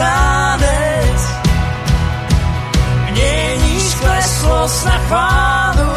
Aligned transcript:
tanec. 0.00 1.20
Měníš 3.10 3.94
kleslost 3.94 4.84
na 4.84 4.98
chválu, 4.98 5.89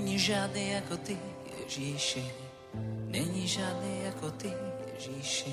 Není 0.00 0.16
žiadny 0.18 0.80
ako 0.80 0.96
ty, 0.96 1.16
Ježíši. 1.60 2.24
Není 3.12 3.44
žiadny 3.44 4.08
ako 4.08 4.32
ty, 4.32 4.48
Ježíši. 4.96 5.52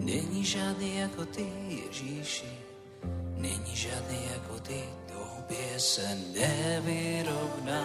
Není 0.00 0.40
žiadny 0.44 1.04
ako 1.04 1.28
ty, 1.28 1.44
Ježíši. 1.68 2.48
Není 3.36 3.76
žiadny 3.76 4.16
ako 4.40 4.64
ty, 4.64 4.80
tobie 5.12 5.76
se 5.76 6.08
nevyrovná. 6.32 7.84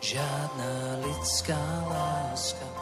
Žádná 0.00 1.00
lidská 1.00 1.56
láska 1.88 2.79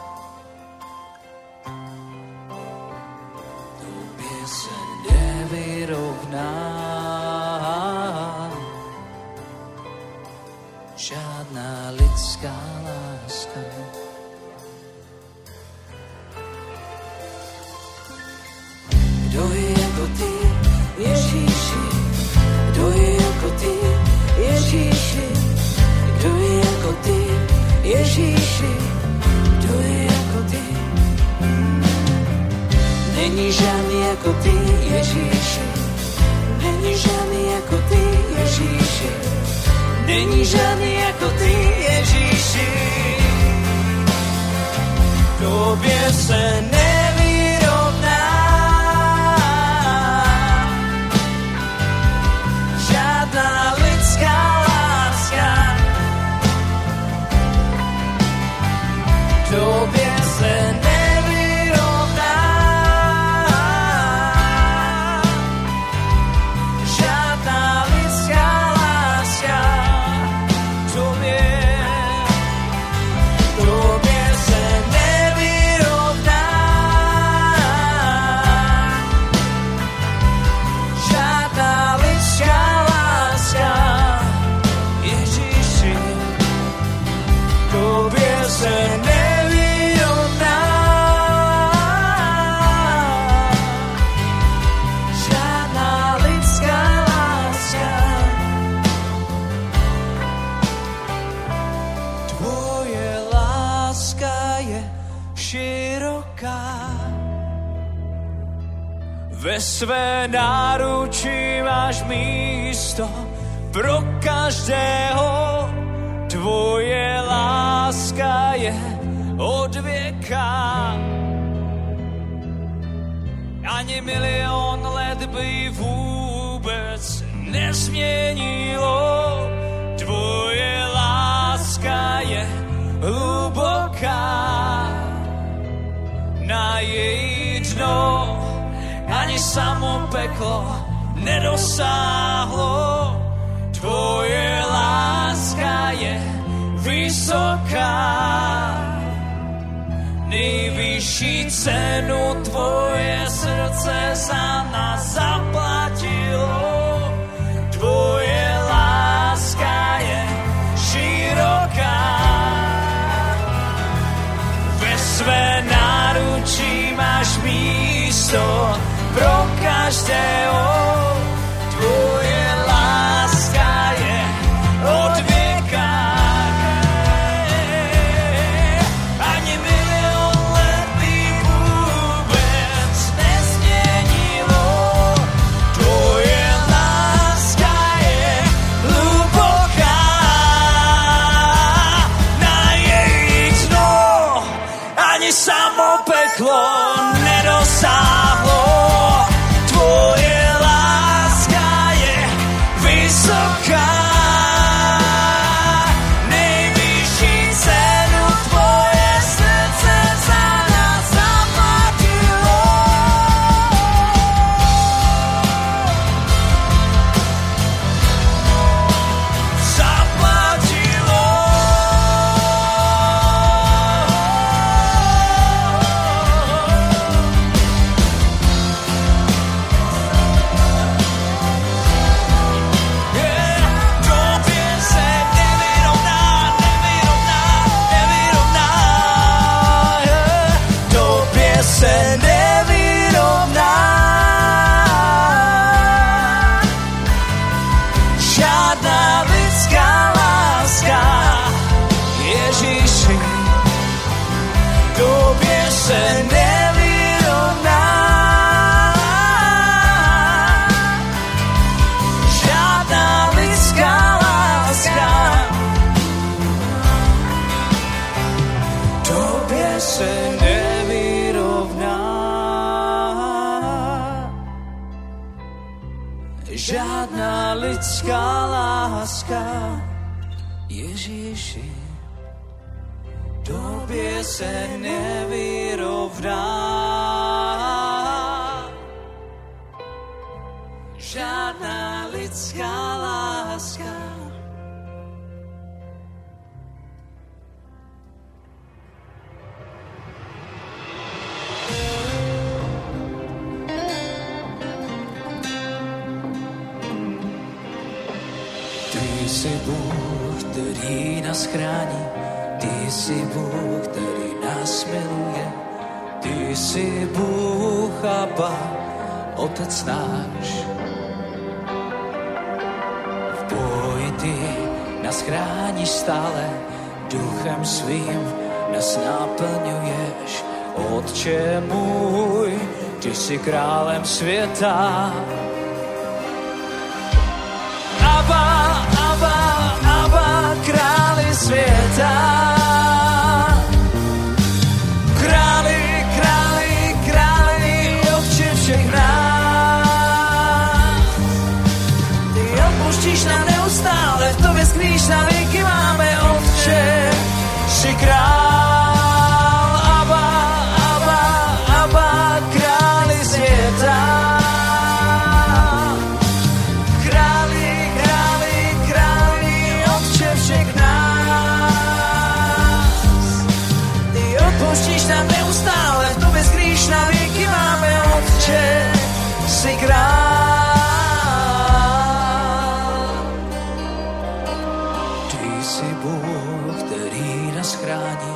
jsi 385.69 385.85
Bůh, 385.85 386.83
který 386.83 387.51
nás 387.55 387.73
chrání, 387.73 388.35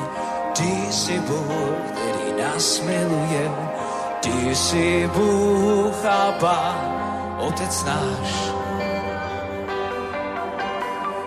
ty 0.57 0.93
si 0.93 1.19
Bůh, 1.19 1.81
který 1.91 2.43
nás 2.43 2.81
miluje, 2.81 3.51
ty 4.19 4.55
si 4.55 5.09
Bůh 5.13 6.05
a 6.05 6.33
Otec 7.37 7.83
náš. 7.83 8.31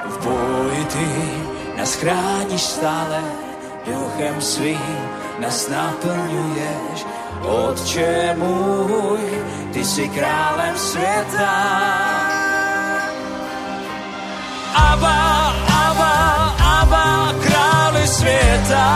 V 0.05 0.17
boji 0.25 0.85
ty 0.85 1.09
nás 1.77 1.95
chráníš 1.95 2.63
stále, 2.63 3.23
duchem 3.87 4.41
svým 4.41 4.99
nás 5.39 5.69
naplňuješ, 5.69 7.07
Otče 7.43 8.37
můj, 8.39 9.45
ty 9.73 9.85
si 9.85 10.09
králem 10.09 10.77
světa. 10.79 11.53
Abba 14.75 15.16
света. 18.07 18.87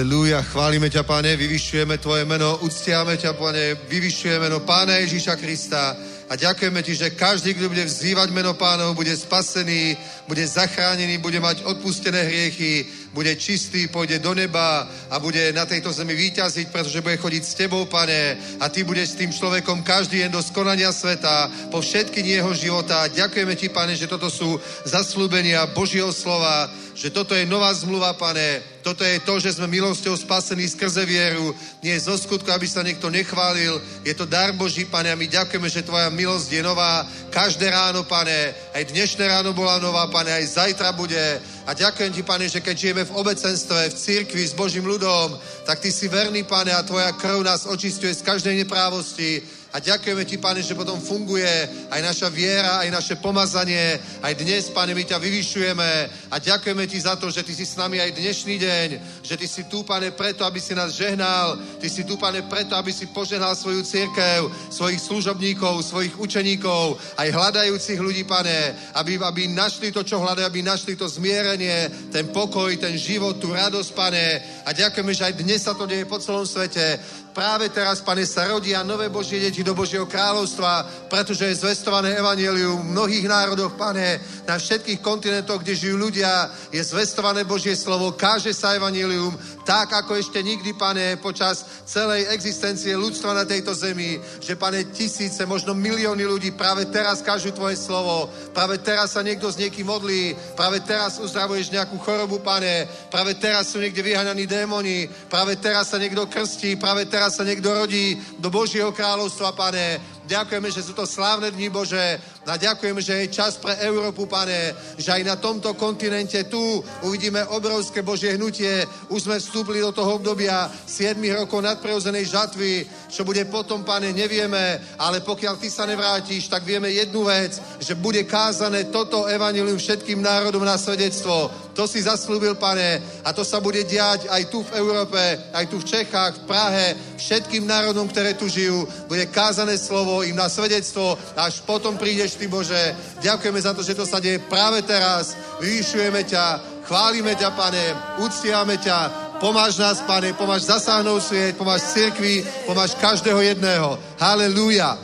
Halelúja, 0.00 0.40
chválime 0.40 0.88
ťa, 0.88 1.04
Pane, 1.04 1.36
vyvyšujeme 1.36 2.00
Tvoje 2.00 2.24
meno, 2.24 2.56
uctiame 2.64 3.20
ťa, 3.20 3.36
Pane, 3.36 3.84
vyvyšujeme 3.84 4.48
meno 4.48 4.64
Pána 4.64 4.96
Ježíša 4.96 5.36
Krista 5.36 5.92
a 6.24 6.32
ďakujeme 6.40 6.80
Ti, 6.80 6.94
že 7.04 7.12
každý, 7.12 7.52
kto 7.52 7.68
bude 7.68 7.84
vzývať 7.84 8.32
meno 8.32 8.56
Pánov, 8.56 8.96
bude 8.96 9.12
spasený, 9.12 9.92
bude 10.24 10.40
zachránený, 10.48 11.20
bude 11.20 11.36
mať 11.36 11.68
odpustené 11.68 12.16
hriechy, 12.16 12.88
bude 13.12 13.28
čistý, 13.36 13.92
pôjde 13.92 14.24
do 14.24 14.32
neba 14.32 14.88
a 15.12 15.20
bude 15.20 15.52
na 15.52 15.68
tejto 15.68 15.92
zemi 15.92 16.16
výťaziť, 16.16 16.72
pretože 16.72 17.04
bude 17.04 17.20
chodiť 17.20 17.42
s 17.44 17.56
Tebou, 17.60 17.84
Pane, 17.84 18.40
a 18.56 18.72
Ty 18.72 18.80
budeš 18.88 19.12
s 19.12 19.18
tým 19.20 19.36
človekom 19.36 19.84
každý 19.84 20.24
deň 20.24 20.32
do 20.32 20.40
skonania 20.40 20.96
sveta, 20.96 21.68
po 21.68 21.84
všetky 21.84 22.24
jeho 22.24 22.56
života. 22.56 23.04
Ďakujeme 23.04 23.52
Ti, 23.52 23.68
Pane, 23.68 23.92
že 24.00 24.08
toto 24.08 24.32
sú 24.32 24.56
zaslúbenia 24.88 25.68
Božieho 25.76 26.08
slova, 26.08 26.72
že 27.00 27.08
toto 27.08 27.32
je 27.32 27.48
nová 27.48 27.72
zmluva, 27.72 28.12
pane. 28.12 28.60
Toto 28.84 29.00
je 29.00 29.16
to, 29.24 29.40
že 29.40 29.56
sme 29.56 29.72
milosťou 29.72 30.20
spasení 30.20 30.68
skrze 30.68 31.08
vieru. 31.08 31.56
Nie 31.80 31.96
je 31.96 32.12
zo 32.12 32.16
skutku, 32.20 32.52
aby 32.52 32.68
sa 32.68 32.84
niekto 32.84 33.08
nechválil. 33.08 33.80
Je 34.04 34.12
to 34.12 34.28
dar 34.28 34.52
Boží, 34.52 34.84
pane, 34.84 35.08
a 35.08 35.16
my 35.16 35.24
ďakujeme, 35.24 35.64
že 35.72 35.80
tvoja 35.80 36.12
milosť 36.12 36.52
je 36.52 36.60
nová. 36.60 37.08
Každé 37.32 37.72
ráno, 37.72 38.04
pane, 38.04 38.52
aj 38.76 38.92
dnešné 38.92 39.32
ráno 39.32 39.56
bola 39.56 39.80
nová, 39.80 40.12
pane, 40.12 40.28
aj 40.28 40.60
zajtra 40.60 40.92
bude. 40.92 41.40
A 41.64 41.72
ďakujem 41.72 42.12
ti, 42.12 42.20
pane, 42.20 42.44
že 42.52 42.60
keď 42.60 42.76
žijeme 42.76 43.08
v 43.08 43.16
obecenstve, 43.16 43.88
v 43.88 43.96
cirkvi 43.96 44.44
s 44.44 44.52
Božím 44.52 44.84
ľudom, 44.84 45.40
tak 45.64 45.80
ty 45.80 45.88
si 45.88 46.04
verný, 46.04 46.44
pane, 46.44 46.68
a 46.68 46.84
tvoja 46.84 47.16
krv 47.16 47.40
nás 47.40 47.64
očistuje 47.64 48.12
z 48.12 48.20
každej 48.20 48.60
neprávosti 48.60 49.40
a 49.70 49.78
ďakujeme 49.78 50.26
ti, 50.26 50.34
pane, 50.34 50.66
že 50.66 50.74
potom 50.74 50.98
funguje 50.98 51.46
aj 51.94 52.00
naša 52.02 52.26
viera, 52.26 52.82
aj 52.82 52.90
naše 52.90 53.14
pomazanie. 53.22 54.02
Aj 54.18 54.34
dnes, 54.34 54.66
pane, 54.74 54.98
my 54.98 55.06
ťa 55.06 55.22
vyvyšujeme 55.22 55.90
a 56.26 56.36
ďakujeme 56.42 56.90
ti 56.90 56.98
za 56.98 57.14
to, 57.14 57.30
že 57.30 57.46
ty 57.46 57.54
si 57.54 57.62
s 57.62 57.78
nami 57.78 58.02
aj 58.02 58.18
dnešný 58.18 58.58
deň, 58.58 58.88
že 59.22 59.38
ty 59.38 59.46
si 59.46 59.70
tu, 59.70 59.86
pane, 59.86 60.10
preto, 60.10 60.42
aby 60.42 60.58
si 60.58 60.74
nás 60.74 60.90
žehnal. 60.90 61.54
Ty 61.78 61.86
si 61.86 62.02
tu, 62.02 62.18
pane, 62.18 62.42
preto, 62.50 62.74
aby 62.74 62.90
si 62.90 63.06
požehnal 63.14 63.54
svoju 63.54 63.86
církev, 63.86 64.50
svojich 64.74 65.06
služobníkov, 65.06 65.86
svojich 65.86 66.18
učeníkov, 66.18 66.98
aj 67.14 67.30
hľadajúcich 67.30 68.02
ľudí, 68.02 68.26
pane, 68.26 68.74
aby, 68.98 69.22
aby 69.22 69.46
našli 69.54 69.94
to, 69.94 70.02
čo 70.02 70.18
hľadajú, 70.18 70.50
aby 70.50 70.66
našli 70.66 70.98
to 70.98 71.06
zmierenie, 71.06 72.10
ten 72.10 72.26
pokoj, 72.34 72.74
ten 72.74 72.98
život, 72.98 73.38
tú 73.38 73.54
radosť, 73.54 73.90
pane. 73.94 74.26
A 74.66 74.74
ďakujeme, 74.74 75.14
že 75.14 75.30
aj 75.30 75.38
dnes 75.38 75.62
sa 75.62 75.78
to 75.78 75.86
deje 75.86 76.10
po 76.10 76.18
celom 76.18 76.42
svete. 76.42 76.98
Práve 77.30 77.70
teraz, 77.70 78.02
pane, 78.02 78.26
sa 78.26 78.50
rodia 78.50 78.82
nové 78.82 79.06
Božie 79.06 79.38
deti 79.38 79.62
do 79.62 79.70
Božieho 79.70 80.02
kráľovstva, 80.02 81.06
pretože 81.06 81.46
je 81.46 81.62
zvestované 81.62 82.18
evanelium 82.18 82.82
v 82.82 82.90
mnohých 82.90 83.26
národoch, 83.30 83.78
pane, 83.78 84.18
na 84.42 84.58
všetkých 84.58 84.98
kontinentoch, 84.98 85.62
kde 85.62 85.78
žijú 85.78 85.94
ľudia, 85.94 86.50
je 86.74 86.82
zvestované 86.82 87.46
Božie 87.46 87.78
slovo, 87.78 88.18
káže 88.18 88.50
sa 88.50 88.74
evanelium, 88.74 89.30
tak 89.70 90.02
ako 90.02 90.18
ešte 90.18 90.42
nikdy, 90.42 90.74
pane, 90.74 91.14
počas 91.22 91.62
celej 91.86 92.26
existencie 92.34 92.90
ľudstva 92.98 93.38
na 93.38 93.46
tejto 93.46 93.70
zemi, 93.70 94.18
že, 94.42 94.58
pane, 94.58 94.90
tisíce, 94.90 95.46
možno 95.46 95.78
milióny 95.78 96.26
ľudí 96.26 96.50
práve 96.58 96.90
teraz 96.90 97.22
kážu 97.22 97.54
tvoje 97.54 97.78
slovo, 97.78 98.26
práve 98.50 98.82
teraz 98.82 99.14
sa 99.14 99.22
niekto 99.22 99.46
s 99.46 99.62
niekým 99.62 99.86
modlí, 99.86 100.34
práve 100.58 100.82
teraz 100.82 101.22
uzdravuješ 101.22 101.70
nejakú 101.70 102.02
chorobu, 102.02 102.42
pane, 102.42 102.90
práve 103.14 103.38
teraz 103.38 103.70
sú 103.70 103.78
niekde 103.78 104.02
vyhaňaní 104.02 104.42
démoni, 104.50 105.06
práve 105.30 105.54
teraz 105.54 105.94
sa 105.94 106.02
niekto 106.02 106.26
krstí, 106.26 106.74
práve 106.74 107.06
teraz 107.06 107.38
sa 107.38 107.46
niekto 107.46 107.70
rodí 107.70 108.18
do 108.42 108.50
Božieho 108.50 108.90
kráľovstva, 108.90 109.54
pane. 109.54 110.18
Ďakujeme, 110.30 110.70
že 110.70 110.86
sú 110.86 110.94
to 110.94 111.10
slávne 111.10 111.50
dni 111.50 111.74
Bože 111.74 111.98
a 112.46 112.54
ďakujeme, 112.54 113.02
že 113.02 113.14
je 113.26 113.34
čas 113.34 113.58
pre 113.58 113.74
Európu, 113.82 114.30
pane, 114.30 114.74
že 114.94 115.10
aj 115.10 115.22
na 115.26 115.34
tomto 115.34 115.74
kontinente 115.74 116.46
tu 116.46 116.58
uvidíme 117.02 117.42
obrovské 117.50 118.06
Božie 118.06 118.38
hnutie. 118.38 118.86
Už 119.10 119.26
sme 119.26 119.42
vstúpili 119.42 119.82
do 119.82 119.90
toho 119.90 120.22
obdobia 120.22 120.70
7 120.86 121.18
rokov 121.34 121.66
nadprirodzenej 121.66 122.30
žatvy, 122.30 122.86
čo 123.10 123.26
bude 123.26 123.42
potom, 123.50 123.82
pane, 123.82 124.14
nevieme, 124.14 124.78
ale 125.02 125.18
pokiaľ 125.18 125.58
ty 125.58 125.66
sa 125.66 125.82
nevrátiš, 125.82 126.46
tak 126.46 126.62
vieme 126.62 126.94
jednu 126.94 127.26
vec, 127.26 127.58
že 127.82 127.98
bude 127.98 128.22
kázané 128.22 128.86
toto 128.86 129.26
evanilium 129.26 129.82
všetkým 129.82 130.22
národom 130.22 130.62
na 130.62 130.78
svedectvo. 130.78 131.50
To 131.74 131.86
si 131.86 132.02
zaslúbil, 132.02 132.54
pane, 132.54 133.02
a 133.26 133.34
to 133.34 133.42
sa 133.42 133.58
bude 133.58 133.82
diať 133.82 134.30
aj 134.30 134.42
tu 134.46 134.62
v 134.62 134.74
Európe, 134.78 135.18
aj 135.54 135.64
tu 135.70 135.78
v 135.78 135.88
Čechách, 135.90 136.42
v 136.42 136.46
Prahe, 136.46 136.86
všetkým 137.18 137.66
národom, 137.66 138.06
ktoré 138.10 138.34
tu 138.34 138.46
žijú. 138.50 138.86
Bude 139.06 139.26
kázané 139.30 139.78
slovo 139.78 140.19
im 140.22 140.36
na 140.36 140.48
svedectvo, 140.48 141.18
až 141.36 141.60
potom 141.64 141.96
prídeš 141.96 142.34
ty, 142.34 142.46
Bože. 142.48 142.96
Ďakujeme 143.20 143.60
za 143.60 143.72
to, 143.74 143.82
že 143.82 143.94
to 143.94 144.06
sa 144.06 144.20
deje 144.20 144.38
práve 144.38 144.82
teraz. 144.82 145.36
Vyvyšujeme 145.60 146.24
ťa, 146.24 146.44
chválime 146.88 147.34
ťa, 147.36 147.50
pane, 147.54 147.84
uctievame 148.18 148.76
ťa, 148.78 149.30
pomáš 149.40 149.78
nás, 149.80 150.00
pane, 150.04 150.32
pomáš 150.36 150.62
zasáhnout 150.68 151.22
sviet, 151.22 151.56
pomáš 151.56 151.82
cirkvi, 151.82 152.44
pomáš 152.66 152.94
každého 153.00 153.40
jedného. 153.40 153.98
Halelúja. 154.20 154.98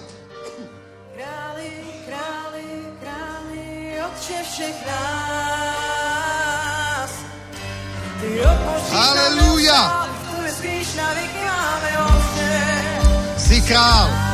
Králi, 1.16 1.72
králi, 2.04 2.68
králi, 3.00 3.96
Otče 4.02 4.38
všech 4.44 4.78
nás. 4.86 5.86
Ty 8.20 8.28
odpočíš 8.44 8.92
Halelúja. 8.92 9.80
na 10.96 11.08
veky 11.12 11.40
máme, 11.44 11.90
Otče. 12.08 12.52
Si 13.36 13.60
král. 13.62 14.25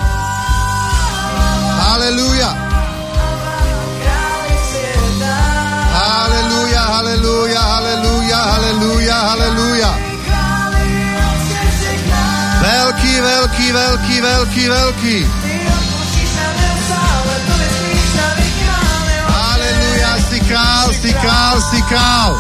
Veľký. 14.68 15.18
Ty 15.26 15.55
odpočíš 15.66 16.31
na 16.38 16.48
neustále, 16.57 17.35
tu 17.46 17.52
myslíš 17.59 18.11
na 18.16 18.28
veky 18.38 18.64
máme, 18.66 19.14
Otče. 19.22 19.35
Halelúja, 19.35 20.12
si 20.31 20.38
král, 20.46 20.87
si 20.94 21.11
král, 21.18 21.57
si 21.61 21.81
král. 21.90 22.31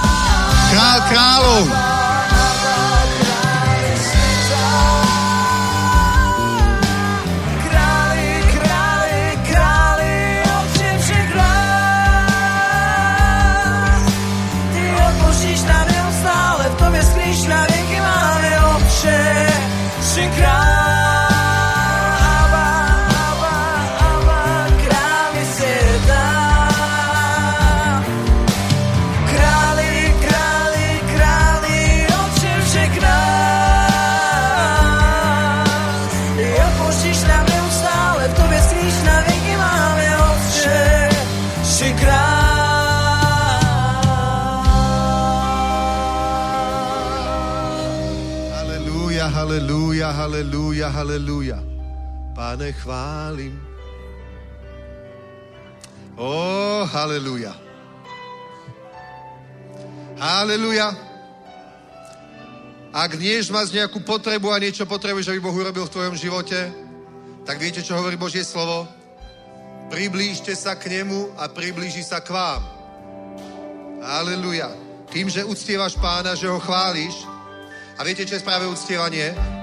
Král 0.72 0.98
kráľov. 1.10 1.91
Halelúja, 50.88 50.88
halelúja. 50.90 51.58
Pane, 52.34 52.72
chválim. 52.72 53.54
Ó, 56.16 56.84
halelúja. 56.88 57.54
Halelúja. 60.18 60.96
Ak 62.92 63.16
dnes 63.16 63.48
máš 63.48 63.72
nejakú 63.72 64.04
potrebu 64.04 64.52
a 64.52 64.60
niečo 64.60 64.84
potrebuješ, 64.84 65.32
aby 65.32 65.40
Boh 65.40 65.56
urobil 65.56 65.88
v 65.88 65.94
tvojom 65.94 66.16
živote, 66.16 66.72
tak 67.48 67.56
viete, 67.58 67.80
čo 67.80 67.96
hovorí 67.96 68.16
Božie 68.16 68.44
slovo? 68.44 68.84
Priblížte 69.88 70.56
sa 70.56 70.76
k 70.76 70.88
nemu 70.88 71.36
a 71.36 71.48
priblíži 71.48 72.04
sa 72.04 72.20
k 72.20 72.32
vám. 72.32 72.62
Halelúja. 74.02 74.72
Tým, 75.12 75.28
že 75.28 75.44
uctievaš 75.44 75.96
pána, 76.00 76.32
že 76.32 76.48
ho 76.48 76.56
chváliš. 76.60 77.28
A 77.96 78.04
viete, 78.04 78.24
čo 78.24 78.36
je 78.36 78.44
práve 78.44 78.64
uctievanie? 78.64 79.61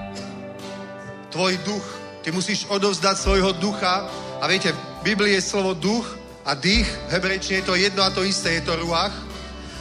Tvoj 1.30 1.56
duch. 1.62 1.86
Ty 2.20 2.34
musíš 2.34 2.66
odovzdať 2.68 3.16
svojho 3.18 3.54
ducha. 3.56 4.10
A 4.42 4.44
viete, 4.50 4.74
v 4.74 5.14
Biblii 5.14 5.38
je 5.38 5.42
slovo 5.42 5.74
duch 5.74 6.04
a 6.44 6.54
dých. 6.54 6.86
V 7.08 7.10
hebrejčine 7.16 7.62
je 7.62 7.66
to 7.66 7.74
jedno 7.74 8.02
a 8.02 8.10
to 8.10 8.26
isté, 8.26 8.58
je 8.58 8.66
to 8.66 8.76
ruach. 8.76 9.14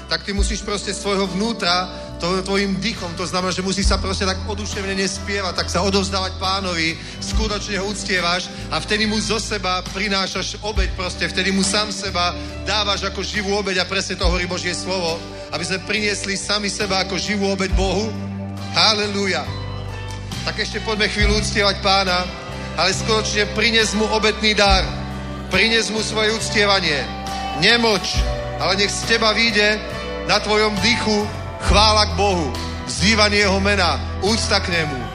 Tak 0.09 0.25
ty 0.25 0.33
musíš 0.33 0.62
proste 0.62 0.93
svojho 0.93 1.27
vnútra 1.27 1.89
to, 2.19 2.43
tvojim 2.43 2.75
dýchom, 2.75 3.15
to 3.15 3.23
znamená, 3.23 3.55
že 3.55 3.63
musíš 3.63 3.88
sa 3.88 3.97
proste 3.97 4.27
tak 4.27 4.43
oduševnene 4.43 5.07
spievať, 5.07 5.55
tak 5.55 5.71
sa 5.71 5.79
odovzdávať 5.88 6.35
pánovi, 6.35 6.99
skutočne 7.23 7.79
ho 7.79 7.88
uctievaš 7.88 8.51
a 8.67 8.81
vtedy 8.83 9.07
mu 9.07 9.15
zo 9.23 9.39
seba 9.39 9.79
prinášaš 9.95 10.59
obeď 10.59 10.91
proste, 10.99 11.31
vtedy 11.31 11.55
mu 11.55 11.63
sám 11.63 11.95
seba 11.95 12.35
dávaš 12.67 13.07
ako 13.07 13.23
živú 13.23 13.55
obeď 13.55 13.81
a 13.81 13.89
presne 13.89 14.19
to 14.19 14.27
hovorí 14.27 14.43
Božie 14.51 14.75
slovo, 14.75 15.15
aby 15.55 15.63
sme 15.63 15.79
priniesli 15.88 16.35
sami 16.35 16.67
seba 16.67 17.07
ako 17.07 17.15
živú 17.15 17.47
obeď 17.55 17.71
Bohu 17.71 18.12
Halelúja. 18.75 19.68
Tak 20.49 20.65
ešte 20.65 20.81
poďme 20.81 21.13
chvíľu 21.13 21.45
uctievať 21.45 21.77
pána, 21.77 22.25
ale 22.73 22.89
skutočne 22.89 23.53
prines 23.53 23.93
mu 23.93 24.09
obetný 24.09 24.57
dar. 24.57 24.81
Prines 25.53 25.93
mu 25.93 26.01
svoje 26.01 26.33
uctievanie. 26.33 27.05
Nemoč, 27.62 28.17
ale 28.57 28.81
nech 28.81 28.89
z 28.89 29.13
teba 29.13 29.29
vyjde 29.29 29.77
na 30.25 30.41
tvojom 30.41 30.73
dychu 30.81 31.21
chvála 31.69 32.09
k 32.09 32.17
Bohu, 32.17 32.49
vzývanie 32.89 33.45
jeho 33.45 33.62
mena, 33.62 34.01
úcta 34.25 34.57
k 34.57 34.73
nemu. 34.73 35.09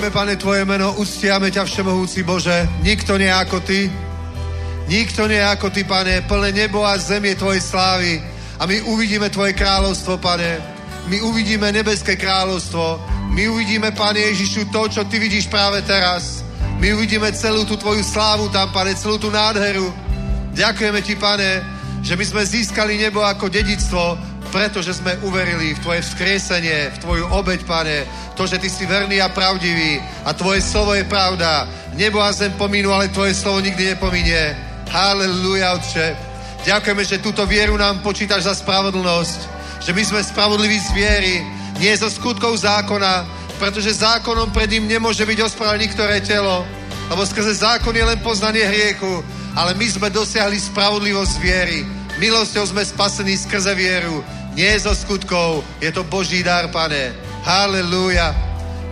Slávime, 0.00 0.16
Pane, 0.16 0.36
Tvoje 0.40 0.64
meno, 0.64 0.96
uctiame 0.96 1.52
ťa 1.52 1.68
Všemohúci 1.68 2.24
Bože. 2.24 2.64
Nikto 2.80 3.20
nie 3.20 3.28
ako 3.28 3.60
Ty. 3.60 3.84
Nikto 4.88 5.28
nie 5.28 5.36
ako 5.44 5.68
Ty, 5.68 5.84
Pane. 5.84 6.24
Plné 6.24 6.56
nebo 6.56 6.88
a 6.88 6.96
zem 6.96 7.20
je 7.28 7.36
Tvojej 7.36 7.60
slávy. 7.60 8.16
A 8.56 8.64
my 8.64 8.80
uvidíme 8.88 9.28
Tvoje 9.28 9.52
kráľovstvo, 9.52 10.16
Pane. 10.16 10.56
My 11.04 11.20
uvidíme 11.20 11.68
nebeské 11.68 12.16
kráľovstvo. 12.16 12.96
My 13.28 13.44
uvidíme, 13.52 13.92
Pane 13.92 14.24
Ježišu, 14.32 14.72
to, 14.72 14.88
čo 14.88 15.04
Ty 15.04 15.20
vidíš 15.20 15.52
práve 15.52 15.84
teraz. 15.84 16.48
My 16.80 16.96
uvidíme 16.96 17.28
celú 17.36 17.68
tú 17.68 17.76
Tvoju 17.76 18.00
slávu 18.00 18.48
tam, 18.48 18.72
Pane, 18.72 18.96
celú 18.96 19.20
tú 19.20 19.28
nádheru. 19.28 19.92
Ďakujeme 20.56 21.00
Ti, 21.04 21.14
Pane, 21.20 21.50
že 22.00 22.16
my 22.16 22.24
sme 22.24 22.40
získali 22.48 22.96
nebo 22.96 23.20
ako 23.20 23.52
dedictvo, 23.52 24.16
pretože 24.48 24.96
sme 24.96 25.20
uverili 25.28 25.76
v 25.76 25.82
Tvoje 25.84 26.00
vzkriesenie, 26.08 26.88
v 26.88 27.00
Tvoju 27.04 27.24
obeď, 27.36 27.60
Pane, 27.68 27.96
to, 28.40 28.48
že 28.48 28.56
Ty 28.56 28.68
si 28.72 28.88
verný 28.88 29.20
a 29.20 29.28
pravdivý 29.28 30.00
a 30.24 30.32
Tvoje 30.32 30.64
slovo 30.64 30.96
je 30.96 31.04
pravda. 31.04 31.68
Nebo 31.92 32.24
a 32.24 32.32
zem 32.32 32.48
pominú, 32.56 32.88
ale 32.88 33.12
Tvoje 33.12 33.36
slovo 33.36 33.60
nikdy 33.60 33.92
nepominie. 33.92 34.56
Halelúja, 34.88 35.76
Otče. 35.76 36.16
Ďakujeme, 36.64 37.04
že 37.04 37.20
túto 37.20 37.44
vieru 37.44 37.76
nám 37.76 38.00
počítaš 38.00 38.48
za 38.48 38.54
spravodlnosť, 38.56 39.38
že 39.84 39.92
my 39.92 40.02
sme 40.08 40.20
spravodliví 40.24 40.80
z 40.80 40.90
viery, 40.96 41.34
nie 41.84 41.92
zo 41.92 42.08
skutkov 42.08 42.56
zákona, 42.64 43.28
pretože 43.60 44.00
zákonom 44.00 44.48
pred 44.56 44.72
ním 44.72 44.88
nemôže 44.88 45.20
byť 45.28 45.38
ospravedlný 45.44 45.92
ktoré 45.92 46.24
telo, 46.24 46.64
lebo 47.12 47.20
skrze 47.28 47.60
zákon 47.60 47.92
je 47.92 48.08
len 48.08 48.24
poznanie 48.24 48.64
hriechu, 48.64 49.20
ale 49.52 49.76
my 49.76 49.84
sme 49.84 50.08
dosiahli 50.08 50.56
spravodlivosť 50.56 51.34
viery. 51.44 51.84
Milosťou 52.16 52.72
sme 52.72 52.88
spasení 52.88 53.36
skrze 53.36 53.76
vieru, 53.76 54.24
nie 54.56 54.72
zo 54.80 54.96
skutkov. 54.96 55.60
Je 55.80 55.92
to 55.92 56.08
Boží 56.08 56.40
dar, 56.40 56.72
pane. 56.72 57.29
Halelúja. 57.44 58.36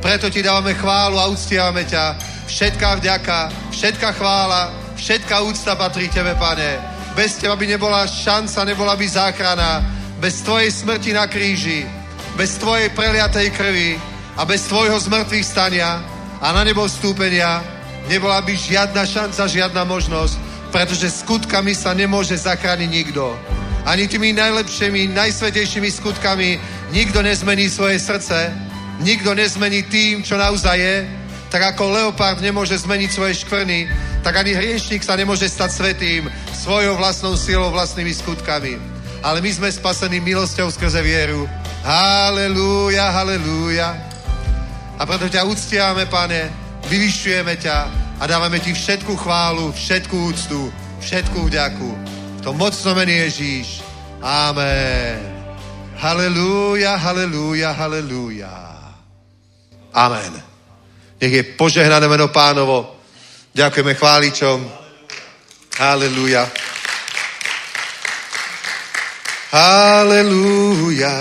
Preto 0.00 0.30
ti 0.30 0.40
dávame 0.40 0.72
chválu 0.78 1.18
a 1.20 1.28
uctievame 1.28 1.84
ťa. 1.84 2.16
Všetká 2.48 3.02
vďaka, 3.02 3.38
všetká 3.70 4.08
chvála, 4.16 4.72
všetká 4.96 5.44
úcta 5.44 5.76
patrí 5.76 6.08
tebe, 6.08 6.32
pane. 6.38 6.80
Bez 7.12 7.36
teba 7.36 7.58
by 7.58 7.66
nebola 7.66 8.08
šanca, 8.08 8.64
nebola 8.64 8.96
by 8.96 9.06
záchrana. 9.08 9.84
Bez 10.18 10.42
tvojej 10.42 10.70
smrti 10.72 11.12
na 11.14 11.30
kríži, 11.30 11.86
bez 12.34 12.58
tvojej 12.58 12.90
preliatej 12.90 13.54
krvi 13.54 13.94
a 14.34 14.42
bez 14.42 14.66
tvojho 14.66 14.98
zmrtvých 14.98 15.46
stania 15.46 16.02
a 16.42 16.46
na 16.54 16.62
nebo 16.66 16.86
vstúpenia 16.86 17.62
nebola 18.10 18.42
by 18.42 18.54
žiadna 18.54 19.06
šanca, 19.06 19.46
žiadna 19.46 19.82
možnosť, 19.86 20.34
pretože 20.74 21.22
skutkami 21.22 21.74
sa 21.74 21.94
nemôže 21.94 22.34
zachrániť 22.34 22.90
nikto. 22.90 23.34
Ani 23.88 24.04
tými 24.04 24.36
najlepšími, 24.36 25.16
najsvetejšími 25.16 25.88
skutkami 25.88 26.60
nikto 26.92 27.24
nezmení 27.24 27.72
svoje 27.72 27.96
srdce, 27.96 28.52
nikto 29.00 29.32
nezmení 29.32 29.88
tým, 29.88 30.20
čo 30.20 30.36
naozaj 30.36 30.76
je, 30.76 30.96
tak 31.48 31.72
ako 31.72 31.96
leopard 31.96 32.36
nemôže 32.44 32.76
zmeniť 32.76 33.08
svoje 33.08 33.40
škvrny, 33.40 33.88
tak 34.20 34.44
ani 34.44 34.52
hriešnik 34.52 35.00
sa 35.00 35.16
nemôže 35.16 35.48
stať 35.48 35.70
svetým 35.72 36.28
svojou 36.52 37.00
vlastnou 37.00 37.32
silou, 37.40 37.72
vlastnými 37.72 38.12
skutkami. 38.12 38.76
Ale 39.24 39.40
my 39.40 39.50
sme 39.56 39.72
spasení 39.72 40.20
milosťou 40.20 40.68
skrze 40.68 41.00
vieru. 41.00 41.48
Halelúja, 41.80 43.08
halelúja. 43.08 43.96
A 45.00 45.02
preto 45.08 45.32
ťa 45.32 45.48
uctiame, 45.48 46.04
pane, 46.12 46.52
vyvyšujeme 46.92 47.56
ťa 47.56 47.78
a 48.20 48.24
dávame 48.28 48.60
ti 48.60 48.76
všetku 48.76 49.16
chválu, 49.16 49.72
všetku 49.72 50.16
úctu, 50.28 50.68
všetku 51.00 51.48
vďaku. 51.48 52.17
V 52.38 52.40
tom 52.46 52.54
mocno 52.54 52.94
mene 52.94 53.26
Ježíš. 53.26 53.82
Amen. 54.22 55.18
Halelúja, 55.98 56.94
halelúja, 56.94 57.74
halelúja. 57.74 58.54
Amen. 59.90 60.38
Nech 61.18 61.32
je 61.34 61.42
požehnané 61.58 62.06
meno 62.06 62.30
pánovo. 62.30 62.94
Ďakujeme 63.50 63.98
chváličom. 63.98 64.58
Halelúja. 65.82 66.46
Halelúja. 69.50 71.14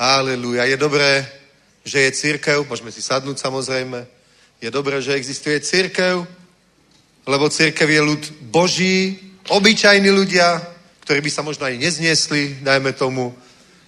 Halelúja. 0.00 0.64
Je 0.64 0.76
dobré, 0.80 1.28
že 1.84 2.08
je 2.08 2.10
církev, 2.16 2.64
môžeme 2.64 2.88
si 2.88 3.04
sadnúť 3.04 3.36
samozrejme. 3.36 4.08
Je 4.64 4.72
dobré, 4.72 5.04
že 5.04 5.12
existuje 5.12 5.60
církev, 5.60 6.24
lebo 7.28 7.52
církev 7.52 7.84
je 7.84 8.00
ľud 8.00 8.22
Boží, 8.48 9.23
obyčajní 9.48 10.10
ľudia, 10.10 10.62
ktorí 11.04 11.20
by 11.20 11.30
sa 11.30 11.42
možno 11.44 11.68
aj 11.68 11.76
nezniesli, 11.76 12.64
dajme 12.64 12.92
tomu. 12.92 13.34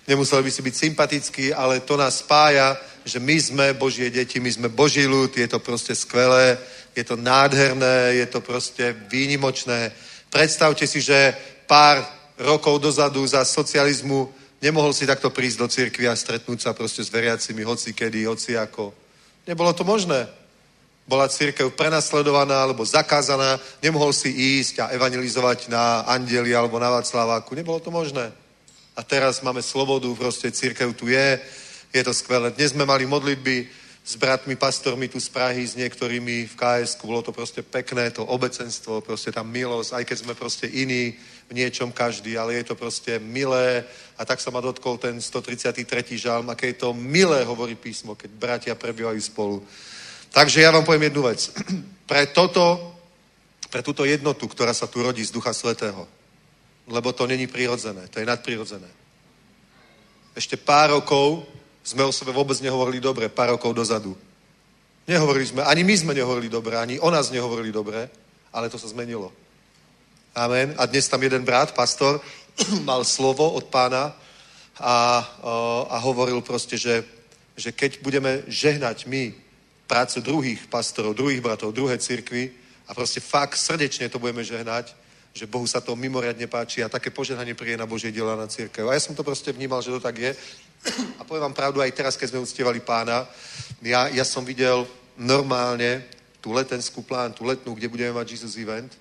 nemuseli 0.06 0.42
by 0.42 0.50
si 0.50 0.62
byť 0.62 0.74
sympatickí, 0.74 1.44
ale 1.54 1.80
to 1.82 1.96
nás 1.96 2.22
spája, 2.22 2.78
že 3.04 3.18
my 3.18 3.36
sme 3.40 3.66
Božie 3.74 4.10
deti, 4.10 4.38
my 4.38 4.50
sme 4.50 4.68
Boží 4.68 5.06
ľud, 5.06 5.34
je 5.34 5.48
to 5.48 5.58
proste 5.58 5.94
skvelé, 5.94 6.58
je 6.94 7.04
to 7.04 7.16
nádherné, 7.16 8.14
je 8.22 8.26
to 8.26 8.40
proste 8.40 8.94
výnimočné. 9.10 9.90
Predstavte 10.30 10.86
si, 10.86 11.00
že 11.02 11.34
pár 11.66 12.06
rokov 12.38 12.78
dozadu 12.78 13.26
za 13.26 13.42
socializmu 13.44 14.30
nemohol 14.62 14.92
si 14.94 15.06
takto 15.06 15.30
prísť 15.30 15.58
do 15.58 15.68
cirkvi 15.68 16.06
a 16.06 16.14
stretnúť 16.14 16.58
sa 16.62 16.70
proste 16.72 17.02
s 17.02 17.10
veriacimi 17.10 17.66
hoci 17.66 17.92
kedy, 17.92 18.26
hoci 18.30 18.54
ako. 18.54 18.94
Nebolo 19.46 19.72
to 19.74 19.82
možné. 19.82 20.26
Bola 21.06 21.30
církev 21.30 21.70
prenasledovaná 21.70 22.66
alebo 22.66 22.82
zakázaná, 22.82 23.62
nemohol 23.78 24.10
si 24.10 24.58
ísť 24.58 24.82
a 24.82 24.90
evangelizovať 24.90 25.70
na 25.70 26.02
Andeli 26.02 26.50
alebo 26.50 26.82
na 26.82 26.90
Václaváku. 26.90 27.54
Nebolo 27.54 27.78
to 27.78 27.94
možné. 27.94 28.34
A 28.98 29.00
teraz 29.06 29.38
máme 29.38 29.62
slobodu, 29.62 30.10
proste 30.18 30.50
církev 30.50 30.90
tu 30.98 31.06
je, 31.06 31.38
je 31.94 32.02
to 32.02 32.10
skvelé. 32.10 32.50
Dnes 32.50 32.74
sme 32.74 32.82
mali 32.82 33.06
modlitby 33.06 33.86
s 34.06 34.14
bratmi, 34.18 34.54
pastormi 34.56 35.06
tu 35.06 35.18
z 35.18 35.30
Prahy, 35.30 35.66
s 35.66 35.74
niektorými 35.74 36.46
v 36.46 36.54
ks 36.54 36.94
bolo 37.02 37.22
to 37.22 37.34
proste 37.34 37.62
pekné, 37.62 38.10
to 38.10 38.22
obecenstvo, 38.22 39.02
proste 39.02 39.34
tam 39.34 39.50
milosť, 39.50 39.98
aj 39.98 40.04
keď 40.06 40.16
sme 40.22 40.34
proste 40.34 40.66
iní 40.70 41.14
v 41.50 41.52
niečom 41.54 41.90
každý, 41.90 42.38
ale 42.38 42.54
je 42.62 42.70
to 42.70 42.74
proste 42.74 43.18
milé 43.18 43.82
a 44.18 44.22
tak 44.22 44.38
sa 44.38 44.54
ma 44.54 44.62
dotkol 44.62 44.98
ten 44.98 45.18
133. 45.18 45.86
žalm, 46.18 46.50
aké 46.50 46.70
je 46.70 46.86
to 46.86 46.94
milé, 46.94 47.42
hovorí 47.42 47.74
písmo, 47.74 48.14
keď 48.14 48.30
bratia 48.30 48.74
prebývajú 48.78 49.20
spolu. 49.22 49.62
Takže 50.36 50.60
ja 50.60 50.68
vám 50.68 50.84
poviem 50.84 51.08
jednu 51.08 51.24
vec. 51.24 51.48
Pre 52.10 52.22
toto, 52.30 52.94
pre 53.66 53.82
túto 53.82 54.06
jednotu, 54.06 54.46
ktorá 54.46 54.70
sa 54.70 54.86
tu 54.86 55.02
rodí 55.02 55.18
z 55.26 55.34
Ducha 55.34 55.50
Svetého, 55.50 56.06
lebo 56.86 57.10
to 57.10 57.26
není 57.26 57.50
prirodzené, 57.50 58.06
to 58.06 58.22
je 58.22 58.30
nadprirodzené. 58.30 58.86
Ešte 60.38 60.54
pár 60.54 60.94
rokov 60.94 61.42
sme 61.82 62.06
o 62.06 62.14
sebe 62.14 62.30
vôbec 62.30 62.54
nehovorili 62.62 63.02
dobre, 63.02 63.26
pár 63.26 63.58
rokov 63.58 63.74
dozadu. 63.74 64.14
Nehovorili 65.10 65.50
sme, 65.50 65.66
ani 65.66 65.82
my 65.82 65.94
sme 65.98 66.14
nehovorili 66.14 66.46
dobre, 66.46 66.78
ani 66.78 67.02
o 67.02 67.10
nás 67.10 67.34
nehovorili 67.34 67.74
dobre, 67.74 68.06
ale 68.54 68.70
to 68.70 68.78
sa 68.78 68.86
zmenilo. 68.86 69.34
Amen. 70.30 70.78
A 70.78 70.86
dnes 70.86 71.10
tam 71.10 71.26
jeden 71.26 71.42
brat, 71.42 71.74
pastor, 71.74 72.22
mal 72.86 73.02
slovo 73.02 73.50
od 73.50 73.66
pána 73.66 74.14
a, 74.78 75.26
a 75.90 75.96
hovoril 76.06 76.38
proste, 76.38 76.78
že, 76.78 77.02
že 77.58 77.74
keď 77.74 77.98
budeme 77.98 78.46
žehnať 78.46 79.10
my 79.10 79.45
prácu 79.86 80.20
druhých 80.20 80.66
pastorov, 80.66 81.14
druhých 81.14 81.40
bratov, 81.40 81.72
druhé 81.72 81.98
cirkvy 81.98 82.50
a 82.86 82.94
proste 82.94 83.22
fakt 83.22 83.58
srdečne 83.58 84.10
to 84.10 84.18
budeme 84.18 84.42
žehnať, 84.42 84.94
že 85.36 85.46
Bohu 85.46 85.66
sa 85.66 85.80
to 85.80 85.96
mimoriadne 85.96 86.46
páči 86.46 86.82
a 86.82 86.88
také 86.88 87.10
požehnanie 87.10 87.54
príje 87.54 87.76
na 87.76 87.86
Božie 87.86 88.10
diela 88.10 88.34
na 88.34 88.48
církev. 88.48 88.88
A 88.88 88.96
ja 88.96 89.02
som 89.02 89.14
to 89.14 89.20
proste 89.26 89.52
vnímal, 89.52 89.82
že 89.82 89.92
to 89.92 90.00
tak 90.00 90.16
je. 90.18 90.32
A 91.20 91.24
poviem 91.24 91.50
vám 91.50 91.56
pravdu, 91.56 91.80
aj 91.80 91.92
teraz, 91.92 92.16
keď 92.16 92.34
sme 92.34 92.44
uctievali 92.46 92.80
pána, 92.80 93.26
ja, 93.82 94.08
ja 94.08 94.24
som 94.24 94.44
videl 94.48 94.86
normálne 95.18 96.08
tú 96.40 96.56
letenskú 96.56 97.02
plán, 97.02 97.36
tú 97.36 97.44
letnú, 97.44 97.74
kde 97.74 97.90
budeme 97.90 98.16
mať 98.16 98.32
Jesus 98.32 98.56
event. 98.56 98.94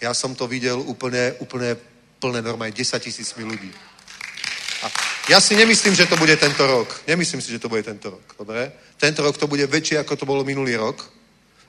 Ja 0.00 0.14
som 0.14 0.34
to 0.34 0.48
videl 0.48 0.80
úplne, 0.80 1.34
úplne 1.42 1.76
plné 2.22 2.40
normálne 2.40 2.74
10 2.74 3.02
tisícmi 3.02 3.42
ľudí. 3.44 3.70
A 4.82 4.86
ja 5.28 5.38
si 5.40 5.54
nemyslím, 5.54 5.94
že 5.94 6.06
to 6.06 6.16
bude 6.16 6.36
tento 6.36 6.66
rok. 6.66 6.88
Nemyslím 7.06 7.38
si, 7.38 7.52
že 7.54 7.58
to 7.62 7.68
bude 7.68 7.82
tento 7.82 8.10
rok. 8.10 8.34
Dobre? 8.38 8.72
Tento 8.98 9.22
rok 9.22 9.38
to 9.38 9.46
bude 9.46 9.66
väčšie, 9.66 10.02
ako 10.02 10.16
to 10.16 10.26
bolo 10.26 10.42
minulý 10.42 10.74
rok. 10.76 10.98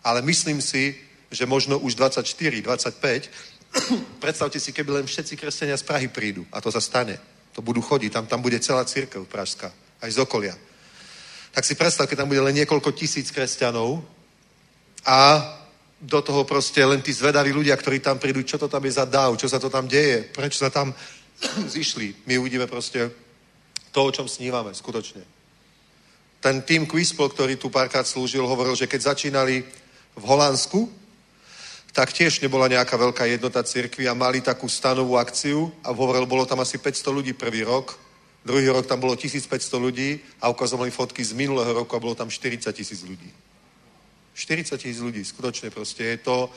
Ale 0.04 0.22
myslím 0.22 0.62
si, 0.62 0.98
že 1.30 1.46
možno 1.46 1.78
už 1.78 1.96
24, 1.96 2.26
25. 2.62 3.30
Predstavte 4.24 4.60
si, 4.60 4.74
keby 4.74 5.02
len 5.02 5.06
všetci 5.06 5.38
kresťania 5.38 5.78
z 5.78 5.86
Prahy 5.86 6.08
prídu. 6.10 6.46
A 6.50 6.62
to 6.62 6.74
sa 6.74 6.82
stane. 6.82 7.18
To 7.54 7.62
budú 7.62 7.82
chodiť. 7.82 8.14
Tam, 8.14 8.26
tam 8.26 8.42
bude 8.42 8.58
celá 8.60 8.86
církev 8.86 9.26
pražská. 9.30 9.70
Aj 10.02 10.10
z 10.10 10.18
okolia. 10.18 10.58
Tak 11.54 11.66
si 11.66 11.78
predstav, 11.78 12.10
keď 12.10 12.26
tam 12.26 12.30
bude 12.34 12.42
len 12.42 12.58
niekoľko 12.58 12.90
tisíc 12.98 13.30
kresťanov 13.30 14.02
a 15.06 15.46
do 16.02 16.20
toho 16.22 16.44
proste 16.44 16.82
len 16.82 17.06
tí 17.06 17.14
zvedaví 17.14 17.54
ľudia, 17.54 17.78
ktorí 17.78 18.02
tam 18.02 18.18
prídu, 18.18 18.42
čo 18.42 18.58
to 18.58 18.68
tam 18.68 18.84
je 18.84 18.98
za 18.98 19.06
dáv, 19.06 19.38
čo 19.38 19.46
sa 19.46 19.62
to 19.62 19.70
tam 19.70 19.88
deje, 19.88 20.26
prečo 20.34 20.60
sa 20.60 20.74
tam 20.74 20.90
zišli. 21.78 22.26
My 22.26 22.42
uvidíme 22.42 22.68
proste 22.68 23.23
to, 23.94 24.10
o 24.10 24.12
čom 24.12 24.26
snívame, 24.26 24.74
skutočne. 24.74 25.22
Ten 26.42 26.66
tým 26.66 26.90
Quispel, 26.90 27.30
ktorý 27.30 27.56
tu 27.56 27.70
párkrát 27.70 28.04
slúžil, 28.04 28.44
hovoril, 28.44 28.76
že 28.76 28.90
keď 28.90 29.16
začínali 29.16 29.64
v 30.18 30.24
Holandsku, 30.26 30.92
tak 31.94 32.10
tiež 32.10 32.42
nebola 32.42 32.66
nejaká 32.68 32.98
veľká 32.98 33.30
jednota 33.30 33.62
cirkvi 33.62 34.10
a 34.10 34.18
mali 34.18 34.42
takú 34.42 34.66
stanovú 34.66 35.16
akciu 35.16 35.70
a 35.86 35.94
hovoril, 35.94 36.26
bolo 36.26 36.44
tam 36.44 36.60
asi 36.60 36.82
500 36.82 37.14
ľudí 37.14 37.32
prvý 37.38 37.62
rok, 37.62 37.94
druhý 38.42 38.66
rok 38.74 38.90
tam 38.90 38.98
bolo 38.98 39.14
1500 39.14 39.46
ľudí 39.78 40.18
a 40.42 40.50
ukazovali 40.50 40.90
fotky 40.90 41.22
z 41.22 41.38
minulého 41.38 41.70
roku 41.70 41.94
a 41.96 42.02
bolo 42.02 42.18
tam 42.18 42.34
40 42.34 42.66
tisíc 42.74 43.06
ľudí. 43.06 43.30
40 44.34 44.74
tisíc 44.82 45.00
ľudí, 45.00 45.22
skutočne 45.22 45.70
proste 45.70 46.18
je 46.18 46.18
to, 46.18 46.50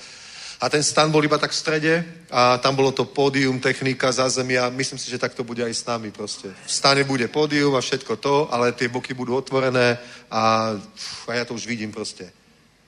a 0.61 0.69
ten 0.73 0.83
stan 0.83 1.13
bol 1.13 1.25
iba 1.25 1.37
tak 1.39 1.53
v 1.53 1.61
strede 1.61 1.95
a 2.33 2.57
tam 2.59 2.77
bolo 2.77 2.93
to 2.93 3.05
pódium, 3.05 3.61
technika, 3.61 4.13
zázemia. 4.13 4.73
Myslím 4.73 4.99
si, 4.99 5.11
že 5.11 5.19
tak 5.21 5.35
to 5.35 5.45
bude 5.45 5.61
aj 5.61 5.75
s 5.75 5.85
nami 5.85 6.11
proste. 6.11 6.49
V 6.49 6.73
stane 6.73 7.05
bude 7.05 7.29
pódium 7.29 7.77
a 7.77 7.85
všetko 7.85 8.17
to, 8.17 8.49
ale 8.49 8.73
tie 8.73 8.89
boky 8.89 9.13
budú 9.13 9.37
otvorené 9.37 9.99
a, 10.31 10.73
a 11.29 11.33
ja 11.35 11.45
to 11.45 11.55
už 11.55 11.69
vidím 11.69 11.93
proste. 11.93 12.33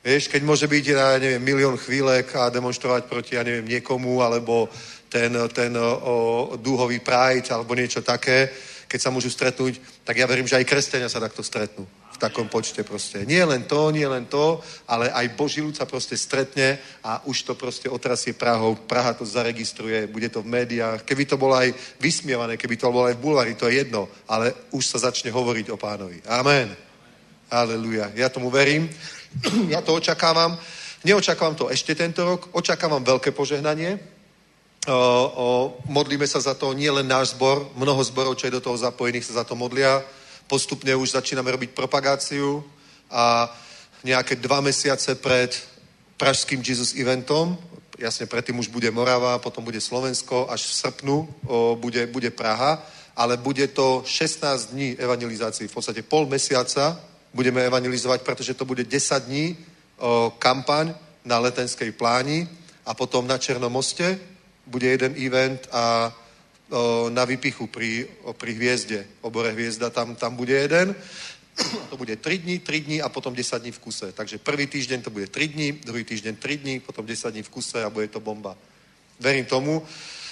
Vieš, 0.01 0.33
keď 0.33 0.43
môže 0.47 0.65
byť, 0.65 0.85
ja 0.89 1.19
neviem, 1.21 1.43
milión 1.43 1.77
chvílek 1.77 2.33
a 2.41 2.49
demonstrovať 2.49 3.05
proti, 3.05 3.37
ja 3.37 3.45
neviem, 3.45 3.69
niekomu, 3.69 4.25
alebo 4.25 4.71
ten, 5.09 5.37
ten 5.53 5.77
o, 5.77 6.57
dúhový 6.57 7.05
pride, 7.05 7.53
alebo 7.53 7.77
niečo 7.77 8.01
také, 8.01 8.49
keď 8.89 9.01
sa 9.01 9.13
môžu 9.13 9.29
stretnúť, 9.29 9.79
tak 10.03 10.17
ja 10.17 10.27
verím, 10.27 10.49
že 10.49 10.57
aj 10.57 10.65
kresťania 10.65 11.13
sa 11.13 11.21
takto 11.21 11.45
stretnú 11.45 11.87
takom 12.19 12.51
počte 12.51 12.83
proste. 12.83 13.23
Nie 13.23 13.47
len 13.47 13.65
to, 13.65 13.95
nie 13.95 14.05
len 14.05 14.27
to, 14.27 14.61
ale 14.91 15.09
aj 15.15 15.39
Boží 15.39 15.63
ľud 15.63 15.79
sa 15.79 15.87
proste 15.87 16.19
stretne 16.19 16.77
a 17.01 17.23
už 17.25 17.47
to 17.47 17.55
proste 17.55 17.87
otrasie 17.87 18.35
Prahou. 18.35 18.75
Praha 18.75 19.15
to 19.15 19.23
zaregistruje, 19.23 20.11
bude 20.11 20.29
to 20.29 20.43
v 20.43 20.51
médiách. 20.51 21.07
Keby 21.07 21.25
to 21.25 21.39
bolo 21.39 21.55
aj 21.55 21.71
vysmievané, 22.03 22.59
keby 22.59 22.77
to 22.77 22.91
bolo 22.91 23.07
aj 23.07 23.15
v 23.15 23.23
bulvári, 23.23 23.55
to 23.55 23.71
je 23.71 23.87
jedno, 23.87 24.11
ale 24.27 24.53
už 24.75 24.85
sa 24.85 24.99
začne 24.99 25.31
hovoriť 25.31 25.71
o 25.71 25.79
pánovi. 25.79 26.19
Amen. 26.27 26.75
Aleluja. 27.49 28.11
Ja 28.19 28.29
tomu 28.29 28.51
verím. 28.51 28.91
ja 29.73 29.81
to 29.81 29.95
očakávam. 29.97 30.59
Neočakávam 31.07 31.55
to 31.55 31.71
ešte 31.71 31.95
tento 31.95 32.27
rok. 32.27 32.51
Očakávam 32.53 33.07
veľké 33.07 33.31
požehnanie. 33.31 34.18
O, 34.89 35.77
modlíme 35.85 36.25
sa 36.25 36.41
za 36.41 36.57
to, 36.57 36.73
nie 36.73 36.89
len 36.89 37.05
náš 37.05 37.37
zbor, 37.37 37.69
mnoho 37.77 38.01
zborov, 38.01 38.41
čo 38.41 38.49
je 38.49 38.57
do 38.57 38.65
toho 38.65 38.81
zapojených, 38.81 39.29
sa 39.29 39.33
za 39.33 39.45
to 39.45 39.53
modlia. 39.53 40.01
Postupne 40.49 40.97
už 40.97 41.13
začíname 41.13 41.53
robiť 41.53 41.77
propagáciu 41.77 42.65
a 43.13 43.53
nejaké 44.01 44.41
dva 44.41 44.65
mesiace 44.65 45.13
pred 45.21 45.53
pražským 46.17 46.65
Jesus 46.65 46.97
eventom, 46.97 47.61
jasne 48.01 48.25
predtým 48.25 48.57
už 48.57 48.73
bude 48.73 48.89
Morava, 48.89 49.37
potom 49.37 49.61
bude 49.61 49.77
Slovensko, 49.77 50.49
až 50.49 50.65
v 50.65 50.73
srpnu 50.73 51.17
o, 51.21 51.77
bude, 51.77 52.09
bude 52.09 52.33
Praha, 52.33 52.81
ale 53.13 53.37
bude 53.37 53.69
to 53.69 54.01
16 54.09 54.73
dní 54.73 54.97
evangelizácií, 54.97 55.69
v 55.69 55.75
podstate 55.77 56.01
pol 56.01 56.25
mesiaca 56.25 56.97
budeme 57.37 57.61
evangelizovať, 57.69 58.25
pretože 58.25 58.57
to 58.57 58.65
bude 58.65 58.89
10 58.89 59.29
dní 59.29 59.53
o, 59.53 60.33
kampaň 60.41 60.97
na 61.29 61.37
letenskej 61.45 61.93
pláni 61.93 62.49
a 62.89 62.97
potom 62.97 63.29
na 63.29 63.37
Černomoste 63.37 64.38
bude 64.69 64.87
jeden 64.87 65.17
event 65.17 65.69
a 65.73 66.13
na 67.09 67.25
vypichu 67.25 67.67
pri, 67.67 68.05
pri 68.37 68.53
hviezde, 68.53 69.07
obore 69.25 69.53
hviezda, 69.57 69.91
tam, 69.91 70.13
tam 70.15 70.37
bude 70.37 70.53
jeden. 70.53 70.93
To 71.91 71.97
bude 71.97 72.17
3 72.17 72.39
dní, 72.39 72.59
3 72.59 72.81
dní 72.81 73.03
a 73.03 73.09
potom 73.09 73.35
10 73.35 73.63
dní 73.63 73.73
v 73.73 73.79
kuse. 73.79 74.13
Takže 74.13 74.39
prvý 74.39 74.67
týždeň 74.67 75.03
to 75.03 75.11
bude 75.11 75.27
3 75.27 75.49
dní, 75.49 75.73
druhý 75.73 76.05
týždeň 76.05 76.37
3 76.37 76.57
dní, 76.57 76.81
potom 76.81 77.07
10 77.07 77.31
dní 77.31 77.43
v 77.43 77.49
kuse 77.49 77.85
a 77.85 77.91
bude 77.91 78.09
to 78.09 78.21
bomba. 78.21 78.57
Verím 79.21 79.45
tomu. 79.45 79.83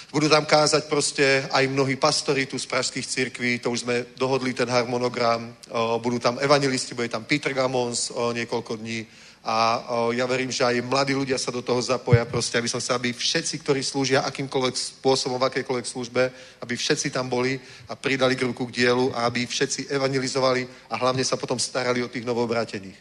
Budú 0.07 0.31
tam 0.31 0.47
kázať 0.47 0.87
proste 0.87 1.43
aj 1.51 1.67
mnohí 1.67 1.99
pastori 1.99 2.47
tu 2.47 2.55
z 2.55 2.65
pražských 2.65 3.07
cirkví, 3.07 3.59
to 3.59 3.71
už 3.75 3.83
sme 3.83 4.05
dohodli 4.15 4.55
ten 4.55 4.69
harmonogram. 4.71 5.51
Budú 5.99 6.15
tam 6.15 6.39
evangelisti, 6.39 6.95
bude 6.95 7.11
tam 7.11 7.27
Peter 7.27 7.51
Gamons 7.51 8.15
niekoľko 8.15 8.79
dní 8.79 9.03
a 9.47 9.87
ja 10.11 10.27
verím, 10.27 10.51
že 10.51 10.67
aj 10.67 10.83
mladí 10.83 11.15
ľudia 11.15 11.39
sa 11.39 11.55
do 11.55 11.63
toho 11.63 11.79
zapoja 11.79 12.27
proste, 12.27 12.59
aby 12.59 12.67
som 12.67 12.83
sa, 12.83 12.99
aby 12.99 13.15
všetci, 13.15 13.63
ktorí 13.63 13.79
slúžia 13.79 14.27
akýmkoľvek 14.27 14.75
spôsobom, 14.75 15.39
v 15.39 15.47
akejkoľvek 15.47 15.87
službe, 15.87 16.23
aby 16.67 16.73
všetci 16.75 17.15
tam 17.15 17.31
boli 17.31 17.55
a 17.87 17.95
pridali 17.95 18.35
k 18.35 18.43
ruku 18.43 18.67
k 18.67 18.83
dielu 18.83 19.07
a 19.15 19.23
aby 19.23 19.47
všetci 19.47 19.87
evangelizovali 19.87 20.91
a 20.91 20.99
hlavne 20.99 21.23
sa 21.23 21.39
potom 21.39 21.55
starali 21.55 22.03
o 22.03 22.11
tých 22.11 22.27
novobrátených. 22.27 22.99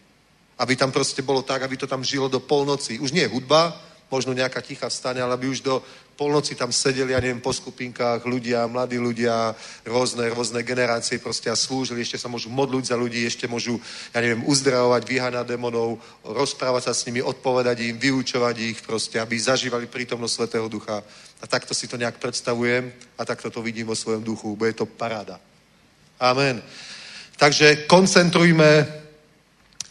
Aby 0.63 0.79
tam 0.79 0.95
proste 0.95 1.19
bolo 1.27 1.43
tak, 1.43 1.67
aby 1.67 1.75
to 1.75 1.91
tam 1.91 2.07
žilo 2.07 2.31
do 2.31 2.39
polnoci. 2.39 3.03
Už 3.03 3.11
nie 3.11 3.27
hudba, 3.27 3.75
možno 4.11 4.33
nejaká 4.33 4.63
tichá 4.63 4.87
vstane, 4.87 5.19
ale 5.19 5.35
aby 5.35 5.51
už 5.51 5.61
do 5.61 5.83
polnoci 6.17 6.57
tam 6.57 6.73
sedeli, 6.73 7.13
ja 7.13 7.21
neviem, 7.21 7.45
po 7.45 7.53
skupinkách 7.53 8.25
ľudia, 8.25 8.65
mladí 8.67 8.97
ľudia, 8.97 9.53
rôzne, 9.85 10.33
rôzne 10.33 10.65
generácie 10.65 11.21
proste 11.21 11.53
a 11.53 11.57
slúžili, 11.57 12.01
ešte 12.01 12.17
sa 12.17 12.33
môžu 12.33 12.49
modliť 12.49 12.85
za 12.89 12.97
ľudí, 12.97 13.27
ešte 13.29 13.45
môžu, 13.45 13.77
ja 14.17 14.25
neviem, 14.25 14.41
uzdravovať, 14.49 15.03
vyháňať 15.05 15.47
demonov, 15.47 16.01
rozprávať 16.25 16.89
sa 16.89 16.93
s 16.97 17.05
nimi, 17.05 17.21
odpovedať 17.21 17.77
im, 17.85 18.01
vyučovať 18.01 18.57
ich 18.65 18.79
proste, 18.81 19.21
aby 19.21 19.37
zažívali 19.37 19.87
prítomnosť 19.87 20.35
Svetého 20.35 20.67
Ducha. 20.73 21.05
A 21.37 21.45
takto 21.45 21.77
si 21.77 21.85
to 21.85 22.01
nejak 22.01 22.17
predstavujem 22.17 22.89
a 23.21 23.23
takto 23.29 23.53
to 23.53 23.61
vidím 23.61 23.93
vo 23.93 23.99
svojom 23.99 24.25
duchu. 24.25 24.57
Bude 24.57 24.73
to 24.73 24.89
paráda. 24.89 25.37
Amen. 26.17 26.65
Takže 27.37 27.85
koncentrujme 27.85 28.89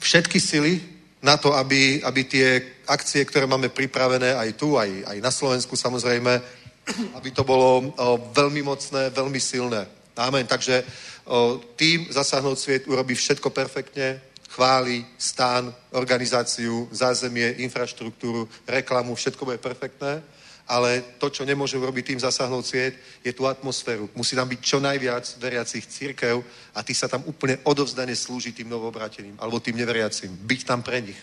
všetky 0.02 0.42
sily 0.42 0.82
na 1.22 1.38
to, 1.38 1.54
aby, 1.54 2.02
aby 2.02 2.22
tie 2.26 2.75
akcie, 2.88 3.26
ktoré 3.26 3.46
máme 3.46 3.70
pripravené 3.70 4.34
aj 4.34 4.50
tu, 4.54 4.78
aj, 4.78 4.90
aj 5.06 5.18
na 5.22 5.32
Slovensku 5.32 5.76
samozrejme, 5.76 6.42
aby 7.18 7.30
to 7.32 7.44
bolo 7.44 7.90
o, 7.90 8.18
veľmi 8.34 8.62
mocné, 8.62 9.10
veľmi 9.10 9.40
silné. 9.40 9.88
Amen. 10.18 10.48
Takže 10.48 10.84
o, 11.26 11.60
tým 11.76 12.08
zasáhnout 12.10 12.60
sviet 12.60 12.88
urobí 12.88 13.16
všetko 13.16 13.50
perfektne, 13.50 14.22
chváli, 14.56 15.06
stán, 15.18 15.74
organizáciu, 15.92 16.88
zázemie, 16.92 17.60
infraštruktúru, 17.68 18.48
reklamu, 18.68 19.16
všetko 19.16 19.46
bude 19.46 19.58
perfektné, 19.58 20.24
ale 20.68 21.04
to, 21.20 21.30
čo 21.30 21.46
nemôže 21.46 21.78
urobiť 21.78 22.06
tým 22.06 22.20
zasáhnout 22.20 22.66
sviet, 22.66 22.96
je 23.22 23.34
tú 23.34 23.46
atmosféru. 23.46 24.10
Musí 24.16 24.36
tam 24.36 24.50
byť 24.50 24.60
čo 24.62 24.80
najviac 24.80 25.38
veriacich 25.38 25.86
církev 25.86 26.42
a 26.74 26.80
ty 26.82 26.94
sa 26.94 27.06
tam 27.12 27.22
úplne 27.28 27.62
odovzdane 27.64 28.16
slúži 28.16 28.56
tým 28.56 28.70
novobrateným 28.70 29.38
alebo 29.38 29.60
tým 29.62 29.78
neveriacím. 29.78 30.34
Byť 30.34 30.62
tam 30.66 30.82
pre 30.82 31.02
nich. 31.02 31.20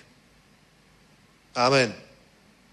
Amen. 1.53 1.93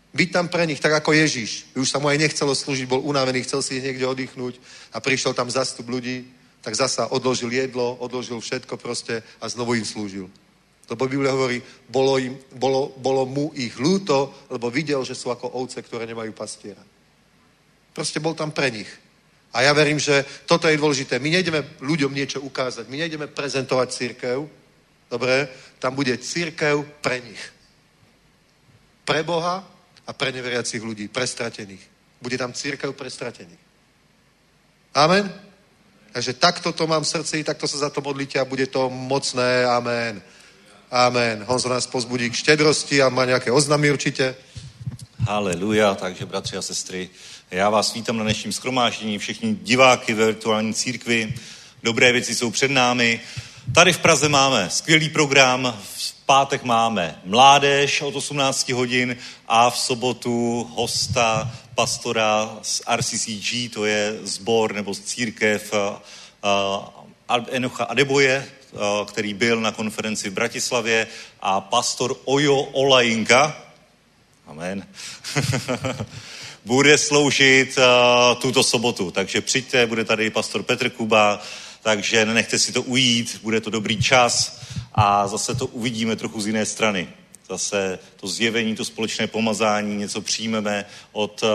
Byť 0.09 0.29
tam 0.33 0.47
pre 0.49 0.65
nich, 0.65 0.81
tak 0.81 0.95
ako 0.95 1.13
Ježíš. 1.13 1.69
Už 1.77 1.85
sa 1.85 2.01
mu 2.01 2.09
aj 2.09 2.17
nechcelo 2.17 2.55
slúžiť, 2.57 2.89
bol 2.89 3.05
unavený, 3.05 3.45
chcel 3.45 3.61
si 3.61 3.77
niekde 3.77 4.09
oddychnúť 4.09 4.57
a 4.89 4.97
prišiel 4.97 5.37
tam 5.37 5.51
zastup 5.53 5.85
ľudí, 5.85 6.25
tak 6.65 6.73
zasa 6.73 7.13
odložil 7.13 7.53
jedlo, 7.53 7.93
odložil 8.01 8.41
všetko 8.41 8.77
proste 8.81 9.21
a 9.37 9.45
znovu 9.45 9.77
im 9.77 9.85
slúžil. 9.85 10.25
Lebo 10.89 11.05
Biblia 11.05 11.29
hovorí, 11.29 11.61
bolo, 11.85 12.17
im, 12.17 12.33
bolo, 12.57 12.89
bolo 12.97 13.29
mu 13.29 13.53
ich 13.53 13.77
ľúto, 13.77 14.33
lebo 14.49 14.73
videl, 14.73 15.05
že 15.05 15.13
sú 15.13 15.29
ako 15.29 15.53
ovce, 15.61 15.85
ktoré 15.85 16.09
nemajú 16.09 16.33
pastiera. 16.33 16.81
Proste 17.93 18.17
bol 18.17 18.33
tam 18.33 18.49
pre 18.49 18.73
nich. 18.73 18.89
A 19.53 19.61
ja 19.61 19.73
verím, 19.73 20.01
že 20.01 20.25
toto 20.49 20.65
je 20.65 20.77
dôležité. 20.77 21.21
My 21.21 21.29
nejdeme 21.29 21.77
ľuďom 21.81 22.13
niečo 22.13 22.41
ukázať, 22.41 22.89
my 22.89 22.97
nejdeme 23.05 23.29
prezentovať 23.29 23.87
církev, 23.93 24.49
dobre? 25.09 25.49
Tam 25.77 25.93
bude 25.93 26.17
církev 26.17 26.81
pre 27.01 27.21
nich. 27.21 27.41
Pre 29.09 29.25
Boha 29.25 29.65
a 30.05 30.13
pre 30.13 30.29
neveriacich 30.29 30.85
ľudí, 30.85 31.09
pre 31.09 31.25
stratených. 31.25 31.81
Bude 32.21 32.37
tam 32.37 32.53
církev 32.53 32.93
pre 32.93 33.09
stratených. 33.09 33.57
Amen? 34.93 35.33
Takže 36.13 36.33
takto 36.33 36.69
to 36.69 36.85
mám 36.85 37.01
v 37.01 37.07
srdci, 37.07 37.43
takto 37.43 37.65
sa 37.65 37.77
za 37.77 37.89
to 37.89 38.05
modlíte 38.05 38.37
a 38.37 38.45
bude 38.45 38.69
to 38.69 38.89
mocné. 38.89 39.65
Amen. 39.65 40.21
Amen. 40.91 41.41
Honzo 41.47 41.69
nás 41.69 41.87
pozbudí 41.87 42.29
k 42.29 42.35
štědrosti 42.35 43.01
a 43.01 43.09
má 43.09 43.25
nějaké 43.25 43.51
oznamy 43.51 43.91
určitě. 43.91 44.35
Haleluja, 45.19 45.95
takže 45.95 46.25
bratři 46.25 46.57
a 46.57 46.61
sestry, 46.61 47.09
já 47.51 47.69
vás 47.69 47.93
vítám 47.93 48.17
na 48.17 48.23
dnešním 48.23 48.53
schromáždění, 48.53 49.17
všichni 49.17 49.55
diváky 49.55 50.13
ve 50.13 50.25
virtuální 50.25 50.73
církvi, 50.73 51.33
dobré 51.83 52.11
věci 52.11 52.35
jsou 52.35 52.51
před 52.51 52.71
námi. 52.71 53.21
Tady 53.75 53.93
v 53.93 53.99
Praze 53.99 54.29
máme 54.29 54.69
skvělý 54.69 55.09
program, 55.09 55.81
pátek 56.29 56.63
máme 56.63 57.19
mládež 57.25 58.01
od 58.01 58.15
18 58.15 58.69
hodin 58.69 59.17
a 59.47 59.69
v 59.69 59.77
sobotu 59.77 60.69
hosta 60.75 61.51
pastora 61.75 62.57
z 62.61 62.81
RCCG, 62.95 63.73
to 63.73 63.85
je 63.85 64.19
zbor 64.23 64.73
nebo 64.73 64.95
církev 64.95 65.73
uh, 65.73 67.45
Enocha 67.49 67.83
Adeboje, 67.83 68.45
uh, 68.71 68.79
který 69.05 69.33
byl 69.33 69.61
na 69.61 69.71
konferenci 69.71 70.29
v 70.29 70.33
Bratislavě 70.33 71.07
a 71.41 71.61
pastor 71.61 72.15
Ojo 72.25 72.61
Olajinka, 72.61 73.57
amen, 74.47 74.87
bude 76.65 76.97
sloužit 76.97 77.77
tuto 78.41 78.63
sobotu. 78.63 79.11
Takže 79.11 79.41
přijďte, 79.41 79.85
bude 79.85 80.05
tady 80.05 80.29
pastor 80.29 80.63
Petr 80.63 80.89
Kuba, 80.89 81.41
takže 81.83 82.25
nenechte 82.25 82.59
si 82.59 82.71
to 82.71 82.81
ujít, 82.81 83.39
bude 83.43 83.61
to 83.61 83.69
dobrý 83.69 84.03
čas 84.03 84.61
a 84.93 85.27
zase 85.27 85.55
to 85.55 85.67
uvidíme 85.67 86.15
trochu 86.15 86.41
z 86.41 86.47
jiné 86.47 86.65
strany. 86.65 87.07
Zase 87.49 87.99
to 88.15 88.27
zjevení, 88.27 88.75
to 88.75 88.85
společné 88.85 89.27
pomazání, 89.27 89.95
něco 89.95 90.21
přijmeme 90.21 90.85
od, 91.11 91.43
uh, 91.43 91.49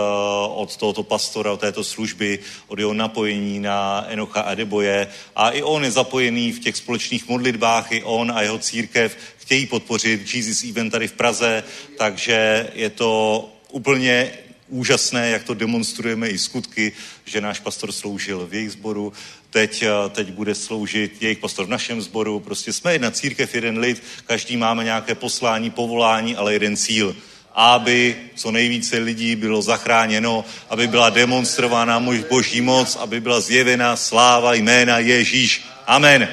od 0.61 0.77
tohoto 0.77 1.03
pastora, 1.03 1.51
od 1.51 1.59
této 1.59 1.83
služby, 1.83 2.39
od 2.67 2.79
jeho 2.79 2.93
napojení 2.93 3.59
na 3.59 4.05
Enocha 4.07 4.41
a 4.41 4.55
Deboje. 4.55 5.07
A 5.35 5.49
i 5.49 5.63
on 5.63 5.83
je 5.83 5.91
zapojený 5.91 6.51
v 6.51 6.59
těch 6.59 6.75
společných 6.75 7.27
modlitbách, 7.27 7.91
i 7.91 8.03
on 8.03 8.31
a 8.31 8.41
jeho 8.41 8.59
církev 8.59 9.17
chtějí 9.37 9.65
podpořit 9.65 10.33
Jesus 10.33 10.63
Event 10.63 10.91
tady 10.91 11.07
v 11.07 11.13
Praze, 11.13 11.63
takže 11.97 12.69
je 12.73 12.89
to 12.89 13.49
úplně 13.71 14.31
úžasné, 14.67 15.29
jak 15.29 15.43
to 15.43 15.53
demonstrujeme 15.53 16.29
i 16.29 16.37
skutky, 16.37 16.91
že 17.25 17.41
náš 17.41 17.59
pastor 17.59 17.91
sloužil 17.91 18.47
v 18.47 18.53
jejich 18.53 18.71
sboru, 18.71 19.13
teď, 19.49 19.83
eh, 19.83 20.09
teď 20.09 20.31
bude 20.31 20.55
sloužit 20.55 21.21
jejich 21.21 21.37
pastor 21.37 21.65
v 21.65 21.69
našem 21.69 22.01
sboru. 22.01 22.39
Prostě 22.39 22.73
jsme 22.73 22.93
jedna 22.93 23.11
církev, 23.11 23.55
jeden 23.55 23.79
lid, 23.79 24.03
každý 24.25 24.57
máme 24.57 24.83
nějaké 24.83 25.15
poslání, 25.15 25.69
povolání, 25.69 26.35
ale 26.35 26.53
jeden 26.53 26.77
cíl. 26.77 27.15
Aby 27.53 28.15
co 28.35 28.51
nejvíce 28.51 28.97
lidí 28.97 29.35
bylo 29.35 29.61
zachráněno, 29.61 30.45
aby 30.69 30.87
byla 30.87 31.09
demonstrována 31.09 32.03
boží 32.29 32.61
moc, 32.61 32.95
aby 32.95 33.21
byla 33.21 33.39
zjevena 33.39 33.95
sláva 33.95 34.53
jména 34.53 34.99
Ježíš. 34.99 35.63
Amen. 35.87 36.27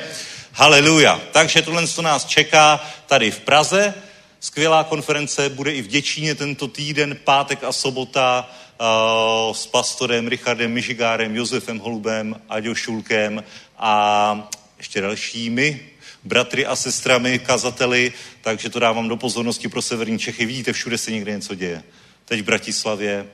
Haleluja. 0.52 1.20
Takže 1.32 1.62
tohle 1.62 1.86
to 1.86 2.02
nás 2.02 2.24
čeká 2.24 2.80
tady 3.06 3.30
v 3.30 3.40
Praze. 3.40 3.94
Skvělá 4.42 4.84
konference 4.84 5.48
bude 5.48 5.74
i 5.74 5.82
v 5.82 5.86
Děčíně 5.86 6.34
tento 6.34 6.68
týden, 6.68 7.18
pátek 7.24 7.64
a 7.64 7.72
sobota 7.72 8.50
uh, 8.80 9.54
s 9.54 9.66
pastorem 9.66 10.28
Richardem 10.28 10.72
Mižigárem, 10.72 11.36
Josefem 11.36 11.78
Holubem, 11.78 12.40
Aďo 12.48 12.74
Šulkem 12.74 13.44
a 13.78 14.50
ještě 14.78 15.00
dalšími 15.00 15.80
bratry 16.24 16.66
a 16.66 16.76
sestrami, 16.76 17.38
kazateli, 17.38 18.12
takže 18.40 18.68
to 18.68 18.78
dávám 18.78 19.08
do 19.08 19.16
pozornosti 19.16 19.68
pro 19.68 19.82
severní 19.82 20.18
Čechy. 20.18 20.46
Vidíte, 20.46 20.72
všude 20.72 20.98
se 20.98 21.10
někde 21.10 21.32
něco 21.32 21.54
děje. 21.54 21.82
Teď 22.24 22.40
v 22.40 22.44
Bratislavě, 22.44 23.26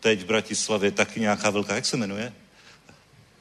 teď 0.00 0.20
v 0.20 0.24
Bratislavě 0.24 0.90
taky 0.90 1.20
nějaká 1.20 1.50
velká, 1.50 1.74
jak 1.74 1.86
se 1.86 1.96
jmenuje? 1.96 2.32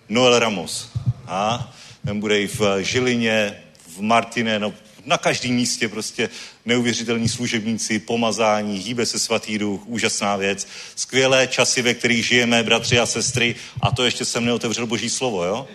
Noel 0.10 0.39
Ramos. 0.39 0.91
A 1.28 1.74
ten 2.06 2.20
bude 2.20 2.41
i 2.41 2.48
v 2.48 2.62
Žilině, 2.82 3.64
v 3.88 4.02
Martine, 4.02 4.60
no 4.60 4.74
na 5.06 5.18
každém 5.18 5.53
místě 5.53 5.89
prostě 5.89 6.30
neuvěřitelní 6.66 7.30
služebníci, 7.30 7.99
pomazání, 7.99 8.78
hýbe 8.78 9.06
se 9.06 9.20
svatý 9.20 9.58
duch, 9.58 9.82
úžasná 9.86 10.36
věc. 10.36 10.68
Skvělé 10.95 11.47
časy, 11.47 11.82
ve 11.82 11.93
kterých 11.93 12.26
žijeme, 12.26 12.64
bratři 12.64 12.99
a 12.99 13.06
sestry, 13.06 13.56
a 13.82 13.91
to 13.91 14.06
ještě 14.06 14.26
jsem 14.26 14.45
neotevřel 14.45 14.88
Boží 14.88 15.10
slovo, 15.10 15.43
jo? 15.43 15.68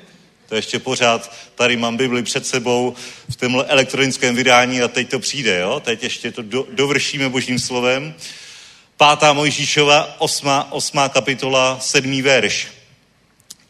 To 0.49 0.55
ještě 0.57 0.79
pořád, 0.79 1.35
tady 1.55 1.77
mám 1.77 1.97
Bibli 1.97 2.23
před 2.23 2.47
sebou 2.47 2.95
v 3.29 3.37
tomhle 3.37 3.65
elektronickém 3.65 4.37
vydání 4.37 4.83
a 4.83 4.89
teď 4.89 5.11
to 5.11 5.19
přijde, 5.19 5.59
jo? 5.59 5.81
Teď 5.81 6.03
ještě 6.03 6.33
to 6.33 6.43
do, 6.43 6.67
dovršíme 6.73 7.29
Božím 7.29 7.59
slovem. 7.59 8.15
Pátá 8.97 9.33
Mojžíšova, 9.33 10.17
osmá, 10.19 10.73
osmá 10.73 11.09
kapitola, 11.09 11.79
sedmý 11.81 12.23
verš. 12.23 12.69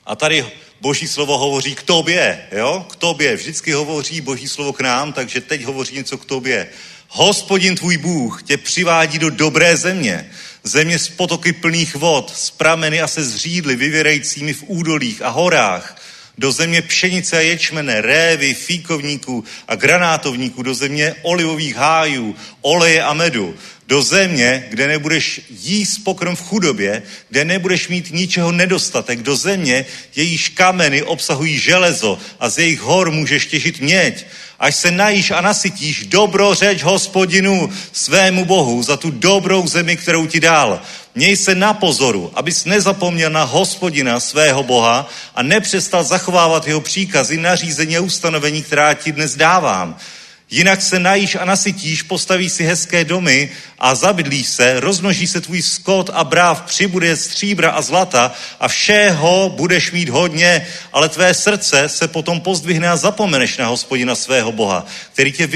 A 0.06 0.16
tady 0.16 0.46
Boží 0.80 1.08
slovo 1.08 1.38
hovoří 1.38 1.74
k 1.74 1.82
tobě, 1.82 2.40
jo? 2.52 2.86
K 2.90 2.96
tobě. 2.96 3.36
Vždycky 3.36 3.72
hovoří 3.72 4.20
Boží 4.20 4.48
slovo 4.48 4.72
k 4.72 4.80
nám, 4.80 5.12
takže 5.12 5.40
teď 5.40 5.64
hovoří 5.64 5.96
něco 5.96 6.18
k 6.18 6.24
tobě. 6.24 6.68
Hospodin 7.08 7.76
tvůj 7.76 7.96
Bůh 7.96 8.42
tě 8.42 8.56
přivádí 8.56 9.18
do 9.18 9.30
dobré 9.30 9.76
země, 9.76 10.30
země 10.64 10.98
s 10.98 11.08
potoky 11.08 11.52
plných 11.52 11.94
vod, 11.94 12.32
s 12.36 12.50
prameny 12.50 13.00
a 13.00 13.08
se 13.08 13.24
zřídly 13.24 13.76
vyvěrajícími 13.76 14.52
v 14.52 14.64
údolích 14.66 15.22
a 15.22 15.28
horách, 15.28 16.02
do 16.38 16.52
země 16.52 16.82
pšenice 16.82 17.36
a 17.36 17.40
ječmene, 17.40 18.00
révy, 18.00 18.54
fíkovníků 18.54 19.44
a 19.68 19.74
granátovníků, 19.74 20.62
do 20.62 20.74
země 20.74 21.14
olivových 21.22 21.76
hájů, 21.76 22.36
oleje 22.60 23.02
a 23.02 23.12
medu, 23.12 23.56
do 23.91 24.03
země, 24.03 24.64
kde 24.70 24.88
nebudeš 24.88 25.41
jíst 25.51 25.99
pokrm 25.99 26.36
v 26.36 26.43
chudobě, 26.43 27.03
kde 27.28 27.45
nebudeš 27.45 27.88
mít 27.88 28.11
ničeho 28.11 28.53
nedostatek, 28.53 29.22
do 29.22 29.36
země, 29.36 29.86
jejíž 30.16 30.49
kameny 30.49 31.03
obsahují 31.03 31.59
železo 31.59 32.18
a 32.41 32.49
z 32.49 32.59
jejich 32.59 32.80
hor 32.80 33.11
můžeš 33.11 33.47
těžit 33.47 33.80
měď, 33.80 34.26
až 34.59 34.74
se 34.76 34.91
najíš 34.91 35.30
a 35.30 35.41
nasytíš, 35.41 36.07
dobro 36.07 36.55
řeč 36.55 36.82
hospodinu 36.82 37.70
svému 37.93 38.45
bohu 38.45 38.82
za 38.82 38.97
tu 38.97 39.11
dobrou 39.11 39.66
zemi, 39.66 39.97
kterou 39.97 40.26
ti 40.26 40.41
dal. 40.41 40.82
Měj 41.14 41.36
se 41.36 41.55
na 41.55 41.74
pozoru, 41.74 42.30
abys 42.34 42.64
nezapomněl 42.64 43.30
na 43.30 43.43
hospodina 43.43 44.20
svého 44.20 44.62
boha 44.62 45.09
a 45.34 45.43
nepřestal 45.43 46.05
zachovávat 46.05 46.66
jeho 46.66 46.80
příkazy, 46.80 47.36
nařízení 47.36 47.97
a 47.97 48.01
ustanovení, 48.01 48.62
která 48.62 48.95
ti 48.95 49.12
dnes 49.12 49.36
dávám 49.36 49.99
Jinak 50.51 50.82
se 50.82 50.98
najíš 50.98 51.34
a 51.34 51.44
nasytíš, 51.44 52.03
postavíš 52.03 52.53
si 52.53 52.64
hezké 52.64 53.05
domy 53.05 53.51
a 53.78 53.94
zabydlíš 53.94 54.46
se, 54.46 54.80
rozmnoží 54.80 55.26
se 55.26 55.40
tvůj 55.40 55.62
skot 55.62 56.11
a 56.12 56.24
bráv, 56.24 56.62
přibude 56.62 57.16
stříbra 57.16 57.70
a 57.70 57.82
zlata 57.82 58.32
a 58.61 58.68
všeho 58.68 59.53
budeš 59.57 59.92
mít 59.92 60.09
hodně, 60.09 60.66
ale 60.92 61.09
tvé 61.09 61.34
srdce 61.34 61.88
se 61.88 62.09
potom 62.09 62.40
pozdvihne 62.40 62.88
a 62.88 62.96
zapomeneš 62.96 63.57
na 63.57 63.66
hospodina 63.66 64.14
svého 64.14 64.53
Boha, 64.53 64.86
který 65.12 65.32
tě 65.32 65.46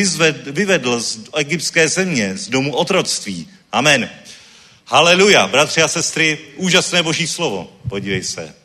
vyvedl 0.47 1.01
z 1.01 1.18
egyptské 1.36 1.88
země, 1.88 2.32
z 2.36 2.49
domu 2.49 2.74
otroctví. 2.74 3.49
Amen. 3.72 4.11
Haleluja, 4.86 5.47
bratři 5.47 5.82
a 5.82 5.88
sestry, 5.88 6.38
úžasné 6.57 7.03
boží 7.03 7.26
slovo. 7.26 7.72
Podívej 7.88 8.24
se. 8.24 8.63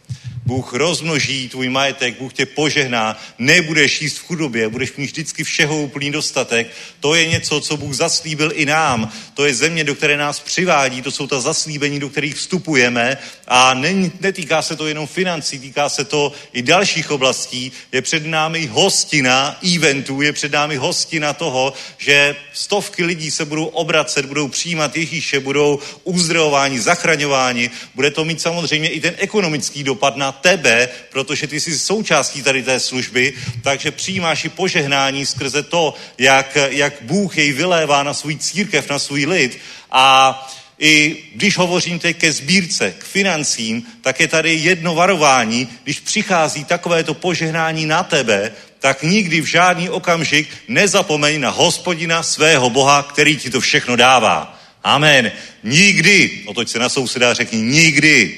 Bůh 0.50 0.74
rozmnoží 0.74 1.50
tvůj 1.50 1.70
majetek, 1.70 2.20
Bůh 2.20 2.34
tě 2.34 2.46
požehná, 2.46 3.18
nebudeš 3.38 4.02
jíst 4.02 4.18
v 4.18 4.26
chudobě, 4.26 4.70
budeš 4.70 4.94
mít 4.96 5.06
vždycky 5.06 5.44
všeho 5.44 5.82
úplný 5.82 6.12
dostatek. 6.12 6.68
To 7.00 7.16
je 7.16 7.28
něco, 7.28 7.62
co 7.62 7.78
Bůh 7.78 7.94
zaslíbil 7.94 8.52
i 8.56 8.66
nám. 8.66 9.12
To 9.34 9.46
je 9.46 9.54
země, 9.54 9.84
do 9.84 9.96
které 9.96 10.18
nás 10.18 10.40
přivádí, 10.40 11.02
to 11.02 11.12
jsou 11.12 11.28
ta 11.28 11.40
zaslíbení, 11.42 12.00
do 12.00 12.10
kterých 12.10 12.36
vstupujeme 12.36 13.18
a 13.48 13.74
není, 13.74 14.12
netýká 14.20 14.62
se 14.62 14.76
to 14.76 14.88
jenom 14.88 15.08
financí, 15.08 15.60
týká 15.60 15.90
se 15.90 16.06
to 16.06 16.32
i 16.54 16.62
dalších 16.62 17.12
oblastí. 17.12 17.72
Je 17.92 18.02
před 18.02 18.26
námi 18.26 18.66
hostina 18.66 19.60
eventů, 19.76 20.22
je 20.22 20.34
před 20.34 20.52
námi 20.52 20.76
hostina 20.76 21.34
toho, 21.34 21.74
že 21.98 22.36
stovky 22.54 23.04
lidí 23.04 23.32
se 23.32 23.46
budou 23.46 23.66
obracet, 23.66 24.26
budou 24.26 24.48
přijímat 24.48 24.98
Ježíše, 24.98 25.40
budou 25.40 25.80
uzdravováni, 26.04 26.82
zachraňováni. 26.82 27.70
Bude 27.96 28.12
to 28.12 28.26
mít 28.26 28.42
samozřejmě 28.42 28.90
i 28.90 29.02
ten 29.02 29.16
ekonomický 29.18 29.84
dopad 29.84 30.18
na 30.18 30.39
tebe, 30.42 30.90
protože 31.10 31.48
ty 31.48 31.60
jsi 31.60 31.80
součástí 31.80 32.44
tady 32.44 32.64
té 32.64 32.80
služby, 32.80 33.34
takže 33.64 33.92
přijímáš 33.92 34.46
i 34.46 34.50
požehnání 34.50 35.26
skrze 35.26 35.64
to, 35.64 35.94
jak, 36.18 36.58
jak 36.70 36.94
Bůh 37.02 37.38
jej 37.38 37.52
vylévá 37.52 38.04
na 38.04 38.14
svůj 38.14 38.38
církev, 38.38 38.90
na 38.90 39.00
svůj 39.00 39.26
lid 39.26 39.60
a 39.92 40.36
i 40.80 41.18
když 41.36 41.58
hovořím 41.58 42.00
teď 42.00 42.18
ke 42.18 42.32
sbírce, 42.32 42.94
k 42.98 43.04
financím, 43.04 43.84
tak 44.02 44.20
je 44.20 44.28
tady 44.28 44.54
jedno 44.54 44.96
varování, 44.96 45.68
když 45.84 46.00
přichází 46.00 46.64
takovéto 46.64 47.14
požehnání 47.14 47.86
na 47.86 48.04
tebe, 48.04 48.52
tak 48.80 49.04
nikdy 49.04 49.42
v 49.42 49.46
žádný 49.46 49.90
okamžik 49.90 50.48
nezapomeň 50.68 51.42
na 51.42 51.50
hospodina 51.50 52.24
svého 52.24 52.70
Boha, 52.70 53.04
který 53.04 53.38
ti 53.38 53.50
to 53.50 53.62
všechno 53.62 53.96
dává. 53.96 54.60
Amen. 54.84 55.32
Nikdy, 55.64 56.44
otoč 56.46 56.70
se 56.70 56.80
na 56.80 56.90
souseda 56.90 57.32
a 57.32 57.34
řekni, 57.34 57.62
nikdy, 57.62 58.38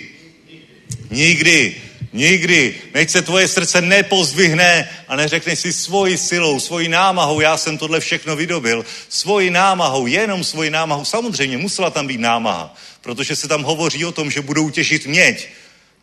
nikdy, 1.12 1.76
nikdy, 2.14 2.76
nech 2.94 3.12
se 3.12 3.22
tvoje 3.22 3.48
srdce 3.48 3.82
nepozdvihne 3.82 4.90
a 5.08 5.16
neřekne 5.16 5.56
si 5.56 5.74
svojí 5.74 6.18
silou, 6.18 6.60
svojí 6.60 6.88
námahou, 6.90 7.40
já 7.40 7.58
jsem 7.58 7.78
tohle 7.78 8.00
všechno 8.00 8.36
vydobil, 8.36 8.86
svojí 9.10 9.50
námahou, 9.50 10.08
jenom 10.08 10.44
svojí 10.44 10.70
námahou. 10.70 11.06
Samozřejmě 11.06 11.58
musela 11.58 11.90
tam 11.90 12.08
být 12.08 12.20
námaha, 12.20 12.76
protože 13.02 13.36
se 13.36 13.48
tam 13.48 13.64
hovoří 13.64 14.06
o 14.06 14.12
tom, 14.12 14.32
že 14.32 14.42
budou 14.42 14.70
těžit 14.70 15.06
měď. 15.06 15.48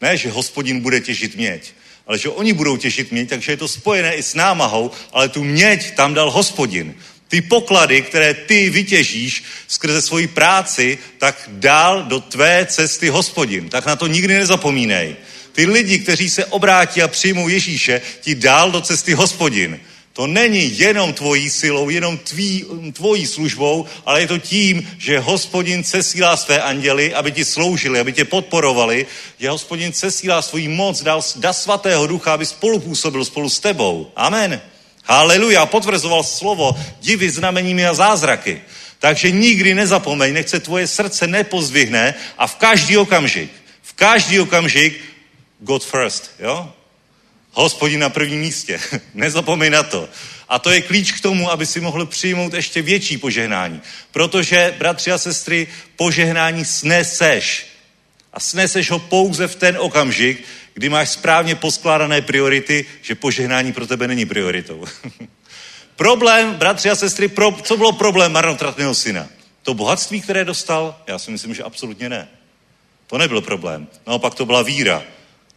Ne, 0.00 0.16
že 0.16 0.30
hospodin 0.30 0.80
bude 0.80 1.00
těžit 1.00 1.36
měď, 1.36 1.72
ale 2.06 2.18
že 2.18 2.28
oni 2.28 2.52
budou 2.52 2.76
těžit 2.76 3.12
měď, 3.12 3.28
takže 3.28 3.52
je 3.52 3.56
to 3.56 3.68
spojené 3.68 4.14
i 4.14 4.22
s 4.22 4.34
námahou, 4.34 4.90
ale 5.12 5.28
tu 5.28 5.44
měď 5.44 5.94
tam 5.94 6.14
dal 6.14 6.30
hospodin. 6.30 6.94
Ty 7.28 7.40
poklady, 7.40 8.02
které 8.02 8.34
ty 8.34 8.70
vytěžíš 8.70 9.44
skrze 9.68 10.02
svoji 10.02 10.26
práci, 10.26 10.98
tak 11.18 11.48
dál 11.52 12.02
do 12.02 12.20
tvé 12.20 12.66
cesty 12.66 13.08
hospodin. 13.08 13.68
Tak 13.68 13.86
na 13.86 13.96
to 13.96 14.06
nikdy 14.06 14.34
nezapomínej. 14.34 15.16
Ty 15.58 15.66
lidi, 15.66 15.98
kteří 15.98 16.30
se 16.30 16.44
obrátí 16.44 17.02
a 17.02 17.08
přijmou 17.08 17.48
Ježíše, 17.48 18.00
ti 18.20 18.34
dál 18.34 18.70
do 18.70 18.80
cesty 18.80 19.14
hospodin. 19.14 19.80
To 20.12 20.26
není 20.26 20.78
jenom 20.78 21.12
tvojí 21.12 21.50
silou, 21.50 21.88
jenom 21.88 22.18
tví, 22.18 22.64
tvojí 22.92 23.26
službou, 23.26 23.86
ale 24.06 24.20
je 24.20 24.26
to 24.26 24.38
tím, 24.38 24.88
že 24.98 25.18
hospodin 25.18 25.84
cesílá 25.84 26.36
své 26.36 26.62
anděly, 26.62 27.14
aby 27.14 27.32
ti 27.32 27.44
sloužili, 27.44 28.00
aby 28.00 28.12
tě 28.12 28.24
podporovali, 28.24 29.06
že 29.38 29.50
hospodin 29.50 29.92
cesílá 29.92 30.42
svůj 30.42 30.68
moc, 30.68 31.02
dal, 31.02 31.22
dá 31.36 31.52
svatého 31.52 32.06
ducha, 32.06 32.34
aby 32.34 32.46
spolupůsobil 32.46 33.24
spolu 33.24 33.48
s 33.48 33.60
tebou. 33.60 34.10
Amen. 34.16 34.60
Haleluja, 35.04 35.66
potvrzoval 35.66 36.22
slovo 36.22 36.76
divy, 37.00 37.30
znameními 37.30 37.86
a 37.86 37.94
zázraky. 37.94 38.60
Takže 38.98 39.30
nikdy 39.30 39.74
nezapomeň, 39.74 40.34
nechce 40.34 40.60
tvoje 40.60 40.86
srdce 40.86 41.26
nepozdvihne 41.26 42.14
a 42.38 42.46
v 42.46 42.54
každý 42.54 42.96
okamžik, 42.96 43.50
v 43.82 43.92
každý 43.92 44.40
okamžik 44.40 45.07
God 45.58 45.84
first, 45.84 46.30
jo? 46.38 46.72
Hospodin 47.52 48.00
na 48.00 48.08
prvním 48.08 48.40
místě. 48.40 48.80
Nezapomeň 49.14 49.72
na 49.72 49.82
to. 49.82 50.08
A 50.48 50.58
to 50.58 50.70
je 50.70 50.82
klíč 50.82 51.12
k 51.12 51.20
tomu, 51.20 51.50
aby 51.50 51.66
si 51.66 51.80
mohl 51.80 52.06
přijmout 52.06 52.54
ještě 52.54 52.82
větší 52.82 53.18
požehnání. 53.18 53.82
Protože, 54.10 54.74
bratři 54.78 55.12
a 55.12 55.18
sestry, 55.18 55.66
požehnání 55.96 56.64
sneseš. 56.64 57.66
A 58.32 58.40
sneseš 58.40 58.90
ho 58.90 58.98
pouze 58.98 59.48
v 59.48 59.56
ten 59.56 59.76
okamžik, 59.80 60.44
kdy 60.74 60.88
máš 60.88 61.08
správně 61.08 61.54
poskládané 61.54 62.20
priority, 62.20 62.86
že 63.02 63.14
požehnání 63.14 63.72
pro 63.72 63.86
tebe 63.86 64.08
není 64.08 64.26
prioritou. 64.26 64.84
problém, 65.96 66.54
bratři 66.54 66.90
a 66.90 66.96
sestry, 66.96 67.28
pro, 67.28 67.52
co 67.62 67.76
bylo 67.76 67.92
problém 67.92 68.32
marnotratného 68.32 68.94
syna? 68.94 69.26
To 69.62 69.74
bohatství, 69.74 70.20
které 70.20 70.44
dostal? 70.44 71.02
Já 71.06 71.18
si 71.18 71.30
myslím, 71.30 71.54
že 71.54 71.62
absolutně 71.62 72.08
ne. 72.08 72.28
To 73.06 73.18
nebyl 73.18 73.40
problém. 73.40 73.88
Naopak 74.06 74.34
to 74.34 74.46
byla 74.46 74.62
víra. 74.62 75.02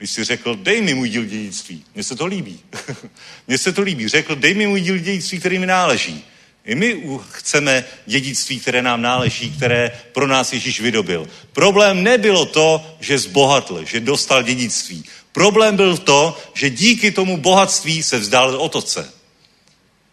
Když 0.02 0.12
si 0.12 0.24
řekl, 0.24 0.56
dej 0.56 0.82
mi 0.82 0.93
můj 0.93 1.10
díl 1.10 1.26
dědictví. 1.26 1.86
Mně 1.93 2.04
se 2.04 2.16
to 2.16 2.26
líbí. 2.26 2.60
Mně 3.47 3.58
se 3.58 3.74
to 3.74 3.82
líbí. 3.82 4.08
Řekl, 4.08 4.36
dej 4.36 4.54
mi 4.54 4.68
můj 4.68 4.82
díl 4.82 4.97
dědictví, 4.97 5.39
který 5.39 5.60
mi 5.60 5.66
náleží. 5.66 6.26
I 6.66 6.76
my 6.76 7.04
chceme 7.32 7.86
dědictví, 8.06 8.60
které 8.60 8.82
nám 8.82 9.02
náleží, 9.02 9.52
které 9.52 9.91
pro 10.12 10.28
nás 10.28 10.54
Ježíš 10.54 10.82
vydobil. 10.82 11.28
Problém 11.54 12.04
nebylo 12.04 12.45
to, 12.45 12.97
že 12.99 13.20
zbohatl, 13.20 13.86
že 13.86 13.99
dostal 13.99 14.43
dědictví. 14.43 15.04
Problém 15.32 15.76
byl 15.76 15.97
to, 15.97 16.38
že 16.54 16.70
díky 16.70 17.12
tomu 17.12 17.38
bohatství 17.38 18.04
se 18.04 18.20
vzdál 18.20 18.56
od 18.56 18.76
otce. 18.76 19.14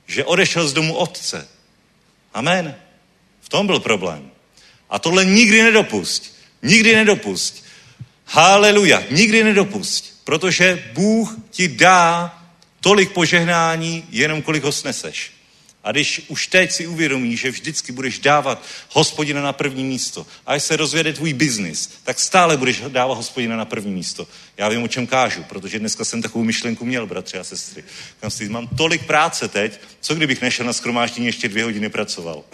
Že 0.07 0.25
odešel 0.25 0.69
z 0.69 0.73
domu 0.73 0.95
otce. 0.95 1.49
Amen. 2.35 2.75
V 3.41 3.49
tom 3.49 3.67
byl 3.67 3.81
problém. 3.81 4.31
A 4.91 4.99
tohle 4.99 5.25
nikdy 5.25 5.63
nedopust. 5.63 6.37
Nikdy 6.63 6.95
nedopust. 6.95 7.68
Haleluja. 8.31 9.03
Nikdy 9.11 9.45
nedopust. 9.45 10.21
Protože 10.25 10.85
Bůh 10.93 11.37
ti 11.51 11.69
dá 11.69 12.35
tolik 12.81 13.13
požehnání, 13.13 14.05
jenom 14.11 14.43
kolik 14.43 14.65
ho 14.65 14.73
sneseš. 14.73 15.33
A 15.85 15.93
když 15.93 16.23
už 16.29 16.47
teď 16.47 16.73
si 16.73 16.87
uvědomíš, 16.87 17.41
že 17.41 17.51
vždycky 17.51 17.93
budeš 17.93 18.19
dávat 18.19 18.63
hospodina 18.93 19.43
na 19.43 19.53
první 19.53 19.85
místo, 19.85 20.27
a 20.47 20.53
až 20.53 20.63
se 20.63 20.77
rozvede 20.77 21.13
tvůj 21.13 21.33
biznis, 21.33 21.91
tak 22.05 22.21
stále 22.21 22.57
budeš 22.57 22.83
dávat 22.89 23.15
hospodina 23.15 23.57
na 23.57 23.65
první 23.65 23.93
místo. 23.93 24.29
Já 24.57 24.69
vím, 24.69 24.83
o 24.83 24.89
čem 24.89 25.07
kážu, 25.07 25.43
protože 25.43 25.79
dneska 25.79 26.05
jsem 26.05 26.23
takovou 26.23 26.45
myšlenku 26.45 26.85
měl, 26.85 27.07
bratři 27.07 27.39
a 27.39 27.45
sestry. 27.45 27.85
Kam 28.21 28.31
si, 28.31 28.49
mám 28.49 28.69
tolik 28.69 29.07
práce 29.07 29.49
teď, 29.49 29.81
co 30.01 30.15
kdybych 30.15 30.43
nešel 30.43 30.67
na 30.67 30.73
skromáždění 30.73 31.27
ještě 31.27 31.49
dvě 31.49 31.65
hodiny 31.65 31.89
pracoval. 31.89 32.45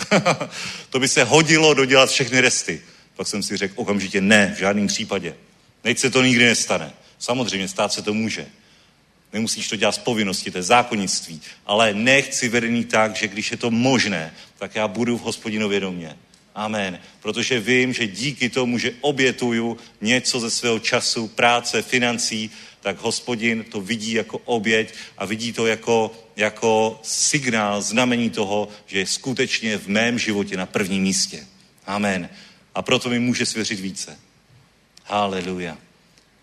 to 0.91 1.01
by 1.01 1.09
se 1.09 1.25
hodilo 1.25 1.75
dodělat 1.75 2.11
všechny 2.11 2.41
resty. 2.41 2.81
Pak 3.17 3.27
jsem 3.27 3.43
si 3.43 3.57
řekl 3.57 3.75
okamžitě 3.77 4.21
ne, 4.21 4.53
v 4.57 4.59
žádném 4.59 4.87
případě. 4.87 5.35
Nech 5.85 5.99
se 5.99 6.11
to 6.11 6.23
nikdy 6.23 6.45
nestane. 6.45 6.93
Samozřejmě 7.19 7.69
stát 7.69 7.93
se 7.93 8.03
to 8.03 8.15
může. 8.15 8.47
Nemusíš 9.33 9.69
to 9.69 9.77
dělat 9.77 9.93
z 9.93 9.99
povinnosti, 9.99 10.51
to 10.51 10.59
je 10.59 10.63
zákonnictví. 10.63 11.41
Ale 11.67 11.95
nechci 11.95 12.49
vedený 12.49 12.85
tak, 12.85 13.17
že 13.17 13.29
když 13.29 13.51
je 13.51 13.57
to 13.57 13.71
možné, 13.71 14.35
tak 14.59 14.75
já 14.75 14.89
budu 14.89 15.19
v 15.19 15.23
hospodinově 15.23 15.81
domě. 15.81 16.17
Amen. 16.55 16.99
Protože 17.21 17.61
vím, 17.61 17.93
že 17.93 18.07
díky 18.07 18.49
tomu, 18.49 18.79
že 18.79 18.93
obětuju 19.01 19.79
něco 20.01 20.41
ze 20.41 20.51
svého 20.51 20.79
času, 20.79 21.29
práce, 21.29 21.83
financí, 21.83 22.51
tak 22.81 22.99
hospodin 22.99 23.65
to 23.65 23.81
vidí 23.81 24.13
jako 24.13 24.39
oběť 24.39 24.95
a 25.19 25.25
vidí 25.25 25.53
to 25.53 25.67
jako, 25.67 26.13
jako 26.37 27.01
signál, 27.03 27.83
znamení 27.83 28.31
toho, 28.31 28.69
že 28.87 28.99
je 28.99 29.07
skutečně 29.07 29.79
v 29.79 29.87
mém 29.87 30.19
životě 30.19 30.57
na 30.57 30.67
prvním 30.67 31.03
místě. 31.03 31.47
Amen. 31.87 32.29
A 32.75 32.83
proto 32.83 33.09
mi 33.09 33.19
může 33.19 33.47
svěřit 33.47 33.81
více. 33.81 34.19
Haleluja. 35.05 35.79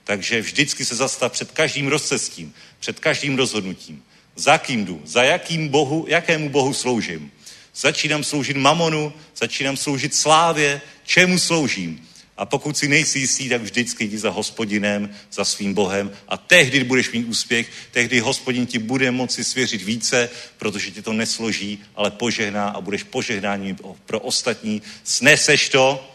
Takže 0.03 0.41
vždycky 0.41 0.85
se 0.85 0.95
zastav 0.95 1.31
před 1.31 1.51
každým 1.51 1.87
rozcestím, 1.87 2.53
před 2.79 2.99
každým 2.99 3.37
rozhodnutím. 3.37 4.03
Za 4.35 4.57
kým 4.57 4.85
jdu? 4.85 5.01
Za 5.05 5.23
jakým 5.23 5.67
bohu, 5.67 6.05
jakému 6.07 6.49
bohu 6.49 6.73
sloužím? 6.73 7.31
Začínám 7.75 8.23
sloužit 8.23 8.57
mamonu, 8.57 9.13
začínám 9.35 9.77
sloužit 9.77 10.15
slávě, 10.15 10.81
čemu 11.05 11.39
sloužím? 11.39 12.07
A 12.37 12.45
pokud 12.45 12.77
si 12.77 12.87
nejsi 12.87 13.19
jistý, 13.19 13.49
tak 13.49 13.61
vždycky 13.61 14.03
jdi 14.03 14.17
za 14.17 14.29
hospodinem, 14.29 15.15
za 15.31 15.45
svým 15.45 15.73
Bohem 15.73 16.11
a 16.27 16.37
tehdy 16.37 16.83
budeš 16.83 17.11
mít 17.11 17.25
úspěch, 17.25 17.69
tehdy 17.91 18.19
hospodin 18.19 18.65
ti 18.65 18.79
bude 18.79 19.11
moci 19.11 19.43
svěřit 19.43 19.81
více, 19.81 20.29
protože 20.57 20.91
ti 20.91 21.01
to 21.01 21.13
nesloží, 21.13 21.83
ale 21.95 22.11
požehná 22.11 22.69
a 22.69 22.81
budeš 22.81 23.03
požehnáním 23.03 23.77
pro 24.05 24.19
ostatní. 24.19 24.81
Sneseš 25.03 25.69
to, 25.69 26.11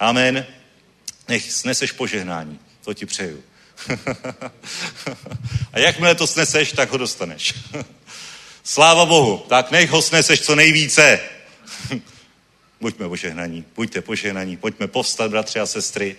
amen, 0.00 0.46
nech 1.28 1.52
sneseš 1.52 1.92
požehnání. 1.92 2.58
To 2.84 2.94
ti 2.94 3.06
přeju. 3.06 3.42
a 5.72 5.78
jakmile 5.78 6.14
to 6.14 6.26
sneseš, 6.26 6.72
tak 6.72 6.90
ho 6.90 6.98
dostaneš. 6.98 7.54
Sláva 8.64 9.06
Bohu. 9.06 9.44
Tak 9.48 9.70
nech 9.70 9.90
ho 9.90 10.02
sneseš 10.02 10.40
co 10.40 10.54
nejvíce. 10.54 11.20
Buďme 12.80 13.08
požehnaní, 13.08 13.64
buďte 13.76 14.00
požehnaní, 14.00 14.56
pojďme 14.56 14.86
povstat, 14.86 15.30
bratři 15.30 15.60
a 15.60 15.66
sestry. 15.66 16.16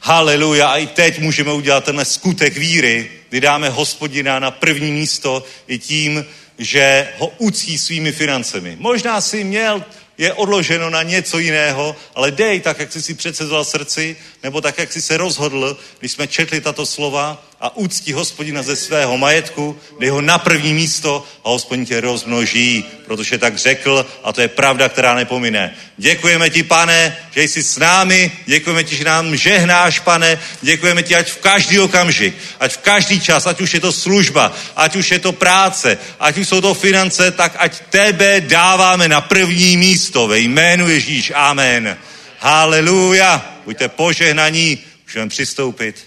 Haleluja. 0.00 0.68
A 0.68 0.76
i 0.76 0.86
teď 0.86 1.18
můžeme 1.18 1.52
udělat 1.52 1.84
tenhle 1.84 2.04
skutek 2.04 2.56
víry, 2.56 3.10
kdy 3.28 3.40
dáme 3.40 3.68
hospodina 3.68 4.38
na 4.38 4.50
první 4.50 4.92
místo 4.92 5.44
i 5.66 5.78
tím, 5.78 6.26
že 6.58 7.08
ho 7.18 7.32
ucí 7.38 7.78
svými 7.78 8.12
financemi. 8.12 8.76
Možná 8.80 9.20
si 9.20 9.44
měl 9.44 9.84
je 10.18 10.32
odloženo 10.32 10.90
na 10.90 11.02
něco 11.02 11.38
jiného, 11.38 11.96
ale 12.14 12.30
dej 12.30 12.60
tak, 12.60 12.78
jak 12.78 12.92
jsi 12.92 13.02
si 13.02 13.14
předsedoval 13.14 13.64
srdci, 13.64 14.16
nebo 14.42 14.60
tak, 14.60 14.78
jak 14.78 14.92
jsi 14.92 15.02
se 15.02 15.16
rozhodl, 15.16 15.76
když 15.98 16.12
jsme 16.12 16.26
četli 16.26 16.60
tato 16.60 16.86
slova 16.86 17.44
a 17.60 17.76
úctí 17.76 18.12
hospodina 18.12 18.62
ze 18.62 18.76
svého 18.76 19.18
majetku, 19.18 19.78
dej 20.00 20.08
ho 20.08 20.20
na 20.20 20.38
první 20.38 20.74
místo 20.74 21.24
a 21.44 21.48
hospodin 21.48 21.86
tě 21.86 22.00
rozmnoží, 22.00 22.84
protože 23.06 23.38
tak 23.38 23.58
řekl 23.58 24.06
a 24.24 24.32
to 24.32 24.40
je 24.40 24.48
pravda, 24.48 24.88
která 24.88 25.14
nepomine. 25.14 25.74
Děkujeme 25.96 26.50
ti, 26.50 26.62
pane, 26.62 27.16
že 27.34 27.42
jsi 27.42 27.62
s 27.62 27.78
námi, 27.78 28.32
děkujeme 28.46 28.84
ti, 28.84 28.96
že 28.96 29.04
nám 29.04 29.36
žehnáš, 29.36 29.98
pane, 30.00 30.38
děkujeme 30.62 31.02
ti, 31.02 31.14
ať 31.14 31.28
v 31.30 31.36
každý 31.36 31.78
okamžik, 31.78 32.34
ať 32.60 32.72
v 32.72 32.78
každý 32.78 33.20
čas, 33.20 33.46
ať 33.46 33.60
už 33.60 33.74
je 33.74 33.80
to 33.80 33.92
služba, 33.92 34.52
ať 34.76 34.96
už 34.96 35.10
je 35.10 35.18
to 35.18 35.32
práce, 35.32 35.98
ať 36.20 36.38
už 36.38 36.48
jsou 36.48 36.60
to 36.60 36.74
finance, 36.74 37.30
tak 37.30 37.52
ať 37.58 37.80
tebe 37.90 38.40
dáváme 38.40 39.08
na 39.08 39.20
první 39.20 39.76
místo 39.76 40.26
ve 40.26 40.38
jménu 40.38 40.88
Ježíš. 40.88 41.32
Amen. 41.34 41.96
Haleluja. 42.38 43.60
Buďte 43.64 43.88
požehnaní, 43.88 44.78
můžeme 45.06 45.28
přistoupit. 45.28 46.05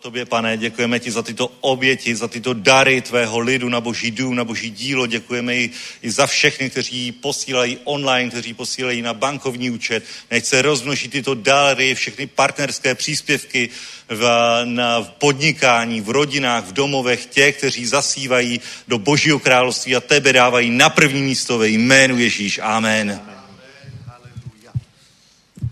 Tobě, 0.00 0.24
pane, 0.24 0.56
děkujeme 0.56 0.98
ti 1.00 1.10
za 1.10 1.22
tyto 1.22 1.52
oběti, 1.60 2.16
za 2.16 2.28
tyto 2.28 2.54
dary 2.54 3.00
tvého 3.00 3.38
lidu 3.38 3.68
na 3.68 3.80
boží 3.80 4.10
dům, 4.10 4.34
na 4.34 4.44
boží 4.44 4.70
dílo. 4.70 5.06
Děkujeme 5.06 5.56
i, 5.56 5.70
i 6.02 6.10
za 6.10 6.26
všechny, 6.26 6.70
kteří 6.70 7.12
posílají 7.12 7.78
online, 7.84 8.30
kteří 8.30 8.54
posílají 8.54 9.02
na 9.02 9.14
bankovní 9.14 9.70
účet. 9.70 10.04
Nech 10.30 10.46
se 10.46 10.62
rozmnoží 10.62 11.08
tyto 11.08 11.34
dary, 11.34 11.94
všechny 11.94 12.26
partnerské 12.26 12.94
příspěvky 12.94 13.68
v, 14.08 14.22
na, 14.64 15.00
v 15.00 15.08
podnikání, 15.08 16.00
v 16.00 16.10
rodinách, 16.10 16.64
v 16.64 16.72
domovech, 16.72 17.26
těch, 17.26 17.56
kteří 17.56 17.86
zasívají 17.86 18.60
do 18.88 18.98
božího 18.98 19.38
království 19.38 19.96
a 19.96 20.00
tebe 20.00 20.32
dávají 20.32 20.70
na 20.70 20.90
první 20.90 21.22
místo 21.22 21.58
ve 21.58 21.68
jménu 21.68 22.18
Ježíš. 22.18 22.60
Amen. 22.62 23.20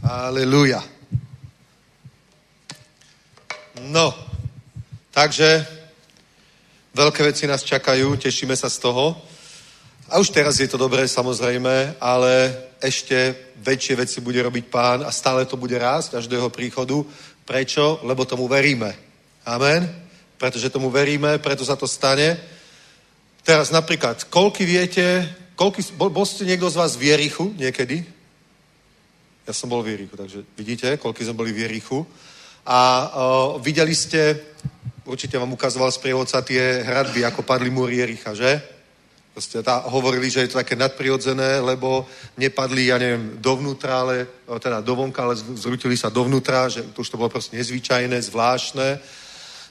Aleluja. 0.03 0.96
No, 3.81 4.15
takže 5.11 5.67
veľké 6.97 7.21
veci 7.23 7.45
nás 7.45 7.61
čakajú, 7.61 8.17
tešíme 8.17 8.57
sa 8.57 8.73
z 8.73 8.79
toho. 8.79 9.13
A 10.09 10.19
už 10.23 10.31
teraz 10.31 10.63
je 10.63 10.69
to 10.71 10.79
dobré, 10.79 11.09
samozrejme, 11.09 11.99
ale 12.01 12.57
ešte 12.81 13.35
väčšie 13.59 13.95
veci 13.97 14.19
bude 14.23 14.39
robiť 14.39 14.65
pán 14.71 15.03
a 15.03 15.11
stále 15.11 15.45
to 15.45 15.59
bude 15.59 15.75
rásť 15.75 16.15
až 16.23 16.31
do 16.31 16.37
jeho 16.39 16.51
príchodu. 16.51 17.03
Prečo? 17.45 18.01
Lebo 18.07 18.25
tomu 18.25 18.49
veríme. 18.49 18.95
Amen? 19.45 19.83
Pretože 20.39 20.71
tomu 20.71 20.91
veríme, 20.91 21.39
preto 21.39 21.65
sa 21.65 21.77
to 21.77 21.91
stane. 21.91 22.39
Teraz 23.43 23.71
napríklad, 23.71 24.27
koľky 24.31 24.67
viete, 24.67 25.27
koľky, 25.55 25.83
bol, 25.95 26.11
bol 26.11 26.27
ste 26.27 26.47
niekto 26.47 26.71
z 26.71 26.79
vás 26.79 26.95
v 26.95 27.15
Jerichu 27.15 27.55
niekedy? 27.55 28.03
Ja 29.47 29.55
som 29.55 29.71
bol 29.71 29.83
v 29.83 29.95
Jerichu, 29.95 30.15
takže 30.19 30.43
vidíte, 30.59 30.99
koľky 30.99 31.23
sme 31.23 31.39
boli 31.39 31.55
v 31.55 31.67
Jerichu. 31.67 32.03
A 32.67 32.79
o, 33.15 33.59
videli 33.63 33.95
ste, 33.95 34.35
určite 35.07 35.39
vám 35.39 35.55
ukazoval 35.55 35.95
sprievodca 35.95 36.43
tie 36.43 36.83
hradby, 36.83 37.23
ako 37.23 37.47
padli 37.47 37.71
múry 37.71 38.03
Jericha, 38.03 38.35
že? 38.35 38.59
Proste 39.31 39.63
tá, 39.63 39.87
hovorili, 39.87 40.27
že 40.27 40.43
je 40.43 40.51
to 40.51 40.59
také 40.59 40.75
nadprirodzené, 40.75 41.63
lebo 41.63 42.09
nepadli, 42.35 42.91
ja 42.91 42.99
neviem, 42.99 43.39
dovnútra, 43.39 44.03
ale, 44.03 44.27
teda 44.59 44.83
dovonka, 44.83 45.23
ale 45.23 45.37
zrutili 45.37 45.95
sa 45.95 46.11
dovnútra, 46.11 46.67
že 46.67 46.83
to 46.91 47.07
už 47.07 47.11
to 47.15 47.21
bolo 47.21 47.31
proste 47.31 47.55
nezvyčajné, 47.55 48.17
zvláštne. 48.17 48.99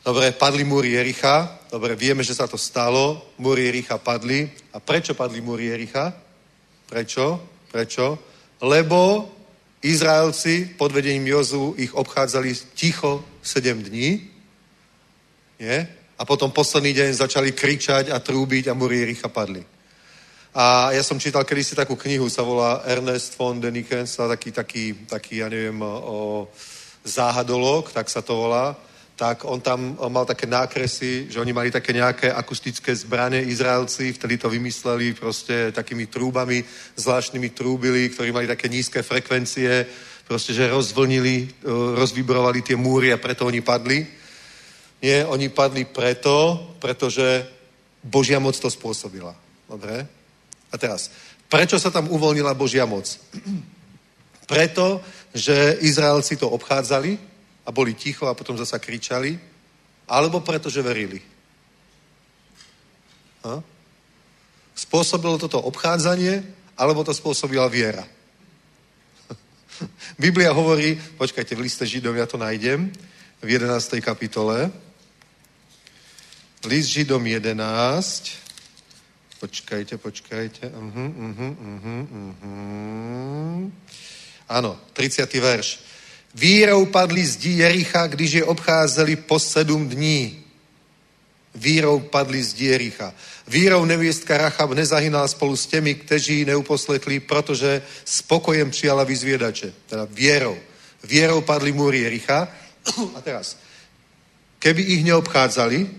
Dobre, 0.05 0.31
padli 0.37 0.63
múry 0.63 0.93
Jericha. 0.95 1.65
Dobre, 1.65 1.97
vieme, 1.97 2.21
že 2.21 2.37
sa 2.37 2.45
to 2.45 2.61
stalo. 2.61 3.33
Múry 3.41 3.65
Jericha 3.65 3.97
padli. 3.97 4.45
A 4.71 4.77
prečo 4.77 5.17
padli 5.17 5.41
múry 5.41 5.73
Jericha? 5.73 6.13
Prečo? 6.85 7.41
Prečo? 7.73 8.21
Lebo 8.61 9.33
Izraelci 9.85 10.73
pod 10.77 10.91
vedením 10.91 11.27
Jozu 11.27 11.77
ich 11.77 11.93
obchádzali 11.93 12.55
ticho 12.73 13.25
7 13.41 13.83
dní. 13.83 14.29
Nie? 15.59 15.87
A 16.17 16.25
potom 16.25 16.51
posledný 16.51 16.93
deň 16.93 17.13
začali 17.13 17.51
kričať 17.51 18.09
a 18.09 18.19
trúbiť 18.19 18.67
a 18.67 18.73
múry 18.73 19.05
Jericha 19.05 19.27
padli. 19.27 19.63
A 20.55 20.91
ja 20.95 21.03
som 21.03 21.19
čítal 21.19 21.43
kedysi 21.43 21.75
takú 21.75 21.99
knihu, 21.99 22.31
sa 22.31 22.41
volá 22.41 22.81
Ernest 22.87 23.35
von 23.35 23.59
Denikens, 23.59 24.15
taký, 24.15 24.51
taký, 24.51 24.83
taký, 25.05 25.43
ja 25.43 25.51
neviem, 25.51 25.75
o 25.83 26.47
záhadolog, 27.03 27.91
tak 27.91 28.07
sa 28.07 28.23
to 28.23 28.35
volá 28.35 28.71
tak 29.15 29.47
on 29.47 29.63
tam 29.63 29.95
mal 30.11 30.27
také 30.27 30.43
nákresy, 30.43 31.31
že 31.31 31.39
oni 31.39 31.55
mali 31.55 31.71
také 31.71 31.95
nejaké 31.95 32.31
akustické 32.35 32.91
zbranie 32.95 33.47
Izraelci, 33.47 34.11
vtedy 34.11 34.37
to 34.37 34.51
vymysleli 34.51 35.15
proste 35.15 35.71
takými 35.71 36.05
trúbami, 36.11 36.59
zvláštnymi 36.99 37.49
trúbili, 37.55 38.11
ktorí 38.11 38.35
mali 38.35 38.47
také 38.47 38.67
nízke 38.67 38.99
frekvencie, 38.99 39.87
proste, 40.27 40.51
že 40.51 40.67
rozvlnili, 40.67 41.35
e, 41.37 41.47
rozvibrovali 41.95 42.59
tie 42.59 42.75
múry 42.75 43.15
a 43.15 43.21
preto 43.21 43.47
oni 43.47 43.63
padli. 43.63 44.03
Nie, 44.99 45.23
oni 45.23 45.47
padli 45.47 45.87
preto, 45.87 46.75
pretože 46.83 47.47
Božia 48.03 48.39
moc 48.43 48.59
to 48.59 48.67
spôsobila. 48.67 49.31
Dobre? 49.69 50.03
A 50.71 50.75
teraz, 50.75 51.07
prečo 51.47 51.79
sa 51.79 51.87
tam 51.87 52.11
uvoľnila 52.11 52.51
Božia 52.51 52.83
moc? 52.83 53.07
preto, 54.51 54.99
že 55.31 55.79
Izraelci 55.79 56.35
to 56.35 56.51
obchádzali, 56.51 57.34
a 57.65 57.69
boli 57.73 57.97
ticho 57.97 58.29
a 58.29 58.37
potom 58.37 58.57
zasa 58.57 58.77
kričali, 58.77 59.33
alebo 60.05 60.39
pretože 60.45 60.85
verili. 60.85 61.17
Ha? 63.45 63.57
Spôsobilo 64.75 65.41
toto 65.41 65.57
obchádzanie, 65.65 66.45
alebo 66.77 67.01
to 67.01 67.13
spôsobila 67.13 67.65
viera. 67.69 68.05
Biblia 70.21 70.53
hovorí, 70.53 70.95
počkajte, 71.17 71.57
v 71.57 71.65
liste 71.65 71.85
Židom 71.85 72.13
ja 72.13 72.29
to 72.29 72.37
nájdem, 72.37 72.93
v 73.41 73.47
11. 73.49 74.01
kapitole. 74.01 74.71
List 76.65 76.89
Židom 76.97 77.21
11. 77.21 78.45
Počkajte, 79.39 79.97
počkajte. 79.97 80.65
Uh-huh, 80.73 81.09
uh-huh, 81.13 81.53
uh-huh, 81.53 82.01
uh-huh. 82.09 83.61
Áno, 84.49 84.71
30. 84.97 85.29
verš. 85.37 85.94
Vírou 86.35 86.85
padli 86.85 87.25
zdi 87.25 87.63
Jericha, 87.63 88.07
když 88.07 88.31
je 88.31 88.43
obcházeli 88.43 89.15
po 89.15 89.39
sedm 89.39 89.89
dní. 89.89 90.43
Vírou 91.55 91.99
padli 91.99 92.43
zdi 92.43 92.65
Jericha. 92.65 93.13
Vírou 93.47 93.85
nevěstka 93.85 94.37
Rachab 94.37 94.71
nezahynala 94.71 95.27
spolu 95.27 95.55
s 95.55 95.65
těmi, 95.65 95.95
kteří 95.95 96.45
neuposlechli, 96.45 97.19
protože 97.19 97.81
s 98.05 98.21
pokojem 98.21 98.71
přijala 98.71 99.03
vyzvědače. 99.03 99.73
Teda 99.87 100.07
věrou. 100.11 100.57
Věrou 101.03 101.41
padli 101.41 101.71
múry 101.71 101.99
Jericha. 101.99 102.47
A 103.15 103.21
teraz, 103.21 103.57
keby 104.59 104.81
ich 104.81 105.05
neobchádzali 105.05 105.89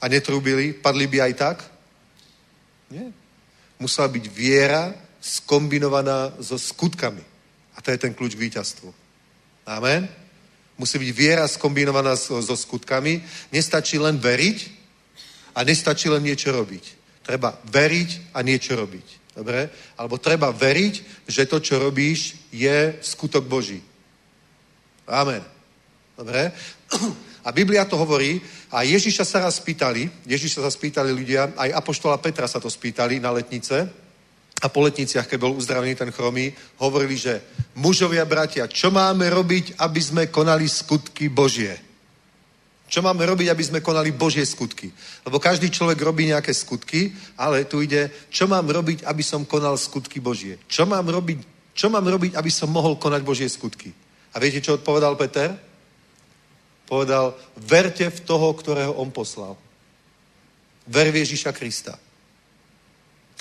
a 0.00 0.08
netrúbili, 0.08 0.72
padli 0.72 1.06
by 1.06 1.20
aj 1.20 1.34
tak? 1.34 1.58
Nie. 2.90 3.08
Musela 3.80 4.08
byť 4.12 4.28
viera 4.28 4.92
skombinovaná 5.22 6.36
so 6.44 6.60
skutkami. 6.60 7.31
A 7.76 7.78
to 7.80 7.90
je 7.90 7.98
ten 7.98 8.12
kľúč 8.14 8.36
k 8.36 8.44
víťazstvu. 8.48 8.88
Amen? 9.66 10.08
Musí 10.78 10.98
byť 10.98 11.12
viera 11.14 11.44
skombinovaná 11.48 12.16
so, 12.16 12.40
so 12.42 12.56
skutkami. 12.56 13.22
Nestačí 13.52 14.00
len 14.00 14.18
veriť 14.18 14.58
a 15.54 15.62
nestačí 15.62 16.08
len 16.08 16.24
niečo 16.24 16.52
robiť. 16.52 16.84
Treba 17.22 17.54
veriť 17.70 18.34
a 18.34 18.42
niečo 18.42 18.74
robiť. 18.74 19.36
Dobre? 19.36 19.70
Alebo 19.96 20.18
treba 20.18 20.52
veriť, 20.52 21.24
že 21.28 21.48
to, 21.48 21.60
čo 21.60 21.80
robíš, 21.80 22.50
je 22.52 22.98
skutok 23.00 23.48
Boží. 23.48 23.80
Amen. 25.08 25.40
Dobre? 26.16 26.52
A 27.42 27.50
Biblia 27.50 27.82
to 27.82 27.98
hovorí, 27.98 28.38
a 28.70 28.86
Ježiša 28.86 29.26
sa 29.26 29.42
raz 29.42 29.58
spýtali, 29.58 30.06
Ježiša 30.30 30.62
sa 30.62 30.70
spýtali 30.70 31.10
ľudia, 31.10 31.50
aj 31.58 31.74
Apoštola 31.74 32.22
Petra 32.22 32.46
sa 32.46 32.62
to 32.62 32.70
spýtali 32.70 33.18
na 33.18 33.34
letnice, 33.34 33.90
a 34.62 34.70
po 34.70 34.86
letniciach, 34.86 35.26
keď 35.26 35.38
bol 35.42 35.58
uzdravený 35.58 35.98
ten 35.98 36.14
chromý, 36.14 36.54
hovorili, 36.78 37.18
že 37.18 37.42
mužovia, 37.74 38.22
bratia, 38.22 38.70
čo 38.70 38.94
máme 38.94 39.26
robiť, 39.26 39.74
aby 39.82 39.98
sme 39.98 40.22
konali 40.30 40.70
skutky 40.70 41.26
Božie? 41.26 41.74
Čo 42.86 43.02
máme 43.02 43.26
robiť, 43.26 43.50
aby 43.50 43.64
sme 43.64 43.80
konali 43.82 44.14
Božie 44.14 44.46
skutky? 44.46 44.92
Lebo 45.26 45.42
každý 45.42 45.66
človek 45.72 45.98
robí 45.98 46.30
nejaké 46.30 46.54
skutky, 46.54 47.10
ale 47.34 47.64
tu 47.66 47.82
ide, 47.82 48.12
čo 48.30 48.46
mám 48.46 48.68
robiť, 48.68 49.02
aby 49.02 49.24
som 49.24 49.48
konal 49.48 49.74
skutky 49.74 50.22
Božie? 50.22 50.62
Čo 50.70 50.86
mám 50.86 51.10
robiť, 51.10 51.42
čo 51.74 51.90
mám 51.90 52.04
robiť 52.04 52.36
aby 52.38 52.50
som 52.52 52.70
mohol 52.70 53.00
konať 53.00 53.22
Božie 53.24 53.48
skutky? 53.48 53.90
A 54.30 54.38
viete, 54.38 54.62
čo 54.62 54.78
odpovedal 54.78 55.18
Peter? 55.18 55.56
Povedal, 56.86 57.34
verte 57.56 58.06
v 58.12 58.20
toho, 58.22 58.52
ktorého 58.54 58.94
on 58.94 59.10
poslal. 59.10 59.56
Ver 60.86 61.10
v 61.10 61.24
Ježíša 61.24 61.50
Krista. 61.56 61.96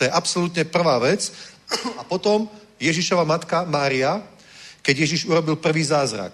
To 0.02 0.10
je 0.10 0.18
absolútne 0.18 0.66
prvá 0.66 0.98
vec. 0.98 1.30
A 2.02 2.02
potom 2.02 2.50
Ježišova 2.82 3.22
matka 3.22 3.62
Mária, 3.70 4.18
keď 4.82 5.06
Ježiš 5.06 5.30
urobil 5.30 5.62
prvý 5.62 5.86
zázrak. 5.86 6.34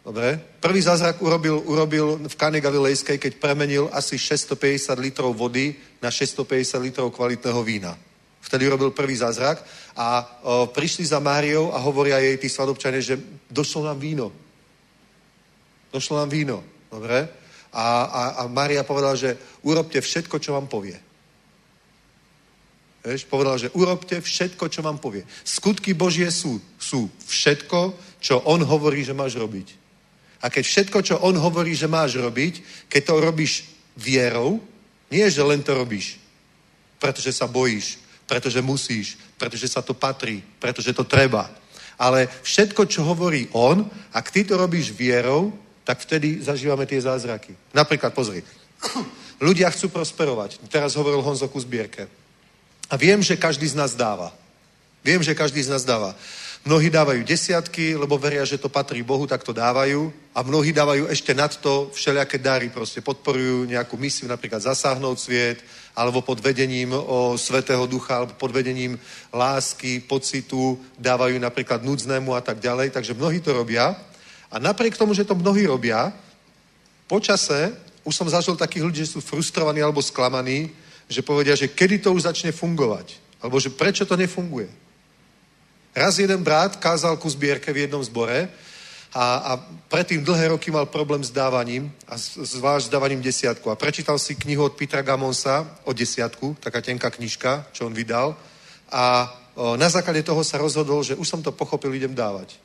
Dobre? 0.00 0.40
Prvý 0.64 0.80
zázrak 0.80 1.20
urobil, 1.20 1.60
urobil 1.68 2.24
v 2.24 2.34
Kane 2.40 2.56
Galilejskej, 2.56 3.20
keď 3.20 3.36
premenil 3.36 3.92
asi 3.92 4.16
650 4.16 4.96
litrov 4.96 5.36
vody 5.36 5.76
na 6.00 6.08
650 6.08 6.80
litrov 6.80 7.12
kvalitného 7.12 7.60
vína. 7.60 7.92
Vtedy 8.40 8.64
robil 8.66 8.96
prvý 8.96 9.12
zázrak 9.12 9.60
a 9.92 10.24
o, 10.42 10.66
prišli 10.72 11.04
za 11.04 11.20
Máriou 11.20 11.70
a 11.70 11.78
hovoria 11.84 12.16
jej 12.18 12.40
tí 12.40 12.48
svadobčania, 12.48 13.04
že 13.04 13.20
došlo 13.52 13.92
nám 13.92 14.00
víno. 14.00 14.32
Došlo 15.92 16.16
nám 16.16 16.32
víno. 16.32 16.64
Dobre? 16.88 17.28
A, 17.76 17.84
a, 18.08 18.22
a 18.40 18.42
Mária 18.48 18.88
povedala, 18.88 19.14
že 19.20 19.36
urobte 19.62 20.00
všetko, 20.00 20.40
čo 20.40 20.56
vám 20.56 20.66
povie. 20.66 21.11
Vieš, 23.02 23.26
povedal, 23.26 23.58
že 23.58 23.74
urobte 23.74 24.22
všetko, 24.22 24.70
čo 24.70 24.78
vám 24.78 25.02
povie. 25.02 25.26
Skutky 25.42 25.90
Božie 25.90 26.30
sú, 26.30 26.62
sú 26.78 27.10
všetko, 27.26 27.98
čo 28.22 28.38
on 28.46 28.62
hovorí, 28.62 29.02
že 29.02 29.10
máš 29.10 29.34
robiť. 29.34 29.74
A 30.42 30.50
keď 30.50 30.64
všetko, 30.66 30.98
čo 31.02 31.18
on 31.18 31.34
hovorí, 31.34 31.74
že 31.74 31.90
máš 31.90 32.14
robiť, 32.14 32.86
keď 32.86 33.02
to 33.02 33.14
robíš 33.18 33.52
vierou, 33.98 34.62
nie, 35.10 35.26
že 35.26 35.42
len 35.42 35.62
to 35.66 35.74
robíš, 35.74 36.22
pretože 37.02 37.34
sa 37.34 37.50
bojíš, 37.50 37.98
pretože 38.26 38.62
musíš, 38.62 39.18
pretože 39.34 39.66
sa 39.66 39.82
to 39.82 39.98
patrí, 39.98 40.38
pretože 40.62 40.94
to 40.94 41.02
treba. 41.02 41.50
Ale 41.98 42.30
všetko, 42.46 42.86
čo 42.86 43.02
hovorí 43.02 43.50
on, 43.52 43.82
ak 44.14 44.30
ty 44.30 44.46
to 44.46 44.54
robíš 44.54 44.94
vierou, 44.94 45.50
tak 45.82 45.98
vtedy 45.98 46.38
zažívame 46.38 46.86
tie 46.86 47.02
zázraky. 47.02 47.54
Napríklad, 47.74 48.14
pozri, 48.14 48.46
ľudia 49.46 49.74
chcú 49.74 49.90
prosperovať. 49.90 50.62
Teraz 50.70 50.94
hovoril 50.94 51.22
Honzo 51.22 51.50
ku 51.50 51.58
zbierke. 51.58 52.21
A 52.92 53.00
viem, 53.00 53.24
že 53.24 53.40
každý 53.40 53.64
z 53.64 53.72
nás 53.72 53.96
dáva. 53.96 54.36
Viem, 55.00 55.24
že 55.24 55.32
každý 55.32 55.64
z 55.64 55.72
nás 55.72 55.80
dáva. 55.80 56.12
Mnohí 56.62 56.92
dávajú 56.92 57.24
desiatky, 57.24 57.96
lebo 57.96 58.20
veria, 58.20 58.44
že 58.44 58.60
to 58.60 58.68
patrí 58.68 59.02
Bohu, 59.02 59.26
tak 59.26 59.40
to 59.42 59.56
dávajú. 59.56 60.12
A 60.36 60.44
mnohí 60.44 60.70
dávajú 60.76 61.08
ešte 61.08 61.34
nad 61.34 61.50
to 61.56 61.90
všelijaké 61.90 62.38
dary, 62.38 62.68
proste 62.68 63.00
podporujú 63.00 63.66
nejakú 63.66 63.96
misiu, 63.96 64.28
napríklad 64.28 64.62
zasáhnout 64.62 65.18
sviet, 65.18 65.58
alebo 65.96 66.22
pod 66.22 66.38
vedením 66.38 66.92
o 66.92 67.34
Svetého 67.34 67.82
Ducha, 67.88 68.22
alebo 68.22 68.36
pod 68.38 68.52
vedením 68.52 69.00
lásky, 69.32 70.04
pocitu, 70.04 70.78
dávajú 71.00 71.40
napríklad 71.40 71.82
núdznému 71.82 72.30
a 72.36 72.44
tak 72.44 72.60
ďalej. 72.60 72.92
Takže 72.92 73.16
mnohí 73.16 73.40
to 73.40 73.56
robia. 73.56 73.96
A 74.52 74.60
napriek 74.60 75.00
tomu, 75.00 75.16
že 75.16 75.24
to 75.24 75.34
mnohí 75.34 75.64
robia, 75.64 76.12
počase 77.08 77.72
už 78.04 78.14
som 78.14 78.28
zažil 78.28 78.54
takých 78.58 78.82
ľudí, 78.82 78.98
že 79.02 79.14
sú 79.14 79.20
frustrovaní 79.22 79.78
alebo 79.82 80.02
sklamaní, 80.02 80.70
že 81.12 81.22
povedia, 81.22 81.52
že 81.52 81.68
kedy 81.68 82.08
to 82.08 82.16
už 82.16 82.24
začne 82.24 82.50
fungovať. 82.50 83.20
Alebo 83.44 83.60
že 83.60 83.68
prečo 83.68 84.08
to 84.08 84.16
nefunguje. 84.16 84.70
Raz 85.92 86.16
jeden 86.16 86.40
brat 86.40 86.80
kázal 86.80 87.20
ku 87.20 87.28
zbierke 87.28 87.68
v 87.68 87.84
jednom 87.84 88.00
zbore 88.00 88.48
a, 89.12 89.24
a 89.36 89.52
predtým 89.92 90.24
dlhé 90.24 90.56
roky 90.56 90.72
mal 90.72 90.88
problém 90.88 91.20
s 91.20 91.28
dávaním, 91.28 91.92
a 92.08 92.16
zvlášť 92.16 92.88
s 92.88 92.92
dávaním 92.92 93.20
desiatku. 93.20 93.68
A 93.68 93.76
prečítal 93.76 94.16
si 94.16 94.32
knihu 94.32 94.64
od 94.64 94.72
Petra 94.72 95.04
Gamonsa 95.04 95.68
o 95.84 95.92
desiatku, 95.92 96.56
taká 96.64 96.80
tenká 96.80 97.12
knižka, 97.12 97.68
čo 97.76 97.84
on 97.84 97.92
vydal. 97.92 98.32
A 98.88 99.28
o, 99.52 99.76
na 99.76 99.92
základe 99.92 100.24
toho 100.24 100.40
sa 100.40 100.56
rozhodol, 100.56 101.04
že 101.04 101.12
už 101.12 101.28
som 101.28 101.44
to 101.44 101.52
pochopil, 101.52 101.92
idem 101.92 102.16
dávať. 102.16 102.56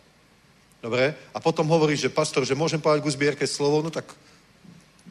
Dobre? 0.80 1.12
A 1.36 1.44
potom 1.44 1.68
hovorí, 1.68 2.00
že 2.00 2.08
pastor, 2.08 2.48
že 2.48 2.56
môžem 2.56 2.80
povedať 2.80 3.04
ku 3.04 3.12
zbierke 3.12 3.44
slovo, 3.44 3.84
no 3.84 3.92
tak 3.92 4.08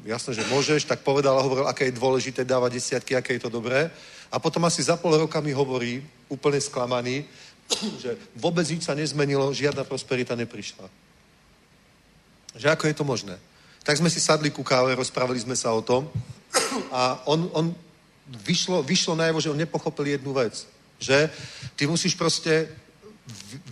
jasné, 0.07 0.35
že 0.35 0.49
môžeš, 0.49 0.87
tak 0.87 1.03
povedal 1.03 1.39
a 1.39 1.43
hovoril, 1.43 1.67
aké 1.67 1.91
je 1.91 1.99
dôležité 1.99 2.47
dávať 2.47 2.79
desiatky, 2.79 3.19
aké 3.19 3.37
je 3.37 3.43
to 3.43 3.51
dobré. 3.51 3.91
A 4.31 4.39
potom 4.39 4.65
asi 4.65 4.83
za 4.83 4.97
pol 4.97 5.19
roka 5.19 5.41
mi 5.43 5.53
hovorí, 5.53 6.03
úplne 6.31 6.63
sklamaný, 6.63 7.27
že 8.03 8.15
vôbec 8.39 8.67
nič 8.71 8.87
sa 8.87 8.95
nezmenilo, 8.95 9.55
žiadna 9.55 9.85
prosperita 9.85 10.39
neprišla. 10.39 10.87
Že 12.57 12.67
ako 12.73 12.85
je 12.87 12.95
to 12.95 13.05
možné? 13.05 13.37
Tak 13.83 13.99
sme 13.99 14.11
si 14.11 14.19
sadli 14.19 14.51
ku 14.51 14.63
káve, 14.63 14.95
rozprávali 14.95 15.39
sme 15.39 15.55
sa 15.59 15.75
o 15.75 15.83
tom 15.83 16.07
a 16.95 17.23
on, 17.27 17.51
on 17.53 17.67
vyšlo, 18.47 18.83
vyšlo 18.83 19.15
najevo, 19.15 19.43
že 19.43 19.51
on 19.51 19.59
nepochopil 19.59 20.07
jednu 20.07 20.33
vec. 20.33 20.67
Že 20.99 21.31
ty 21.77 21.87
musíš 21.87 22.15
proste 22.15 22.71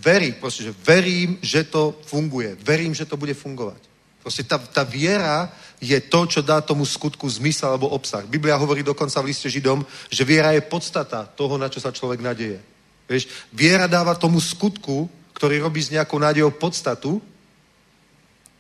veriť, 0.03 0.35
proste, 0.43 0.67
že 0.67 0.75
verím, 0.75 1.39
že 1.43 1.65
to 1.65 1.95
funguje. 2.05 2.59
Verím, 2.61 2.95
že 2.95 3.07
to 3.07 3.17
bude 3.17 3.35
fungovať. 3.35 3.94
Proste 4.25 4.41
tá, 4.41 4.57
tá 4.57 4.81
viera 4.89 5.53
je 5.85 6.01
to, 6.01 6.25
čo 6.25 6.41
dá 6.41 6.65
tomu 6.65 6.89
skutku 6.89 7.29
zmysel 7.29 7.77
alebo 7.77 7.93
obsah. 7.93 8.25
Biblia 8.25 8.57
hovorí 8.57 8.81
dokonca 8.81 9.21
v 9.21 9.29
liste 9.29 9.53
Židom, 9.53 9.85
že 10.09 10.25
viera 10.25 10.57
je 10.57 10.65
podstata 10.65 11.29
toho, 11.29 11.61
na 11.61 11.69
čo 11.69 11.77
sa 11.77 11.93
človek 11.93 12.25
nadeje. 12.25 12.57
Vieš, 13.05 13.29
viera 13.53 13.85
dáva 13.85 14.17
tomu 14.17 14.41
skutku, 14.41 15.13
ktorý 15.37 15.61
robí 15.61 15.85
s 15.85 15.93
nejakou 15.93 16.17
nádejou 16.17 16.57
podstatu. 16.57 17.21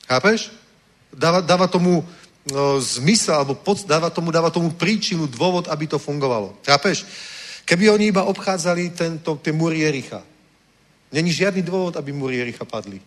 Chápeš? 0.04 0.52
Dáva, 1.08 1.40
dáva 1.40 1.64
tomu 1.64 2.04
no, 2.52 2.76
zmysel, 2.76 3.40
alebo 3.40 3.56
pod, 3.56 3.88
dáva, 3.88 4.12
tomu, 4.12 4.28
dáva 4.28 4.52
tomu 4.52 4.68
príčinu, 4.76 5.24
dôvod, 5.24 5.72
aby 5.72 5.88
to 5.88 5.96
fungovalo. 5.96 6.60
Chápeš? 6.60 7.08
Keby 7.64 7.88
oni 7.88 8.12
iba 8.12 8.28
obchádzali 8.28 8.92
tento, 8.92 9.40
tie 9.40 9.56
múry 9.56 9.80
Jericha, 9.80 10.20
není 11.08 11.32
žiadny 11.32 11.64
dôvod, 11.64 11.96
aby 11.96 12.12
múry 12.12 12.36
Jericha 12.44 12.68
padli. 12.68 13.00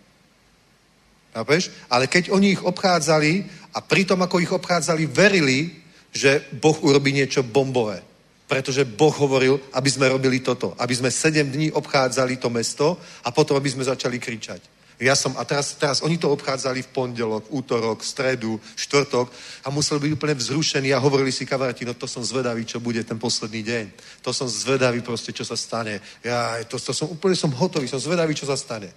Chápeš? 1.38 1.70
Ale 1.86 2.10
keď 2.10 2.34
oni 2.34 2.58
ich 2.58 2.66
obchádzali 2.66 3.46
a 3.78 3.80
pritom, 3.86 4.18
ako 4.26 4.42
ich 4.42 4.50
obchádzali, 4.50 5.06
verili, 5.06 5.70
že 6.10 6.42
Boh 6.58 6.74
urobí 6.82 7.14
niečo 7.14 7.46
bombové. 7.46 8.02
Pretože 8.50 8.90
Boh 8.90 9.14
hovoril, 9.14 9.62
aby 9.78 9.90
sme 9.92 10.10
robili 10.10 10.42
toto. 10.42 10.74
Aby 10.82 10.98
sme 10.98 11.14
sedem 11.14 11.46
dní 11.46 11.70
obchádzali 11.70 12.42
to 12.42 12.50
mesto 12.50 12.98
a 13.22 13.30
potom, 13.30 13.54
aby 13.54 13.70
sme 13.70 13.86
začali 13.86 14.18
kričať. 14.18 14.62
Ja 14.98 15.14
som, 15.14 15.38
a 15.38 15.46
teraz, 15.46 15.78
teraz 15.78 16.02
oni 16.02 16.18
to 16.18 16.34
obchádzali 16.34 16.82
v 16.82 16.90
pondelok, 16.90 17.54
útorok, 17.54 18.02
stredu, 18.02 18.58
štvrtok 18.74 19.30
a 19.62 19.70
museli 19.70 20.10
byť 20.10 20.12
úplne 20.18 20.34
vzrušení 20.34 20.90
a 20.90 20.98
hovorili 20.98 21.30
si 21.30 21.46
kamaráti, 21.46 21.86
no 21.86 21.94
to 21.94 22.10
som 22.10 22.26
zvedavý, 22.26 22.66
čo 22.66 22.82
bude 22.82 23.06
ten 23.06 23.22
posledný 23.22 23.62
deň. 23.62 23.86
To 24.26 24.34
som 24.34 24.50
zvedavý 24.50 25.06
proste, 25.06 25.30
čo 25.30 25.46
sa 25.46 25.54
stane. 25.54 26.02
Ja, 26.26 26.58
to, 26.66 26.82
to 26.82 26.98
som 26.98 27.14
úplne 27.14 27.38
som 27.38 27.54
hotový, 27.54 27.86
som 27.86 28.02
zvedavý, 28.02 28.34
čo 28.34 28.50
sa 28.50 28.58
stane. 28.58 28.90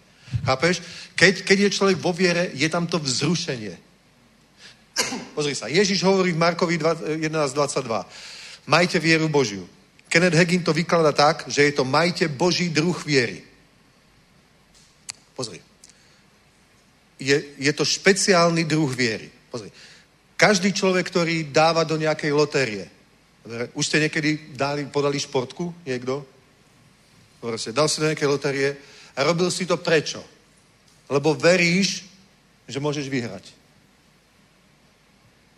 Chápeš? 0.44 0.82
Keď, 1.14 1.42
keď 1.42 1.58
je 1.66 1.76
človek 1.76 1.96
vo 1.98 2.12
viere, 2.12 2.50
je 2.54 2.68
tam 2.70 2.86
to 2.86 2.98
vzrušenie. 2.98 3.74
Pozri 5.36 5.54
sa, 5.54 5.66
Ježiš 5.66 6.02
hovorí 6.02 6.32
v 6.32 6.42
Markovi 6.42 6.76
11.22. 6.76 8.68
Majte 8.68 8.98
vieru 8.98 9.28
Božiu. 9.28 9.64
Kenneth 10.10 10.34
Hagin 10.34 10.62
to 10.66 10.74
vyklada 10.74 11.14
tak, 11.14 11.46
že 11.46 11.70
je 11.70 11.72
to 11.72 11.86
majte 11.86 12.26
Boží 12.28 12.68
druh 12.68 12.98
viery. 13.06 13.46
Pozri. 15.38 15.62
Je, 17.20 17.36
je 17.58 17.72
to 17.72 17.84
špeciálny 17.86 18.66
druh 18.66 18.90
viery. 18.90 19.30
Pozri. 19.50 19.70
Každý 20.34 20.72
človek, 20.72 21.06
ktorý 21.06 21.52
dáva 21.52 21.84
do 21.84 21.94
nejakej 22.00 22.32
lotérie. 22.32 22.84
Už 23.72 23.86
ste 23.86 24.02
niekedy 24.02 24.56
dali, 24.56 24.84
podali 24.88 25.20
športku? 25.20 25.86
Niekto? 25.86 26.26
Proste, 27.40 27.72
dal 27.72 27.88
si 27.88 28.00
do 28.00 28.08
nejakej 28.08 28.28
lotérie 28.28 28.68
a 29.16 29.22
robil 29.22 29.50
si 29.50 29.66
to 29.66 29.76
prečo? 29.76 30.22
Lebo 31.10 31.34
veríš, 31.34 32.06
že 32.68 32.78
môžeš 32.78 33.10
vyhrať. 33.10 33.44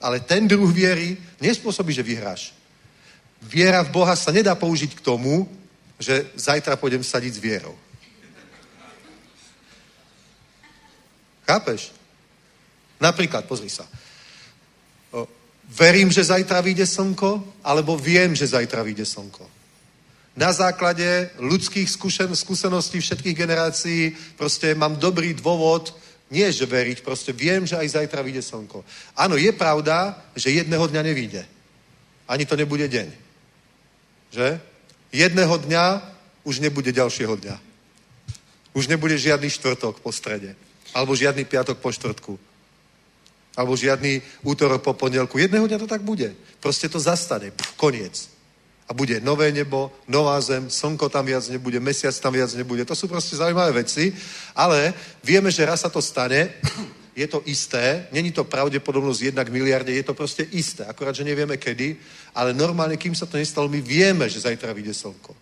Ale 0.03 0.21
ten 0.21 0.49
druh 0.49 0.67
viery 0.73 1.15
nespôsobí, 1.39 1.93
že 1.95 2.03
vyhráš. 2.03 2.57
Viera 3.43 3.83
v 3.85 3.93
Boha 3.93 4.17
sa 4.17 4.35
nedá 4.35 4.55
použiť 4.55 4.99
k 4.99 5.05
tomu, 5.05 5.47
že 5.99 6.27
zajtra 6.35 6.75
pôjdem 6.75 7.05
sadiť 7.05 7.33
s 7.35 7.43
vierou. 7.43 7.77
Chápeš? 11.47 11.95
Napríklad, 12.99 13.47
pozri 13.47 13.71
sa. 13.71 13.87
Verím, 15.73 16.11
že 16.11 16.25
zajtra 16.27 16.61
vyjde 16.61 16.87
slnko, 16.87 17.63
alebo 17.63 17.95
viem, 17.99 18.35
že 18.35 18.47
zajtra 18.47 18.83
vyjde 18.83 19.07
slnko. 19.07 19.62
Na 20.33 20.53
základe 20.53 21.29
ľudských 21.37 21.89
skúšen- 21.93 22.33
skúseností 22.33 23.01
všetkých 23.01 23.37
generácií 23.37 24.17
proste 24.41 24.73
mám 24.73 24.97
dobrý 24.97 25.37
dôvod, 25.37 25.93
nie 26.33 26.49
že 26.49 26.65
veriť, 26.65 27.05
proste 27.05 27.37
viem, 27.37 27.69
že 27.69 27.77
aj 27.77 28.01
zajtra 28.01 28.25
vyjde 28.25 28.41
slnko. 28.41 28.81
Áno, 29.13 29.37
je 29.37 29.53
pravda, 29.53 30.17
že 30.33 30.57
jedného 30.57 30.89
dňa 30.89 31.03
nevíde. 31.05 31.45
Ani 32.25 32.49
to 32.49 32.57
nebude 32.57 32.89
deň. 32.89 33.09
Že? 34.33 34.49
Jedného 35.13 35.53
dňa 35.69 35.85
už 36.49 36.65
nebude 36.65 36.89
ďalšieho 36.89 37.37
dňa. 37.37 37.57
Už 38.73 38.89
nebude 38.89 39.21
žiadny 39.21 39.53
štvrtok 39.53 40.01
po 40.01 40.09
strede. 40.09 40.57
Alebo 40.97 41.13
žiadny 41.13 41.45
piatok 41.45 41.77
po 41.77 41.93
štvrtku. 41.93 42.41
Alebo 43.53 43.77
žiadny 43.77 44.25
útorok 44.41 44.81
po 44.81 44.97
pondelku. 44.97 45.37
Jedného 45.37 45.69
dňa 45.69 45.85
to 45.85 45.89
tak 45.93 46.01
bude. 46.01 46.33
Proste 46.57 46.89
to 46.89 46.97
zastane. 46.97 47.53
Pff, 47.53 47.77
koniec. 47.77 48.33
A 48.89 48.95
bude 48.95 49.21
nové 49.21 49.53
nebo, 49.53 49.93
nová 50.09 50.41
zem, 50.41 50.71
slnko 50.71 51.09
tam 51.09 51.27
viac 51.27 51.49
nebude, 51.49 51.81
mesiac 51.81 52.13
tam 52.19 52.33
viac 52.33 52.53
nebude. 52.55 52.85
To 52.85 52.95
sú 52.95 53.09
proste 53.09 53.37
zaujímavé 53.37 53.73
veci, 53.87 54.13
ale 54.55 54.95
vieme, 55.25 55.51
že 55.51 55.65
raz 55.65 55.81
sa 55.81 55.89
to 55.89 56.03
stane, 56.03 56.51
je 57.17 57.27
to 57.27 57.43
isté, 57.45 58.07
není 58.13 58.33
to 58.33 58.45
pravdepodobnosť 58.45 59.23
jednak 59.23 59.49
miliarde, 59.49 59.93
je 59.93 60.03
to 60.03 60.15
proste 60.15 60.49
isté, 60.53 60.85
akorát, 60.85 61.15
že 61.15 61.25
nevieme 61.25 61.57
kedy, 61.57 61.97
ale 62.35 62.57
normálne, 62.57 62.97
kým 62.97 63.15
sa 63.15 63.27
to 63.27 63.37
nestalo, 63.37 63.69
my 63.69 63.81
vieme, 63.81 64.29
že 64.29 64.45
zajtra 64.45 64.73
vyjde 64.73 64.95
slnko. 64.95 65.37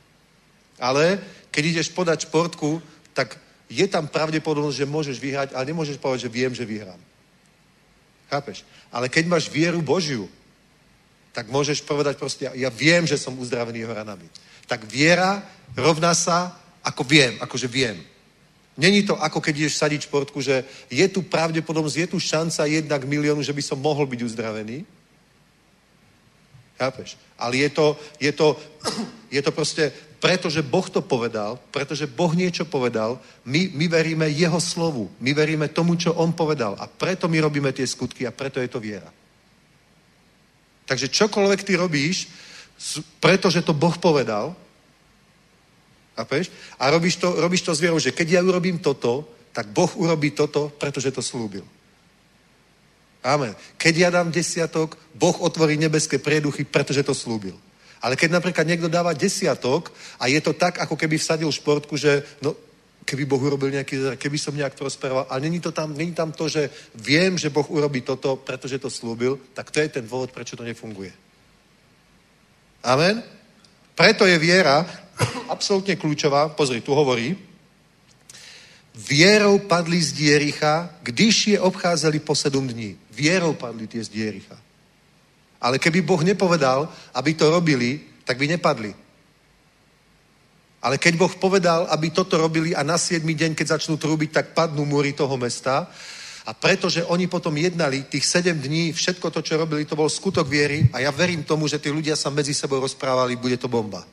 Ale 0.81 1.21
keď 1.51 1.65
ideš 1.67 1.89
podať 1.93 2.27
športku, 2.27 2.83
tak 3.15 3.39
je 3.71 3.87
tam 3.87 4.11
pravdepodobnosť, 4.11 4.79
že 4.83 4.91
môžeš 4.91 5.17
vyhrať, 5.23 5.49
ale 5.55 5.71
nemôžeš 5.71 6.03
povedať, 6.03 6.27
že 6.27 6.35
viem, 6.35 6.51
že 6.51 6.67
vyhrám. 6.67 6.99
Chápeš? 8.31 8.67
Ale 8.91 9.07
keď 9.07 9.27
máš 9.27 9.47
vieru 9.47 9.79
Božiu, 9.79 10.27
tak 11.31 11.47
môžeš 11.47 11.87
povedať 11.87 12.19
proste, 12.19 12.51
ja, 12.51 12.71
viem, 12.71 13.07
že 13.07 13.19
som 13.19 13.39
uzdravený 13.39 13.87
jeho 13.87 13.95
ranami. 13.95 14.27
Tak 14.67 14.87
viera 14.87 15.43
rovná 15.79 16.15
sa, 16.15 16.59
ako 16.83 17.07
viem, 17.07 17.39
akože 17.39 17.71
viem. 17.71 18.03
Není 18.81 19.03
to 19.03 19.19
ako 19.19 19.39
keď 19.45 19.55
ideš 19.57 19.77
sadiť 19.77 20.07
športku, 20.09 20.41
že 20.41 20.65
je 20.91 21.07
tu 21.13 21.23
pravdepodobnosť, 21.23 21.97
je 21.97 22.09
tu 22.11 22.19
šanca 22.19 22.65
jedna 22.67 22.97
k 22.99 23.09
miliónu, 23.09 23.43
že 23.43 23.53
by 23.53 23.63
som 23.63 23.79
mohol 23.79 24.07
byť 24.07 24.21
uzdravený. 24.25 24.89
Chápeš? 26.81 27.21
Ale 27.37 27.61
je 27.61 27.69
to, 27.69 27.87
je 28.17 28.33
to, 28.33 28.57
je 29.37 29.41
to 29.43 29.53
proste, 29.53 29.93
pretože 30.17 30.65
Boh 30.65 30.89
to 30.89 31.05
povedal, 31.05 31.61
pretože 31.71 32.09
Boh 32.09 32.33
niečo 32.33 32.65
povedal, 32.65 33.21
my, 33.45 33.69
my 33.77 33.87
veríme 33.89 34.27
Jeho 34.33 34.61
slovu, 34.61 35.13
my 35.21 35.31
veríme 35.37 35.69
tomu, 35.69 36.01
čo 36.01 36.17
On 36.17 36.33
povedal 36.33 36.77
a 36.81 36.89
preto 36.89 37.29
my 37.29 37.37
robíme 37.41 37.73
tie 37.77 37.85
skutky 37.85 38.25
a 38.25 38.33
preto 38.33 38.61
je 38.65 38.69
to 38.69 38.81
viera. 38.81 39.13
Takže 40.91 41.07
čokoľvek 41.07 41.63
ty 41.63 41.79
robíš, 41.79 42.27
pretože 43.23 43.63
to 43.63 43.71
Boh 43.71 43.95
povedal, 43.95 44.59
chápeš? 46.19 46.51
A 46.83 46.91
robíš 46.91 47.23
to, 47.23 47.31
robíš 47.39 47.63
to 47.63 47.71
s 47.71 47.79
vierou, 47.79 48.03
že 48.03 48.11
keď 48.11 48.27
ja 48.35 48.41
urobím 48.43 48.83
toto, 48.83 49.23
tak 49.55 49.71
Boh 49.71 49.91
urobí 49.95 50.35
toto, 50.35 50.67
pretože 50.75 51.15
to 51.15 51.23
slúbil. 51.23 51.63
Amen. 53.23 53.55
Keď 53.79 53.95
ja 53.95 54.09
dám 54.11 54.35
desiatok, 54.35 54.99
Boh 55.15 55.37
otvorí 55.39 55.79
nebeské 55.79 56.19
prieduchy, 56.19 56.67
pretože 56.67 57.07
to 57.07 57.15
slúbil. 57.15 57.55
Ale 58.03 58.17
keď 58.19 58.41
napríklad 58.41 58.67
niekto 58.67 58.91
dáva 58.91 59.15
desiatok 59.15 59.95
a 60.19 60.27
je 60.27 60.41
to 60.43 60.57
tak, 60.57 60.81
ako 60.83 60.99
keby 60.99 61.21
vsadil 61.21 61.53
športku, 61.53 61.95
že 62.01 62.27
no, 62.43 62.57
keby 63.11 63.27
Boh 63.27 63.43
urobil 63.43 63.75
nejaký, 63.75 64.15
keby 64.15 64.39
som 64.39 64.55
nejak 64.55 64.79
prosperoval, 64.79 65.27
ale 65.27 65.43
není, 65.43 65.59
to 65.59 65.75
tam, 65.75 65.91
není 65.99 66.15
tam 66.15 66.31
to, 66.31 66.47
že 66.47 66.71
viem, 66.95 67.35
že 67.35 67.51
Boh 67.51 67.67
urobí 67.67 68.07
toto, 68.07 68.39
pretože 68.39 68.79
to 68.79 68.87
slúbil, 68.87 69.35
tak 69.51 69.75
to 69.75 69.83
je 69.83 69.91
ten 69.91 70.07
dôvod, 70.07 70.31
prečo 70.31 70.55
to 70.55 70.63
nefunguje. 70.63 71.11
Amen? 72.87 73.19
Preto 73.99 74.23
je 74.31 74.39
viera 74.39 74.87
absolútne 75.55 75.99
kľúčová. 75.99 76.55
Pozri, 76.55 76.79
tu 76.87 76.95
hovorí, 76.95 77.35
Vierou 78.91 79.59
padli 79.59 80.03
z 80.03 80.13
Diericha, 80.13 80.91
když 81.03 81.47
je 81.47 81.61
obcházeli 81.61 82.19
po 82.19 82.35
sedm 82.35 82.69
dní. 82.69 82.99
Vierou 83.11 83.55
padli 83.55 83.87
tie 83.87 84.05
z 84.05 84.09
Diericha. 84.09 84.59
Ale 85.61 85.79
keby 85.79 86.03
Boh 86.03 86.23
nepovedal, 86.23 86.91
aby 87.15 87.35
to 87.35 87.51
robili, 87.51 88.01
tak 88.25 88.39
by 88.39 88.49
nepadli. 88.49 88.95
Ale 90.81 90.97
keď 90.97 91.21
Boh 91.21 91.35
povedal, 91.37 91.85
aby 91.93 92.09
toto 92.09 92.41
robili 92.41 92.73
a 92.73 92.81
na 92.81 92.97
7. 92.97 93.21
deň, 93.21 93.53
keď 93.53 93.77
začnú 93.77 94.01
trúbiť, 94.01 94.31
tak 94.33 94.47
padnú 94.57 94.89
múry 94.89 95.13
toho 95.13 95.37
mesta. 95.37 95.93
A 96.49 96.57
pretože 96.57 97.05
oni 97.05 97.29
potom 97.29 97.53
jednali 97.53 98.09
tých 98.09 98.25
7 98.25 98.57
dní, 98.57 98.97
všetko 98.97 99.29
to, 99.29 99.45
čo 99.45 99.61
robili, 99.61 99.85
to 99.85 99.93
bol 99.93 100.09
skutok 100.09 100.49
viery 100.49 100.89
a 100.97 101.05
ja 101.05 101.13
verím 101.13 101.45
tomu, 101.45 101.69
že 101.69 101.77
tí 101.77 101.93
ľudia 101.93 102.17
sa 102.17 102.33
medzi 102.33 102.57
sebou 102.57 102.81
rozprávali, 102.81 103.37
bude 103.37 103.61
to 103.61 103.69
bomba. 103.69 104.09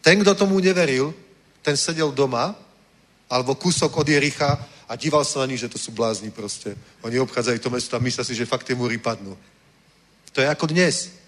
Ten, 0.00 0.22
kto 0.22 0.38
tomu 0.38 0.62
neveril, 0.62 1.10
ten 1.60 1.76
sedel 1.76 2.14
doma 2.14 2.54
alebo 3.26 3.58
kúsok 3.58 3.90
od 3.98 4.06
Jericha 4.08 4.62
a 4.86 4.96
díval 4.96 5.26
sa 5.26 5.42
na 5.42 5.50
nich, 5.50 5.60
že 5.60 5.68
to 5.68 5.78
sú 5.78 5.90
blázni 5.90 6.30
proste. 6.30 6.78
Oni 7.02 7.18
obchádzajú 7.18 7.58
to 7.58 7.70
mesto 7.70 7.94
a 7.98 8.02
myslia 8.02 8.24
si, 8.24 8.34
že 8.38 8.48
fakt 8.48 8.66
tie 8.66 8.78
múry 8.78 8.98
padnú. 8.98 9.34
To 10.32 10.38
je 10.38 10.48
ako 10.48 10.70
dnes. 10.70 11.19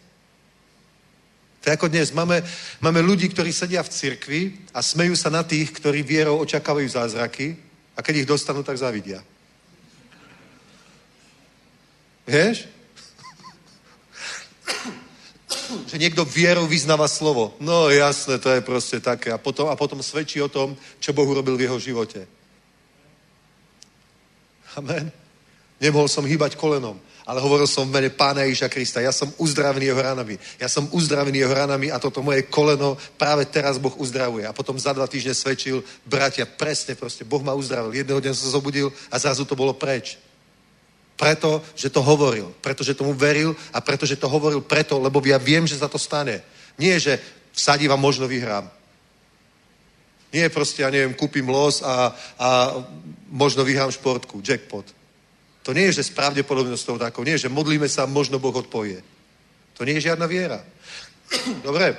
To 1.62 1.70
je 1.70 1.76
ako 1.78 1.88
dnes. 1.88 2.10
Máme, 2.10 2.42
máme 2.82 2.98
ľudí, 2.98 3.30
ktorí 3.30 3.54
sedia 3.54 3.86
v 3.86 3.94
cirkvi 3.94 4.42
a 4.74 4.82
smejú 4.82 5.14
sa 5.14 5.30
na 5.30 5.46
tých, 5.46 5.70
ktorí 5.70 6.02
vierou 6.02 6.42
očakávajú 6.42 6.88
zázraky 6.90 7.54
a 7.94 8.02
keď 8.02 8.14
ich 8.18 8.26
dostanú, 8.26 8.66
tak 8.66 8.82
zavidia. 8.82 9.22
Vieš? 12.26 12.66
že 15.90 15.96
niekto 16.02 16.26
vierou 16.26 16.66
vyznáva 16.66 17.06
slovo. 17.06 17.54
No 17.62 17.86
jasné, 17.94 18.42
to 18.42 18.50
je 18.50 18.60
proste 18.60 18.98
také. 18.98 19.30
A 19.30 19.38
potom, 19.38 19.70
a 19.70 19.78
potom 19.78 20.02
svedčí 20.02 20.42
o 20.42 20.50
tom, 20.50 20.74
čo 20.98 21.14
Boh 21.14 21.30
urobil 21.30 21.54
v 21.54 21.70
jeho 21.70 21.78
živote. 21.78 22.26
Amen. 24.74 25.12
Nemohol 25.78 26.08
som 26.10 26.26
hýbať 26.26 26.58
kolenom, 26.58 26.98
ale 27.22 27.38
hovoril 27.38 27.70
som 27.70 27.86
v 27.86 27.94
mene 27.94 28.10
Pána 28.10 28.42
Ježa 28.42 28.66
Krista. 28.66 28.98
Ja 28.98 29.14
som 29.14 29.30
uzdravený 29.38 29.86
jeho 29.86 30.02
ranami. 30.02 30.34
Ja 30.58 30.66
som 30.66 30.90
uzdravený 30.90 31.38
jeho 31.38 31.54
ranami 31.54 31.94
a 31.94 32.02
toto 32.02 32.18
moje 32.18 32.50
koleno 32.50 32.98
práve 33.14 33.46
teraz 33.46 33.78
Boh 33.78 33.94
uzdravuje. 33.94 34.42
A 34.42 34.50
potom 34.50 34.74
za 34.74 34.90
dva 34.90 35.06
týždne 35.06 35.30
svedčil, 35.30 35.86
bratia, 36.02 36.46
presne 36.46 36.98
proste, 36.98 37.22
Boh 37.22 37.38
ma 37.46 37.54
uzdravil. 37.54 37.94
Jedného 37.94 38.18
dňa 38.18 38.34
som 38.34 38.50
sa 38.50 38.56
zobudil 38.58 38.90
a 39.06 39.14
zrazu 39.22 39.46
to 39.46 39.54
bolo 39.54 39.70
preč. 39.70 40.18
Preto, 41.14 41.62
že 41.78 41.94
to 41.94 42.02
hovoril. 42.02 42.50
Pretože 42.58 42.98
tomu 42.98 43.14
veril 43.14 43.54
a 43.70 43.78
pretože 43.78 44.18
to 44.18 44.26
hovoril 44.26 44.58
preto, 44.58 44.98
lebo 44.98 45.22
ja 45.22 45.38
viem, 45.38 45.62
že 45.62 45.78
sa 45.78 45.86
to 45.86 46.02
stane. 46.02 46.42
Nie, 46.74 46.98
že 46.98 47.22
vsadím 47.54 47.94
a 47.94 48.00
možno 48.00 48.26
vyhrám. 48.26 48.66
Nie 50.32 50.48
proste, 50.48 50.82
ja 50.82 50.90
neviem, 50.90 51.14
kúpim 51.14 51.44
los 51.46 51.84
a, 51.84 52.16
a 52.40 52.48
možno 53.30 53.62
vyhrám 53.62 53.92
športku, 53.92 54.40
jackpot. 54.40 55.01
To 55.62 55.70
nie 55.72 55.90
je, 55.90 56.02
že 56.02 56.10
s 56.10 56.16
pravdepodobnosťou 56.16 56.98
takou, 56.98 57.22
nie 57.22 57.38
že 57.38 57.52
modlíme 57.52 57.88
sa 57.88 58.06
možno 58.06 58.42
Boh 58.42 58.54
odpovie. 58.54 59.02
To 59.78 59.86
nie 59.86 59.98
je 59.98 60.10
žiadna 60.10 60.26
viera. 60.26 60.58
Dobre, 61.66 61.96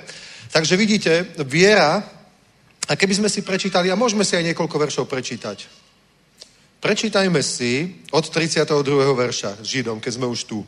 takže 0.52 0.76
vidíte, 0.76 1.32
viera, 1.48 2.04
a 2.84 2.92
keby 2.92 3.14
sme 3.24 3.28
si 3.32 3.40
prečítali, 3.40 3.88
a 3.88 3.96
môžeme 3.96 4.24
si 4.24 4.36
aj 4.36 4.52
niekoľko 4.52 4.76
veršov 4.76 5.04
prečítať, 5.08 5.84
Prečítajme 6.84 7.40
si 7.40 8.04
od 8.12 8.28
32. 8.28 8.68
verša 9.16 9.56
Židom, 9.64 10.04
keď 10.04 10.12
sme 10.20 10.28
už 10.28 10.44
tu. 10.44 10.60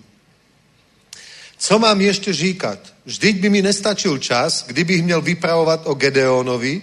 Co 1.61 1.74
mám 1.76 2.01
ešte 2.01 2.32
říkať? 2.32 3.05
Vždyť 3.05 3.34
by 3.36 3.49
mi 3.53 3.61
nestačil 3.61 4.16
čas, 4.16 4.64
kdybych 4.64 5.05
měl 5.05 5.20
vypravovať 5.20 5.84
o 5.84 5.92
Gedeonovi, 5.92 6.80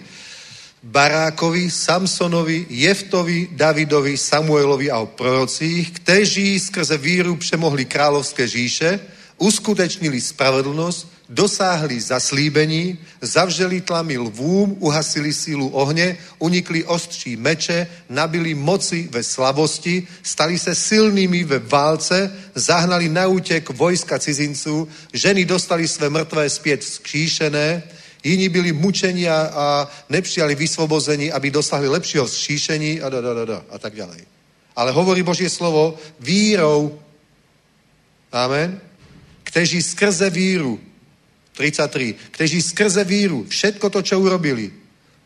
Barákovi, 0.84 1.70
Samsonovi, 1.70 2.66
Jeftovi, 2.68 3.48
Davidovi, 3.52 4.16
Samuelovi 4.16 4.90
a 4.90 4.98
o 4.98 5.06
prorocích, 5.06 5.90
kteří 5.90 6.60
skrze 6.60 6.96
víru 6.96 7.36
přemohli 7.36 7.84
královské 7.84 8.48
říše, 8.48 9.00
uskutečnili 9.38 10.20
spravedlnosť, 10.20 11.06
dosáhli 11.28 12.00
zaslíbení, 12.00 12.98
zavřeli 13.20 13.80
tlamy 13.80 14.18
lvům, 14.18 14.76
uhasili 14.78 15.32
sílu 15.32 15.68
ohně, 15.68 16.16
unikli 16.38 16.84
ostří 16.84 17.36
meče, 17.36 17.86
nabili 18.08 18.54
moci 18.54 19.08
ve 19.10 19.22
slavosti, 19.22 20.06
stali 20.22 20.58
se 20.58 20.74
silnými 20.74 21.44
ve 21.44 21.58
válce, 21.58 22.32
zahnali 22.54 23.08
na 23.08 23.26
útek 23.26 23.70
vojska 23.70 24.18
cizinců, 24.18 24.88
ženy 25.12 25.44
dostali 25.44 25.88
své 25.88 26.10
mrtvé 26.10 26.50
zpět 26.50 26.84
skříšené, 26.84 27.82
jiní 28.24 28.48
byli 28.48 28.72
mučení 28.72 29.28
a, 29.28 29.88
nepřijali 30.08 30.54
vysvobození, 30.54 31.32
aby 31.32 31.50
dosahli 31.50 31.88
lepšího 31.88 32.26
zšíšení 32.26 33.00
a, 33.00 33.08
da, 33.08 33.20
da, 33.20 33.34
da, 33.34 33.44
da, 33.44 33.58
a 33.70 33.78
tak 33.78 33.94
ďalej. 33.94 34.24
Ale 34.76 34.90
hovorí 34.90 35.22
Božie 35.22 35.50
slovo 35.50 35.94
vírou. 36.20 36.98
Amen 38.32 38.80
kteří 39.54 39.82
skrze 39.82 40.30
víru, 40.30 40.80
33, 41.52 42.14
kteří 42.30 42.62
skrze 42.62 43.04
víru 43.04 43.46
všetko 43.48 43.90
to, 43.90 44.02
čo 44.02 44.18
urobili, 44.18 44.72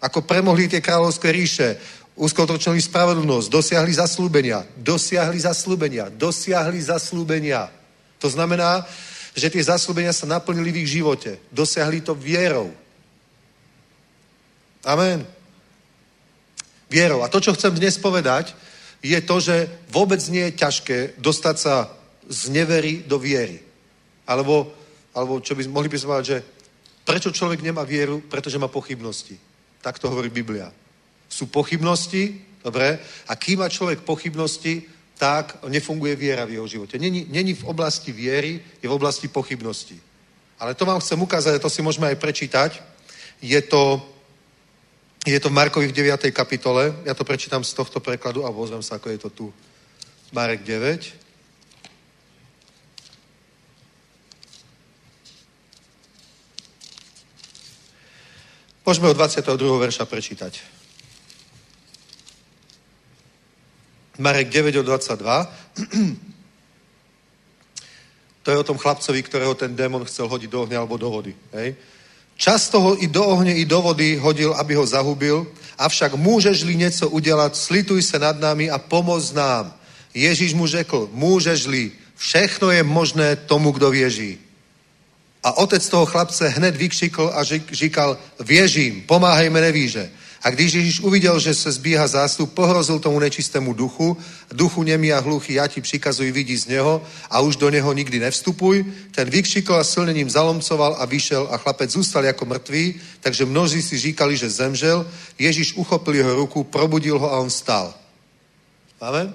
ako 0.04 0.20
premohli 0.20 0.68
tie 0.68 0.84
kráľovské 0.84 1.32
ríše, 1.32 1.80
uskutočnili 2.12 2.82
spravodlnosť, 2.82 3.48
dosiahli 3.48 3.92
zaslúbenia, 3.96 4.68
dosiahli 4.76 5.40
zaslúbenia, 5.40 6.12
dosiahli 6.12 6.76
zaslúbenia. 6.82 7.72
To 8.20 8.28
znamená, 8.28 8.84
že 9.32 9.48
tie 9.48 9.64
zaslúbenia 9.64 10.12
sa 10.12 10.28
naplnili 10.28 10.76
v 10.76 10.80
ich 10.84 11.00
živote. 11.00 11.40
Dosiahli 11.48 12.04
to 12.04 12.12
vierou. 12.12 12.68
Amen. 14.88 15.20
Vierou. 16.88 17.20
A 17.20 17.28
to, 17.28 17.44
čo 17.44 17.52
chcem 17.52 17.76
dnes 17.76 18.00
povedať, 18.00 18.56
je 19.04 19.20
to, 19.20 19.36
že 19.36 19.68
vôbec 19.92 20.16
nie 20.32 20.48
je 20.48 20.56
ťažké 20.64 21.20
dostať 21.20 21.56
sa 21.60 21.92
z 22.24 22.48
nevery 22.48 23.04
do 23.04 23.20
viery. 23.20 23.60
Alebo, 24.24 24.72
alebo 25.12 25.44
čo 25.44 25.52
by, 25.52 25.68
mohli 25.68 25.92
by 25.92 25.98
sme 26.00 26.08
povedať, 26.16 26.28
že 26.32 26.38
prečo 27.04 27.28
človek 27.28 27.60
nemá 27.60 27.84
vieru? 27.84 28.24
Pretože 28.32 28.56
má 28.56 28.72
pochybnosti. 28.72 29.36
Tak 29.84 30.00
to 30.00 30.08
hovorí 30.08 30.32
Biblia. 30.32 30.72
Sú 31.28 31.52
pochybnosti, 31.52 32.40
dobre, 32.64 32.96
a 33.28 33.36
kým 33.36 33.60
má 33.60 33.68
človek 33.68 34.08
pochybnosti, 34.08 34.88
tak 35.20 35.60
nefunguje 35.68 36.16
viera 36.16 36.48
v 36.48 36.56
jeho 36.56 36.66
živote. 36.66 36.96
Není, 36.96 37.28
není 37.28 37.52
v 37.52 37.68
oblasti 37.68 38.08
viery, 38.08 38.56
je 38.80 38.88
v 38.88 38.96
oblasti 38.96 39.28
pochybnosti. 39.28 40.00
Ale 40.56 40.72
to 40.72 40.88
vám 40.88 41.04
chcem 41.04 41.20
ukázať, 41.20 41.60
a 41.60 41.64
to 41.64 41.68
si 41.68 41.84
môžeme 41.84 42.08
aj 42.08 42.16
prečítať. 42.16 42.70
Je 43.44 43.60
to, 43.68 44.00
je 45.28 45.40
to 45.40 45.52
v 45.52 45.58
Markovi 45.60 45.92
v 45.92 45.92
9. 45.92 46.32
kapitole. 46.32 46.94
Ja 47.04 47.12
to 47.12 47.24
prečítam 47.24 47.60
z 47.60 47.76
tohto 47.76 48.00
prekladu 48.00 48.48
a 48.48 48.52
pozriem 48.52 48.80
sa, 48.80 48.96
ako 48.96 49.12
je 49.12 49.18
to 49.20 49.28
tu. 49.28 49.46
Marek 50.32 50.64
9. 50.64 51.12
Môžeme 58.88 59.12
od 59.12 59.20
22. 59.20 59.52
verša 59.84 60.08
prečítať. 60.08 60.64
Marek 64.16 64.48
9 64.48 64.80
od 64.80 64.86
22. 64.88 66.24
To 68.48 68.56
je 68.56 68.64
o 68.64 68.64
tom 68.64 68.80
chlapcovi, 68.80 69.20
ktorého 69.20 69.52
ten 69.52 69.76
démon 69.76 70.08
chcel 70.08 70.24
hodiť 70.24 70.48
do 70.48 70.64
ohňa 70.64 70.80
alebo 70.80 70.96
do 70.96 71.12
vody. 71.12 71.36
Hej? 71.52 71.76
Často 72.38 72.80
ho 72.80 73.02
i 73.02 73.06
do 73.10 73.24
ohně, 73.26 73.54
i 73.54 73.64
do 73.66 73.82
vody 73.82 74.16
hodil, 74.16 74.54
aby 74.54 74.78
ho 74.78 74.86
zahubil, 74.86 75.42
avšak 75.74 76.14
môžeš-li 76.14 76.78
něco 76.78 77.10
udělat, 77.10 77.58
slituj 77.58 78.02
se 78.02 78.18
nad 78.18 78.38
námi 78.38 78.70
a 78.70 78.78
pomoz 78.78 79.34
nám. 79.34 79.74
Ježíš 80.14 80.54
mu 80.54 80.66
řekl, 80.66 81.10
môžeš-li, 81.10 81.90
všechno 82.14 82.70
je 82.70 82.82
možné 82.82 83.36
tomu, 83.36 83.74
kdo 83.74 83.90
věří. 83.90 84.38
A 85.42 85.58
otec 85.58 85.82
toho 85.88 86.06
chlapce 86.06 86.48
hned 86.48 86.76
vykřikl 86.76 87.30
a 87.34 87.42
říkal, 87.74 88.18
věřím, 88.38 89.02
pomáhejme 89.02 89.60
nevíže. 89.60 90.10
A 90.42 90.50
když 90.50 90.72
Ježíš 90.72 91.00
uviděl, 91.00 91.40
že 91.40 91.54
se 91.54 91.72
zbíha 91.72 92.06
zástup, 92.06 92.52
pohrozil 92.52 92.98
tomu 92.98 93.18
nečistému 93.18 93.72
duchu, 93.72 94.16
duchu 94.52 94.82
nemý 94.82 95.12
a 95.12 95.20
hluchý, 95.20 95.52
já 95.54 95.66
ti 95.66 95.80
přikazuji, 95.80 96.32
vidí 96.32 96.56
z 96.56 96.66
něho 96.66 97.02
a 97.30 97.40
už 97.40 97.56
do 97.56 97.70
něho 97.70 97.92
nikdy 97.92 98.18
nevstupuj. 98.18 98.84
Ten 99.14 99.30
vykřikl 99.30 99.74
a 99.74 99.84
silně 99.84 100.12
ním 100.12 100.30
zalomcoval 100.30 100.96
a 100.98 101.04
vyšel 101.04 101.48
a 101.50 101.56
chlapec 101.56 101.90
zůstal 101.90 102.24
jako 102.24 102.44
mrtvý, 102.44 102.94
takže 103.20 103.44
mnozí 103.44 103.82
si 103.82 103.98
říkali, 103.98 104.36
že 104.36 104.50
zemřel. 104.50 105.06
Ježíš 105.38 105.74
uchopil 105.74 106.14
jeho 106.14 106.34
ruku, 106.34 106.64
probudil 106.64 107.18
ho 107.18 107.32
a 107.32 107.38
on 107.38 107.50
stál. 107.50 107.94
Amen? 109.00 109.34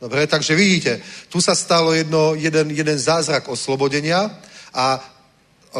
Dobre, 0.00 0.26
takže 0.26 0.54
vidíte, 0.54 1.00
tu 1.28 1.44
sa 1.44 1.52
stalo 1.52 1.92
jedno, 1.92 2.32
jeden, 2.32 2.72
jeden 2.72 2.96
zázrak 2.96 3.48
oslobodenia 3.52 4.32
a 4.72 4.96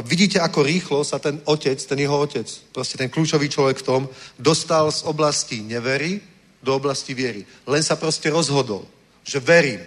vidíte, 0.06 0.38
ako 0.38 0.62
rýchlo 0.62 1.02
sa 1.02 1.18
ten 1.18 1.42
otec, 1.44 1.78
ten 1.82 1.98
jeho 1.98 2.14
otec, 2.14 2.46
proste 2.70 2.94
ten 2.94 3.10
kľúčový 3.10 3.50
človek 3.50 3.82
v 3.82 3.86
tom, 3.86 4.02
dostal 4.38 4.86
z 4.94 5.02
oblasti 5.02 5.66
nevery 5.66 6.22
do 6.62 6.76
oblasti 6.76 7.14
viery. 7.14 7.42
Len 7.66 7.82
sa 7.82 7.96
proste 7.96 8.30
rozhodol, 8.30 8.86
že 9.26 9.42
verím. 9.42 9.82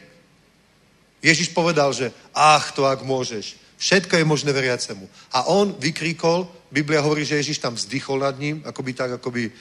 Ježiš 1.23 1.55
povedal, 1.55 1.95
že 1.95 2.11
ach, 2.35 2.75
to 2.75 2.83
ak 2.83 2.99
môžeš. 3.07 3.55
Všetko 3.79 4.19
je 4.19 4.25
možné 4.27 4.51
veriacemu. 4.51 5.07
A 5.31 5.47
on 5.47 5.75
vykríkol, 5.79 6.47
Biblia 6.71 6.99
hovorí, 6.99 7.23
že 7.23 7.39
Ježiš 7.39 7.63
tam 7.63 7.75
vzdychol 7.75 8.19
nad 8.19 8.35
ním, 8.39 8.59
akoby 8.65 8.91
tak, 8.93 9.11
akoby 9.19 9.51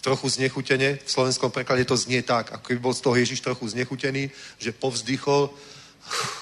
trochu 0.00 0.28
znechutene. 0.28 0.98
V 1.04 1.10
slovenskom 1.10 1.50
preklade 1.54 1.86
to 1.86 1.94
znie 1.94 2.22
tak, 2.22 2.50
ako 2.50 2.66
by 2.74 2.78
bol 2.82 2.94
z 2.94 3.00
toho 3.00 3.14
Ježiš 3.14 3.40
trochu 3.40 3.68
znechutený, 3.68 4.30
že 4.58 4.74
povzdychol, 4.74 5.54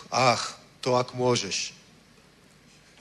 ach, 0.09 0.57
to 0.80 0.96
ak 0.96 1.12
môžeš. 1.12 1.82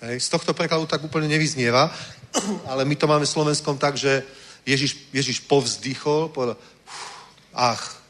Hej, 0.02 0.18
z 0.18 0.30
tohto 0.34 0.58
prekladu 0.58 0.90
tak 0.90 1.06
úplne 1.06 1.30
nevyznieva, 1.30 1.94
ale 2.74 2.90
my 2.90 2.96
to 2.98 3.06
máme 3.06 3.22
v 3.22 3.36
slovenskom 3.38 3.78
tak, 3.78 4.02
že 4.02 4.26
Ježiš, 4.66 4.98
Ježiš 5.14 5.46
povzdychol, 5.46 6.34
povedal, 6.34 6.58
ach, 7.54 8.02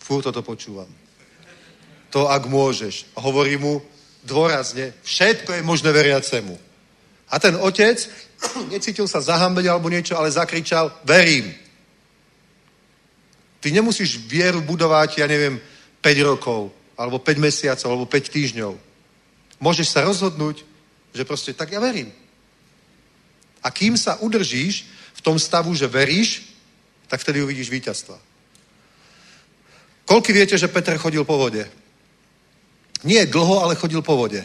fú, 0.00 0.24
toto 0.24 0.40
počúvam. 0.40 0.88
To, 2.16 2.32
ak 2.32 2.48
môžeš. 2.48 3.12
A 3.12 3.20
hovorí 3.20 3.60
mu 3.60 3.84
dôrazne, 4.24 4.96
všetko 5.04 5.52
je 5.52 5.62
možné 5.68 5.92
veriacemu. 5.92 6.56
A 7.28 7.36
ten 7.36 7.60
otec 7.60 8.00
necítil 8.72 9.04
sa 9.04 9.20
zahambeť 9.20 9.68
alebo 9.68 9.92
niečo, 9.92 10.16
ale 10.16 10.32
zakričal, 10.32 10.88
verím. 11.04 11.52
Ty 13.60 13.68
nemusíš 13.68 14.16
vieru 14.16 14.64
budovať, 14.64 15.20
ja 15.20 15.28
neviem, 15.28 15.60
5 16.00 16.08
rokov, 16.24 16.72
alebo 16.96 17.20
5 17.20 17.36
mesiacov, 17.36 17.88
alebo 17.92 18.08
5 18.08 18.32
týždňov. 18.32 18.72
Môžeš 19.60 19.92
sa 19.92 20.08
rozhodnúť, 20.08 20.71
že 21.12 21.24
proste 21.24 21.52
tak 21.52 21.72
ja 21.72 21.80
verím. 21.80 22.12
A 23.62 23.70
kým 23.70 23.94
sa 23.94 24.18
udržíš 24.18 24.88
v 25.14 25.20
tom 25.20 25.38
stavu, 25.38 25.70
že 25.76 25.86
veríš, 25.86 26.42
tak 27.06 27.20
vtedy 27.20 27.44
uvidíš 27.44 27.70
víťazstva. 27.70 28.18
Koľky 30.08 30.32
viete, 30.34 30.58
že 30.58 30.72
Petr 30.72 30.98
chodil 30.98 31.22
po 31.22 31.38
vode? 31.38 31.68
Nie 33.06 33.26
dlho, 33.26 33.62
ale 33.62 33.78
chodil 33.78 34.02
po 34.02 34.16
vode. 34.18 34.42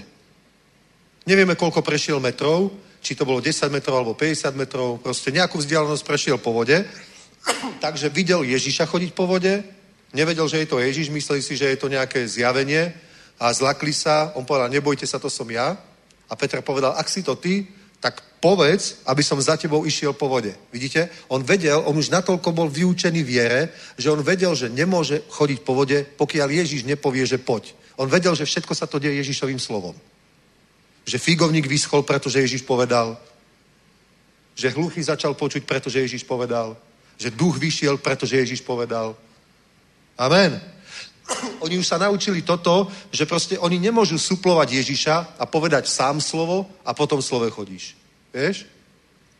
Nevieme, 1.25 1.59
koľko 1.59 1.81
prešiel 1.81 2.19
metrov, 2.21 2.71
či 3.01 3.15
to 3.15 3.25
bolo 3.25 3.41
10 3.41 3.71
metrov 3.71 3.99
alebo 3.99 4.13
50 4.13 4.53
metrov, 4.55 4.97
proste 5.01 5.31
nejakú 5.33 5.57
vzdialenosť 5.59 6.03
prešiel 6.05 6.37
po 6.37 6.53
vode. 6.53 6.85
Takže 7.83 8.09
videl 8.09 8.43
Ježiša 8.43 8.87
chodiť 8.87 9.11
po 9.15 9.27
vode, 9.27 9.63
nevedel, 10.13 10.47
že 10.47 10.63
je 10.63 10.67
to 10.67 10.79
Ježiš, 10.79 11.09
mysleli 11.09 11.41
si, 11.41 11.55
že 11.55 11.71
je 11.71 11.77
to 11.79 11.91
nejaké 11.91 12.27
zjavenie 12.27 12.91
a 13.39 13.51
zlakli 13.53 13.93
sa. 13.93 14.31
On 14.35 14.45
povedal, 14.45 14.71
nebojte 14.71 15.07
sa, 15.07 15.19
to 15.19 15.29
som 15.29 15.47
ja. 15.51 15.77
A 16.29 16.35
Petr 16.35 16.61
povedal, 16.61 16.93
ak 16.95 17.07
si 17.09 17.23
to 17.23 17.35
ty, 17.35 17.67
tak 17.99 18.23
povedz, 18.39 19.01
aby 19.09 19.23
som 19.23 19.41
za 19.41 19.57
tebou 19.57 19.85
išiel 19.85 20.13
po 20.13 20.29
vode. 20.29 20.53
Vidíte? 20.69 21.09
On 21.27 21.41
vedel, 21.41 21.81
on 21.85 21.97
už 21.97 22.13
natoľko 22.13 22.51
bol 22.53 22.69
vyučený 22.69 23.23
viere, 23.25 23.73
že 23.97 24.11
on 24.13 24.21
vedel, 24.21 24.53
že 24.53 24.69
nemôže 24.69 25.25
chodiť 25.29 25.59
po 25.65 25.73
vode, 25.73 26.05
pokiaľ 26.05 26.47
Ježiš 26.49 26.85
nepovie, 26.85 27.25
že 27.25 27.41
poď. 27.41 27.73
On 27.97 28.05
vedel, 28.05 28.35
že 28.37 28.45
všetko 28.45 28.73
sa 28.77 28.85
to 28.85 29.01
deje 29.01 29.17
Ježišovým 29.25 29.57
slovom. 29.57 29.97
Že 31.05 31.17
figovník 31.17 31.65
vyschol, 31.65 32.05
pretože 32.05 32.37
Ježiš 32.37 32.61
povedal. 32.61 33.17
Že 34.53 34.77
hluchý 34.77 35.01
začal 35.01 35.33
počuť, 35.33 35.65
pretože 35.65 35.97
Ježiš 35.99 36.21
povedal. 36.21 36.77
Že 37.17 37.33
duch 37.33 37.57
vyšiel, 37.57 37.97
pretože 37.97 38.37
Ježiš 38.37 38.61
povedal. 38.61 39.17
Amen. 40.17 40.61
oni 41.65 41.77
už 41.77 41.87
sa 41.87 41.97
naučili 41.97 42.41
toto, 42.41 42.87
že 43.11 43.25
proste 43.25 43.59
oni 43.59 43.79
nemôžu 43.79 44.17
suplovať 44.17 44.71
Ježiša 44.71 45.15
a 45.39 45.43
povedať 45.45 45.87
sám 45.87 46.21
slovo 46.21 46.69
a 46.85 46.93
potom 46.93 47.21
slove 47.21 47.49
chodíš. 47.51 47.95
Vieš? 48.33 48.65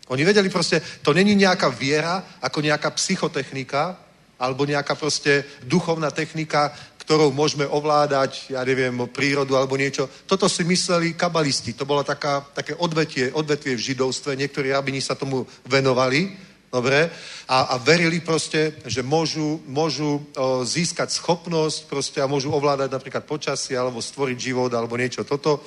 Oni 0.07 0.23
vedeli 0.23 0.47
proste, 0.49 0.79
to 1.03 1.11
není 1.11 1.35
nejaká 1.35 1.67
viera, 1.67 2.23
ako 2.39 2.63
nejaká 2.63 2.95
psychotechnika, 2.95 3.99
alebo 4.39 4.63
nejaká 4.63 4.95
proste 4.95 5.43
duchovná 5.65 6.11
technika, 6.11 6.71
ktorou 7.07 7.31
môžeme 7.31 7.63
ovládať, 7.63 8.51
ja 8.51 8.67
neviem, 8.67 9.07
prírodu 9.07 9.55
alebo 9.55 9.79
niečo. 9.79 10.11
Toto 10.27 10.51
si 10.51 10.67
mysleli 10.67 11.15
kabalisti. 11.15 11.71
To 11.73 11.88
bolo 11.88 12.03
taká, 12.03 12.43
také 12.51 12.75
odvetie, 12.75 13.31
odvetvie 13.31 13.79
v 13.79 13.85
židovstve. 13.91 14.35
Niektorí 14.35 14.75
rabini 14.75 14.99
sa 14.99 15.15
tomu 15.15 15.47
venovali. 15.63 16.35
Dobre? 16.68 17.07
A, 17.47 17.74
a 17.74 17.76
verili 17.80 18.20
proste, 18.20 18.76
že 18.84 18.99
môžu, 18.99 19.63
môžu 19.72 20.20
o, 20.20 20.68
získať 20.68 21.15
schopnosť 21.15 21.88
proste 21.88 22.20
a 22.20 22.28
môžu 22.28 22.51
ovládať 22.51 22.91
napríklad 22.91 23.24
počasie 23.24 23.80
alebo 23.80 24.03
stvoriť 24.03 24.38
život 24.38 24.72
alebo 24.76 24.99
niečo 24.99 25.24
toto. 25.24 25.63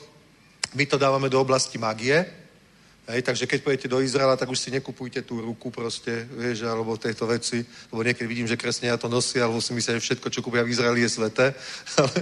My 0.77 0.85
to 0.85 1.01
dávame 1.01 1.33
do 1.33 1.41
oblasti 1.41 1.81
magie. 1.81 2.21
Hej, 3.11 3.27
takže 3.27 3.49
keď 3.49 3.59
pôjdete 3.65 3.89
do 3.91 3.99
Izraela, 3.99 4.37
tak 4.37 4.53
už 4.53 4.61
si 4.61 4.71
nekupujte 4.71 5.27
tú 5.27 5.43
ruku 5.43 5.73
proste, 5.75 6.31
vieš, 6.31 6.63
alebo 6.63 6.95
tejto 6.95 7.27
veci, 7.27 7.59
lebo 7.91 8.07
niekedy 8.07 8.29
vidím, 8.29 8.47
že 8.47 8.61
kresňania 8.61 9.03
to 9.03 9.11
nosia, 9.11 9.43
alebo 9.43 9.59
si 9.59 9.75
myslia, 9.75 9.99
že 9.99 10.07
všetko, 10.07 10.31
čo 10.31 10.45
kúpia 10.47 10.63
v 10.63 10.71
Izraeli, 10.71 11.03
je 11.03 11.11
sveté, 11.11 11.51
ale, 11.99 12.17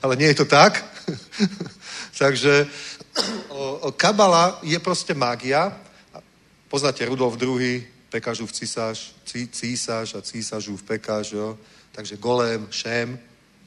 ale 0.00 0.14
nie 0.16 0.32
je 0.32 0.38
to 0.40 0.46
tak. 0.48 0.80
takže 2.22 2.64
o, 3.52 3.90
o, 3.90 3.92
kabala 3.92 4.56
je 4.64 4.78
proste 4.80 5.12
mágia 5.12 5.76
Poznáte 6.68 7.04
Rudolf 7.04 7.42
II, 7.42 7.88
Pekažův 8.08 8.52
císař, 8.52 9.14
císař 9.50 10.14
a 10.14 10.22
císařův 10.22 10.82
Pekaž, 10.82 11.32
jo? 11.32 11.58
Takže 11.92 12.16
Golem, 12.16 12.68
Šem, 12.70 13.18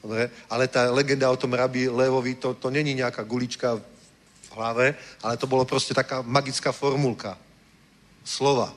dobre? 0.02 0.30
ale 0.50 0.68
tá 0.68 0.90
legenda 0.90 1.30
o 1.30 1.36
tom 1.36 1.52
rabi 1.52 1.88
Levovi, 1.88 2.34
to, 2.34 2.54
to 2.54 2.70
není 2.70 2.94
nejaká 2.94 3.22
gulička 3.22 3.74
v 4.42 4.48
hlave, 4.54 4.94
ale 5.22 5.36
to 5.36 5.46
bolo 5.46 5.64
proste 5.64 5.94
taká 5.94 6.22
magická 6.22 6.72
formulka. 6.72 7.38
Slova. 8.24 8.74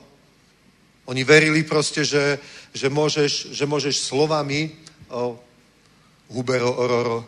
Oni 1.06 1.22
verili 1.24 1.62
proste, 1.62 2.02
že, 2.02 2.38
že, 2.74 2.90
môžeš, 2.90 3.54
že 3.54 3.62
môžeš 3.66 4.02
slovami 4.02 4.74
o, 5.06 5.38
hubero, 6.34 6.74
ororo, 6.74 7.22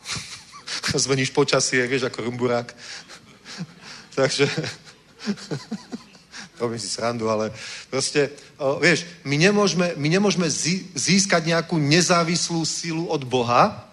zmeníš 0.96 1.28
počasie, 1.36 1.84
vieš, 1.84 2.08
ako 2.08 2.24
rumburák. 2.24 2.72
Takže 4.16 4.48
robím 6.60 6.78
si 6.78 6.88
srandu, 6.88 7.30
ale 7.32 7.52
proste, 7.88 8.30
o, 8.60 8.76
vieš, 8.76 9.08
my 9.24 9.36
nemôžeme, 9.40 9.96
my 9.96 10.08
nemôžeme 10.08 10.46
získať 10.94 11.48
nejakú 11.48 11.80
nezávislú 11.80 12.60
silu 12.68 13.08
od 13.08 13.24
Boha, 13.24 13.88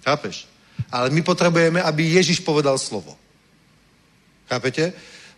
chápeš? 0.00 0.48
Ale 0.88 1.12
my 1.12 1.20
potrebujeme, 1.22 1.84
aby 1.84 2.16
Ježiš 2.16 2.40
povedal 2.40 2.80
slovo. 2.80 3.16
Chápete? 4.48 4.92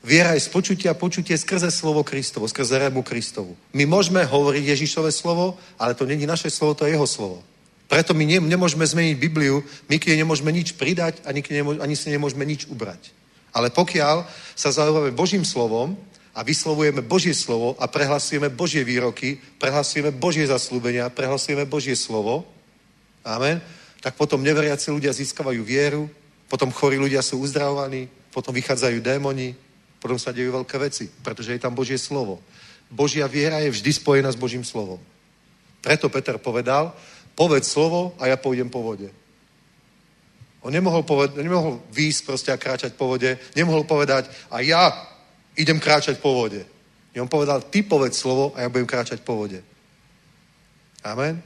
Viera 0.05 0.37
je 0.37 0.45
z 0.45 0.49
počutia, 0.53 0.93
počutie 0.95 1.33
skrze 1.33 1.73
slovo 1.73 2.05
Kristovo, 2.05 2.45
skrze 2.45 2.77
rému 2.77 3.01
Kristovu. 3.03 3.57
My 3.73 3.89
môžeme 3.89 4.21
hovoriť 4.21 4.65
Ježišové 4.77 5.09
slovo, 5.09 5.57
ale 5.81 5.97
to 5.97 6.05
není 6.05 6.29
naše 6.29 6.53
slovo, 6.53 6.77
to 6.77 6.85
je 6.85 6.93
jeho 6.93 7.09
slovo. 7.09 7.41
Preto 7.89 8.13
my 8.13 8.25
ne, 8.27 8.39
nemôžeme 8.41 8.85
zmeniť 8.85 9.17
Bibliu, 9.17 9.65
my 9.89 9.97
k 9.97 10.13
nej 10.13 10.19
nemôžeme 10.21 10.53
nič 10.53 10.77
pridať, 10.77 11.25
ani, 11.25 11.41
ani 11.81 11.95
si 11.97 12.13
nemôžeme 12.13 12.45
nič 12.45 12.69
ubrať. 12.69 13.17
Ale 13.55 13.71
pokiaľ 13.71 14.27
sa 14.59 14.75
zaujíme 14.75 15.15
Božím 15.15 15.47
slovom 15.47 15.95
a 16.35 16.43
vyslovujeme 16.43 17.01
Božie 17.07 17.35
slovo 17.35 17.79
a 17.79 17.87
prehlasujeme 17.87 18.51
Božie 18.51 18.83
výroky, 18.83 19.39
prehlasujeme 19.63 20.11
Božie 20.11 20.51
zaslúbenia, 20.51 21.07
prehlasujeme 21.07 21.63
Božie 21.65 21.95
slovo, 21.95 22.43
amen, 23.23 23.63
tak 24.03 24.19
potom 24.19 24.43
neveriaci 24.43 24.91
ľudia 24.91 25.15
získavajú 25.15 25.63
vieru, 25.63 26.11
potom 26.51 26.75
chorí 26.75 26.99
ľudia 26.99 27.23
sú 27.23 27.39
uzdravovaní, 27.41 28.11
potom 28.35 28.51
vychádzajú 28.51 28.99
démoni, 29.01 29.55
potom 30.03 30.19
sa 30.19 30.35
dejú 30.35 30.53
veľké 30.53 30.77
veci, 30.77 31.09
pretože 31.23 31.55
je 31.55 31.63
tam 31.63 31.73
Božie 31.73 31.97
slovo. 31.97 32.43
Božia 32.91 33.25
viera 33.25 33.63
je 33.65 33.73
vždy 33.73 33.91
spojená 33.97 34.29
s 34.29 34.37
Božím 34.37 34.67
slovom. 34.67 35.01
Preto 35.81 36.13
Peter 36.13 36.37
povedal, 36.37 36.93
povedz 37.33 37.71
slovo 37.71 38.13
a 38.21 38.29
ja 38.29 38.37
pôjdem 38.37 38.69
po 38.69 38.85
vode. 38.85 39.09
On 40.65 40.73
nemohol, 40.73 41.05
poved- 41.05 41.37
nemohol 41.37 41.85
výjsť 41.93 42.21
proste 42.25 42.51
a 42.51 42.57
kráčať 42.57 42.97
po 42.97 43.13
vode, 43.13 43.37
nemohol 43.53 43.85
povedať 43.85 44.33
a 44.49 44.65
ja 44.65 44.97
idem 45.61 45.77
kráčať 45.77 46.17
po 46.25 46.33
vode. 46.33 46.65
I 47.13 47.21
on 47.21 47.29
povedal, 47.29 47.61
ty 47.69 47.85
povedz 47.85 48.17
slovo 48.17 48.57
a 48.57 48.65
ja 48.65 48.73
budem 48.73 48.89
kráčať 48.89 49.21
po 49.21 49.37
vode. 49.37 49.61
Amen. 51.05 51.37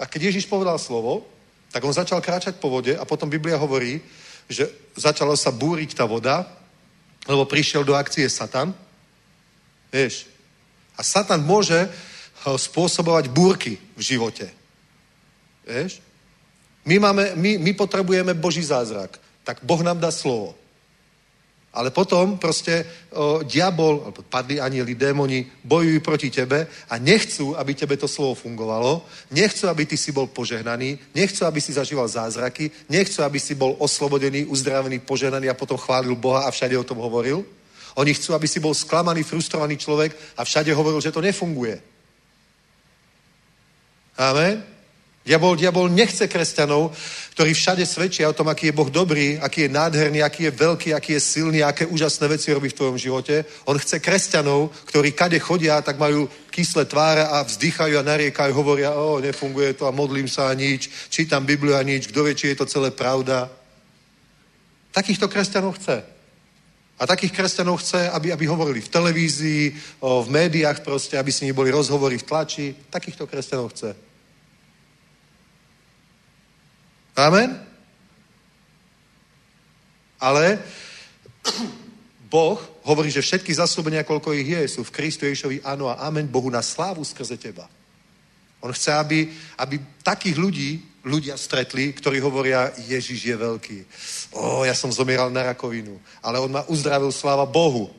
A 0.00 0.08
keď 0.08 0.32
Ježiš 0.32 0.48
povedal 0.48 0.80
slovo, 0.80 1.28
tak 1.70 1.84
on 1.84 1.92
začal 1.92 2.24
kráčať 2.24 2.56
po 2.56 2.72
vode 2.72 2.96
a 2.96 3.04
potom 3.04 3.30
Biblia 3.30 3.60
hovorí, 3.60 4.00
že 4.48 4.68
začalo 4.96 5.36
sa 5.36 5.52
búriť 5.52 5.94
tá 5.94 6.08
voda, 6.08 6.48
lebo 7.28 7.44
prišiel 7.44 7.84
do 7.84 7.92
akcie 7.92 8.28
Satan. 8.32 8.72
Vieš. 9.92 10.26
A 10.96 11.04
Satan 11.04 11.44
môže 11.44 11.84
eh, 11.84 11.90
spôsobovať 12.46 13.28
búrky 13.28 13.76
v 13.92 14.00
živote. 14.00 14.48
Vieš? 15.68 16.03
My, 16.84 16.98
máme, 16.98 17.32
my, 17.34 17.58
my 17.58 17.72
potrebujeme 17.72 18.34
Boží 18.34 18.62
zázrak. 18.62 19.20
Tak 19.44 19.64
Boh 19.64 19.82
nám 19.82 20.00
dá 20.00 20.10
slovo. 20.10 20.54
Ale 21.74 21.90
potom 21.90 22.38
proste 22.38 22.86
o, 23.10 23.42
diabol, 23.42 24.06
alebo 24.06 24.22
padli 24.22 24.62
anieli, 24.62 24.94
démoni 24.94 25.42
bojujú 25.66 26.00
proti 26.06 26.30
tebe 26.30 26.70
a 26.86 26.94
nechcú, 27.02 27.58
aby 27.58 27.74
tebe 27.74 27.98
to 27.98 28.06
slovo 28.06 28.38
fungovalo, 28.38 29.02
nechcú, 29.34 29.66
aby 29.66 29.82
ty 29.82 29.98
si 29.98 30.14
bol 30.14 30.30
požehnaný, 30.30 30.98
nechcú, 31.14 31.42
aby 31.42 31.58
si 31.58 31.74
zažíval 31.74 32.06
zázraky, 32.06 32.70
nechcú, 32.86 33.26
aby 33.26 33.42
si 33.42 33.58
bol 33.58 33.74
oslobodený, 33.82 34.46
uzdravený, 34.46 35.02
požehnaný 35.02 35.50
a 35.50 35.58
potom 35.58 35.74
chválil 35.74 36.14
Boha 36.14 36.46
a 36.46 36.54
všade 36.54 36.78
o 36.78 36.86
tom 36.86 37.02
hovoril. 37.02 37.42
Oni 37.98 38.14
chcú, 38.14 38.38
aby 38.38 38.46
si 38.46 38.62
bol 38.62 38.74
sklamaný, 38.74 39.26
frustrovaný 39.26 39.74
človek 39.74 40.14
a 40.38 40.46
všade 40.46 40.70
hovoril, 40.70 41.02
že 41.02 41.10
to 41.10 41.22
nefunguje. 41.22 41.82
Amen. 44.14 44.73
Diabol, 45.24 45.56
diabol 45.56 45.88
nechce 45.88 46.28
kresťanov, 46.28 46.92
ktorí 47.32 47.56
všade 47.56 47.80
svedčia 47.88 48.28
o 48.28 48.36
tom, 48.36 48.44
aký 48.52 48.68
je 48.68 48.76
Boh 48.76 48.92
dobrý, 48.92 49.40
aký 49.40 49.64
je 49.64 49.72
nádherný, 49.72 50.20
aký 50.20 50.44
je 50.44 50.52
veľký, 50.52 50.92
aký 50.92 51.16
je 51.16 51.20
silný, 51.24 51.64
aké 51.64 51.88
úžasné 51.88 52.28
veci 52.28 52.52
robí 52.52 52.68
v 52.68 52.76
tvojom 52.76 53.00
živote. 53.00 53.44
On 53.64 53.72
chce 53.72 54.04
kresťanov, 54.04 54.68
ktorí 54.84 55.16
kade 55.16 55.40
chodia, 55.40 55.80
tak 55.80 55.96
majú 55.96 56.28
kyslé 56.52 56.84
tváre 56.84 57.24
a 57.24 57.40
vzdychajú 57.40 57.96
a 57.96 58.04
nariekajú, 58.04 58.52
hovoria, 58.52 58.92
o, 58.92 59.16
nefunguje 59.16 59.72
to 59.72 59.88
a 59.88 59.96
modlím 59.96 60.28
sa 60.28 60.52
a 60.52 60.54
nič, 60.54 60.92
čítam 61.08 61.48
Bibliu 61.48 61.72
a 61.72 61.80
nič, 61.80 62.12
kto 62.12 62.20
vie, 62.20 62.36
či 62.36 62.52
je 62.52 62.60
to 62.60 62.68
celé 62.68 62.92
pravda. 62.92 63.48
Takýchto 64.92 65.24
kresťanov 65.32 65.80
chce. 65.80 66.04
A 67.00 67.02
takých 67.08 67.32
kresťanov 67.32 67.80
chce, 67.80 68.12
aby, 68.12 68.28
aby 68.28 68.44
hovorili 68.44 68.84
v 68.84 68.92
televízii, 68.92 69.64
o, 70.04 70.20
v 70.20 70.28
médiách 70.28 70.84
proste, 70.84 71.16
aby 71.16 71.32
s 71.32 71.40
nimi 71.40 71.56
boli 71.56 71.72
rozhovory 71.72 72.20
v 72.20 72.28
tlači. 72.28 72.66
Takýchto 72.92 73.24
kresťanov 73.24 73.72
chce. 73.72 74.13
Amen? 77.14 77.54
Ale 80.18 80.58
Boh 82.32 82.58
hovorí, 82.82 83.10
že 83.10 83.22
všetky 83.22 83.54
zaslúbenia, 83.54 84.02
koľko 84.02 84.34
ich 84.34 84.50
je, 84.50 84.78
sú 84.78 84.80
v 84.82 84.94
Kristu 84.94 85.24
Ježišovi 85.24 85.62
áno 85.62 85.86
a 85.86 86.02
amen 86.02 86.26
Bohu 86.26 86.50
na 86.50 86.60
slávu 86.60 87.06
skrze 87.06 87.38
teba. 87.38 87.70
On 88.64 88.72
chce, 88.72 88.90
aby, 88.96 89.28
aby 89.60 89.76
takých 90.02 90.36
ľudí 90.40 90.70
ľudia 91.04 91.36
stretli, 91.36 91.92
ktorí 91.92 92.16
hovoria, 92.24 92.72
Ježiš 92.80 93.20
je 93.28 93.36
veľký. 93.36 93.78
O, 94.32 94.64
ja 94.64 94.72
som 94.72 94.88
zomieral 94.88 95.28
na 95.28 95.52
rakovinu, 95.52 96.00
ale 96.24 96.40
on 96.40 96.48
ma 96.48 96.64
uzdravil, 96.64 97.12
sláva 97.12 97.44
Bohu. 97.44 97.92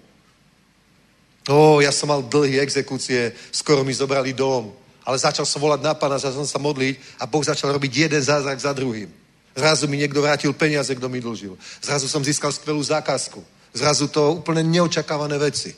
O, 1.46 1.80
ja 1.86 1.94
som 1.94 2.10
mal 2.10 2.26
dlhé 2.26 2.66
exekúcie, 2.66 3.38
skoro 3.54 3.86
mi 3.86 3.94
zobrali 3.94 4.34
dom, 4.34 4.74
ale 5.06 5.22
začal 5.22 5.46
som 5.46 5.62
volať 5.62 5.86
na 5.86 5.94
pána, 5.94 6.18
začal 6.18 6.42
som 6.42 6.50
sa 6.50 6.58
modliť 6.58 7.22
a 7.22 7.30
Boh 7.30 7.46
začal 7.46 7.72
robiť 7.78 8.10
jeden 8.10 8.22
zázrak 8.22 8.58
za 8.58 8.74
druhým. 8.74 9.08
Zrazu 9.56 9.88
mi 9.88 10.02
niekto 10.02 10.20
vrátil 10.20 10.52
peniaze, 10.52 10.92
kto 10.92 11.08
mi 11.08 11.22
dlžil. 11.22 11.56
Zrazu 11.80 12.10
som 12.10 12.26
získal 12.26 12.52
skvelú 12.52 12.84
zákazku. 12.84 13.40
Zrazu 13.72 14.10
to 14.10 14.42
úplne 14.42 14.66
neočakávané 14.66 15.38
veci. 15.38 15.72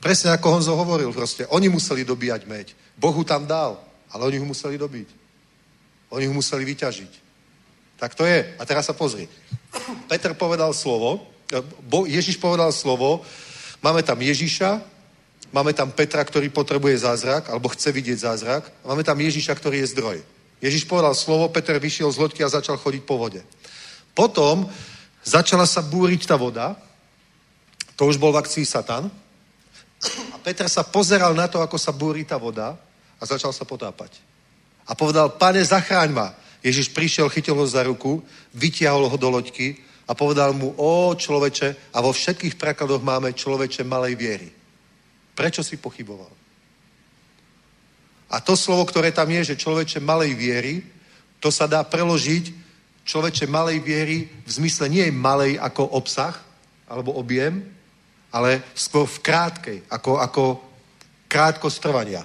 Presne 0.00 0.32
ako 0.32 0.56
Honzo 0.56 0.72
hovoril 0.74 1.12
proste. 1.12 1.44
Oni 1.52 1.68
museli 1.68 2.02
dobíjať 2.02 2.48
meď. 2.48 2.72
Bohu 2.96 3.20
tam 3.22 3.44
dal, 3.46 3.76
ale 4.10 4.26
oni 4.26 4.40
ho 4.40 4.46
museli 4.48 4.80
dobiť. 4.80 5.08
Oni 6.10 6.24
ho 6.26 6.32
museli 6.32 6.64
vyťažiť. 6.64 7.12
Tak 8.00 8.16
to 8.16 8.24
je. 8.24 8.56
A 8.58 8.62
teraz 8.64 8.88
sa 8.88 8.96
pozri. 8.96 9.28
Peter 10.08 10.32
povedal 10.34 10.72
slovo, 10.72 11.28
Ježiš 12.08 12.40
povedal 12.40 12.72
slovo, 12.72 13.20
máme 13.84 14.02
tam 14.02 14.18
Ježiša, 14.18 14.80
Máme 15.50 15.74
tam 15.74 15.90
Petra, 15.90 16.22
ktorý 16.22 16.46
potrebuje 16.48 17.02
zázrak, 17.02 17.50
alebo 17.50 17.68
chce 17.74 17.90
vidieť 17.90 18.18
zázrak. 18.22 18.70
Máme 18.86 19.02
tam 19.02 19.18
Ježiša, 19.18 19.58
ktorý 19.58 19.82
je 19.82 19.90
zdroj. 19.90 20.18
Ježiš 20.62 20.86
povedal 20.86 21.16
slovo, 21.16 21.50
Peter 21.50 21.74
vyšiel 21.80 22.12
z 22.12 22.20
loďky 22.22 22.46
a 22.46 22.52
začal 22.52 22.78
chodiť 22.78 23.02
po 23.02 23.18
vode. 23.18 23.42
Potom 24.14 24.68
začala 25.26 25.66
sa 25.66 25.82
búriť 25.82 26.28
tá 26.28 26.36
voda, 26.38 26.78
to 27.96 28.06
už 28.06 28.20
bol 28.20 28.30
v 28.30 28.40
akcii 28.44 28.62
Satan, 28.62 29.10
a 30.32 30.36
Peter 30.40 30.64
sa 30.68 30.80
pozeral 30.80 31.36
na 31.36 31.44
to, 31.48 31.60
ako 31.60 31.76
sa 31.76 31.92
búri 31.92 32.24
tá 32.24 32.40
voda 32.40 32.72
a 33.20 33.22
začal 33.26 33.52
sa 33.52 33.68
potápať. 33.68 34.16
A 34.88 34.96
povedal, 34.96 35.28
pane, 35.36 35.60
zachráň 35.60 36.10
ma. 36.12 36.32
Ježiš 36.64 36.92
prišiel, 36.92 37.28
chytil 37.28 37.56
ho 37.56 37.66
za 37.66 37.84
ruku, 37.84 38.24
vytiahol 38.52 39.08
ho 39.08 39.16
do 39.16 39.28
loďky 39.28 39.80
a 40.08 40.16
povedal 40.16 40.52
mu, 40.56 40.72
o 40.76 41.12
človeče, 41.12 41.92
a 41.92 42.00
vo 42.00 42.12
všetkých 42.12 42.56
prekladoch 42.56 43.04
máme 43.04 43.32
človeče 43.32 43.84
malej 43.84 44.16
viery. 44.16 44.59
Prečo 45.34 45.62
si 45.62 45.76
pochyboval? 45.76 46.32
A 48.30 48.38
to 48.38 48.54
slovo, 48.54 48.86
ktoré 48.86 49.10
tam 49.10 49.26
je, 49.30 49.54
že 49.54 49.60
človeče 49.60 49.98
malej 49.98 50.38
viery, 50.38 50.86
to 51.42 51.50
sa 51.50 51.66
dá 51.66 51.82
preložiť 51.82 52.70
človeče 53.10 53.50
malej 53.50 53.82
viery 53.82 54.30
v 54.46 54.50
zmysle 54.50 54.86
nie 54.86 55.04
je 55.08 55.14
malej 55.14 55.58
ako 55.58 55.98
obsah 55.98 56.38
alebo 56.86 57.18
objem, 57.18 57.66
ale 58.30 58.62
skôr 58.78 59.06
v 59.10 59.18
krátkej, 59.18 59.78
ako, 59.90 60.22
ako 60.22 60.44
krátkosť 61.26 61.76
trvania. 61.82 62.22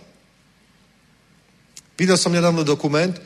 Videl 1.97 2.17
som 2.21 2.33
nedávno 2.33 2.61
dokument, 2.61 3.17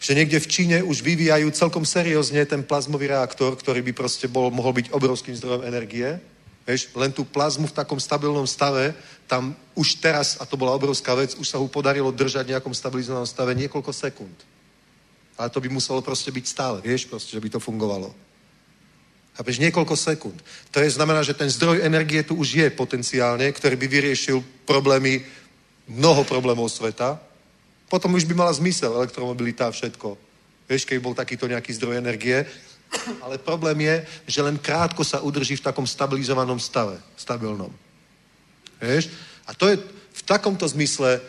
že 0.00 0.16
niekde 0.16 0.40
v 0.40 0.50
Číne 0.50 0.76
už 0.82 1.04
vyvíjajú 1.04 1.52
celkom 1.52 1.84
seriózne 1.84 2.42
ten 2.48 2.64
plazmový 2.64 3.12
reaktor, 3.12 3.54
ktorý 3.54 3.84
by 3.84 3.92
proste 3.92 4.26
bol, 4.26 4.48
mohol 4.48 4.72
byť 4.72 4.90
obrovským 4.96 5.36
zdrojom 5.36 5.68
energie. 5.68 6.16
Vieš, 6.64 6.94
len 6.94 7.10
tú 7.10 7.26
plazmu 7.26 7.68
v 7.68 7.76
takom 7.76 7.98
stabilnom 7.98 8.46
stave, 8.46 8.94
tam 9.32 9.56
už 9.72 9.96
teraz, 9.96 10.36
a 10.36 10.44
to 10.44 10.60
bola 10.60 10.76
obrovská 10.76 11.16
vec, 11.16 11.32
už 11.40 11.48
sa 11.48 11.56
mu 11.56 11.64
podarilo 11.64 12.12
držať 12.12 12.44
v 12.44 12.52
nejakom 12.52 12.76
stabilizovanom 12.76 13.24
stave 13.24 13.56
niekoľko 13.56 13.88
sekúnd. 13.88 14.36
Ale 15.40 15.48
to 15.48 15.56
by 15.56 15.72
muselo 15.72 16.04
proste 16.04 16.28
byť 16.28 16.44
stále, 16.44 16.84
vieš, 16.84 17.08
proste, 17.08 17.32
že 17.32 17.40
by 17.40 17.56
to 17.56 17.56
fungovalo. 17.56 18.12
Chápeš, 19.32 19.64
niekoľko 19.64 19.96
sekúnd. 19.96 20.36
To 20.76 20.84
je 20.84 20.92
znamená, 20.92 21.24
že 21.24 21.32
ten 21.32 21.48
zdroj 21.48 21.80
energie 21.80 22.20
tu 22.20 22.36
už 22.36 22.60
je 22.60 22.68
potenciálne, 22.68 23.48
ktorý 23.48 23.80
by 23.80 23.86
vyriešil 23.88 24.68
problémy, 24.68 25.24
mnoho 25.88 26.28
problémov 26.28 26.68
sveta. 26.68 27.16
Potom 27.88 28.12
už 28.12 28.28
by 28.28 28.36
mala 28.36 28.52
zmysel 28.52 28.92
elektromobilita 28.92 29.72
a 29.72 29.72
všetko. 29.72 30.20
Vieš, 30.68 30.84
keď 30.84 30.96
bol 31.00 31.16
takýto 31.16 31.48
nejaký 31.48 31.72
zdroj 31.72 31.96
energie, 31.96 32.44
ale 33.24 33.40
problém 33.40 33.80
je, 33.80 33.96
že 34.28 34.44
len 34.44 34.60
krátko 34.60 35.00
sa 35.00 35.24
udrží 35.24 35.56
v 35.56 35.64
takom 35.64 35.88
stabilizovanom 35.88 36.60
stave, 36.60 37.00
stabilnom. 37.16 37.72
Vieš? 38.82 39.14
A 39.46 39.54
to 39.54 39.70
je 39.70 39.78
v 40.12 40.22
takomto 40.26 40.66
zmysle 40.66 41.22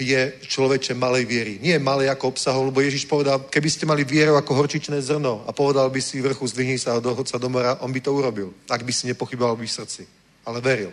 je 0.00 0.32
človeče 0.48 0.96
malej 0.96 1.28
viery. 1.28 1.54
Nie 1.60 1.76
malej 1.76 2.08
ako 2.08 2.32
obsahol, 2.32 2.72
lebo 2.72 2.80
Ježiš 2.80 3.04
povedal, 3.04 3.44
keby 3.52 3.68
ste 3.68 3.84
mali 3.84 4.00
vieru 4.00 4.32
ako 4.32 4.56
horčičné 4.56 4.96
zrno 4.96 5.44
a 5.44 5.52
povedal 5.52 5.92
by 5.92 6.00
si 6.00 6.24
vrchu 6.24 6.48
zdvihni 6.48 6.80
sa 6.80 6.96
a 6.96 7.04
dohod 7.04 7.28
sa 7.28 7.36
do 7.36 7.52
mora, 7.52 7.76
on 7.84 7.92
by 7.92 8.00
to 8.00 8.08
urobil, 8.08 8.48
ak 8.64 8.80
by 8.80 8.92
si 8.96 9.12
nepochyboval 9.12 9.60
by 9.60 9.68
v 9.68 9.76
srdci. 9.76 10.08
Ale 10.48 10.64
veril. 10.64 10.88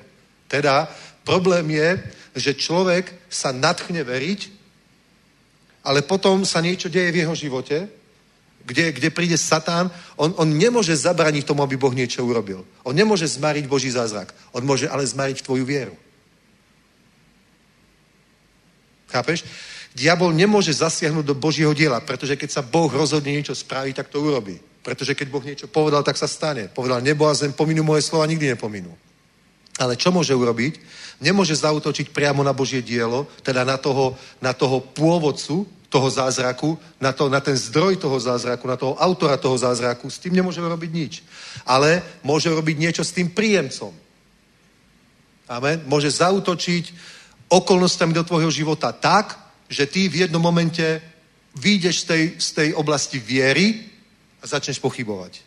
Teda 0.52 0.92
problém 1.24 1.72
je, 1.72 2.04
že 2.36 2.60
človek 2.60 3.32
sa 3.32 3.56
natchne 3.56 4.04
veriť, 4.04 4.42
ale 5.88 6.04
potom 6.04 6.44
sa 6.44 6.60
niečo 6.60 6.92
deje 6.92 7.08
v 7.16 7.20
jeho 7.24 7.36
živote 7.36 7.88
kde, 8.68 8.92
kde 8.92 9.10
príde 9.16 9.38
Satán, 9.40 9.88
on, 10.20 10.36
on 10.36 10.52
nemôže 10.52 10.92
zabraniť 10.92 11.48
tomu, 11.48 11.64
aby 11.64 11.80
Boh 11.80 11.96
niečo 11.96 12.20
urobil. 12.28 12.68
On 12.84 12.92
nemôže 12.92 13.24
zmariť 13.24 13.64
Boží 13.64 13.88
zázrak. 13.88 14.36
On 14.52 14.60
môže 14.60 14.92
ale 14.92 15.08
zmariť 15.08 15.40
tvoju 15.40 15.64
vieru. 15.64 15.96
Chápeš? 19.08 19.44
Diabol 19.98 20.36
nemôže 20.36 20.70
zasiahnuť 20.78 21.26
do 21.26 21.34
Božieho 21.34 21.74
diela, 21.74 21.98
pretože 22.04 22.38
keď 22.38 22.50
sa 22.54 22.62
Boh 22.62 22.92
rozhodne 22.92 23.34
niečo 23.34 23.58
spraviť, 23.58 23.94
tak 23.98 24.12
to 24.14 24.22
urobí. 24.22 24.62
Pretože 24.86 25.18
keď 25.18 25.28
Boh 25.34 25.42
niečo 25.42 25.68
povedal, 25.68 26.06
tak 26.06 26.22
sa 26.22 26.30
stane. 26.30 26.70
Povedal, 26.70 27.02
nebo 27.02 27.26
a 27.26 27.34
zem 27.34 27.52
pominú 27.52 27.82
moje 27.82 28.06
slova, 28.06 28.30
nikdy 28.30 28.54
nepominú. 28.54 28.94
Ale 29.82 29.98
čo 29.98 30.14
môže 30.14 30.34
urobiť? 30.38 30.80
Nemôže 31.18 31.58
zautočiť 31.58 32.14
priamo 32.14 32.46
na 32.46 32.54
Božie 32.54 32.86
dielo, 32.86 33.26
teda 33.42 33.66
na 33.66 33.78
toho, 33.82 34.14
na 34.38 34.54
toho 34.54 34.80
pôvodcu, 34.80 35.66
toho 35.90 36.10
zázraku, 36.12 36.78
na, 37.00 37.16
to, 37.16 37.32
na 37.32 37.40
ten 37.40 37.56
zdroj 37.56 37.96
toho 37.98 38.20
zázraku, 38.20 38.68
na 38.68 38.76
toho 38.76 38.94
autora 39.00 39.40
toho 39.40 39.58
zázraku, 39.58 40.12
s 40.12 40.20
tým 40.20 40.36
nemôžeme 40.36 40.68
robiť 40.68 40.92
nič. 40.92 41.14
Ale 41.64 42.04
môže 42.22 42.52
robiť 42.52 42.76
niečo 42.78 43.04
s 43.08 43.16
tým 43.16 43.32
príjemcom. 43.32 43.96
Amen. 45.48 45.80
Môže 45.88 46.12
zautočiť 46.12 47.17
okolnostiami 47.48 48.14
do 48.14 48.24
tvojho 48.24 48.52
života 48.52 48.92
tak, 48.92 49.40
že 49.70 49.86
ty 49.86 50.08
v 50.08 50.28
jednom 50.28 50.42
momente 50.42 51.02
vyjdeš 51.56 52.00
z 52.00 52.06
tej, 52.06 52.24
z 52.40 52.50
tej 52.52 52.70
oblasti 52.74 53.20
viery 53.20 53.88
a 54.42 54.48
začneš 54.48 54.80
pochybovať. 54.80 55.42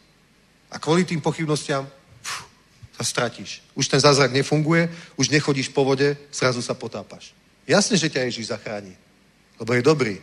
A 0.70 0.78
kvôli 0.78 1.05
tým 1.05 1.20
pochybnostiam 1.20 1.86
pf, 2.22 2.44
sa 2.97 3.05
stratíš. 3.05 3.62
Už 3.74 3.89
ten 3.89 4.01
zázrak 4.01 4.32
nefunguje, 4.32 4.90
už 5.16 5.28
nechodíš 5.28 5.68
po 5.72 5.85
vode, 5.85 6.16
zrazu 6.32 6.62
sa 6.62 6.74
potápaš. 6.74 7.32
Jasne, 7.66 7.97
že 7.97 8.10
ťa 8.10 8.27
Ježíš 8.27 8.51
zachráni, 8.51 8.97
lebo 9.60 9.74
je 9.74 9.82
dobrý, 9.82 10.16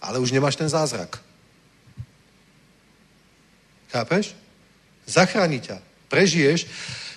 ale 0.00 0.18
už 0.18 0.32
nemáš 0.32 0.56
ten 0.56 0.68
zázrak. 0.68 1.20
Chápeš? 3.92 4.32
Zachráni 5.04 5.60
ťa. 5.60 5.78
Prežiješ, 6.08 6.64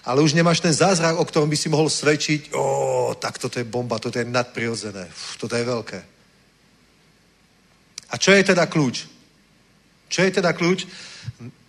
ale 0.05 0.21
už 0.21 0.37
nemáš 0.37 0.61
ten 0.61 0.73
zázrak, 0.73 1.17
o 1.17 1.25
ktorom 1.25 1.49
by 1.49 1.57
si 1.57 1.69
mohol 1.69 1.89
svedčiť, 1.89 2.53
o, 2.53 3.17
tak 3.17 3.41
toto 3.41 3.57
je 3.57 3.65
bomba, 3.65 3.97
toto 3.97 4.21
je 4.21 4.29
nadprirodzené, 4.29 5.09
toto 5.41 5.57
je 5.57 5.65
veľké. 5.65 5.99
A 8.13 8.15
čo 8.21 8.31
je 8.31 8.43
teda 8.45 8.69
kľúč? 8.69 9.09
Čo 10.05 10.21
je 10.21 10.31
teda 10.31 10.53
kľúč? 10.53 10.85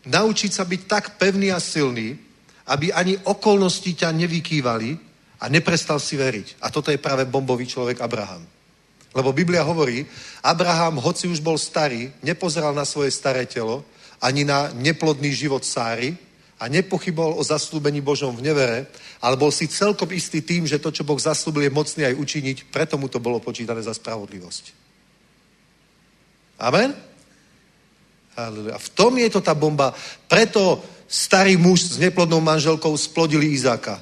Naučiť 0.06 0.52
sa 0.52 0.68
byť 0.68 0.80
tak 0.84 1.04
pevný 1.16 1.48
a 1.48 1.58
silný, 1.58 2.12
aby 2.68 2.92
ani 2.92 3.16
okolnosti 3.24 3.88
ťa 3.88 4.12
nevykývali 4.12 4.90
a 5.40 5.48
neprestal 5.48 5.96
si 5.96 6.20
veriť. 6.20 6.60
A 6.60 6.68
toto 6.68 6.92
je 6.92 7.00
práve 7.00 7.24
bombový 7.24 7.64
človek 7.64 8.04
Abraham. 8.04 8.44
Lebo 9.16 9.32
Biblia 9.32 9.64
hovorí, 9.64 10.04
Abraham, 10.44 11.00
hoci 11.00 11.24
už 11.24 11.40
bol 11.40 11.56
starý, 11.56 12.12
nepozeral 12.20 12.76
na 12.76 12.84
svoje 12.84 13.08
staré 13.16 13.48
telo, 13.48 13.80
ani 14.20 14.44
na 14.44 14.68
neplodný 14.76 15.32
život 15.32 15.64
Sáry 15.64 16.25
a 16.56 16.68
nepochyboval 16.72 17.36
o 17.36 17.42
zaslúbení 17.44 18.00
Božom 18.00 18.32
v 18.32 18.48
nevere, 18.48 18.78
ale 19.20 19.36
bol 19.36 19.52
si 19.52 19.68
celkom 19.68 20.08
istý 20.12 20.40
tým, 20.40 20.64
že 20.64 20.80
to, 20.80 20.88
čo 20.88 21.04
Boh 21.04 21.20
zaslúbil, 21.20 21.68
je 21.68 21.76
mocný 21.76 22.02
aj 22.08 22.16
učiniť, 22.16 22.56
preto 22.72 22.96
mu 22.96 23.12
to 23.12 23.20
bolo 23.20 23.40
počítané 23.40 23.84
za 23.84 23.92
spravodlivosť. 23.92 24.64
Amen? 26.56 26.96
A 28.36 28.78
v 28.80 28.88
tom 28.96 29.16
je 29.20 29.28
to 29.32 29.40
tá 29.44 29.52
bomba. 29.52 29.92
Preto 30.28 30.80
starý 31.08 31.56
muž 31.56 31.96
s 31.96 31.96
neplodnou 32.00 32.40
manželkou 32.40 32.96
splodili 32.96 33.52
Izáka. 33.52 34.00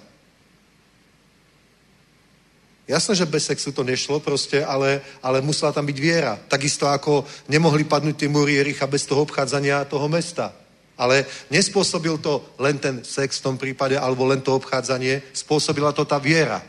Jasné, 2.85 3.17
že 3.17 3.27
bez 3.27 3.49
sexu 3.49 3.73
to 3.73 3.81
nešlo 3.81 4.21
proste, 4.21 4.61
ale, 4.61 5.01
ale 5.25 5.41
musela 5.41 5.73
tam 5.73 5.89
byť 5.89 5.99
viera. 5.99 6.37
Takisto 6.37 6.85
ako 6.85 7.25
nemohli 7.49 7.89
padnúť 7.89 8.17
tie 8.17 8.29
múry 8.29 8.61
Jericha 8.61 8.85
bez 8.85 9.09
toho 9.09 9.25
obchádzania 9.25 9.89
toho 9.89 10.05
mesta. 10.05 10.53
Ale 10.95 11.27
nespôsobil 11.51 12.15
to 12.23 12.55
len 12.63 12.79
ten 12.79 13.03
sex 13.03 13.43
v 13.43 13.45
tom 13.51 13.57
prípade, 13.59 13.99
alebo 13.99 14.27
len 14.31 14.41
to 14.41 14.55
obchádzanie, 14.55 15.23
spôsobila 15.35 15.91
to 15.91 16.07
tá 16.07 16.23
viera. 16.23 16.63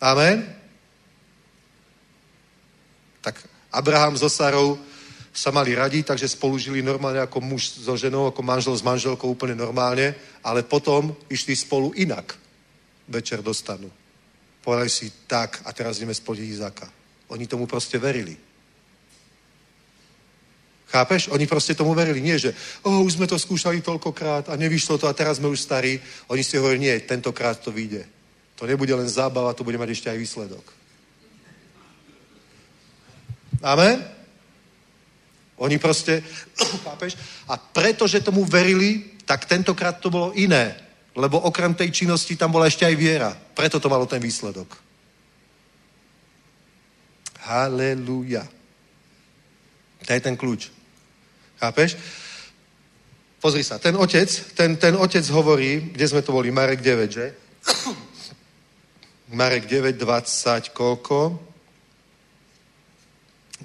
Amen? 0.00 0.48
Tak 3.20 3.36
Abraham 3.68 4.16
so 4.16 4.32
Sarou 4.32 4.80
sa 5.30 5.52
mali 5.52 5.76
radiť, 5.76 6.10
takže 6.10 6.26
spolu 6.26 6.58
žili 6.58 6.82
normálne 6.82 7.22
ako 7.22 7.38
muž 7.44 7.84
so 7.84 7.94
ženou, 7.94 8.26
ako 8.26 8.42
manžel 8.42 8.74
s 8.74 8.82
manželkou 8.82 9.30
úplne 9.30 9.54
normálne, 9.54 10.16
ale 10.42 10.66
potom 10.66 11.14
išli 11.28 11.54
spolu 11.54 11.92
inak 11.94 12.34
večer 13.06 13.44
dostanú. 13.44 13.92
Povedali 14.64 14.90
si 14.90 15.12
tak 15.28 15.62
a 15.64 15.70
teraz 15.72 15.96
ideme 16.00 16.16
splodiť 16.16 16.46
Izáka. 16.50 16.88
Oni 17.30 17.46
tomu 17.46 17.70
proste 17.70 18.00
verili. 18.00 18.49
Chápeš? 20.90 21.30
Oni 21.30 21.46
proste 21.46 21.74
tomu 21.78 21.94
verili. 21.94 22.18
Nie, 22.18 22.34
že 22.34 22.50
oh, 22.82 23.06
už 23.06 23.14
sme 23.14 23.30
to 23.30 23.38
skúšali 23.38 23.78
toľkokrát 23.78 24.50
a 24.50 24.58
nevyšlo 24.58 24.98
to 24.98 25.06
a 25.06 25.14
teraz 25.14 25.38
sme 25.38 25.46
už 25.46 25.62
starí. 25.62 26.02
Oni 26.26 26.42
si 26.42 26.58
hovorili, 26.58 26.90
nie, 26.90 26.94
tentokrát 27.06 27.62
to 27.62 27.70
vyjde. 27.70 28.02
To 28.58 28.66
nebude 28.66 28.90
len 28.90 29.06
zábava, 29.06 29.54
to 29.54 29.62
bude 29.62 29.78
mať 29.78 29.90
ešte 29.94 30.10
aj 30.10 30.18
výsledok. 30.18 30.66
Amen? 33.62 34.02
Oni 35.62 35.78
proste, 35.78 36.26
chápeš? 36.84 37.14
A 37.46 37.54
pretože 37.54 38.18
tomu 38.18 38.42
verili, 38.42 39.14
tak 39.22 39.46
tentokrát 39.46 40.02
to 40.02 40.10
bolo 40.10 40.34
iné. 40.34 40.74
Lebo 41.14 41.38
okrem 41.38 41.70
tej 41.70 41.94
činnosti 41.94 42.34
tam 42.34 42.50
bola 42.50 42.66
ešte 42.66 42.82
aj 42.82 42.94
viera. 42.98 43.30
Preto 43.54 43.78
to 43.78 43.86
malo 43.86 44.10
ten 44.10 44.18
výsledok. 44.18 44.74
Halelúja. 47.46 48.42
To 50.02 50.10
je 50.10 50.22
ten 50.22 50.34
kľúč. 50.34 50.79
Chápeš? 51.60 51.96
Pozri 53.40 53.64
sa, 53.64 53.80
ten 53.80 53.96
otec, 53.96 54.28
ten, 54.52 54.76
ten 54.76 54.96
otec 54.96 55.24
hovorí, 55.32 55.92
kde 55.96 56.08
sme 56.08 56.20
to 56.20 56.32
boli, 56.32 56.52
Marek 56.52 56.80
9, 56.84 57.08
že? 57.08 57.32
Marek 59.32 59.64
9, 59.64 59.96
20, 59.96 60.68
koľko? 60.76 61.40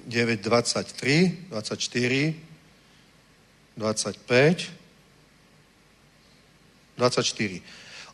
9, 0.06 0.40
23, 0.40 1.52
24, 1.52 2.34
25, 3.76 4.72
24. 6.96 7.60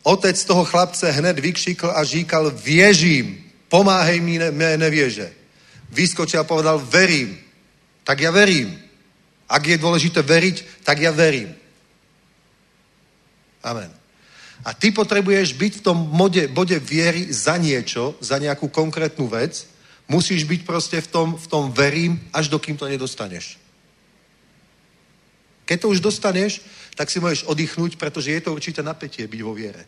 Otec 0.03 0.43
toho 0.43 0.65
chlapce 0.65 1.11
hned 1.11 1.39
vykšikl 1.39 1.91
a 1.95 2.03
říkal, 2.03 2.51
věžím, 2.51 3.51
pomáhej 3.69 4.19
mi 4.19 4.37
ne, 4.37 4.51
mé 4.51 4.77
nevieže. 4.77 5.31
Vyskočil 5.89 6.39
a 6.39 6.43
povedal, 6.43 6.79
verím. 6.79 7.39
Tak 8.03 8.19
ja 8.19 8.31
verím. 8.31 8.82
Ak 9.53 9.69
je 9.69 9.77
dôležité 9.77 10.25
veriť, 10.25 10.81
tak 10.81 10.97
ja 10.97 11.13
verím. 11.13 11.53
Amen. 13.61 13.93
A 14.65 14.73
ty 14.73 14.89
potrebuješ 14.89 15.53
byť 15.53 15.73
v 15.77 15.85
tom 15.85 15.97
mode, 16.09 16.49
bode 16.49 16.73
viery 16.81 17.29
za 17.29 17.61
niečo, 17.61 18.17
za 18.17 18.41
nejakú 18.41 18.73
konkrétnu 18.73 19.29
vec. 19.29 19.69
Musíš 20.09 20.49
byť 20.49 20.61
proste 20.65 20.97
v 20.97 21.07
tom, 21.07 21.27
v 21.37 21.45
tom 21.45 21.69
verím, 21.69 22.17
až 22.33 22.49
dokým 22.49 22.79
to 22.79 22.89
nedostaneš. 22.89 23.61
Keď 25.69 25.77
to 25.79 25.87
už 25.93 25.99
dostaneš, 26.01 26.65
tak 26.97 27.13
si 27.13 27.21
môžeš 27.21 27.45
oddychnúť, 27.45 27.95
pretože 27.95 28.33
je 28.33 28.41
to 28.41 28.51
určité 28.57 28.81
napätie 28.83 29.29
byť 29.29 29.41
vo 29.45 29.53
viere. 29.53 29.85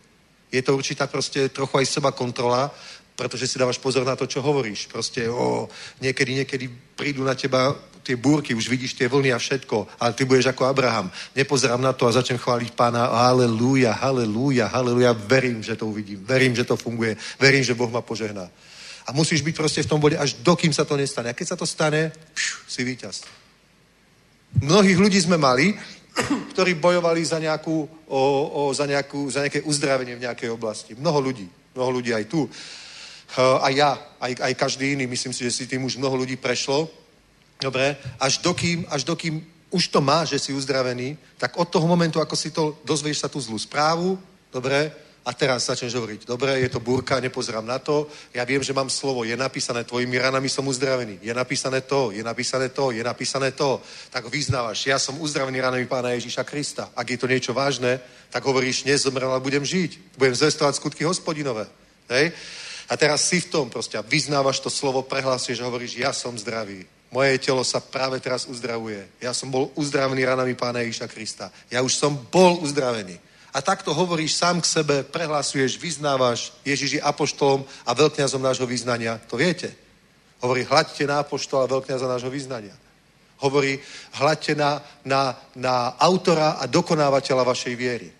Je 0.51 0.61
to 0.61 0.77
určitá 0.77 1.09
proste 1.09 1.49
trochu 1.49 1.83
aj 1.83 1.85
seba 1.89 2.11
kontrola, 2.13 2.71
pretože 3.15 3.47
si 3.47 3.59
dávaš 3.59 3.79
pozor 3.79 4.05
na 4.05 4.15
to, 4.15 4.27
čo 4.27 4.43
hovoríš. 4.43 4.87
Proste, 4.87 5.27
o, 5.27 5.67
niekedy, 5.99 6.43
niekedy 6.43 6.65
prídu 6.95 7.23
na 7.23 7.35
teba 7.35 7.75
tie 8.05 8.13
búrky, 8.13 8.53
už 8.53 8.69
vidíš 8.69 8.93
tie 8.93 9.09
vlny 9.09 9.33
a 9.33 9.41
všetko, 9.41 9.97
ale 9.97 10.13
ty 10.13 10.29
budeš 10.29 10.53
ako 10.53 10.69
Abraham. 10.69 11.09
Nepozerám 11.33 11.81
na 11.81 11.89
to 11.97 12.05
a 12.05 12.13
začnem 12.13 12.37
chváliť 12.37 12.77
pána, 12.77 13.09
halleluja, 13.09 13.97
halleluja, 13.97 14.69
halleluja, 14.69 15.17
verím, 15.25 15.65
že 15.65 15.73
to 15.73 15.89
uvidím, 15.89 16.21
verím, 16.21 16.53
že 16.53 16.69
to 16.69 16.77
funguje, 16.77 17.17
verím, 17.41 17.65
že 17.65 17.73
Boh 17.73 17.89
ma 17.89 18.05
požehná. 18.05 18.45
A 19.05 19.13
musíš 19.13 19.41
byť 19.41 19.55
proste 19.57 19.81
v 19.81 19.89
tom 19.89 19.97
bode, 19.97 20.17
až 20.17 20.37
dokým 20.45 20.73
sa 20.73 20.85
to 20.85 20.97
nestane. 20.97 21.29
A 21.29 21.37
keď 21.37 21.53
sa 21.53 21.57
to 21.57 21.65
stane, 21.65 22.13
pšu, 22.33 22.65
si 22.69 22.81
víťaz. 22.85 23.25
Mnohých 24.61 24.97
ľudí 24.97 25.17
sme 25.21 25.37
mali, 25.37 25.73
ktorí 26.53 26.77
bojovali 26.77 27.25
za, 27.25 27.41
nejakú, 27.41 27.89
o, 28.09 28.21
o, 28.49 28.61
za, 28.73 28.85
nejakú, 28.85 29.29
za 29.29 29.45
nejaké 29.45 29.61
uzdravenie 29.61 30.17
v 30.17 30.25
nejakej 30.25 30.49
oblasti. 30.49 30.97
Mnoho 30.97 31.21
ľudí. 31.21 31.45
Mnoho 31.77 31.89
ľudí 32.01 32.13
aj 32.13 32.25
tu. 32.25 32.49
A 33.37 33.67
ja, 33.73 33.97
aj, 34.21 34.41
aj 34.41 34.53
každý 34.55 34.93
iný, 34.93 35.05
myslím 35.09 35.33
si, 35.33 35.43
že 35.43 35.51
si 35.51 35.63
tým 35.67 35.83
už 35.85 35.97
mnoho 35.97 36.25
ľudí 36.25 36.37
prešlo. 36.37 36.89
Dobre? 37.61 37.97
Až 38.19 38.37
dokým, 38.37 38.85
až 38.89 39.03
dokým 39.03 39.45
už 39.69 39.87
to 39.87 40.01
má, 40.01 40.25
že 40.25 40.39
si 40.39 40.53
uzdravený, 40.53 41.17
tak 41.37 41.57
od 41.57 41.67
toho 41.67 41.87
momentu, 41.87 42.21
ako 42.21 42.35
si 42.35 42.51
to 42.51 42.79
dozvieš 42.87 43.19
sa 43.19 43.27
tú 43.27 43.41
zlú 43.43 43.59
správu, 43.59 44.19
dobre, 44.51 44.91
a 45.25 45.33
teraz 45.33 45.65
začneš 45.65 45.97
hovoriť, 45.97 46.29
dobre, 46.29 46.61
je 46.61 46.69
to 46.69 46.79
búrka, 46.79 47.19
nepozerám 47.19 47.65
na 47.65 47.81
to, 47.81 48.07
ja 48.29 48.45
viem, 48.45 48.61
že 48.61 48.77
mám 48.77 48.93
slovo, 48.93 49.25
je 49.25 49.33
napísané, 49.33 49.83
tvojimi 49.83 50.21
ranami 50.21 50.45
som 50.45 50.67
uzdravený, 50.67 51.17
je 51.17 51.33
napísané 51.33 51.81
to, 51.81 52.13
je 52.13 52.23
napísané 52.23 52.69
to, 52.69 52.93
je 52.93 53.03
napísané 53.03 53.51
to, 53.51 53.81
tak 54.13 54.29
vyznávaš, 54.29 54.85
ja 54.85 55.01
som 55.01 55.17
uzdravený 55.17 55.59
ranami 55.59 55.85
pána 55.89 56.13
Ježíša 56.13 56.45
Krista. 56.45 56.93
Ak 56.93 57.09
je 57.09 57.17
to 57.17 57.25
niečo 57.25 57.57
vážne, 57.57 57.99
tak 58.29 58.45
hovoríš, 58.45 58.85
nezomrel, 58.85 59.33
ale 59.33 59.41
budem 59.41 59.65
žiť, 59.65 60.13
budem 60.13 60.35
zvestovať 60.37 60.77
skutky 60.77 61.03
hospodinové. 61.09 61.65
Hej? 62.05 62.29
A 62.85 62.93
teraz 62.93 63.25
si 63.25 63.41
v 63.41 63.49
tom 63.49 63.65
proste 63.73 63.97
vyznávaš 64.05 64.61
to 64.61 64.69
slovo, 64.69 65.01
prehlásiš 65.01 65.57
a 65.57 65.65
hovoríš, 65.65 65.97
ja 65.97 66.13
som 66.13 66.37
zdravý. 66.37 66.85
Moje 67.13 67.37
telo 67.39 67.63
sa 67.63 67.79
práve 67.79 68.19
teraz 68.19 68.49
uzdravuje. 68.49 69.07
Ja 69.21 69.31
som 69.31 69.51
bol 69.51 69.71
uzdravený 69.77 70.25
ranami 70.25 70.57
pána 70.57 70.81
Ježíša 70.83 71.07
Krista. 71.07 71.47
Ja 71.71 71.85
už 71.85 71.95
som 71.95 72.17
bol 72.31 72.59
uzdravený 72.59 73.21
a 73.55 73.63
takto 73.63 73.95
hovoríš 73.95 74.35
sám 74.35 74.59
k 74.59 74.67
sebe, 74.67 74.95
prehlasuješ, 75.07 75.79
vyznávaš, 75.79 76.51
Ježiš 76.67 76.99
je 76.99 77.01
apoštolom 77.01 77.63
a 77.87 77.95
veľkňazom 77.95 78.43
nášho 78.43 78.67
vyznania. 78.67 79.15
To 79.31 79.39
viete. 79.39 79.71
Hovorí, 80.43 80.67
hľadte 80.67 81.07
na 81.07 81.23
apoštola 81.23 81.63
a 81.63 81.71
veľkňaza 81.71 82.03
nášho 82.03 82.27
vyznania. 82.27 82.75
Hovorí, 83.39 83.79
hľadte 84.19 84.59
na, 84.59 84.83
na, 85.07 85.39
na 85.55 85.95
autora 85.95 86.59
a 86.59 86.67
dokonávateľa 86.67 87.47
vašej 87.47 87.75
viery. 87.79 88.11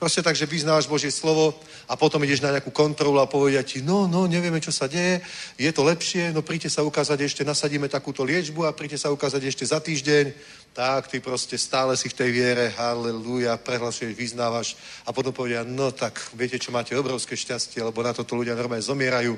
Proste 0.00 0.24
tak, 0.24 0.32
že 0.32 0.48
vyznávaš 0.48 0.88
Božie 0.88 1.12
slovo 1.12 1.52
a 1.84 1.92
potom 1.92 2.24
ideš 2.24 2.40
na 2.40 2.56
nejakú 2.56 2.72
kontrolu 2.72 3.20
a 3.20 3.28
povedia 3.28 3.60
ti, 3.60 3.84
no, 3.84 4.08
no, 4.08 4.24
nevieme, 4.24 4.56
čo 4.56 4.72
sa 4.72 4.88
deje, 4.88 5.20
je 5.60 5.68
to 5.68 5.84
lepšie, 5.84 6.32
no 6.32 6.40
príďte 6.40 6.72
sa 6.72 6.80
ukázať 6.80 7.20
ešte, 7.20 7.44
nasadíme 7.44 7.84
takúto 7.84 8.24
liečbu 8.24 8.64
a 8.64 8.72
príďte 8.72 9.04
sa 9.04 9.12
ukázať 9.12 9.44
ešte 9.44 9.68
za 9.68 9.76
týždeň. 9.76 10.32
Tak, 10.72 11.12
ty 11.12 11.20
proste 11.20 11.60
stále 11.60 11.98
si 12.00 12.08
v 12.08 12.16
tej 12.16 12.30
viere, 12.32 12.72
halleluja, 12.80 13.60
prehlasuješ, 13.60 14.16
vyznávaš 14.16 14.80
a 15.04 15.12
potom 15.12 15.36
povedia, 15.36 15.68
no 15.68 15.92
tak, 15.92 16.16
viete 16.32 16.56
čo, 16.56 16.72
máte 16.72 16.96
obrovské 16.96 17.36
šťastie, 17.36 17.84
lebo 17.84 18.00
na 18.00 18.16
toto 18.16 18.40
ľudia 18.40 18.56
normálne 18.56 18.80
zomierajú 18.80 19.36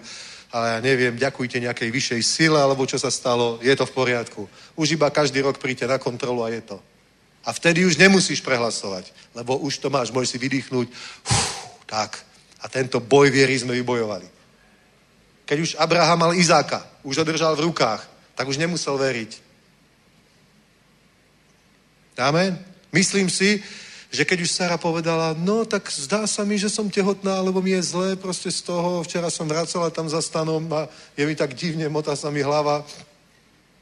ale 0.52 0.68
ja 0.68 0.78
neviem, 0.84 1.16
ďakujte 1.16 1.64
nejakej 1.64 1.88
vyššej 1.88 2.22
sile, 2.22 2.60
alebo 2.60 2.84
čo 2.84 3.00
sa 3.00 3.08
stalo, 3.08 3.56
je 3.64 3.72
to 3.72 3.88
v 3.88 3.96
poriadku. 3.96 4.44
Už 4.76 5.00
iba 5.00 5.08
každý 5.08 5.40
rok 5.40 5.56
príďte 5.56 5.88
na 5.88 5.96
kontrolu 5.96 6.44
a 6.44 6.52
je 6.52 6.60
to. 6.60 6.76
A 7.42 7.50
vtedy 7.50 7.82
už 7.82 7.98
nemusíš 7.98 8.40
prehlasovať, 8.40 9.10
lebo 9.34 9.58
už 9.58 9.82
to 9.82 9.90
máš, 9.90 10.14
môžeš 10.14 10.36
si 10.36 10.38
vydýchnuť. 10.38 10.86
Tak. 11.90 12.18
A 12.62 12.70
tento 12.70 13.02
boj 13.02 13.30
viery 13.34 13.58
sme 13.58 13.74
vybojovali. 13.74 14.24
Keď 15.44 15.58
už 15.58 15.70
Abraham 15.76 16.18
mal 16.18 16.32
Izáka, 16.32 16.86
už 17.02 17.18
ho 17.18 17.24
držal 17.26 17.58
v 17.58 17.66
rukách, 17.66 18.06
tak 18.38 18.46
už 18.46 18.56
nemusel 18.56 18.94
veriť. 18.94 19.42
Amen. 22.22 22.54
Myslím 22.94 23.26
si, 23.26 23.58
že 24.12 24.28
keď 24.28 24.44
už 24.44 24.50
Sara 24.52 24.76
povedala, 24.76 25.34
no 25.34 25.64
tak 25.64 25.88
zdá 25.88 26.28
sa 26.28 26.44
mi, 26.44 26.60
že 26.60 26.68
som 26.68 26.92
tehotná, 26.92 27.40
lebo 27.40 27.64
mi 27.64 27.72
je 27.72 27.82
zlé 27.82 28.08
proste 28.16 28.52
z 28.52 28.60
toho, 28.68 29.02
včera 29.02 29.32
som 29.32 29.48
vracala 29.48 29.88
tam 29.88 30.04
za 30.04 30.20
stanom 30.20 30.68
a 30.68 30.86
je 31.16 31.24
mi 31.24 31.32
tak 31.32 31.56
divne, 31.56 31.88
motá 31.88 32.12
sa 32.12 32.28
mi 32.28 32.44
hlava. 32.44 32.84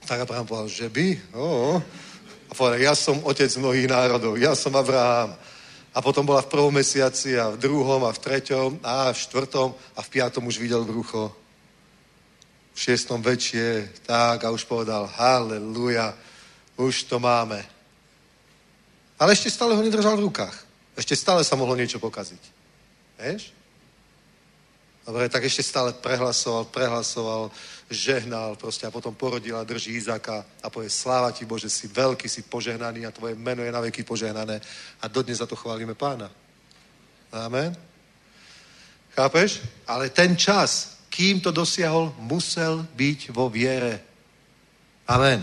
Tak 0.06 0.24
Abraham 0.24 0.46
povedal, 0.46 0.70
že 0.70 0.86
by? 0.88 1.36
Oh. 1.36 1.82
A 2.50 2.52
povedal, 2.52 2.82
ja 2.82 2.94
som 2.98 3.22
otec 3.22 3.46
mnohých 3.56 3.86
národov, 3.86 4.34
ja 4.34 4.58
som 4.58 4.74
Abraham. 4.74 5.38
A 5.90 5.98
potom 5.98 6.22
bola 6.22 6.42
v 6.42 6.50
prvom 6.50 6.70
mesiaci 6.70 7.34
a 7.34 7.50
v 7.50 7.58
druhom 7.58 8.06
a 8.06 8.14
v 8.14 8.22
treťom 8.22 8.78
a 8.82 9.10
v 9.10 9.18
štvrtom 9.18 9.74
a 9.74 10.00
v 10.02 10.10
piatom 10.10 10.46
už 10.46 10.58
videl 10.62 10.86
brucho. 10.86 11.34
V 12.74 12.78
šiestom 12.78 13.18
väčšie, 13.22 14.02
tak 14.06 14.46
a 14.46 14.54
už 14.54 14.66
povedal, 14.70 15.10
halleluja, 15.10 16.14
už 16.78 17.10
to 17.10 17.18
máme. 17.18 17.58
Ale 19.18 19.34
ešte 19.34 19.50
stále 19.50 19.74
ho 19.74 19.82
nedržal 19.82 20.16
v 20.16 20.30
rukách. 20.30 20.54
Ešte 20.94 21.18
stále 21.18 21.42
sa 21.42 21.58
mohlo 21.58 21.74
niečo 21.74 21.98
pokaziť. 21.98 22.42
Vieš? 23.18 23.59
Dobre, 25.06 25.28
tak 25.28 25.44
ešte 25.44 25.64
stále 25.64 25.96
prehlasoval, 25.96 26.68
prehlasoval, 26.68 27.50
žehnal 27.90 28.54
proste 28.54 28.86
a 28.86 28.94
potom 28.94 29.14
porodil 29.14 29.56
a 29.56 29.64
drží 29.64 29.96
Izáka 29.96 30.46
a 30.62 30.70
povie, 30.70 30.92
sláva 30.92 31.32
ti 31.32 31.44
Bože, 31.44 31.72
si 31.72 31.88
veľký, 31.88 32.28
si 32.28 32.46
požehnaný 32.46 33.06
a 33.06 33.10
tvoje 33.10 33.34
meno 33.34 33.64
je 33.64 33.72
na 33.72 33.80
veky 33.80 34.06
požehnané 34.06 34.60
a 35.02 35.04
dodnes 35.08 35.40
za 35.40 35.46
to 35.46 35.56
chválime 35.56 35.94
pána. 35.96 36.30
Amen. 37.32 37.74
Chápeš? 39.16 39.60
Ale 39.86 40.10
ten 40.14 40.36
čas, 40.36 41.00
kým 41.10 41.40
to 41.40 41.50
dosiahol, 41.50 42.14
musel 42.18 42.86
byť 42.94 43.34
vo 43.34 43.50
viere. 43.50 44.00
Amen. 45.10 45.42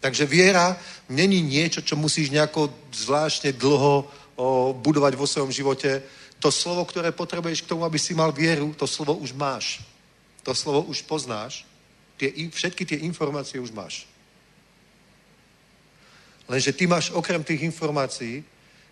Takže 0.00 0.26
viera 0.26 0.76
není 1.08 1.42
niečo, 1.42 1.80
čo 1.82 1.94
musíš 1.96 2.30
nejako 2.30 2.70
zvláštne 2.90 3.54
dlho 3.54 4.06
o, 4.36 4.74
budovať 4.74 5.14
vo 5.14 5.26
svojom 5.26 5.50
živote. 5.54 6.02
To 6.40 6.52
slovo, 6.52 6.84
ktoré 6.84 7.12
potrebuješ 7.12 7.64
k 7.64 7.70
tomu, 7.72 7.84
aby 7.88 7.96
si 7.96 8.12
mal 8.12 8.32
vieru, 8.32 8.76
to 8.76 8.84
slovo 8.84 9.16
už 9.16 9.32
máš. 9.32 9.80
To 10.44 10.52
slovo 10.54 10.84
už 10.86 11.02
poznáš. 11.08 11.64
Tie, 12.16 12.32
všetky 12.32 12.84
tie 12.84 12.98
informácie 13.04 13.60
už 13.60 13.72
máš. 13.72 14.04
Lenže 16.46 16.72
ty 16.72 16.86
máš 16.86 17.10
okrem 17.10 17.42
tých 17.42 17.66
informácií 17.66 18.44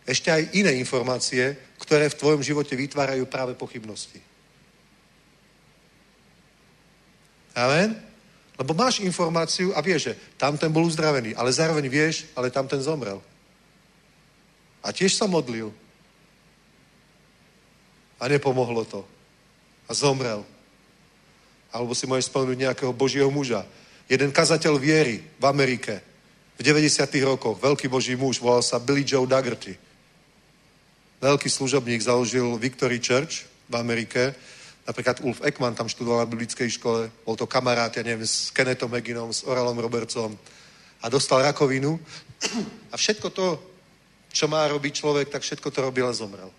ešte 0.04 0.28
aj 0.28 0.52
iné 0.52 0.76
informácie, 0.76 1.56
ktoré 1.80 2.12
v 2.12 2.18
tvojom 2.20 2.42
živote 2.44 2.76
vytvárajú 2.76 3.24
práve 3.24 3.56
pochybnosti. 3.56 4.20
Amen? 7.56 7.96
Lebo 8.60 8.76
máš 8.76 9.00
informáciu 9.00 9.72
a 9.72 9.80
vieš, 9.80 10.12
že 10.12 10.14
tam 10.36 10.60
ten 10.60 10.68
bol 10.68 10.84
uzdravený, 10.84 11.32
ale 11.34 11.56
zároveň 11.56 11.88
vieš, 11.88 12.28
ale 12.36 12.52
tam 12.52 12.68
ten 12.68 12.78
zomrel. 12.84 13.18
A 14.84 14.92
tiež 14.92 15.16
sa 15.16 15.24
modlil. 15.24 15.72
A 18.24 18.32
nepomohlo 18.32 18.88
to. 18.88 19.05
A 19.84 19.92
zomrel. 19.92 20.40
Alebo 21.68 21.92
si 21.92 22.09
môžeš 22.09 22.32
spomenúť 22.32 22.64
nejakého 22.64 22.92
božieho 22.96 23.28
muža. 23.28 23.68
Jeden 24.09 24.32
kazateľ 24.32 24.80
viery 24.80 25.20
v 25.20 25.44
Amerike 25.44 26.01
v 26.56 26.60
90. 26.64 27.05
rokoch, 27.28 27.60
veľký 27.60 27.90
boží 27.92 28.16
muž, 28.16 28.40
volal 28.40 28.64
sa 28.64 28.80
Billy 28.80 29.05
Joe 29.05 29.28
Dagerty. 29.28 29.76
Veľký 31.20 31.52
služobník 31.52 32.01
založil 32.01 32.56
Victory 32.56 32.96
Church 32.96 33.44
v 33.68 33.74
Amerike 33.76 34.32
Napríklad 34.84 35.24
Ulf 35.24 35.40
Ekman 35.40 35.72
tam 35.72 35.88
študoval 35.88 36.24
na 36.24 36.30
biblickej 36.30 36.76
škole, 36.76 37.09
bol 37.24 37.36
to 37.40 37.48
kamarát, 37.48 37.88
ja 37.96 38.05
neviem, 38.05 38.28
s 38.28 38.52
Kennethom 38.52 38.92
Meginom, 38.92 39.32
s 39.32 39.40
Oralom 39.48 39.80
Robertsom 39.80 40.36
a 41.01 41.09
dostal 41.09 41.40
rakovinu 41.40 41.96
a 42.92 42.94
všetko 42.96 43.28
to, 43.32 43.56
čo 44.28 44.44
má 44.44 44.68
robiť 44.68 44.92
človek, 44.92 45.32
tak 45.32 45.40
všetko 45.40 45.72
to 45.72 45.78
robil 45.80 46.05
a 46.05 46.12
zomrel. 46.12 46.52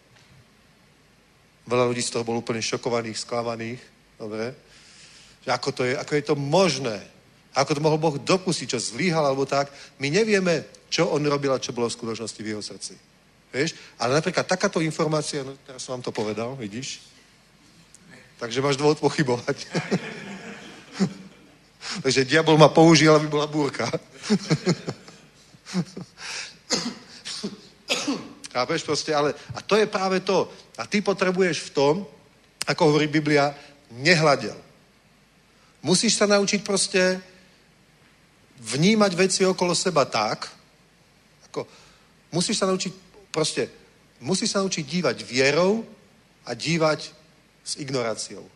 Veľa 1.66 1.90
ľudí 1.90 2.02
z 2.06 2.14
toho 2.14 2.24
bol 2.24 2.38
úplne 2.38 2.62
šokovaných, 2.62 3.18
sklamaných, 3.18 3.82
dobre? 4.22 4.54
Že 5.42 5.50
ako, 5.50 5.70
to 5.74 5.84
je, 5.86 5.98
ako 5.98 6.12
je 6.14 6.24
to 6.24 6.36
možné? 6.38 7.02
Ako 7.58 7.74
to 7.74 7.82
mohol 7.82 7.98
Boh 7.98 8.22
dopustiť, 8.22 8.78
čo 8.78 8.80
zlíhal 8.80 9.26
alebo 9.26 9.50
tak? 9.50 9.74
My 9.98 10.14
nevieme, 10.14 10.66
čo 10.94 11.10
on 11.10 11.26
robil 11.26 11.50
a 11.50 11.62
čo 11.62 11.74
bolo 11.74 11.90
v 11.90 11.98
skutočnosti 11.98 12.44
v 12.44 12.50
jeho 12.54 12.62
srdci. 12.62 12.94
Vieš? 13.50 13.74
Ale 13.98 14.14
napríklad 14.20 14.46
takáto 14.46 14.84
informácia, 14.84 15.42
no 15.42 15.58
teraz 15.64 15.82
som 15.82 15.98
vám 15.98 16.06
to 16.06 16.12
povedal, 16.12 16.54
vidíš? 16.60 17.02
Takže 18.36 18.62
máš 18.62 18.76
dôvod 18.76 19.00
pochybovať. 19.00 19.56
Takže 22.04 22.28
diabol 22.28 22.60
ma 22.60 22.68
použil, 22.68 23.16
aby 23.16 23.32
bola 23.32 23.48
búrka. 23.48 23.88
Chápeš 28.56 28.88
proste, 28.88 29.11
ale 29.11 29.36
a 29.52 29.60
to 29.60 29.76
je 29.76 29.84
práve 29.84 30.23
to. 30.23 30.48
A 30.80 30.88
ty 30.88 31.03
potrebuješ 31.03 31.60
v 31.60 31.73
tom, 31.76 31.95
ako 32.64 32.88
hovorí 32.88 33.11
Biblia, 33.11 33.52
nehľadel. 33.91 34.56
Musíš 35.84 36.15
sa 36.15 36.23
naučiť 36.23 36.64
proste 36.64 37.19
vnímať 38.64 39.11
veci 39.11 39.44
okolo 39.44 39.76
seba 39.76 40.07
tak, 40.07 40.48
ako 41.52 41.68
musíš 42.32 42.64
sa 42.64 42.72
naučiť 42.72 42.95
proste, 43.27 43.68
musíš 44.23 44.56
sa 44.56 44.64
naučiť 44.64 44.88
dívať 44.88 45.27
vierou 45.27 45.84
a 46.48 46.56
dívať 46.56 47.11
s 47.60 47.76
ignoráciou. 47.76 48.48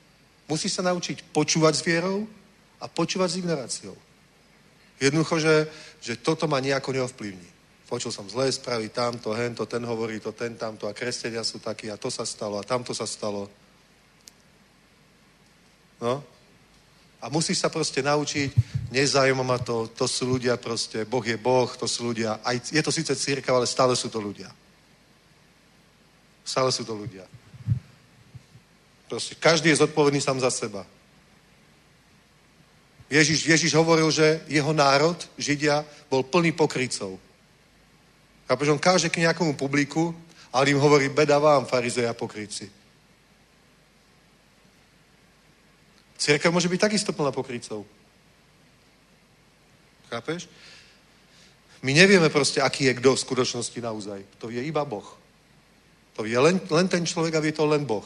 Musíš 0.48 0.80
sa 0.80 0.82
naučiť 0.88 1.28
počúvať 1.36 1.76
s 1.76 1.84
vierou 1.84 2.24
a 2.80 2.88
počúvať 2.88 3.36
s 3.36 3.40
ignoráciou. 3.44 3.96
Jednoducho, 4.96 5.44
že, 5.44 5.56
že 6.00 6.16
toto 6.16 6.48
ma 6.48 6.64
nejako 6.64 6.96
neovplyvní. 6.96 7.59
Počul 7.90 8.14
som 8.14 8.30
zlé 8.30 8.54
správy, 8.54 8.94
tamto, 8.94 9.34
hento, 9.34 9.66
ten 9.66 9.82
hovorí 9.82 10.22
to, 10.22 10.30
ten 10.30 10.54
tamto 10.54 10.86
a 10.86 10.94
kresťania 10.94 11.42
sú 11.42 11.58
takí 11.58 11.90
a 11.90 11.98
to 11.98 12.14
sa 12.14 12.22
stalo 12.22 12.62
a 12.62 12.64
tamto 12.64 12.94
sa 12.94 13.10
stalo. 13.10 13.50
No. 15.98 16.22
A 17.18 17.34
musíš 17.34 17.66
sa 17.66 17.74
proste 17.74 18.06
naučiť, 18.06 18.54
nezaujíma 18.94 19.42
ma 19.42 19.58
to, 19.58 19.90
to 19.90 20.06
sú 20.06 20.38
ľudia 20.38 20.62
proste, 20.62 21.02
Boh 21.10 21.26
je 21.26 21.34
Boh, 21.36 21.66
to 21.66 21.90
sú 21.90 22.14
ľudia, 22.14 22.38
aj, 22.46 22.70
je 22.70 22.82
to 22.86 22.94
síce 22.94 23.10
církev, 23.10 23.50
ale 23.50 23.66
stále 23.66 23.98
sú 23.98 24.08
to 24.08 24.22
ľudia. 24.22 24.54
Stále 26.46 26.70
sú 26.70 26.86
to 26.86 26.94
ľudia. 26.94 27.26
Proste 29.10 29.34
každý 29.34 29.74
je 29.74 29.82
zodpovedný 29.82 30.22
sám 30.22 30.38
za 30.38 30.54
seba. 30.54 30.86
Ježiš, 33.10 33.50
Ježiš 33.50 33.74
hovoril, 33.74 34.14
že 34.14 34.46
jeho 34.46 34.70
národ, 34.70 35.18
Židia, 35.42 35.82
bol 36.06 36.22
plný 36.22 36.54
pokrycov. 36.54 37.18
Chápeš, 38.50 38.74
on 38.74 38.82
káže 38.82 39.14
k 39.14 39.22
nejakomu 39.22 39.54
publiku, 39.54 40.10
ale 40.50 40.74
im 40.74 40.82
hovorí, 40.82 41.06
beda 41.06 41.38
vám, 41.38 41.70
farizeja 41.70 42.18
pokryci. 42.18 42.66
Církev 46.18 46.50
môže 46.50 46.66
byť 46.66 46.82
takisto 46.82 47.14
plná 47.14 47.30
pokrycov. 47.30 47.86
Chápeš? 50.10 50.50
My 51.86 51.94
nevieme 51.94 52.34
proste, 52.34 52.58
aký 52.58 52.90
je 52.90 52.98
kto 52.98 53.14
v 53.14 53.24
skutočnosti 53.24 53.80
naozaj. 53.80 54.20
To 54.42 54.50
vie 54.50 54.66
iba 54.66 54.82
Boh. 54.82 55.06
To 56.18 56.26
vie 56.26 56.36
len, 56.36 56.58
len 56.74 56.88
ten 56.90 57.06
človek 57.06 57.38
a 57.38 57.44
vie 57.46 57.54
to 57.54 57.70
len 57.70 57.86
Boh. 57.86 58.04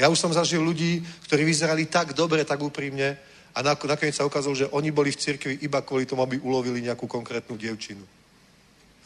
Ja 0.00 0.08
už 0.08 0.16
som 0.16 0.32
zažil 0.32 0.64
ľudí, 0.64 1.04
ktorí 1.28 1.44
vyzerali 1.44 1.84
tak 1.84 2.16
dobre, 2.16 2.48
tak 2.48 2.64
úprimne 2.64 3.20
a 3.52 3.60
nakoniec 3.60 4.16
sa 4.16 4.24
ukázalo, 4.24 4.56
že 4.56 4.72
oni 4.72 4.88
boli 4.88 5.12
v 5.12 5.20
cirkvi 5.20 5.60
iba 5.60 5.84
kvôli 5.84 6.08
tomu, 6.08 6.24
aby 6.24 6.40
ulovili 6.40 6.80
nejakú 6.80 7.04
konkrétnu 7.04 7.60
dievčinu. 7.60 8.19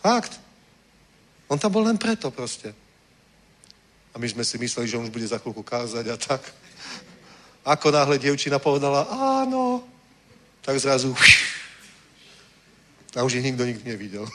Fakt. 0.05 0.37
On 1.49 1.57
tam 1.57 1.73
bol 1.73 1.89
len 1.89 1.97
preto 1.97 2.29
proste. 2.29 2.77
A 4.13 4.21
my 4.21 4.29
sme 4.29 4.45
si 4.45 4.61
mysleli, 4.61 4.85
že 4.85 5.01
on 5.01 5.09
už 5.09 5.15
bude 5.17 5.25
za 5.25 5.41
chvíľku 5.41 5.65
kázať 5.65 6.05
a 6.13 6.17
tak. 6.21 6.45
Ako 7.65 7.89
náhle 7.89 8.21
dievčina 8.21 8.61
povedala 8.61 9.09
áno, 9.09 9.81
tak 10.61 10.77
zrazu 10.77 11.17
a 13.15 13.23
už 13.23 13.39
ich 13.39 13.47
nikto 13.47 13.65
nikdy 13.65 13.85
nevidel. 13.87 14.27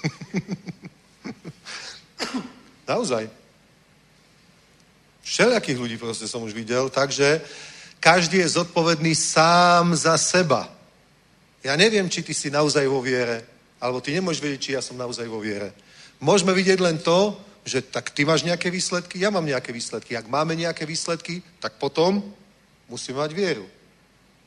Naozaj. 2.89 3.29
Všelijakých 5.21 5.77
ľudí 5.77 5.95
proste 5.99 6.25
som 6.25 6.41
už 6.41 6.55
videl, 6.55 6.89
takže 6.89 7.43
každý 7.99 8.39
je 8.39 8.55
zodpovedný 8.57 9.13
sám 9.13 9.93
za 9.93 10.17
seba. 10.17 10.71
Ja 11.59 11.75
neviem, 11.75 12.09
či 12.09 12.23
ty 12.23 12.33
si 12.33 12.47
naozaj 12.47 12.87
vo 12.87 13.03
viere, 13.03 13.58
alebo 13.79 14.03
ty 14.03 14.11
nemôžeš 14.11 14.43
vedieť, 14.43 14.61
či 14.61 14.75
ja 14.75 14.83
som 14.83 14.99
naozaj 14.99 15.25
vo 15.31 15.39
viere. 15.39 15.71
Môžeme 16.19 16.51
vidieť 16.51 16.79
len 16.83 16.99
to, 16.99 17.35
že 17.63 17.81
tak 17.87 18.11
ty 18.11 18.27
máš 18.27 18.43
nejaké 18.43 18.67
výsledky, 18.67 19.23
ja 19.23 19.31
mám 19.31 19.47
nejaké 19.47 19.71
výsledky. 19.71 20.19
Ak 20.19 20.27
máme 20.27 20.55
nejaké 20.55 20.83
výsledky, 20.83 21.39
tak 21.63 21.79
potom 21.79 22.19
musíme 22.91 23.23
mať 23.23 23.31
vieru. 23.31 23.65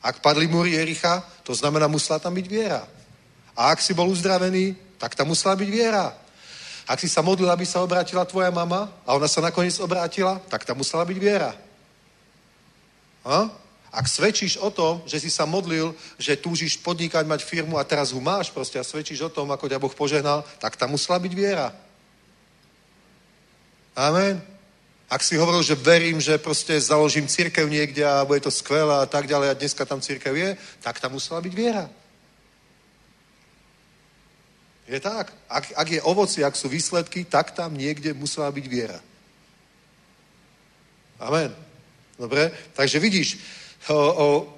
Ak 0.03 0.19
padli 0.19 0.45
múry 0.51 0.75
Jericha, 0.75 1.23
to 1.47 1.55
znamená, 1.55 1.87
musela 1.87 2.19
tam 2.19 2.35
byť 2.35 2.47
viera. 2.47 2.83
A 3.55 3.71
ak 3.71 3.79
si 3.79 3.95
bol 3.95 4.11
uzdravený, 4.11 4.75
tak 4.99 5.15
tam 5.15 5.31
musela 5.31 5.55
byť 5.55 5.69
viera. 5.71 6.11
Ak 6.83 6.99
si 6.99 7.07
sa 7.07 7.23
modlil, 7.23 7.47
aby 7.47 7.63
sa 7.63 7.79
obrátila 7.79 8.27
tvoja 8.27 8.51
mama 8.51 8.91
a 9.07 9.15
ona 9.15 9.31
sa 9.31 9.39
nakoniec 9.39 9.79
obrátila, 9.79 10.43
tak 10.51 10.67
tam 10.67 10.83
musela 10.83 11.07
byť 11.07 11.17
viera. 11.17 11.55
A? 13.23 13.47
Ak 13.93 14.09
svedčíš 14.09 14.57
o 14.57 14.73
tom, 14.73 15.05
že 15.05 15.21
si 15.21 15.29
sa 15.29 15.45
modlil, 15.45 15.93
že 16.17 16.33
túžiš 16.33 16.81
podnikať, 16.81 17.29
mať 17.29 17.45
firmu 17.45 17.77
a 17.77 17.85
teraz 17.85 18.09
ho 18.09 18.17
máš 18.17 18.49
proste 18.49 18.81
a 18.81 18.83
svedčíš 18.83 19.21
o 19.21 19.29
tom, 19.29 19.53
ako 19.53 19.69
ťa 19.69 19.77
Boh 19.77 19.93
požehnal, 19.93 20.41
tak 20.57 20.73
tam 20.73 20.97
musela 20.97 21.21
byť 21.21 21.33
viera. 21.37 21.69
Amen. 23.93 24.41
Ak 25.05 25.21
si 25.21 25.37
hovoril, 25.37 25.61
že 25.61 25.77
verím, 25.77 26.17
že 26.17 26.41
proste 26.41 26.73
založím 26.81 27.29
církev 27.29 27.69
niekde 27.69 28.01
a 28.01 28.25
bude 28.25 28.41
to 28.41 28.49
skvelé 28.49 28.97
a 28.97 29.05
tak 29.05 29.29
ďalej 29.29 29.53
a 29.53 29.59
dneska 29.61 29.85
tam 29.85 30.01
církev 30.01 30.33
je, 30.33 30.49
tak 30.81 30.97
tam 30.97 31.13
musela 31.13 31.37
byť 31.37 31.53
viera. 31.53 31.85
Je 34.89 34.97
tak. 34.97 35.29
Ak, 35.45 35.69
ak 35.69 35.87
je 35.89 36.01
ovoci, 36.01 36.41
ak 36.41 36.57
sú 36.57 36.65
výsledky, 36.65 37.29
tak 37.29 37.53
tam 37.53 37.77
niekde 37.77 38.17
musela 38.17 38.49
byť 38.49 38.65
viera. 38.65 38.97
Amen. 41.21 41.53
Dobre? 42.17 42.49
Takže 42.73 42.97
vidíš, 42.97 43.37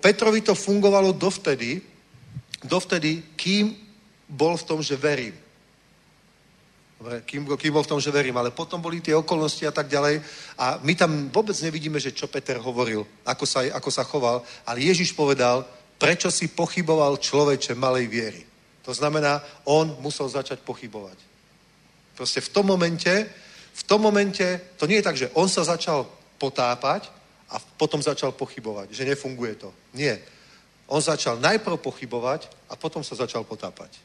Petrovi 0.01 0.41
to 0.41 0.53
fungovalo 0.53 1.13
dovtedy, 1.17 1.81
dovtedy, 2.61 3.33
kým 3.35 3.73
bol 4.29 4.57
v 4.57 4.63
tom, 4.63 4.79
že 4.85 4.97
verím. 4.97 5.33
Kým, 7.25 7.45
kým 7.57 7.73
bol 7.73 7.83
v 7.83 7.91
tom, 7.91 8.01
že 8.01 8.13
verím. 8.13 8.37
Ale 8.37 8.53
potom 8.53 8.81
boli 8.81 9.01
tie 9.01 9.13
okolnosti 9.13 9.65
a 9.65 9.73
tak 9.73 9.89
ďalej. 9.89 10.21
A 10.57 10.79
my 10.81 10.93
tam 10.95 11.29
vôbec 11.29 11.53
nevidíme, 11.61 11.99
že 11.99 12.13
čo 12.13 12.29
Peter 12.29 12.57
hovoril, 12.57 13.05
ako 13.25 13.45
sa, 13.45 13.65
ako 13.65 13.89
sa 13.91 14.03
choval. 14.05 14.41
Ale 14.65 14.81
Ježiš 14.81 15.13
povedal, 15.13 15.65
prečo 15.97 16.31
si 16.31 16.47
pochyboval 16.49 17.17
človeče 17.17 17.77
malej 17.77 18.07
viery. 18.07 18.41
To 18.85 18.93
znamená, 18.93 19.41
on 19.65 19.97
musel 20.01 20.29
začať 20.29 20.61
pochybovať. 20.61 21.17
Proste 22.13 22.41
v 22.41 22.49
tom 22.49 22.65
momente, 22.69 23.13
v 23.73 23.83
tom 23.83 24.01
momente, 24.01 24.61
to 24.77 24.85
nie 24.85 25.01
je 25.01 25.05
tak, 25.05 25.17
že 25.17 25.33
on 25.33 25.49
sa 25.49 25.65
začal 25.65 26.05
potápať 26.37 27.14
a 27.49 27.59
potom 27.59 28.01
začal 28.01 28.31
pochybovať, 28.31 28.91
že 28.91 29.05
nefunguje 29.05 29.55
to. 29.55 29.69
Nie. 29.93 30.17
On 30.87 31.01
začal 31.01 31.37
najprv 31.41 31.77
pochybovať 31.77 32.49
a 32.69 32.75
potom 32.75 33.03
sa 33.03 33.17
začal 33.17 33.43
potápať. 33.45 33.97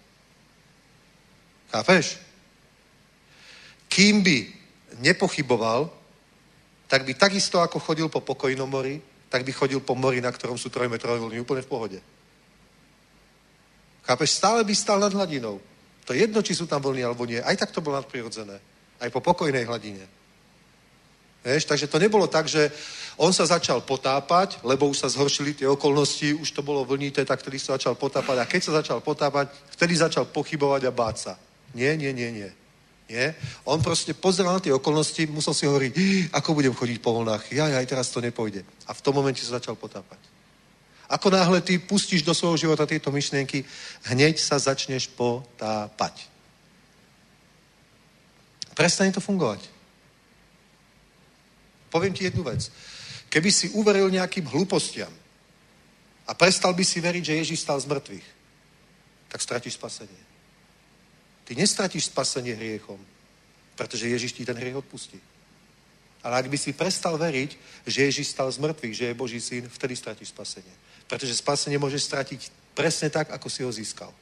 Chápeš? 1.70 2.18
Kým 3.88 4.22
by 4.22 4.38
nepochyboval, 5.00 5.90
tak 6.90 7.04
by 7.06 7.14
takisto 7.14 7.60
ako 7.60 7.78
chodil 7.78 8.08
po 8.08 8.20
pokojnom 8.20 8.66
mori, 8.66 9.00
tak 9.30 9.46
by 9.46 9.52
chodil 9.52 9.80
po 9.80 9.94
mori, 9.94 10.20
na 10.20 10.32
ktorom 10.32 10.58
sú 10.58 10.68
trojmetrové 10.68 11.18
vlny, 11.22 11.40
úplne 11.40 11.62
v 11.62 11.70
pohode. 11.70 11.98
Chápeš? 14.02 14.30
Stále 14.30 14.64
by 14.66 14.74
stal 14.74 14.98
nad 14.98 15.14
hladinou. 15.14 15.62
To 16.04 16.10
je 16.10 16.26
jedno, 16.26 16.42
či 16.42 16.58
sú 16.58 16.66
tam 16.66 16.82
vlny 16.82 17.06
alebo 17.06 17.22
nie. 17.22 17.38
Aj 17.38 17.54
tak 17.54 17.70
to 17.70 17.78
bolo 17.78 18.02
nadprirodzené. 18.02 18.58
Aj 18.98 19.10
po 19.14 19.22
pokojnej 19.22 19.62
hladine. 19.62 20.02
Vieš? 21.46 21.70
Takže 21.70 21.86
to 21.86 22.02
nebolo 22.02 22.26
tak, 22.26 22.50
že 22.50 22.74
on 23.20 23.36
sa 23.36 23.44
začal 23.44 23.84
potápať, 23.84 24.56
lebo 24.64 24.88
už 24.88 25.04
sa 25.04 25.12
zhoršili 25.12 25.52
tie 25.52 25.68
okolnosti, 25.68 26.40
už 26.40 26.56
to 26.56 26.64
bolo 26.64 26.88
vlnité, 26.88 27.20
tak 27.28 27.44
vtedy 27.44 27.60
sa 27.60 27.76
začal 27.76 27.92
potápať. 27.92 28.36
A 28.40 28.48
keď 28.48 28.60
sa 28.64 28.72
začal 28.80 29.04
potápať, 29.04 29.52
vtedy 29.76 29.92
začal 29.92 30.24
pochybovať 30.24 30.88
a 30.88 30.92
báť 30.96 31.16
sa. 31.28 31.32
Nie, 31.76 32.00
nie, 32.00 32.16
nie, 32.16 32.32
nie. 32.32 32.50
Nie? 33.12 33.36
On 33.68 33.76
proste 33.82 34.16
pozeral 34.16 34.56
na 34.56 34.64
tie 34.64 34.72
okolnosti, 34.72 35.20
musel 35.28 35.52
si 35.52 35.68
hovoriť, 35.68 35.92
ako 36.32 36.56
budem 36.56 36.72
chodiť 36.72 36.98
po 37.04 37.12
vlnách. 37.20 37.52
Ja, 37.52 37.68
aj 37.68 37.92
teraz 37.92 38.08
to 38.08 38.24
nepôjde. 38.24 38.64
A 38.88 38.96
v 38.96 39.04
tom 39.04 39.12
momente 39.12 39.44
sa 39.44 39.60
začal 39.60 39.76
potápať. 39.76 40.16
Ako 41.10 41.28
náhle 41.28 41.60
ty 41.60 41.76
pustíš 41.76 42.24
do 42.24 42.32
svojho 42.32 42.56
života 42.56 42.88
tieto 42.88 43.12
myšlienky, 43.12 43.68
hneď 44.08 44.40
sa 44.40 44.56
začneš 44.56 45.12
potápať. 45.12 46.24
Prestane 48.72 49.12
to 49.12 49.20
fungovať. 49.20 49.60
Poviem 51.92 52.14
ti 52.16 52.24
jednu 52.24 52.46
vec. 52.46 52.70
Keby 53.30 53.50
si 53.54 53.70
uveril 53.78 54.10
nejakým 54.10 54.42
hlúpostiam 54.50 55.12
a 56.26 56.34
prestal 56.34 56.74
by 56.74 56.82
si 56.82 56.98
veriť, 56.98 57.22
že 57.22 57.38
Ježíš 57.46 57.62
stal 57.62 57.78
z 57.78 57.86
mŕtvych, 57.86 58.26
tak 59.30 59.40
stratíš 59.40 59.78
spasenie. 59.78 60.22
Ty 61.46 61.54
nestratíš 61.54 62.10
spasenie 62.10 62.58
hriechom, 62.58 62.98
pretože 63.78 64.10
Ježíš 64.10 64.34
ti 64.34 64.42
ten 64.42 64.58
hriech 64.58 64.82
odpustí. 64.82 65.22
Ale 66.20 66.36
ak 66.36 66.50
by 66.50 66.58
si 66.58 66.76
prestal 66.76 67.16
veriť, 67.16 67.56
že 67.86 68.02
Ježíš 68.10 68.34
stal 68.34 68.50
z 68.52 68.58
mŕtvych, 68.58 68.94
že 68.94 69.04
je 69.08 69.14
Boží 69.14 69.40
syn, 69.40 69.64
vtedy 69.70 69.96
stratíš 69.96 70.28
spasenie. 70.34 70.74
Pretože 71.08 71.38
spasenie 71.38 71.78
môžeš 71.80 72.02
stratiť 72.02 72.40
presne 72.74 73.08
tak, 73.10 73.30
ako 73.30 73.48
si 73.48 73.62
ho 73.62 73.72
získal. 73.72 74.12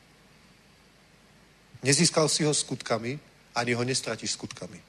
Nezískal 1.82 2.28
si 2.28 2.44
ho 2.44 2.54
skutkami, 2.54 3.18
ani 3.54 3.72
ho 3.74 3.82
nestratíš 3.82 4.38
skutkami. 4.38 4.87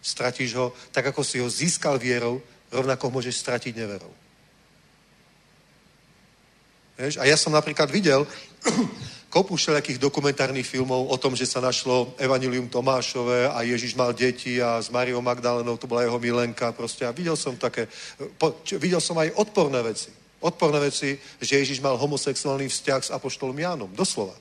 Stratíš 0.00 0.56
ho 0.56 0.72
tak, 0.90 1.12
ako 1.12 1.20
si 1.20 1.38
ho 1.38 1.48
získal 1.48 2.00
vierou, 2.00 2.40
rovnako 2.72 3.12
môžeš 3.12 3.36
stratiť 3.36 3.76
neverou. 3.76 4.12
Vieš? 7.00 7.16
A 7.16 7.24
ja 7.24 7.36
som 7.36 7.52
napríklad 7.52 7.88
videl 7.88 8.24
kopu 9.32 9.56
všelijakých 9.56 10.02
dokumentárnych 10.02 10.66
filmov 10.66 11.08
o 11.08 11.16
tom, 11.16 11.32
že 11.32 11.48
sa 11.48 11.62
našlo 11.62 12.12
Evangelium 12.18 12.68
Tomášové 12.68 13.48
a 13.48 13.62
Ježiš 13.62 13.94
mal 13.94 14.12
deti 14.12 14.60
a 14.60 14.82
s 14.82 14.92
Mariou 14.92 15.22
Magdalenou 15.24 15.80
to 15.80 15.86
bola 15.86 16.04
jeho 16.04 16.18
milenka 16.18 16.72
proste. 16.76 17.06
A 17.06 17.14
videl 17.14 17.38
som 17.38 17.56
také, 17.56 17.88
po, 18.36 18.58
videl 18.76 19.00
som 19.00 19.16
aj 19.16 19.32
odporné 19.38 19.80
veci. 19.86 20.10
Odporné 20.40 20.80
veci, 20.80 21.16
že 21.40 21.60
Ježiš 21.62 21.80
mal 21.80 22.00
homosexuálny 22.00 22.68
vzťah 22.68 23.00
s 23.06 23.12
Apoštolom 23.14 23.56
Jánom. 23.56 23.90
Doslova. 23.92 24.34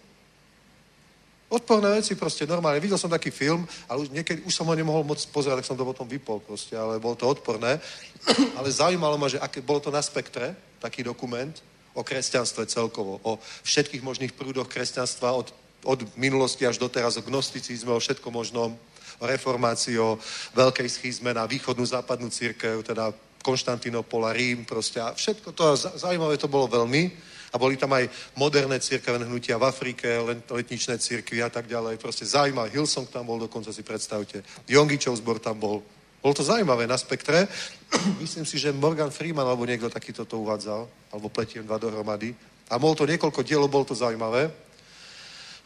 Odporné 1.50 1.90
veci 1.98 2.14
proste 2.14 2.46
normálne. 2.46 2.78
Videl 2.78 3.02
som 3.02 3.10
taký 3.10 3.34
film, 3.34 3.66
ale 3.90 4.06
už, 4.06 4.14
niekedy, 4.14 4.46
už 4.46 4.54
som 4.54 4.70
ho 4.70 4.76
nemohol 4.78 5.02
moc 5.02 5.18
pozerať, 5.34 5.66
tak 5.66 5.70
som 5.74 5.78
to 5.78 5.82
potom 5.82 6.06
vypol 6.06 6.38
proste, 6.38 6.78
ale 6.78 7.02
bolo 7.02 7.18
to 7.18 7.26
odporné. 7.26 7.82
ale 8.58 8.70
zaujímalo 8.70 9.18
ma, 9.18 9.26
že 9.26 9.42
aké, 9.42 9.66
bolo 9.66 9.82
to 9.82 9.90
na 9.90 9.98
spektre, 9.98 10.54
taký 10.78 11.02
dokument, 11.02 11.58
o 11.98 12.06
kresťanstve 12.06 12.70
celkovo, 12.70 13.18
o 13.26 13.42
všetkých 13.66 14.06
možných 14.06 14.38
prúdoch 14.38 14.70
kresťanstva 14.70 15.34
od, 15.34 15.50
od 15.90 16.00
minulosti 16.14 16.70
až 16.70 16.78
doteraz, 16.78 17.18
o 17.18 17.26
gnosticizme, 17.26 17.98
o 17.98 18.00
všetko 18.00 18.30
možnom, 18.30 18.78
o 19.20 19.26
reformácii, 19.26 19.98
o 19.98 20.22
veľkej 20.54 20.86
schizme 20.86 21.34
na 21.34 21.50
východnú 21.50 21.82
západnú 21.82 22.30
církev, 22.30 22.86
teda 22.86 23.10
Konštantinopola, 23.42 24.38
Rím, 24.38 24.70
proste 24.70 25.02
a 25.02 25.18
všetko 25.18 25.52
to, 25.52 25.64
zaujímavé 25.76 26.38
to 26.38 26.52
bolo 26.52 26.70
veľmi. 26.70 27.10
A 27.50 27.58
boli 27.58 27.78
tam 27.78 27.94
aj 27.98 28.06
moderné 28.38 28.78
církevné 28.78 29.26
hnutia 29.26 29.58
v 29.58 29.68
Afrike, 29.70 30.06
letničné 30.50 31.02
církvy 31.02 31.42
a 31.42 31.50
tak 31.50 31.66
ďalej. 31.66 31.98
Proste 31.98 32.26
zaujímavé. 32.26 32.70
Hillsong 32.70 33.10
tam 33.10 33.26
bol, 33.26 33.42
dokonca 33.42 33.74
si 33.74 33.82
predstavte. 33.82 34.46
Jongičov 34.70 35.18
zbor 35.18 35.42
tam 35.42 35.58
bol. 35.58 35.82
Bolo 36.20 36.34
to 36.36 36.44
zaujímavé 36.44 36.86
na 36.86 37.00
spektre. 37.00 37.48
Myslím 38.24 38.46
si, 38.46 38.60
že 38.60 38.76
Morgan 38.76 39.10
Freeman 39.10 39.48
alebo 39.48 39.66
niekto 39.66 39.90
takýto 39.90 40.28
to 40.28 40.44
uvádzal, 40.46 40.86
alebo 41.16 41.28
pletiem 41.32 41.66
dva 41.66 41.82
dohromady. 41.82 42.36
A 42.70 42.78
bolo 42.78 42.94
to 42.94 43.10
niekoľko 43.10 43.42
dielov, 43.42 43.74
bolo 43.74 43.88
to 43.88 43.98
zaujímavé. 43.98 44.52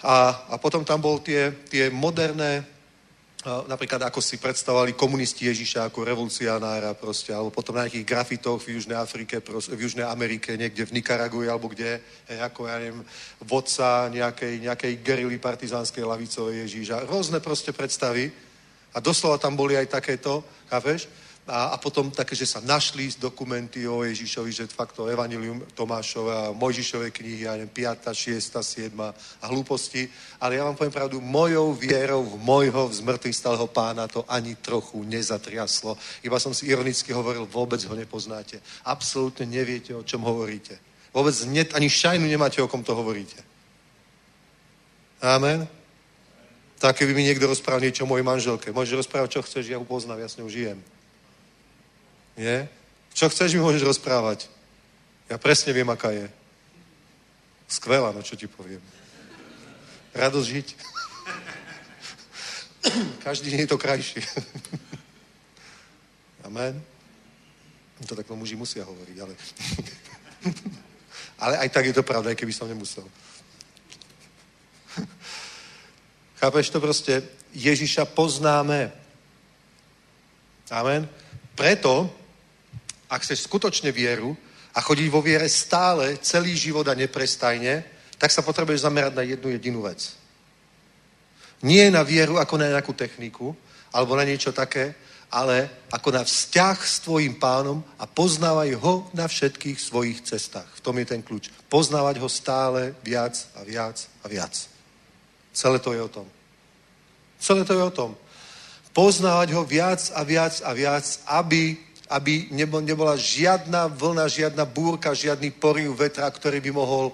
A, 0.04 0.16
a 0.52 0.56
potom 0.60 0.84
tam 0.84 1.00
bol 1.00 1.20
tie, 1.20 1.52
tie 1.68 1.92
moderné, 1.92 2.64
napríklad 3.44 4.00
ako 4.08 4.24
si 4.24 4.40
predstavovali 4.40 4.96
komunisti 4.96 5.52
Ježiša 5.52 5.92
ako 5.92 6.08
revolucionára 6.08 6.96
proste, 6.96 7.36
alebo 7.36 7.52
potom 7.52 7.76
na 7.76 7.84
nejakých 7.84 8.08
grafitoch 8.08 8.64
v 8.64 8.80
Južnej 8.80 8.96
Afrike, 8.96 9.44
proste, 9.44 9.76
v 9.76 9.84
Južnej 9.84 10.08
Amerike, 10.08 10.56
niekde 10.56 10.88
v 10.88 10.96
Nikaragui, 10.96 11.52
alebo 11.52 11.68
kde, 11.68 12.00
hej, 12.32 12.40
ako 12.40 12.72
ja 12.72 12.80
neviem, 12.80 13.04
vodca 13.44 14.08
nejakej, 14.08 14.64
nejakej 14.64 14.94
gerily 15.04 15.38
partizánskej 15.44 16.08
lavicovej 16.08 16.64
Ježíša. 16.68 17.04
Rôzne 17.04 17.44
proste 17.44 17.76
predstavy. 17.76 18.32
A 18.94 19.02
doslova 19.02 19.42
tam 19.42 19.58
boli 19.58 19.74
aj 19.74 19.90
takéto, 19.90 20.46
chápeš? 20.70 21.10
A, 21.44 21.76
a 21.76 21.78
potom 21.78 22.08
také, 22.08 22.40
že 22.40 22.48
sa 22.48 22.64
našli 22.64 23.12
dokumenty 23.20 23.84
o 23.84 24.00
Ježišovi, 24.00 24.52
že 24.56 24.72
fakt 24.72 24.96
to 24.96 25.12
Evangelium 25.12 25.60
Tomášové 25.76 26.32
a 26.32 26.56
Mojžišové 26.56 27.12
knihy, 27.12 27.44
ja 27.44 27.60
neviem, 27.60 27.68
5., 27.68 28.16
6., 28.16 28.64
7. 28.64 28.96
a 29.44 29.46
hlúposti. 29.52 30.08
Ale 30.40 30.56
ja 30.56 30.64
vám 30.64 30.80
poviem 30.80 30.96
pravdu, 30.96 31.20
mojou 31.20 31.76
vierou 31.76 32.24
v 32.24 32.40
mojho 32.40 32.88
v 32.88 32.96
zmrtvých 32.96 33.36
stalého 33.36 33.68
pána 33.68 34.08
to 34.08 34.24
ani 34.32 34.56
trochu 34.56 35.04
nezatriaslo. 35.04 36.00
Iba 36.24 36.40
som 36.40 36.56
si 36.56 36.72
ironicky 36.72 37.12
hovoril, 37.12 37.44
vôbec 37.44 37.84
ho 37.84 37.96
nepoznáte. 37.96 38.64
Absolútne 38.88 39.44
neviete, 39.44 39.92
o 39.92 40.08
čom 40.08 40.24
hovoríte. 40.24 40.80
Vôbec 41.12 41.36
ne, 41.52 41.68
ani 41.76 41.92
šajnu 41.92 42.24
nemáte, 42.24 42.64
o 42.64 42.72
kom 42.72 42.88
to 42.88 42.96
hovoríte. 42.96 43.44
Amen. 45.20 45.68
Tak 46.80 47.04
keby 47.04 47.12
mi 47.12 47.28
niekto 47.28 47.52
rozprával 47.52 47.84
niečo 47.84 48.08
o 48.08 48.12
mojej 48.12 48.24
manželke. 48.24 48.72
Môžeš 48.72 49.04
rozprávať, 49.04 49.40
čo 49.40 49.44
chceš, 49.44 49.68
ja 49.68 49.80
ho 49.80 49.84
poznám, 49.84 50.24
ja 50.24 50.32
s 50.32 50.40
ňou 50.40 50.48
žijem. 50.48 50.80
Nie? 52.38 52.70
Čo 53.14 53.30
chceš, 53.30 53.54
mi 53.54 53.62
môžeš 53.62 53.86
rozprávať. 53.86 54.50
Ja 55.30 55.38
presne 55.38 55.74
viem, 55.74 55.90
aká 55.90 56.10
je. 56.10 56.26
Skvelá, 57.70 58.12
no 58.12 58.22
čo 58.22 58.36
ti 58.36 58.50
poviem. 58.50 58.82
Radosť 60.14 60.48
žiť. 60.50 60.68
Každý 63.24 63.50
deň 63.54 63.60
je 63.66 63.72
to 63.72 63.78
krajší. 63.78 64.22
Amen. 66.46 66.82
To 68.04 68.20
takto 68.20 68.36
muži 68.36 68.60
musia 68.60 68.84
hovoriť, 68.84 69.18
ale... 69.24 69.34
ale 71.44 71.54
aj 71.64 71.70
tak 71.72 71.86
je 71.88 71.96
to 71.96 72.04
pravda, 72.04 72.36
aj 72.36 72.40
keby 72.40 72.52
som 72.54 72.68
nemusel. 72.68 73.08
Chápeš 76.44 76.70
to 76.70 76.84
proste? 76.84 77.24
Ježiša 77.56 78.06
poznáme. 78.12 78.92
Amen. 80.68 81.08
Preto, 81.56 82.12
ak 83.14 83.22
chceš 83.22 83.46
skutočne 83.46 83.94
vieru 83.94 84.34
a 84.74 84.82
chodiť 84.82 85.08
vo 85.14 85.22
viere 85.22 85.46
stále, 85.46 86.18
celý 86.18 86.58
život 86.58 86.90
a 86.90 86.98
neprestajne, 86.98 87.86
tak 88.18 88.34
sa 88.34 88.42
potrebuješ 88.42 88.90
zamerať 88.90 89.14
na 89.14 89.22
jednu 89.22 89.54
jedinú 89.54 89.80
vec. 89.86 90.18
Nie 91.62 91.94
na 91.94 92.02
vieru 92.02 92.42
ako 92.42 92.58
na 92.58 92.74
nejakú 92.74 92.98
techniku, 92.98 93.54
alebo 93.94 94.18
na 94.18 94.26
niečo 94.26 94.50
také, 94.50 94.98
ale 95.34 95.70
ako 95.94 96.10
na 96.14 96.22
vzťah 96.26 96.78
s 96.82 97.02
tvojim 97.06 97.38
pánom 97.38 97.82
a 97.98 98.06
poznávaj 98.10 98.74
ho 98.82 99.10
na 99.14 99.30
všetkých 99.30 99.78
svojich 99.82 100.22
cestách. 100.26 100.70
V 100.78 100.84
tom 100.86 100.98
je 100.98 101.06
ten 101.06 101.22
kľúč. 101.22 101.54
Poznávať 101.70 102.18
ho 102.22 102.30
stále 102.30 102.98
viac 103.06 103.34
a 103.58 103.66
viac 103.66 103.98
a 104.22 104.30
viac. 104.30 104.54
Celé 105.54 105.78
to 105.82 105.94
je 105.94 106.02
o 106.02 106.10
tom. 106.10 106.26
Celé 107.42 107.66
to 107.66 107.74
je 107.74 107.82
o 107.82 107.94
tom. 107.94 108.12
Poznávať 108.94 109.58
ho 109.58 109.66
viac 109.66 110.14
a 110.14 110.22
viac 110.22 110.62
a 110.62 110.70
viac, 110.74 111.06
aby, 111.26 111.82
aby 112.14 112.54
nebola 112.54 113.18
žiadna 113.18 113.90
vlna, 113.90 114.30
žiadna 114.30 114.70
búrka, 114.70 115.18
žiadny 115.18 115.50
poriv 115.50 115.98
vetra, 115.98 116.30
ktorý 116.30 116.62
by 116.62 116.70
mohol 116.70 117.10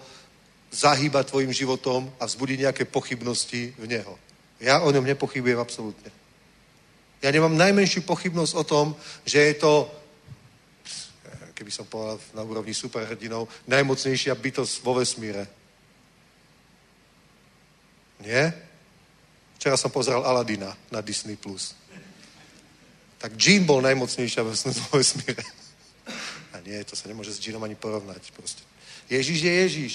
zahýbať 0.75 1.31
tvojim 1.31 1.55
životom 1.55 2.11
a 2.19 2.27
vzbudiť 2.27 2.67
nejaké 2.67 2.83
pochybnosti 2.83 3.71
v 3.79 3.85
neho. 3.87 4.19
Ja 4.59 4.83
o 4.83 4.91
ňom 4.91 5.07
nepochybujem 5.07 5.55
absolútne. 5.55 6.11
Ja 7.23 7.31
nemám 7.31 7.55
najmenšiu 7.55 8.03
pochybnosť 8.03 8.53
o 8.59 8.63
tom, 8.67 8.85
že 9.23 9.39
je 9.39 9.55
to, 9.55 9.87
keby 11.55 11.71
som 11.71 11.87
povedal 11.87 12.19
na 12.35 12.43
úrovni 12.43 12.75
superhrdinov, 12.75 13.47
najmocnejšia 13.71 14.35
bytosť 14.35 14.83
vo 14.83 14.99
vesmíre. 14.99 15.47
Nie? 18.19 18.51
Včera 19.55 19.79
som 19.79 19.91
pozeral 19.91 20.27
Aladina 20.27 20.75
na 20.91 20.99
Disney+. 20.99 21.39
Plus. 21.39 21.78
Tak 23.19 23.35
Jean 23.35 23.67
bol 23.67 23.83
najmocnejšia 23.83 24.47
vo 24.47 24.55
vesmíre. 24.95 25.43
A 26.55 26.63
nie, 26.63 26.79
to 26.87 26.95
sa 26.95 27.11
nemôže 27.11 27.35
s 27.35 27.43
Jeanom 27.43 27.61
ani 27.67 27.75
porovnať. 27.75 28.31
Proste. 28.31 28.63
Ježiš 29.11 29.39
je 29.43 29.53
Ježiš. 29.53 29.93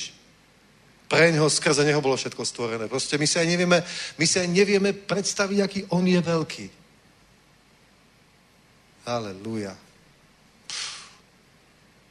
Pre 1.09 1.33
neho, 1.33 1.49
skrze 1.49 1.85
neho 1.85 2.01
bolo 2.05 2.17
všetko 2.17 2.45
stvorené. 2.45 2.85
Proste 2.89 3.17
my 3.17 3.27
si 3.29 3.37
aj 3.41 3.47
nevieme, 3.49 3.79
my 4.17 4.25
si 4.29 4.37
aj 4.41 4.49
nevieme 4.49 4.93
predstaviť, 4.93 5.59
aký 5.61 5.81
on 5.93 6.05
je 6.05 6.21
veľký. 6.21 6.67
Halelúja. 9.05 9.77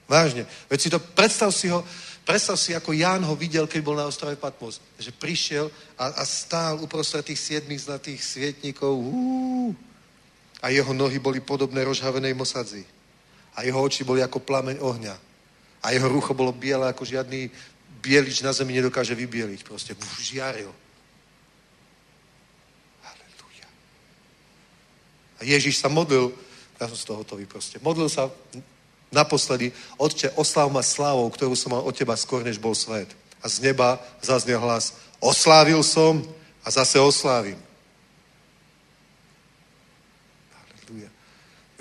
Vážne. 0.06 0.46
Veď 0.70 0.80
si 0.82 0.90
to, 0.94 1.00
predstav 1.02 1.50
si 1.50 1.74
ho, 1.74 1.82
predstav 2.22 2.54
si, 2.54 2.78
ako 2.78 2.94
Ján 2.94 3.26
ho 3.26 3.34
videl, 3.34 3.66
keď 3.66 3.82
bol 3.82 3.98
na 3.98 4.06
ostrove 4.06 4.38
Patmos. 4.38 4.78
Že 5.02 5.12
prišiel 5.18 5.66
a, 5.98 6.22
a 6.22 6.24
stál 6.26 6.78
uprostred 6.78 7.26
tých 7.26 7.42
siedmých 7.42 7.90
zlatých 7.90 8.22
svietníkov. 8.22 8.94
Uú, 8.94 9.74
a 10.64 10.72
jeho 10.72 10.96
nohy 10.96 11.20
boli 11.20 11.44
podobné 11.44 11.84
rozhavenej 11.84 12.32
mosadzi. 12.32 12.88
A 13.60 13.68
jeho 13.68 13.78
oči 13.84 14.08
boli 14.08 14.24
ako 14.24 14.40
plameň 14.40 14.80
ohňa. 14.80 15.16
A 15.84 15.92
jeho 15.92 16.08
rucho 16.08 16.32
bolo 16.32 16.56
biele 16.56 16.88
ako 16.88 17.04
žiadny 17.04 17.52
bielič 18.04 18.44
na 18.44 18.56
zemi 18.56 18.76
nedokáže 18.80 19.16
vybieliť. 19.16 19.68
Proste 19.68 19.92
uf, 19.96 20.20
žiaril. 20.24 20.72
Halelúja. 23.04 23.68
A 25.40 25.42
Ježiš 25.44 25.84
sa 25.84 25.92
modlil, 25.92 26.32
ja 26.80 26.88
som 26.88 27.00
z 27.00 27.06
toho 27.08 27.24
hotový 27.24 27.48
proste, 27.48 27.80
modlil 27.84 28.08
sa 28.08 28.32
naposledy, 29.14 29.72
Otče, 30.02 30.34
oslav 30.36 30.68
ma 30.74 30.82
slávou, 30.82 31.30
ktorú 31.30 31.54
som 31.54 31.72
mal 31.78 31.86
od 31.86 31.94
teba 31.94 32.18
skôr, 32.18 32.42
než 32.42 32.58
bol 32.58 32.74
svet. 32.74 33.14
A 33.40 33.48
z 33.48 33.62
neba 33.62 34.02
zaznel 34.20 34.58
hlas, 34.58 34.98
oslávil 35.22 35.80
som 35.86 36.20
a 36.66 36.68
zase 36.74 36.98
oslávim. 36.98 37.60
Halelúja. 40.58 41.10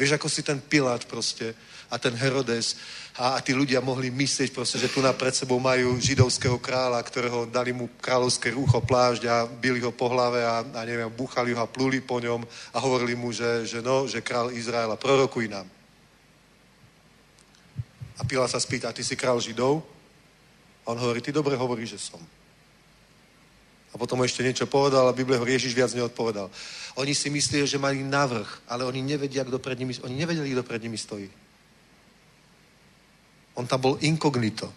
Vieš, 0.03 0.19
ako 0.19 0.27
si 0.27 0.43
ten 0.43 0.59
Pilát 0.59 1.07
proste 1.07 1.55
a 1.87 1.95
ten 1.95 2.11
Herodes 2.19 2.75
a, 3.15 3.37
a 3.37 3.39
tí 3.39 3.55
ľudia 3.55 3.79
mohli 3.79 4.11
myslieť 4.11 4.51
proste, 4.51 4.83
že 4.83 4.91
tu 4.91 4.99
na 4.99 5.15
pred 5.15 5.31
sebou 5.31 5.63
majú 5.63 5.95
židovského 5.95 6.59
kráľa, 6.59 6.99
ktorého 7.07 7.47
dali 7.47 7.71
mu 7.71 7.87
kráľovské 8.03 8.51
rúcho, 8.51 8.83
plášť 8.83 9.23
a 9.31 9.47
byli 9.47 9.79
ho 9.79 9.95
po 9.95 10.11
hlave 10.11 10.43
a, 10.43 10.67
a 10.67 10.81
neviem, 10.83 11.07
búchali 11.07 11.55
ho 11.55 11.63
a 11.63 11.71
pluli 11.71 12.03
po 12.03 12.19
ňom 12.19 12.43
a 12.75 12.83
hovorili 12.83 13.15
mu, 13.15 13.31
že, 13.31 13.63
že 13.63 13.79
no, 13.79 14.11
že 14.11 14.27
král 14.27 14.51
Izraela, 14.51 14.99
prorokuj 14.99 15.47
nám. 15.47 15.71
A 18.19 18.27
Pila 18.27 18.51
sa 18.51 18.59
spýta, 18.59 18.91
ty 18.91 19.07
si 19.07 19.15
král 19.15 19.39
Židov? 19.39 19.87
A 20.83 20.91
on 20.91 20.99
hovorí, 20.99 21.23
ty 21.23 21.31
dobre 21.31 21.55
hovoríš, 21.55 21.95
že 21.95 22.11
som. 22.11 22.23
A 23.93 24.01
potom 24.01 24.25
ešte 24.25 24.41
niečo 24.41 24.65
povedal 24.65 25.05
a 25.05 25.13
Biblia 25.13 25.37
ho 25.37 25.45
Ježiš 25.45 25.77
viac 25.77 25.93
neodpovedal. 25.93 26.49
Oni 26.97 27.13
si 27.13 27.29
mysleli, 27.29 27.69
že 27.69 27.77
mali 27.77 28.01
navrh, 28.01 28.49
ale 28.69 28.89
oni 28.89 29.05
nevedia, 29.05 29.45
kto 29.45 29.61
pred 29.61 29.77
nimi, 29.77 29.93
oni 30.01 30.17
nevedeli, 30.17 30.57
kto 30.57 30.65
pred 30.65 30.81
nimi 30.81 30.97
stojí. 30.97 31.29
On 33.55 33.69
tam 33.69 33.81
bol 33.81 34.01
inkognito. 34.01 34.73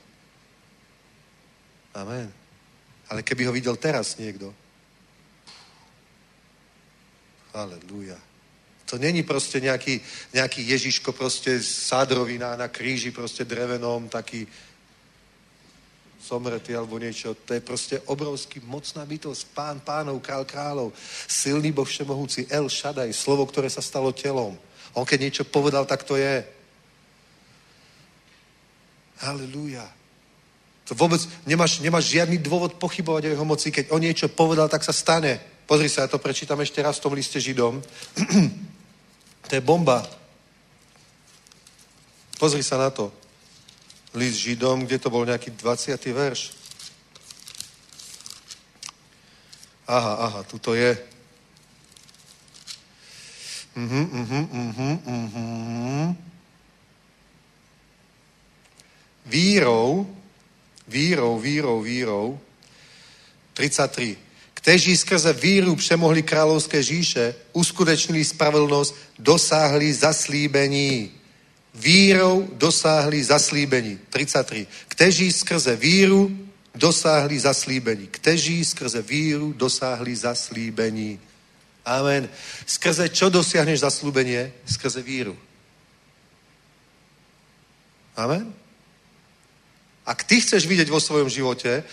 Amen. 1.95 2.27
Ale 3.07 3.23
keby 3.23 3.47
ho 3.47 3.55
videl 3.55 3.79
teraz 3.79 4.19
niekto. 4.19 4.51
Aleluja. 7.55 8.19
To 8.85 8.99
není 8.99 9.23
proste 9.23 9.63
nejaký, 9.63 10.01
nejaký 10.35 10.61
Ježiško 10.69 11.15
proste 11.15 11.63
sádrový 11.63 12.37
na, 12.37 12.59
na 12.59 12.67
kríži, 12.67 13.15
proste 13.15 13.47
drevenom, 13.47 14.11
taký 14.11 14.45
somretý 16.26 16.73
alebo 16.73 16.97
niečo. 16.97 17.38
To 17.45 17.53
je 17.53 17.61
proste 17.61 18.02
obrovský 18.10 18.65
mocná 18.65 19.06
bytosť. 19.06 19.53
Pán 19.53 19.77
pánov, 19.85 20.26
král 20.26 20.41
kráľov, 20.41 20.89
silný 21.30 21.69
Boh 21.69 21.85
všemohúci, 21.85 22.49
El 22.49 22.65
Shaddai, 22.65 23.14
slovo, 23.14 23.45
ktoré 23.45 23.69
sa 23.69 23.85
stalo 23.85 24.10
telom. 24.10 24.57
On 24.97 25.06
keď 25.06 25.19
niečo 25.22 25.43
povedal, 25.45 25.85
tak 25.85 26.02
to 26.02 26.18
je. 26.18 26.41
Halelúja. 29.22 29.85
To 30.89 30.93
vôbec 30.97 31.22
nemáš, 31.45 31.81
nemáš 31.81 32.10
žiadny 32.14 32.38
dôvod 32.41 32.77
pochybovať 32.77 33.30
o 33.30 33.34
jeho 33.34 33.45
moci. 33.45 33.69
Keď 33.69 33.93
on 33.93 34.02
niečo 34.02 34.30
povedal, 34.30 34.69
tak 34.69 34.81
sa 34.81 34.93
stane. 34.93 35.41
Pozri 35.65 35.89
sa, 35.89 36.06
ja 36.06 36.10
to 36.10 36.22
prečítam 36.22 36.61
ešte 36.61 36.81
raz 36.81 36.97
v 36.97 37.03
tom 37.10 37.14
liste 37.18 37.41
Židom. 37.41 37.81
to 39.49 39.53
je 39.53 39.61
bomba. 39.65 40.06
Pozri 42.38 42.61
sa 42.61 42.77
na 42.77 42.93
to. 42.93 43.24
List 44.15 44.39
Židom, 44.39 44.87
kde 44.87 44.99
to 44.99 45.09
bol 45.11 45.27
nejaký 45.27 45.51
20. 45.51 45.99
verš. 46.15 46.55
Aha, 49.87 50.13
aha, 50.13 50.39
tu 50.43 50.59
to 50.59 50.73
je. 50.73 50.97
Mhm, 53.75 54.03
mhm, 54.11 54.43
mhm, 54.51 54.93
mhm. 55.05 56.15
Vírou, 59.25 60.07
vírou, 60.87 61.39
vírou, 61.39 61.81
vírou, 61.81 62.39
33. 63.53 64.17
Kteří 64.53 64.97
skrze 64.97 65.33
víru 65.33 65.75
přemohli 65.75 66.23
královské 66.23 66.83
říše, 66.83 67.35
uskutečnili 67.53 68.25
spravedlnosť, 68.25 68.95
dosáhli 69.19 69.93
zaslíbení. 69.93 71.11
Vírou 71.76 72.49
dosáhli 72.53 73.23
zaslíbení. 73.23 73.99
33. 74.10 74.68
Kteří 74.88 75.31
skrze 75.31 75.76
víru 75.76 76.31
dosáhli 76.76 77.39
zaslíbení. 77.39 78.07
Kteří 78.07 78.65
skrze 78.65 79.02
víru 79.02 79.53
dosáhli 79.53 80.15
zaslíbení. 80.15 81.19
Amen. 81.85 82.30
Skrze 82.65 83.10
čo 83.10 83.30
dosiahneš 83.30 83.80
zaslúbenie? 83.80 84.52
Skrze 84.65 85.02
víru. 85.02 85.38
Amen. 88.15 88.56
Ak 90.06 90.23
ty 90.23 90.39
chceš 90.39 90.65
vidieť 90.65 90.88
vo 90.88 91.02
svojom 91.02 91.27
živote 91.27 91.84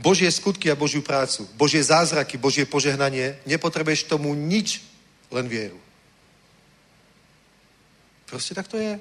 Božie 0.00 0.32
skutky 0.32 0.72
a 0.72 0.74
Božiu 0.74 1.04
prácu, 1.04 1.44
Božie 1.54 1.84
zázraky, 1.84 2.40
Božie 2.40 2.64
požehnanie, 2.64 3.36
nepotrebuješ 3.44 4.08
tomu 4.08 4.32
nič, 4.32 4.80
len 5.28 5.44
vieru. 5.44 5.76
Proste 8.24 8.56
tak 8.56 8.66
to 8.66 8.80
je. 8.80 8.96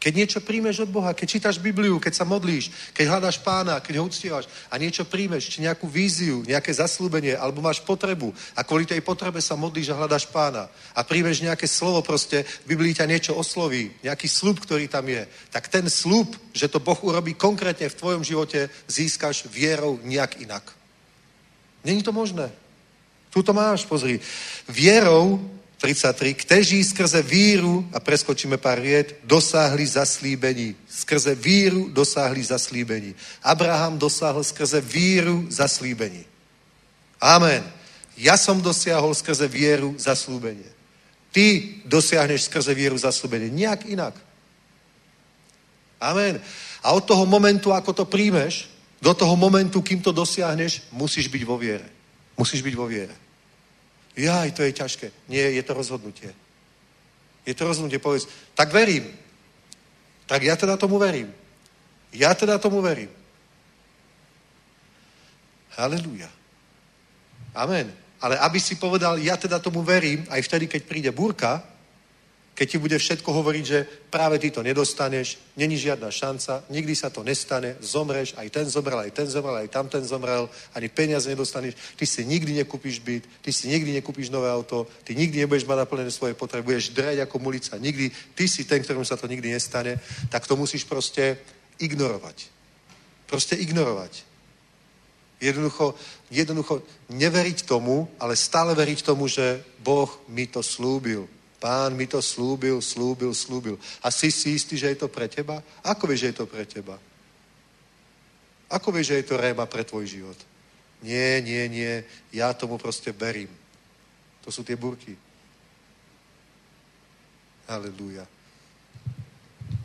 Keď 0.00 0.12
niečo 0.16 0.40
príjmeš 0.40 0.88
od 0.88 0.88
Boha, 0.88 1.12
keď 1.12 1.28
čítaš 1.28 1.60
Bibliu, 1.60 2.00
keď 2.00 2.16
sa 2.16 2.24
modlíš, 2.24 2.72
keď 2.96 3.04
hľadaš 3.04 3.36
pána, 3.44 3.84
keď 3.84 4.00
ho 4.00 4.08
uctievaš 4.08 4.48
a 4.72 4.80
niečo 4.80 5.04
príjmeš, 5.04 5.52
či 5.52 5.60
nejakú 5.60 5.84
víziu, 5.84 6.40
nejaké 6.48 6.72
zaslúbenie, 6.72 7.36
alebo 7.36 7.60
máš 7.60 7.84
potrebu 7.84 8.32
a 8.56 8.64
kvôli 8.64 8.88
tej 8.88 9.04
potrebe 9.04 9.44
sa 9.44 9.60
modlíš 9.60 9.92
a 9.92 10.00
hľadaš 10.00 10.24
pána 10.32 10.72
a 10.96 11.04
príjmeš 11.04 11.44
nejaké 11.44 11.68
slovo 11.68 12.00
proste, 12.00 12.48
v 12.64 12.72
Biblii 12.72 12.96
ťa 12.96 13.04
niečo 13.12 13.36
osloví, 13.36 13.92
nejaký 14.00 14.24
slúb, 14.24 14.64
ktorý 14.64 14.88
tam 14.88 15.04
je, 15.04 15.28
tak 15.52 15.68
ten 15.68 15.84
slúb, 15.92 16.32
že 16.56 16.72
to 16.72 16.80
Boh 16.80 16.96
urobí 17.04 17.36
konkrétne 17.36 17.92
v 17.92 17.98
tvojom 18.00 18.24
živote, 18.24 18.72
získaš 18.88 19.52
vierou 19.52 20.00
nejak 20.00 20.40
inak. 20.40 20.64
Není 21.84 22.00
to 22.00 22.16
možné. 22.16 22.48
Tu 23.28 23.44
to 23.44 23.52
máš, 23.52 23.84
pozri. 23.84 24.16
Vierou 24.64 25.59
33, 25.80 26.34
kteří 26.34 26.84
skrze 26.84 27.22
víru, 27.22 27.88
a 27.92 28.00
preskočíme 28.00 28.60
pár 28.60 28.80
viet, 28.80 29.16
dosáhli 29.24 29.86
zaslíbení. 29.86 30.76
Skrze 30.84 31.34
víru 31.34 31.88
dosáhli 31.88 32.44
zaslíbení. 32.44 33.14
Abraham 33.42 33.98
dosáhl 33.98 34.44
skrze 34.44 34.80
víru 34.80 35.46
zaslíbení. 35.48 36.24
Amen. 37.20 37.64
Ja 38.20 38.36
som 38.36 38.60
dosiahol 38.60 39.16
skrze 39.16 39.48
vieru 39.48 39.96
zaslúbenie. 39.96 40.68
Ty 41.32 41.64
dosiahneš 41.88 42.52
skrze 42.52 42.76
vieru 42.76 43.00
zaslúbenie. 43.00 43.48
Nijak 43.48 43.88
inak. 43.88 44.12
Amen. 45.96 46.36
A 46.84 46.92
od 46.92 47.08
toho 47.08 47.24
momentu, 47.24 47.72
ako 47.72 47.96
to 47.96 48.04
príjmeš, 48.04 48.68
do 49.00 49.16
toho 49.16 49.32
momentu, 49.32 49.80
kým 49.80 50.04
to 50.04 50.12
dosiahneš, 50.12 50.84
musíš 50.92 51.32
byť 51.32 51.42
vo 51.48 51.56
viere. 51.56 51.88
Musíš 52.36 52.60
byť 52.60 52.74
vo 52.76 52.84
viere. 52.84 53.29
Jaj, 54.16 54.52
to 54.52 54.62
je 54.62 54.72
ťažké. 54.72 55.06
Nie, 55.28 55.54
je 55.54 55.62
to 55.62 55.74
rozhodnutie. 55.74 56.34
Je 57.46 57.54
to 57.54 57.66
rozhodnutie, 57.66 57.98
povedz, 57.98 58.28
tak 58.54 58.72
verím. 58.72 59.06
Tak 60.26 60.42
ja 60.42 60.56
teda 60.56 60.76
tomu 60.76 60.98
verím. 60.98 61.32
Ja 62.12 62.34
teda 62.34 62.58
tomu 62.58 62.82
verím. 62.82 63.10
Halelúja. 65.78 66.30
Amen. 67.54 67.90
Ale 68.20 68.38
aby 68.38 68.60
si 68.60 68.76
povedal, 68.76 69.18
ja 69.18 69.36
teda 69.40 69.58
tomu 69.58 69.82
verím, 69.82 70.26
aj 70.28 70.42
vtedy, 70.44 70.66
keď 70.66 70.82
príde 70.84 71.10
búrka, 71.10 71.64
keď 72.60 72.68
ti 72.68 72.76
bude 72.76 72.98
všetko 73.00 73.32
hovoriť, 73.32 73.64
že 73.64 73.88
práve 74.12 74.36
ty 74.36 74.52
to 74.52 74.60
nedostaneš, 74.60 75.40
není 75.56 75.80
žiadna 75.80 76.12
šanca, 76.12 76.68
nikdy 76.68 76.92
sa 76.92 77.08
to 77.08 77.24
nestane, 77.24 77.80
zomreš, 77.80 78.36
aj 78.36 78.52
ten 78.52 78.68
zomrel, 78.68 79.00
aj 79.00 79.16
ten 79.16 79.24
zomrel, 79.24 79.64
aj 79.64 79.72
tamten 79.72 80.04
zomrel, 80.04 80.44
ani 80.76 80.92
peniaze 80.92 81.24
nedostaneš, 81.32 81.72
ty 81.96 82.04
si 82.04 82.20
nikdy 82.20 82.60
nekúpiš 82.60 83.00
byt, 83.00 83.24
ty 83.40 83.48
si 83.48 83.72
nikdy 83.72 83.96
nekúpiš 83.96 84.28
nové 84.28 84.52
auto, 84.52 84.84
ty 85.08 85.16
nikdy 85.16 85.40
nebudeš 85.40 85.64
mať 85.64 85.88
naplnené 85.88 86.12
svoje 86.12 86.36
potreby, 86.36 86.76
budeš 86.76 86.92
dreť 86.92 87.24
ako 87.24 87.40
mulica, 87.40 87.80
nikdy, 87.80 88.12
ty 88.36 88.44
si 88.44 88.68
ten, 88.68 88.84
ktorému 88.84 89.08
sa 89.08 89.16
to 89.16 89.24
nikdy 89.24 89.48
nestane, 89.48 89.96
tak 90.28 90.44
to 90.44 90.52
musíš 90.52 90.84
proste 90.84 91.40
ignorovať. 91.80 92.44
Proste 93.24 93.56
ignorovať. 93.56 94.20
Jednoducho, 95.40 95.96
jednoducho 96.28 96.84
neveriť 97.08 97.64
tomu, 97.64 98.04
ale 98.20 98.36
stále 98.36 98.76
veriť 98.76 99.00
tomu, 99.00 99.32
že 99.32 99.64
Boh 99.80 100.12
mi 100.28 100.44
to 100.44 100.60
slúbil. 100.60 101.39
Pán 101.60 101.92
mi 101.92 102.08
to 102.08 102.24
slúbil, 102.24 102.80
slúbil, 102.80 103.36
slúbil. 103.36 103.76
A 104.00 104.08
si 104.08 104.32
si 104.32 104.56
istý, 104.56 104.80
že 104.80 104.96
je 104.96 105.04
to 105.04 105.12
pre 105.12 105.28
teba? 105.28 105.60
Ako 105.84 106.08
vieš, 106.08 106.24
že 106.24 106.28
je 106.32 106.36
to 106.40 106.46
pre 106.48 106.64
teba? 106.64 106.96
Ako 108.72 108.88
vieš, 108.88 109.12
že 109.12 109.18
je 109.20 109.26
to 109.28 109.36
réma 109.36 109.68
pre 109.68 109.84
tvoj 109.84 110.08
život? 110.08 110.38
Nie, 111.04 111.44
nie, 111.44 111.68
nie. 111.68 112.00
Ja 112.32 112.56
tomu 112.56 112.80
proste 112.80 113.12
verím. 113.12 113.52
To 114.40 114.48
sú 114.48 114.64
tie 114.64 114.72
burky. 114.72 115.12
Halelúja. 117.68 118.24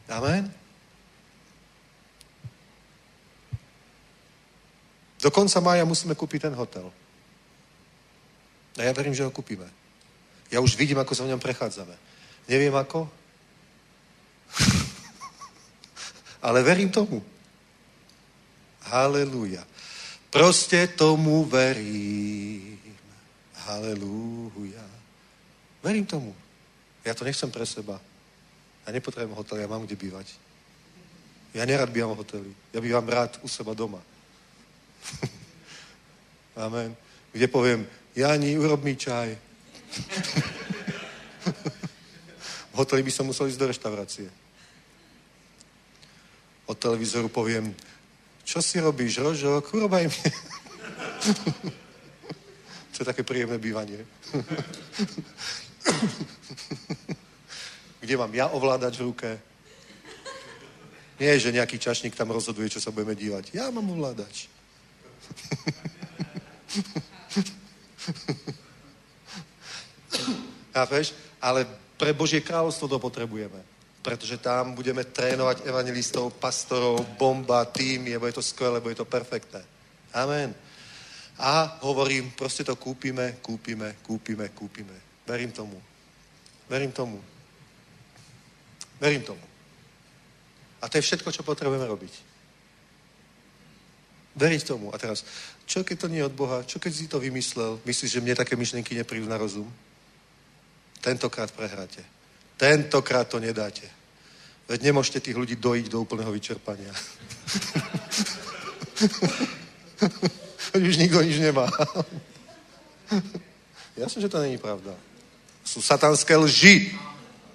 Amen. 0.07 0.47
Do 5.19 5.27
konca 5.27 5.59
mája 5.59 5.83
musíme 5.83 6.15
kúpiť 6.15 6.47
ten 6.47 6.55
hotel. 6.55 6.87
A 8.79 8.81
ja 8.85 8.95
verím, 8.95 9.11
že 9.11 9.27
ho 9.27 9.31
kúpime. 9.33 9.67
Ja 10.53 10.61
už 10.61 10.77
vidím, 10.77 11.01
ako 11.01 11.15
sa 11.17 11.25
v 11.25 11.33
ňom 11.33 11.41
prechádzame. 11.41 11.95
Neviem 12.45 12.75
ako, 12.77 13.09
ale 16.45 16.61
verím 16.61 16.93
tomu. 16.93 17.23
Halelúja. 18.85 19.65
Proste 20.29 20.85
tomu 20.87 21.45
verím. 21.45 22.77
Halelúja. 23.65 24.85
Verím 25.81 26.05
tomu. 26.05 26.35
Ja 27.01 27.17
to 27.17 27.25
nechcem 27.25 27.49
pre 27.49 27.65
seba. 27.65 27.97
Ja 28.85 28.93
nepotrebujem 28.93 29.33
hotel, 29.33 29.57
ja 29.57 29.69
mám 29.69 29.89
kde 29.89 29.97
bývať. 29.97 30.37
Ja 31.55 31.65
nerad 31.65 31.89
bývam 31.89 32.13
v 32.13 32.21
hoteli. 32.21 32.51
Ja 32.69 32.83
bývam 32.83 33.07
rád 33.09 33.41
u 33.41 33.47
seba 33.49 33.73
doma. 33.73 34.01
Amen. 36.65 36.93
Kde 37.33 37.47
poviem, 37.47 37.87
Jani, 38.13 38.59
urob 38.59 38.83
mi 38.85 38.93
čaj. 38.93 39.33
V 42.71 42.75
hoteli 42.75 43.03
by 43.03 43.11
som 43.11 43.25
musel 43.25 43.47
ísť 43.47 43.59
do 43.59 43.67
reštaurácie. 43.71 44.29
Od 46.65 46.77
televízoru 46.77 47.29
poviem, 47.29 47.75
čo 48.43 48.61
si 48.61 48.79
robíš, 48.81 49.17
Rožok, 49.21 49.73
urobaj 49.73 50.07
mi. 50.11 50.15
to 52.93 52.97
je 52.99 53.05
také 53.05 53.23
príjemné 53.23 53.57
bývanie. 53.57 54.05
Kde 58.01 58.17
mám 58.17 58.33
ja 58.33 58.47
ovládať 58.51 58.97
v 58.97 59.05
ruke? 59.07 59.39
Nie, 61.15 61.39
že 61.39 61.55
nejaký 61.55 61.79
čašník 61.79 62.15
tam 62.15 62.31
rozhoduje, 62.35 62.69
čo 62.69 62.83
sa 62.83 62.91
budeme 62.91 63.15
dívať. 63.15 63.55
Ja 63.55 63.71
mám 63.71 63.87
ovládač. 63.87 64.51
Chápeš? 70.75 71.15
Ale 71.39 71.63
pre 71.95 72.11
Božie 72.11 72.43
kráľovstvo 72.43 72.91
to 72.91 72.99
potrebujeme. 72.99 73.63
Pretože 74.03 74.37
tam 74.37 74.75
budeme 74.75 75.07
trénovať 75.07 75.63
evangelistov, 75.63 76.35
pastorov, 76.35 76.99
bomba, 77.15 77.63
tým, 77.65 78.11
je 78.11 78.19
to 78.35 78.43
skvelé, 78.43 78.83
bude 78.83 78.99
to 78.99 79.07
perfektné. 79.07 79.63
Amen. 80.11 80.51
A 81.39 81.79
hovorím, 81.81 82.31
proste 82.35 82.63
to 82.63 82.75
kúpime, 82.75 83.39
kúpime, 83.41 83.95
kúpime, 84.03 84.51
kúpime. 84.51 84.97
Verím 85.27 85.51
tomu. 85.51 85.81
Verím 86.69 86.91
tomu. 86.91 87.23
Verím 88.99 89.23
tomu. 89.23 89.41
A 90.81 90.89
to 90.89 90.97
je 90.97 91.07
všetko, 91.07 91.31
čo 91.31 91.43
potrebujeme 91.43 91.87
robiť. 91.87 92.13
Veriť 94.35 94.61
tomu. 94.67 94.91
A 94.93 94.99
teraz, 94.99 95.23
čo 95.65 95.83
keď 95.83 96.05
to 96.05 96.11
nie 96.11 96.19
je 96.19 96.27
od 96.27 96.35
Boha? 96.35 96.63
Čo 96.67 96.79
keď 96.79 96.91
si 96.93 97.07
to 97.07 97.19
vymyslel? 97.19 97.79
Myslíš, 97.87 98.11
že 98.11 98.21
mne 98.21 98.35
také 98.35 98.59
myšlenky 98.59 98.95
neprídu 98.95 99.27
na 99.27 99.39
rozum? 99.39 99.67
Tentokrát 101.05 101.53
prehráte. 101.53 102.01
Tentokrát 102.57 103.29
to 103.29 103.37
nedáte. 103.37 103.85
Veď 104.65 104.89
nemôžete 104.89 105.29
tých 105.29 105.37
ľudí 105.37 105.53
dojiť 105.53 105.85
do 105.93 106.01
úplného 106.01 106.33
vyčerpania. 106.33 106.89
Veď 110.73 110.81
už 110.81 110.97
nikto 110.97 111.21
nič 111.21 111.37
nemá. 111.37 111.69
Jasne, 113.93 114.25
že 114.25 114.33
to 114.33 114.41
není 114.41 114.57
pravda. 114.57 114.97
Sú 115.61 115.77
satanské 115.77 116.33
lži 116.33 116.97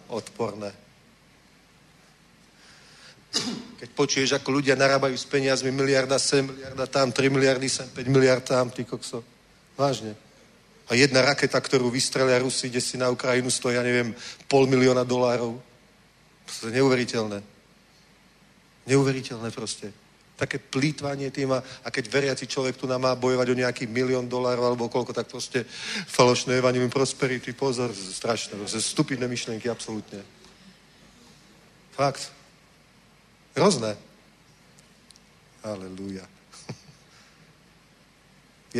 odporné. 0.06 0.70
Keď 3.82 3.88
počuješ, 3.98 4.30
ako 4.38 4.62
ľudia 4.62 4.78
narábajú 4.78 5.18
s 5.18 5.26
peniazmi, 5.26 5.74
miliarda 5.74 6.22
sem, 6.22 6.46
miliarda 6.46 6.86
tam, 6.86 7.10
3 7.10 7.26
miliardy 7.26 7.66
sem, 7.66 7.90
5 7.90 8.06
miliard 8.06 8.46
tam, 8.46 8.70
ty 8.70 8.86
kokso. 8.86 9.26
Vážne. 9.74 10.29
A 10.90 10.98
jedna 10.98 11.22
raketa, 11.22 11.62
ktorú 11.62 11.86
vystrelia 11.86 12.42
Rusi, 12.42 12.66
ide 12.66 12.82
si 12.82 12.98
na 12.98 13.14
Ukrajinu, 13.14 13.46
stojí, 13.46 13.78
ja 13.78 13.86
neviem, 13.86 14.10
pol 14.50 14.66
milióna 14.66 15.06
dolárov. 15.06 15.54
To 16.50 16.62
je 16.66 16.74
neuveriteľné. 16.74 17.38
Neuveriteľné 18.90 19.54
proste. 19.54 19.94
Také 20.34 20.58
plýtvanie 20.58 21.30
tým 21.30 21.54
a, 21.54 21.62
a 21.62 21.88
keď 21.94 22.10
veriaci 22.10 22.50
človek 22.50 22.74
tu 22.74 22.90
nám 22.90 23.06
má 23.06 23.14
bojovať 23.14 23.54
o 23.54 23.60
nejaký 23.62 23.86
milión 23.86 24.26
dolárov 24.26 24.66
alebo 24.66 24.90
koľko, 24.90 25.14
tak 25.14 25.30
proste 25.30 25.62
falošné 26.10 26.58
evanium 26.58 26.90
prosperity, 26.90 27.54
pozor, 27.54 27.94
strašné, 27.94 28.58
stupidné 28.66 29.30
myšlenky, 29.30 29.70
absolútne. 29.70 30.26
Fakt. 31.94 32.34
Hrozné. 33.54 33.94
Aleluja. 35.62 36.26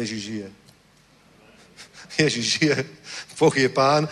Ježiš 0.01 0.21
žije. 0.27 0.60
Ježiš 2.21 2.47
žije. 2.59 2.77
Boh 3.39 3.55
je 3.57 3.69
pán. 3.69 4.09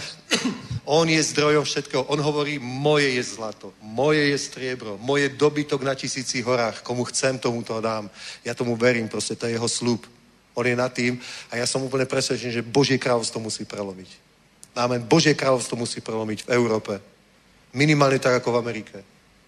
On 0.89 1.05
je 1.05 1.21
zdrojom 1.23 1.65
všetkého. 1.65 2.09
On 2.09 2.21
hovorí, 2.21 2.57
moje 2.59 3.13
je 3.13 3.23
zlato, 3.23 3.77
moje 3.85 4.33
je 4.33 4.39
striebro, 4.39 4.97
moje 5.01 5.29
dobytok 5.29 5.85
na 5.85 5.93
tisícich 5.93 6.45
horách. 6.45 6.81
Komu 6.81 7.05
chcem, 7.13 7.39
tomu 7.39 7.61
to 7.63 7.81
dám. 7.81 8.09
Ja 8.45 8.57
tomu 8.57 8.77
verím, 8.77 9.09
proste 9.09 9.37
to 9.37 9.47
je 9.47 9.61
jeho 9.61 9.69
slúb. 9.69 10.09
On 10.57 10.67
je 10.67 10.75
nad 10.75 10.91
tým 10.91 11.21
a 11.53 11.61
ja 11.61 11.67
som 11.71 11.85
úplne 11.85 12.09
presvedčený, 12.09 12.51
že 12.51 12.67
Božie 12.67 12.99
kráľovstvo 12.99 13.39
musí 13.39 13.63
prelomiť. 13.63 14.11
Amen. 14.75 15.07
Božie 15.07 15.37
kráľovstvo 15.37 15.79
musí 15.79 16.01
prelomiť 16.01 16.49
v 16.49 16.53
Európe. 16.57 16.99
Minimálne 17.77 18.19
tak 18.19 18.43
ako 18.43 18.59
v 18.59 18.61
Amerike. 18.65 18.97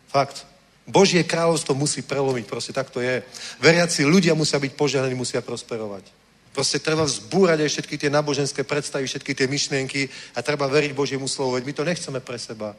Fakt. 0.07 0.47
Božie 0.87 1.25
kráľovstvo 1.25 1.75
musí 1.75 2.03
prelomiť, 2.03 2.45
proste 2.47 2.73
tak 2.75 2.91
to 2.91 3.01
je. 3.01 3.23
Veriaci 3.63 4.05
ľudia 4.05 4.35
musia 4.35 4.59
byť 4.59 4.73
požehnaní, 4.75 5.15
musia 5.15 5.41
prosperovať. 5.41 6.20
Proste 6.51 6.83
treba 6.83 7.07
vzbúrať 7.07 7.63
aj 7.63 7.71
všetky 7.71 7.95
tie 7.95 8.11
náboženské 8.11 8.67
predstavy, 8.67 9.07
všetky 9.07 9.33
tie 9.39 9.47
myšlienky 9.47 10.11
a 10.35 10.43
treba 10.43 10.67
veriť 10.67 10.91
Božiemu 10.91 11.31
slovu, 11.31 11.55
veď 11.55 11.65
my 11.65 11.73
to 11.73 11.85
nechceme 11.87 12.21
pre 12.21 12.39
seba. 12.39 12.75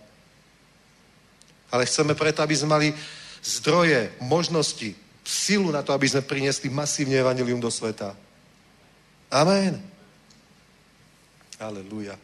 Ale 1.72 1.88
chceme 1.88 2.12
preto, 2.12 2.44
aby 2.44 2.52
sme 2.52 2.68
mali 2.68 2.90
zdroje, 3.40 4.12
možnosti, 4.20 4.92
silu 5.24 5.72
na 5.72 5.80
to, 5.82 5.96
aby 5.96 6.04
sme 6.04 6.22
priniesli 6.22 6.68
masívne 6.68 7.16
evanilium 7.16 7.64
do 7.64 7.72
sveta. 7.72 8.12
Amen. 9.32 9.80
Aleluja. 11.56 12.20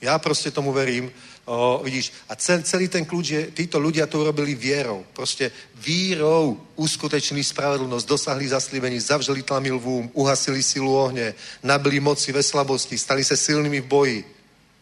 Ja 0.00 0.18
proste 0.18 0.50
tomu 0.50 0.72
verím. 0.72 1.12
O, 1.46 1.80
vidíš, 1.84 2.12
a 2.28 2.34
cel, 2.34 2.62
celý 2.66 2.90
ten 2.90 3.06
kľúč 3.06 3.26
je, 3.30 3.42
títo 3.54 3.78
ľudia 3.78 4.10
to 4.10 4.18
urobili 4.18 4.58
vierou. 4.58 5.06
Proste 5.14 5.54
vírou 5.78 6.58
uskutečnili 6.74 7.44
spravedlnosť, 7.44 8.08
dosahli 8.08 8.48
zaslíbení, 8.48 9.00
zavřeli 9.00 9.42
tlamil 9.42 9.78
vúm, 9.78 10.10
uhasili 10.12 10.62
silu 10.62 10.90
ohne, 10.90 11.34
nabili 11.62 12.00
moci 12.00 12.32
ve 12.32 12.42
slabosti, 12.42 12.98
stali 12.98 13.22
sa 13.24 13.38
silnými 13.38 13.80
v 13.80 13.86
boji. 13.86 14.20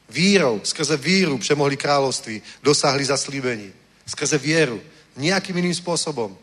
Vírou, 0.09 0.61
skrze 0.65 0.97
víru 0.97 1.39
přemohli 1.39 1.77
kráľovství, 1.77 2.43
dosahli 2.63 3.05
zaslíbení. 3.05 3.73
Skrze 4.07 4.39
vieru. 4.39 4.81
Nejakým 5.17 5.57
iným 5.57 5.75
spôsobom. 5.75 6.37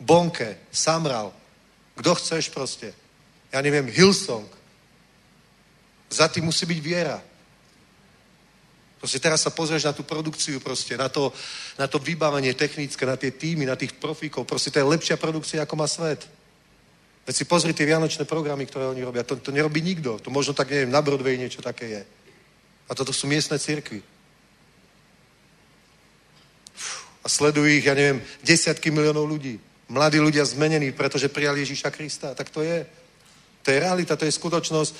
Bonke, 0.00 0.58
Samral, 0.72 1.32
kto 1.96 2.14
chceš 2.14 2.48
proste. 2.48 2.94
Ja 3.52 3.60
neviem, 3.60 3.88
Hillsong. 3.88 4.48
Za 6.08 6.28
tým 6.28 6.48
musí 6.48 6.64
byť 6.64 6.80
viera. 6.80 7.20
Proste 8.98 9.22
teraz 9.22 9.46
sa 9.46 9.54
pozrieš 9.54 9.86
na 9.86 9.94
tú 9.94 10.02
produkciu 10.02 10.58
proste, 10.58 10.98
na 10.98 11.06
to, 11.06 11.30
na 11.78 11.86
to 11.86 12.02
vybavenie 12.02 12.50
technické, 12.58 13.06
na 13.06 13.14
tie 13.14 13.30
týmy, 13.30 13.62
na 13.62 13.78
tých 13.78 13.94
profíkov. 13.94 14.42
Proste 14.42 14.74
to 14.74 14.82
je 14.82 14.90
lepšia 14.90 15.14
produkcia, 15.14 15.62
ako 15.62 15.74
má 15.78 15.86
svet. 15.86 16.26
Veď 17.22 17.34
si 17.36 17.44
pozri 17.46 17.70
tie 17.70 17.86
vianočné 17.86 18.26
programy, 18.26 18.66
ktoré 18.66 18.90
oni 18.90 19.04
robia. 19.06 19.22
To, 19.22 19.38
to 19.38 19.54
nerobí 19.54 19.78
nikto. 19.84 20.18
To 20.18 20.34
možno 20.34 20.50
tak, 20.50 20.74
neviem, 20.74 20.90
na 20.90 20.98
Broadway 20.98 21.38
niečo 21.38 21.62
také 21.62 21.86
je. 21.86 22.02
A 22.88 22.96
toto 22.96 23.14
sú 23.14 23.30
miestne 23.30 23.60
cirkvy. 23.60 24.02
A 27.22 27.26
sledujú 27.28 27.68
ich, 27.68 27.86
ja 27.86 27.94
neviem, 27.94 28.18
desiatky 28.42 28.90
miliónov 28.90 29.28
ľudí. 29.28 29.60
Mladí 29.92 30.18
ľudia 30.18 30.42
zmenení, 30.42 30.90
pretože 30.90 31.30
prijali 31.30 31.62
Ježíša 31.62 31.92
Krista. 31.94 32.34
Tak 32.34 32.50
to 32.50 32.64
je. 32.64 32.82
To 33.62 33.68
je 33.70 33.78
realita, 33.78 34.16
to 34.16 34.24
je 34.24 34.32
skutočnosť. 34.32 34.92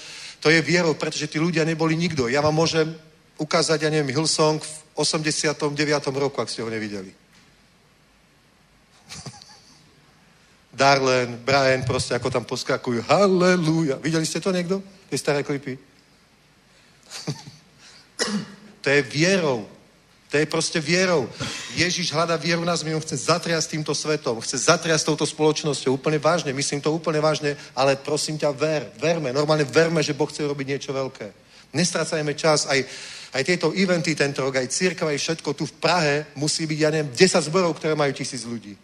To 0.45 0.53
je 0.53 0.61
vierou, 0.63 0.95
pretože 0.95 1.27
tí 1.27 1.41
ľudia 1.41 1.65
neboli 1.65 1.97
nikto. 1.97 2.29
Ja 2.29 2.45
vám 2.45 2.55
môžem 2.55 2.93
ukázať, 3.39 3.87
ja 3.87 3.91
neviem, 3.91 4.13
Hillsong 4.13 4.61
v 4.61 4.73
89. 4.99 5.71
roku, 6.19 6.43
ak 6.43 6.51
ste 6.51 6.63
ho 6.63 6.71
nevideli. 6.71 7.15
Darlen, 10.75 11.39
Brian, 11.47 11.87
proste 11.87 12.19
ako 12.19 12.29
tam 12.31 12.45
poskakujú. 12.45 13.07
Halleluja. 13.07 14.03
Videli 14.03 14.27
ste 14.27 14.43
to 14.43 14.51
niekto? 14.51 14.83
Tie 15.09 15.19
staré 15.19 15.47
klipy? 15.47 15.79
to 18.83 18.89
je 18.91 19.01
vierou. 19.07 19.65
To 20.29 20.37
je 20.37 20.45
proste 20.45 20.77
vierou. 20.77 21.25
Ježiš 21.73 22.13
hľada 22.13 22.37
vieru 22.37 22.61
na 22.61 22.77
on 22.77 23.01
chce 23.01 23.17
zatriasť 23.33 23.71
týmto 23.71 23.97
svetom, 23.97 24.45
chce 24.45 24.69
zatriasť 24.69 25.09
touto 25.09 25.25
spoločnosťou. 25.25 25.97
Úplne 25.97 26.21
vážne, 26.21 26.53
myslím 26.53 26.85
to 26.85 26.93
úplne 26.93 27.17
vážne, 27.17 27.57
ale 27.73 27.97
prosím 27.97 28.37
ťa, 28.37 28.53
ver, 28.53 28.93
verme, 29.01 29.33
normálne 29.33 29.65
verme, 29.65 30.05
že 30.05 30.13
Boh 30.13 30.29
chce 30.29 30.45
robiť 30.45 30.67
niečo 30.69 30.93
veľké. 30.93 31.33
Nestracajme 31.73 32.37
čas, 32.37 32.69
aj, 32.69 32.85
aj 33.39 33.47
tieto 33.47 33.71
eventy 33.71 34.19
tento 34.19 34.43
rok, 34.43 34.59
aj 34.59 34.67
církev, 34.67 35.07
aj 35.07 35.23
všetko 35.23 35.55
tu 35.55 35.63
v 35.63 35.79
Prahe 35.79 36.27
musí 36.35 36.67
byť, 36.67 36.79
ja 36.83 36.91
neviem, 36.91 37.15
10 37.15 37.47
zborov, 37.47 37.79
ktoré 37.79 37.95
majú 37.95 38.11
tisíc 38.11 38.43
ľudí. 38.43 38.75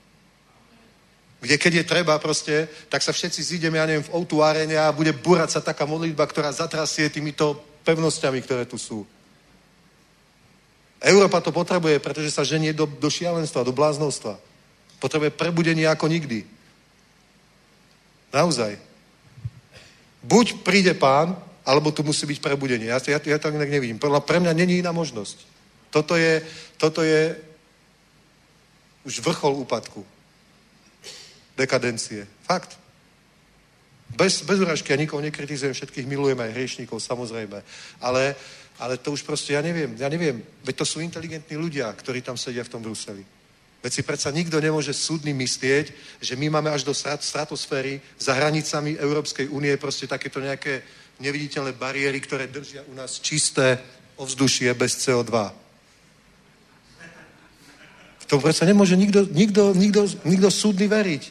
Kde 1.42 1.58
keď 1.58 1.72
je 1.82 1.90
treba 1.90 2.14
proste, 2.22 2.70
tak 2.86 3.02
sa 3.02 3.10
všetci 3.10 3.42
zídeme, 3.42 3.82
ja 3.82 3.86
neviem, 3.90 4.06
v 4.06 4.14
outu 4.14 4.46
arene 4.46 4.78
a 4.78 4.94
bude 4.94 5.10
burať 5.10 5.58
sa 5.58 5.60
taká 5.60 5.82
modlitba, 5.90 6.22
ktorá 6.30 6.54
zatrasie 6.54 7.10
týmito 7.10 7.58
pevnosťami, 7.82 8.38
ktoré 8.46 8.62
tu 8.62 8.78
sú. 8.78 9.02
Európa 11.02 11.42
to 11.42 11.50
potrebuje, 11.50 11.98
pretože 11.98 12.30
sa 12.30 12.46
ženie 12.46 12.70
do, 12.70 12.86
do 12.86 13.10
šialenstva, 13.10 13.66
do 13.66 13.74
bláznovstva. 13.74 14.38
Potrebuje 15.02 15.34
prebudenie 15.34 15.84
ako 15.90 16.06
nikdy. 16.06 16.46
Naozaj. 18.30 18.78
Buď 20.22 20.62
príde 20.62 20.94
pán, 20.94 21.34
alebo 21.64 21.92
tu 21.92 22.04
musí 22.04 22.28
byť 22.28 22.38
prebudenie. 22.40 22.92
Ja, 22.92 23.00
ja, 23.00 23.18
ja 23.18 23.38
to 23.40 23.48
inak 23.48 23.72
nevidím. 23.72 23.98
Podľa, 23.98 24.20
pre 24.20 24.40
mňa 24.40 24.52
není 24.52 24.84
iná 24.84 24.92
možnosť. 24.92 25.36
Toto 25.90 26.16
je, 26.16 26.44
toto 26.76 27.00
je 27.02 27.36
už 29.04 29.20
vrchol 29.20 29.56
úpadku. 29.64 30.04
Dekadencie. 31.56 32.26
Fakt. 32.44 32.76
Bez, 34.14 34.42
bez 34.42 34.60
uražky, 34.60 34.92
ja 34.92 35.00
nikoho 35.00 35.22
nekritizujem, 35.22 35.74
všetkých 35.74 36.06
milujem 36.06 36.38
aj 36.38 36.54
hriešníkov, 36.54 37.02
samozrejme. 37.02 37.62
Ale 37.98 38.36
ale 38.78 38.98
to 38.98 39.12
už 39.14 39.22
proste, 39.22 39.54
ja 39.54 39.62
neviem, 39.62 39.94
ja 39.94 40.10
neviem. 40.10 40.42
Veď 40.66 40.82
to 40.82 40.86
sú 40.86 40.98
inteligentní 40.98 41.54
ľudia, 41.54 41.86
ktorí 41.94 42.22
tam 42.22 42.34
sedia 42.34 42.66
v 42.66 42.72
tom 42.74 42.82
Bruseli. 42.82 43.22
Veď 43.84 43.92
si 43.92 44.02
predsa 44.02 44.32
nikto 44.32 44.58
nemôže 44.58 44.96
súdny 44.96 45.30
myslieť, 45.36 45.92
že 46.18 46.34
my 46.34 46.48
máme 46.48 46.72
až 46.72 46.82
do 46.82 46.96
stratosféry 46.96 48.00
za 48.18 48.32
hranicami 48.34 48.96
Európskej 48.96 49.52
únie 49.52 49.76
proste 49.76 50.08
takéto 50.08 50.40
nejaké 50.40 50.82
neviditeľné 51.20 51.72
bariéry, 51.74 52.18
ktoré 52.20 52.50
držia 52.50 52.82
u 52.90 52.94
nás 52.94 53.22
čisté 53.22 53.78
ovzdušie 54.16 54.74
bez 54.74 54.98
CO2. 54.98 55.32
V 58.18 58.26
tom 58.26 58.40
predsa 58.40 58.64
nemôže 58.64 58.96
nikto, 58.96 59.28
nikto, 59.28 59.76
nikto, 59.76 60.08
nikto 60.24 60.48
súdny 60.50 60.88
veriť. 60.88 61.22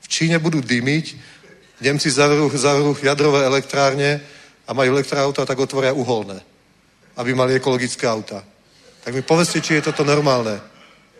V 0.00 0.06
Číne 0.08 0.38
budú 0.38 0.62
dymiť, 0.62 1.36
Nemci 1.80 2.12
zavrú, 2.12 2.52
zavrú 2.52 2.92
jadrové 3.00 3.44
elektrárne, 3.48 4.20
a 4.70 4.72
majú 4.72 4.94
elektroauta, 4.94 5.42
tak 5.42 5.58
otvoria 5.58 5.90
uholné, 5.90 6.38
aby 7.18 7.34
mali 7.34 7.58
ekologické 7.58 8.06
auta. 8.06 8.46
Tak 9.02 9.10
mi 9.10 9.22
povedzte, 9.26 9.58
či 9.58 9.74
je 9.74 9.90
toto 9.90 10.06
normálne. 10.06 10.62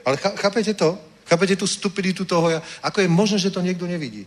Ale 0.07 0.17
chápete 0.17 0.79
to? 0.79 0.95
Chápete 1.27 1.59
tú 1.59 1.67
stupiditu 1.67 2.23
toho? 2.23 2.63
Ako 2.83 3.03
je 3.03 3.11
možné, 3.11 3.39
že 3.43 3.51
to 3.51 3.59
niekto 3.59 3.91
nevidí? 3.91 4.23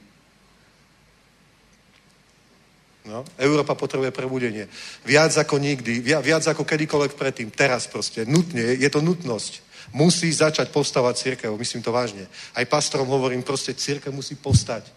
No, 3.03 3.27
Európa 3.35 3.75
potrebuje 3.75 4.15
prebudenie. 4.15 4.71
Viac 5.03 5.35
ako 5.35 5.59
nikdy, 5.59 5.99
viac 5.99 6.47
ako 6.47 6.63
kedykoľvek 6.63 7.19
predtým, 7.19 7.51
teraz 7.51 7.83
proste, 7.83 8.23
nutne, 8.23 8.63
je 8.79 8.87
to 8.87 9.03
nutnosť. 9.03 9.59
Musí 9.91 10.31
začať 10.31 10.71
postavať 10.71 11.13
církev, 11.19 11.51
myslím 11.51 11.83
to 11.83 11.91
vážne. 11.91 12.31
Aj 12.55 12.63
pastorom 12.63 13.11
hovorím, 13.11 13.43
proste 13.43 13.75
církev 13.75 14.15
musí 14.15 14.39
postať. 14.39 14.87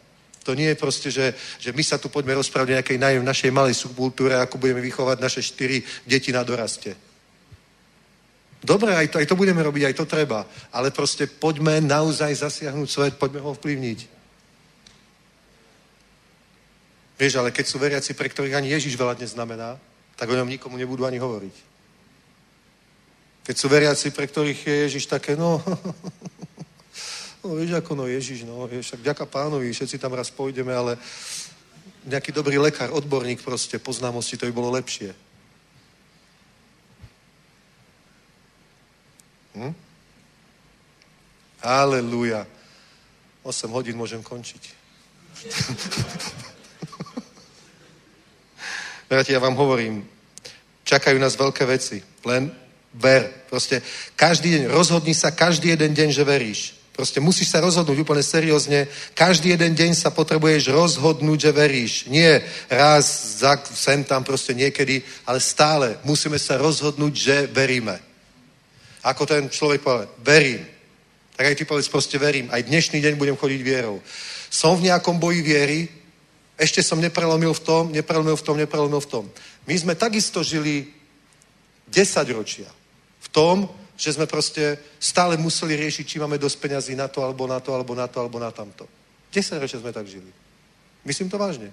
To 0.46 0.54
nie 0.54 0.70
je 0.70 0.78
proste, 0.78 1.10
že, 1.10 1.34
že 1.58 1.74
my 1.74 1.82
sa 1.82 1.98
tu 1.98 2.06
poďme 2.06 2.38
rozprávať 2.38 2.78
nejakej 2.78 2.98
naj, 3.02 3.14
našej 3.26 3.50
malej 3.50 3.74
subkultúre, 3.74 4.38
ako 4.38 4.62
budeme 4.62 4.78
vychovať 4.78 5.18
naše 5.18 5.42
štyri 5.42 5.82
deti 6.06 6.30
na 6.30 6.46
doraste. 6.46 6.94
Dobre, 8.62 8.94
aj 8.94 9.10
to, 9.10 9.18
aj 9.18 9.26
to 9.26 9.34
budeme 9.34 9.58
robiť, 9.58 9.90
aj 9.90 9.98
to 9.98 10.06
treba. 10.06 10.46
Ale 10.70 10.94
proste 10.94 11.26
poďme 11.26 11.82
naozaj 11.82 12.30
zasiahnuť 12.46 12.88
svet, 12.88 13.14
poďme 13.18 13.42
ho 13.42 13.58
vplyvniť. 13.58 14.15
Vieš, 17.16 17.40
ale 17.40 17.50
keď 17.50 17.64
sú 17.66 17.76
veriaci, 17.80 18.12
pre 18.12 18.28
ktorých 18.28 18.56
ani 18.56 18.76
Ježiš 18.76 18.96
veľa 18.96 19.16
neznamená, 19.16 19.80
tak 20.16 20.28
o 20.28 20.36
ňom 20.36 20.48
nikomu 20.48 20.76
nebudú 20.76 21.08
ani 21.08 21.16
hovoriť. 21.16 21.56
Keď 23.46 23.56
sú 23.56 23.66
veriaci, 23.68 24.10
pre 24.12 24.28
ktorých 24.28 24.60
je 24.66 24.76
Ježiš 24.88 25.04
také, 25.08 25.36
no, 25.36 25.62
No 27.46 27.54
vieš, 27.54 27.78
ako 27.78 27.94
no 27.94 28.10
Ježiš, 28.10 28.42
no, 28.42 28.66
vieš, 28.66 28.90
však 28.90 29.06
ďaká 29.06 29.22
pánovi, 29.22 29.70
všetci 29.70 30.02
tam 30.02 30.18
raz 30.18 30.34
pôjdeme, 30.34 30.74
ale 30.74 30.98
nejaký 32.02 32.34
dobrý 32.34 32.58
lekár, 32.58 32.90
odborník 32.90 33.38
proste, 33.38 33.78
poznámosti, 33.78 34.34
to 34.34 34.50
by 34.50 34.52
bolo 34.52 34.74
lepšie. 34.74 35.14
Hm? 39.54 39.74
Aleluja. 41.62 42.50
8 43.46 43.70
hodín 43.70 43.94
môžem 43.94 44.26
končiť. 44.26 44.62
Bratia, 49.06 49.38
ja 49.38 49.42
vám 49.42 49.54
hovorím, 49.54 50.02
čakajú 50.82 51.14
nás 51.18 51.38
veľké 51.38 51.62
veci. 51.62 52.02
Len 52.26 52.50
ver. 52.94 53.46
Proste 53.46 53.82
každý 54.18 54.58
deň, 54.58 54.62
rozhodni 54.66 55.14
sa 55.14 55.30
každý 55.30 55.78
jeden 55.78 55.94
deň, 55.94 56.08
že 56.10 56.24
veríš. 56.26 56.60
Proste 56.96 57.20
musíš 57.20 57.52
sa 57.52 57.60
rozhodnúť 57.60 58.02
úplne 58.02 58.24
seriózne. 58.24 58.88
Každý 59.12 59.52
jeden 59.52 59.76
deň 59.76 59.92
sa 59.94 60.08
potrebuješ 60.10 60.72
rozhodnúť, 60.72 61.38
že 61.38 61.52
veríš. 61.52 61.92
Nie 62.08 62.40
raz, 62.72 63.36
za, 63.44 63.60
sem 63.68 64.00
tam 64.00 64.24
proste 64.24 64.56
niekedy, 64.56 65.04
ale 65.28 65.38
stále 65.38 66.00
musíme 66.08 66.40
sa 66.40 66.56
rozhodnúť, 66.56 67.12
že 67.12 67.36
veríme. 67.52 68.00
Ako 69.04 69.28
ten 69.28 69.46
človek 69.52 69.84
povedal, 69.84 70.08
verím. 70.24 70.66
Tak 71.36 71.46
aj 71.46 71.56
ty 71.60 71.64
povedz 71.68 71.86
proste 71.92 72.16
verím. 72.16 72.48
Aj 72.48 72.64
dnešný 72.64 72.98
deň 72.98 73.14
budem 73.20 73.36
chodiť 73.36 73.60
vierou. 73.60 74.00
Som 74.48 74.80
v 74.80 74.88
nejakom 74.88 75.20
boji 75.20 75.44
viery, 75.44 75.92
ešte 76.56 76.80
som 76.80 77.00
neprelomil 77.00 77.52
v 77.52 77.60
tom, 77.60 77.92
neprelomil 77.92 78.36
v 78.36 78.44
tom, 78.44 78.56
neprelomil 78.56 79.00
v 79.00 79.10
tom. 79.12 79.24
My 79.68 79.76
sme 79.76 79.92
takisto 79.94 80.40
žili 80.40 80.88
10 81.88 82.32
ročia 82.32 82.68
v 83.20 83.28
tom, 83.28 83.68
že 83.96 84.12
sme 84.12 84.28
proste 84.28 84.76
stále 85.00 85.36
museli 85.36 85.76
riešiť, 85.76 86.04
či 86.04 86.20
máme 86.20 86.40
dosť 86.40 86.56
peňazí 86.60 86.92
na 86.96 87.08
to, 87.08 87.24
alebo 87.24 87.48
na 87.48 87.60
to, 87.60 87.72
alebo 87.72 87.92
na 87.96 88.06
to, 88.08 88.20
alebo 88.20 88.38
na 88.40 88.50
tamto. 88.52 88.88
10 89.32 89.60
ročia 89.60 89.80
sme 89.80 89.92
tak 89.92 90.08
žili. 90.08 90.28
Myslím 91.04 91.28
to 91.28 91.40
vážne. 91.40 91.72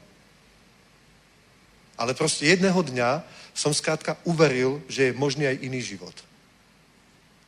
Ale 1.98 2.14
proste 2.14 2.48
jedného 2.48 2.80
dňa 2.80 3.24
som 3.54 3.74
skrátka 3.74 4.18
uveril, 4.24 4.82
že 4.90 5.12
je 5.12 5.14
možný 5.14 5.48
aj 5.48 5.62
iný 5.62 5.80
život. 5.82 6.16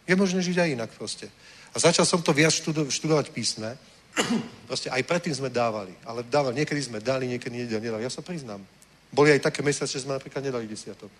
Je 0.06 0.16
možné 0.16 0.42
žiť 0.46 0.58
aj 0.62 0.70
inak 0.70 0.92
proste. 0.94 1.28
A 1.74 1.80
začal 1.82 2.06
som 2.06 2.22
to 2.22 2.32
viac 2.32 2.54
študo- 2.54 2.88
študovať 2.88 3.34
písme. 3.34 3.74
proste 4.70 4.90
aj 4.90 5.04
predtým 5.04 5.36
sme 5.36 5.50
dávali. 5.52 5.94
Ale 6.08 6.24
dávali, 6.24 6.64
niekedy 6.64 6.82
sme 6.82 7.00
dali, 7.04 7.28
niekedy 7.28 7.68
nedali. 7.68 8.04
Ja 8.04 8.12
sa 8.12 8.24
priznám. 8.24 8.64
Boli 9.12 9.32
aj 9.32 9.48
také 9.48 9.64
mesiace, 9.64 9.96
že 9.96 10.04
sme 10.04 10.16
napríklad 10.16 10.44
nedali 10.44 10.68
desiatok. 10.68 11.12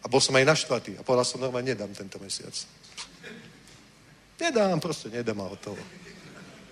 A 0.00 0.08
bol 0.08 0.20
som 0.20 0.32
aj 0.36 0.48
naštvatý. 0.48 0.96
A 0.96 1.04
povedal 1.04 1.28
som, 1.28 1.40
normálne 1.40 1.76
nedám 1.76 1.92
tento 1.92 2.16
mesiac. 2.16 2.56
Nedám, 4.40 4.80
proste 4.80 5.12
nedám 5.12 5.36
a 5.44 5.52
hotovo. 5.52 5.84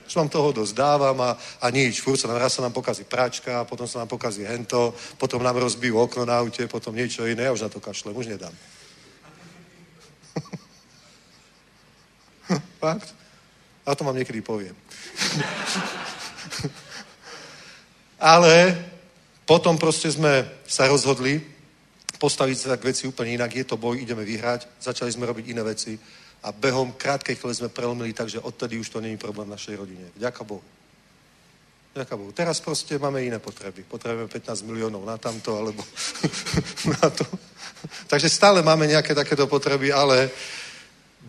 Už 0.09 0.17
vám 0.17 0.33
toho 0.33 0.57
dosť 0.57 0.73
dávam 0.73 1.21
a, 1.21 1.37
a 1.61 1.69
nič. 1.69 2.01
Fúr 2.01 2.17
sa 2.17 2.33
nám, 2.33 2.41
raz 2.41 2.57
sa 2.57 2.65
nám 2.65 2.73
pokazí 2.73 3.05
práčka, 3.05 3.69
potom 3.69 3.85
sa 3.85 4.01
nám 4.01 4.09
pokazí 4.09 4.41
hento, 4.41 4.97
potom 5.21 5.45
nám 5.45 5.61
rozbijú 5.61 6.01
okno 6.01 6.25
na 6.25 6.41
aute, 6.41 6.65
potom 6.65 6.97
niečo 6.97 7.29
iné. 7.29 7.45
Ja 7.45 7.53
už 7.53 7.69
na 7.69 7.69
to 7.69 7.77
kašlem, 7.77 8.17
už 8.17 8.33
nedám. 8.33 8.57
Fakt? 12.81 13.18
A 13.89 13.97
to 13.97 14.05
vám 14.05 14.21
niekedy 14.21 14.45
poviem. 14.45 14.77
Ale 18.21 18.77
potom 19.49 19.81
proste 19.81 20.13
sme 20.13 20.45
sa 20.69 20.85
rozhodli 20.85 21.41
postaviť 22.21 22.57
sa 22.59 22.77
k 22.77 22.93
veci 22.93 23.09
úplne 23.09 23.41
inak. 23.41 23.55
Je 23.55 23.65
to 23.65 23.81
boj, 23.81 23.97
ideme 23.97 24.27
vyhrať. 24.27 24.69
Začali 24.83 25.09
sme 25.09 25.25
robiť 25.25 25.57
iné 25.57 25.63
veci 25.65 25.97
a 26.43 26.53
behom 26.53 26.93
krátkej 26.93 27.41
chvíle 27.41 27.55
sme 27.55 27.73
prelomili, 27.73 28.13
takže 28.13 28.45
odtedy 28.45 28.79
už 28.79 28.93
to 28.93 29.01
není 29.01 29.17
problém 29.17 29.49
v 29.49 29.55
našej 29.57 29.75
rodine. 29.79 30.07
Ďaká 30.19 30.45
Bohu. 30.45 30.63
Ďaká 31.95 32.15
Bohu. 32.17 32.31
Teraz 32.33 32.61
proste 32.61 32.99
máme 32.99 33.25
iné 33.25 33.39
potreby. 33.39 33.83
Potrebujeme 33.89 34.29
15 34.31 34.69
miliónov 34.69 35.03
na 35.07 35.17
tamto, 35.17 35.57
alebo 35.57 35.83
na 37.03 37.09
to. 37.11 37.25
Takže 38.07 38.29
stále 38.29 38.63
máme 38.63 38.87
nejaké 38.87 39.15
takéto 39.15 39.47
potreby, 39.47 39.91
ale 39.95 40.31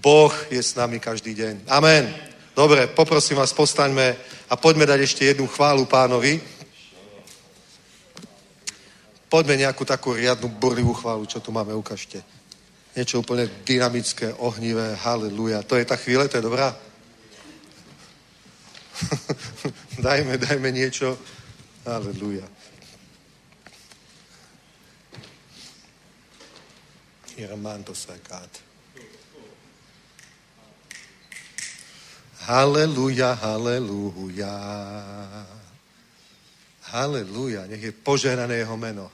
Boh 0.02 0.34
je 0.49 0.61
s 0.61 0.76
nami 0.76 0.99
každý 0.99 1.34
deň. 1.34 1.69
Amen. 1.69 2.28
Dobre, 2.60 2.91
poprosím 2.91 3.40
vás, 3.40 3.56
postaňme 3.56 4.19
a 4.52 4.60
poďme 4.60 4.84
dať 4.84 4.99
ešte 4.99 5.23
jednu 5.23 5.48
chválu 5.48 5.88
pánovi. 5.88 6.44
Poďme 9.31 9.64
nejakú 9.64 9.88
takú 9.88 10.11
riadnu 10.11 10.52
borlivú 10.60 10.91
chválu, 10.91 11.23
čo 11.23 11.40
tu 11.40 11.56
máme, 11.56 11.72
ukážte. 11.72 12.19
Niečo 12.99 13.23
úplne 13.23 13.48
dynamické, 13.64 14.36
ohnivé, 14.44 14.91
haleluja. 14.99 15.64
To 15.64 15.80
je 15.80 15.88
tá 15.88 15.95
chvíle, 15.95 16.27
to 16.27 16.36
je 16.36 16.44
dobrá? 16.44 16.76
dajme, 20.03 20.36
dajme 20.36 20.69
niečo. 20.76 21.15
Haleluja. 21.88 22.44
Irmanto 27.40 27.95
sakát. 27.95 28.52
Haleluja, 32.50 33.38
haleluja. 33.38 34.58
Haleluja, 36.90 37.70
nech 37.70 37.84
je 37.84 37.94
požehnané 37.94 38.66
jeho 38.66 38.74
meno. 38.74 39.06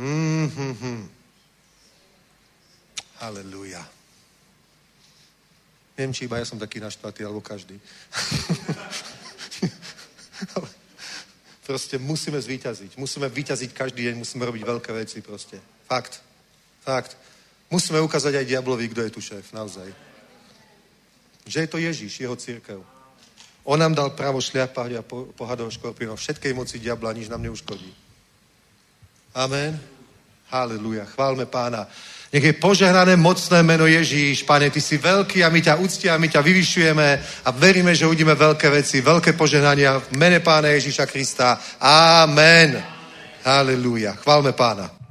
Mm-hmm. 0.00 1.00
Haleluja. 3.20 3.84
Neviem, 6.00 6.16
či 6.16 6.24
iba 6.24 6.40
ja 6.40 6.48
som 6.48 6.56
taký 6.56 6.80
naštvatý, 6.80 7.28
alebo 7.28 7.44
každý. 7.44 7.76
proste 11.68 12.00
musíme 12.00 12.40
zvíťaziť. 12.40 12.96
Musíme 12.96 13.28
vyťaziť 13.28 13.76
každý 13.76 14.08
deň, 14.08 14.16
musíme 14.16 14.48
robiť 14.48 14.64
veľké 14.64 14.96
veci 14.96 15.20
proste. 15.20 15.60
Fakt. 15.84 16.24
Fakt. 16.80 17.20
Musíme 17.68 18.00
ukázať 18.00 18.40
aj 18.40 18.48
diablovi, 18.48 18.88
kto 18.88 19.00
je 19.04 19.10
tu 19.12 19.20
šéf, 19.20 19.52
naozaj. 19.52 20.13
Že 21.44 21.60
je 21.60 21.66
to 21.68 21.78
Ježíš, 21.78 22.20
jeho 22.20 22.36
církev. 22.36 22.80
On 23.64 23.80
nám 23.80 23.94
dal 23.96 24.10
právo 24.12 24.40
šliapať 24.44 24.90
a 25.00 25.06
pohádov 25.36 25.72
škorpionov. 25.72 26.20
Všetkej 26.20 26.52
moci 26.52 26.76
diabla 26.76 27.16
nič 27.16 27.32
nám 27.32 27.40
neuškodí. 27.44 27.88
Amen. 29.34 29.80
Haleluja. 30.52 31.08
Chválme 31.08 31.48
pána. 31.48 31.88
Nech 32.34 32.44
je 32.44 32.52
požehnané 32.52 33.16
mocné 33.16 33.62
meno 33.62 33.86
Ježíš. 33.86 34.42
Pane, 34.42 34.70
ty 34.70 34.80
si 34.80 34.98
veľký 34.98 35.46
a 35.46 35.48
my 35.48 35.60
ťa 35.62 35.78
a 36.12 36.18
my 36.18 36.28
ťa 36.28 36.40
vyvyšujeme 36.42 37.08
a 37.44 37.50
veríme, 37.50 37.94
že 37.94 38.06
uvidíme 38.06 38.34
veľké 38.34 38.70
veci, 38.70 39.00
veľké 39.00 39.32
požehnania 39.32 40.02
v 40.02 40.18
mene 40.18 40.42
pána 40.42 40.68
Ježíša 40.74 41.06
Krista. 41.06 41.56
Amen. 41.80 42.74
Haleluja. 43.44 44.18
Chválme 44.18 44.52
pána. 44.52 45.03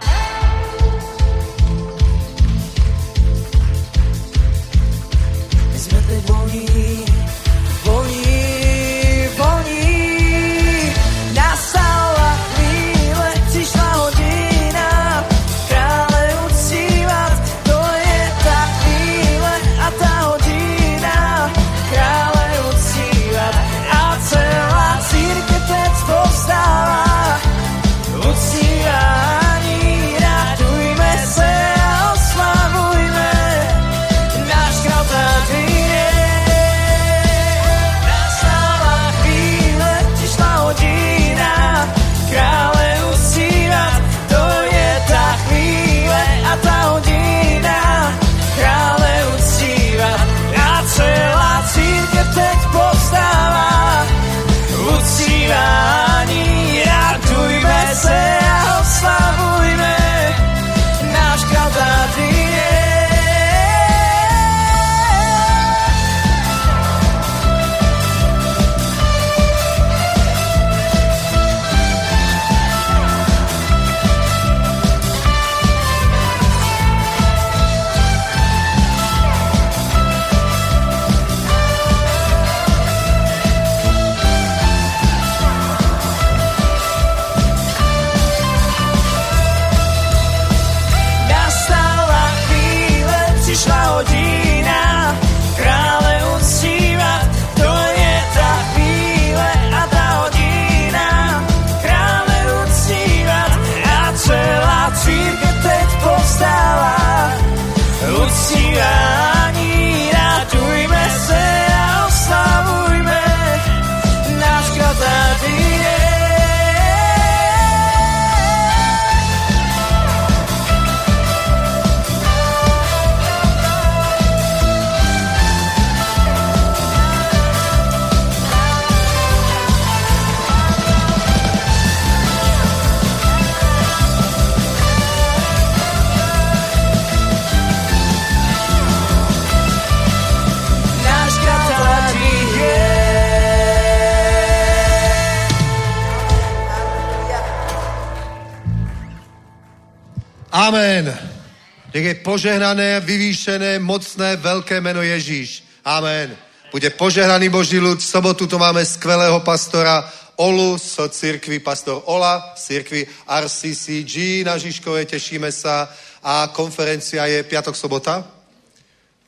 Požehnané, 152.34 152.98
vyvýšené, 153.00 153.78
mocné, 153.78 154.42
veľké 154.42 154.82
meno 154.82 155.06
Ježíš. 155.06 155.62
Amen. 155.86 156.34
Bude 156.74 156.90
požehnaný 156.90 157.54
Boží 157.54 157.78
ľud. 157.78 158.02
V 158.02 158.10
sobotu 158.10 158.50
to 158.50 158.58
máme 158.58 158.82
skvelého 158.82 159.38
pastora 159.46 160.02
Olu 160.42 160.74
z 160.82 161.14
cirkvi, 161.14 161.62
pastor 161.62 162.02
Ola 162.10 162.58
z 162.58 162.62
cirkvi 162.66 163.06
RCCG 163.30 164.42
na 164.50 164.58
Žižkove, 164.58 165.06
tešíme 165.06 165.54
sa. 165.54 165.86
A 166.26 166.50
konferencia 166.50 167.22
je 167.30 167.46
piatok, 167.46 167.78
sobota 167.78 168.26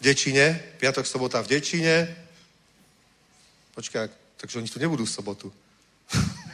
v 0.02 0.10
Dečine. 0.10 0.58
Piatok, 0.82 1.06
sobota 1.06 1.46
v 1.46 1.62
Dečine. 1.62 2.10
Počkaj, 3.78 4.10
takže 4.42 4.58
oni 4.58 4.70
tu 4.74 4.82
nebudú 4.82 5.06
v 5.06 5.14
sobotu. 5.14 5.54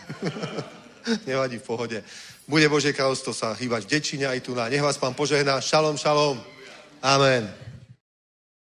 Nevadí, 1.32 1.64
v 1.64 1.64
pohode. 1.64 2.04
Bude 2.52 2.68
Božie 2.68 2.92
kráľovstvo 2.92 3.32
sa 3.32 3.56
hýbať 3.56 3.88
v 3.88 3.92
Dečine 3.96 4.28
aj 4.28 4.44
tu 4.44 4.52
na. 4.52 4.68
Nech 4.68 4.84
vás 4.84 5.00
pán 5.00 5.16
požehná. 5.16 5.64
Šalom, 5.64 5.96
šalom. 5.96 6.36
Amen. 7.00 7.71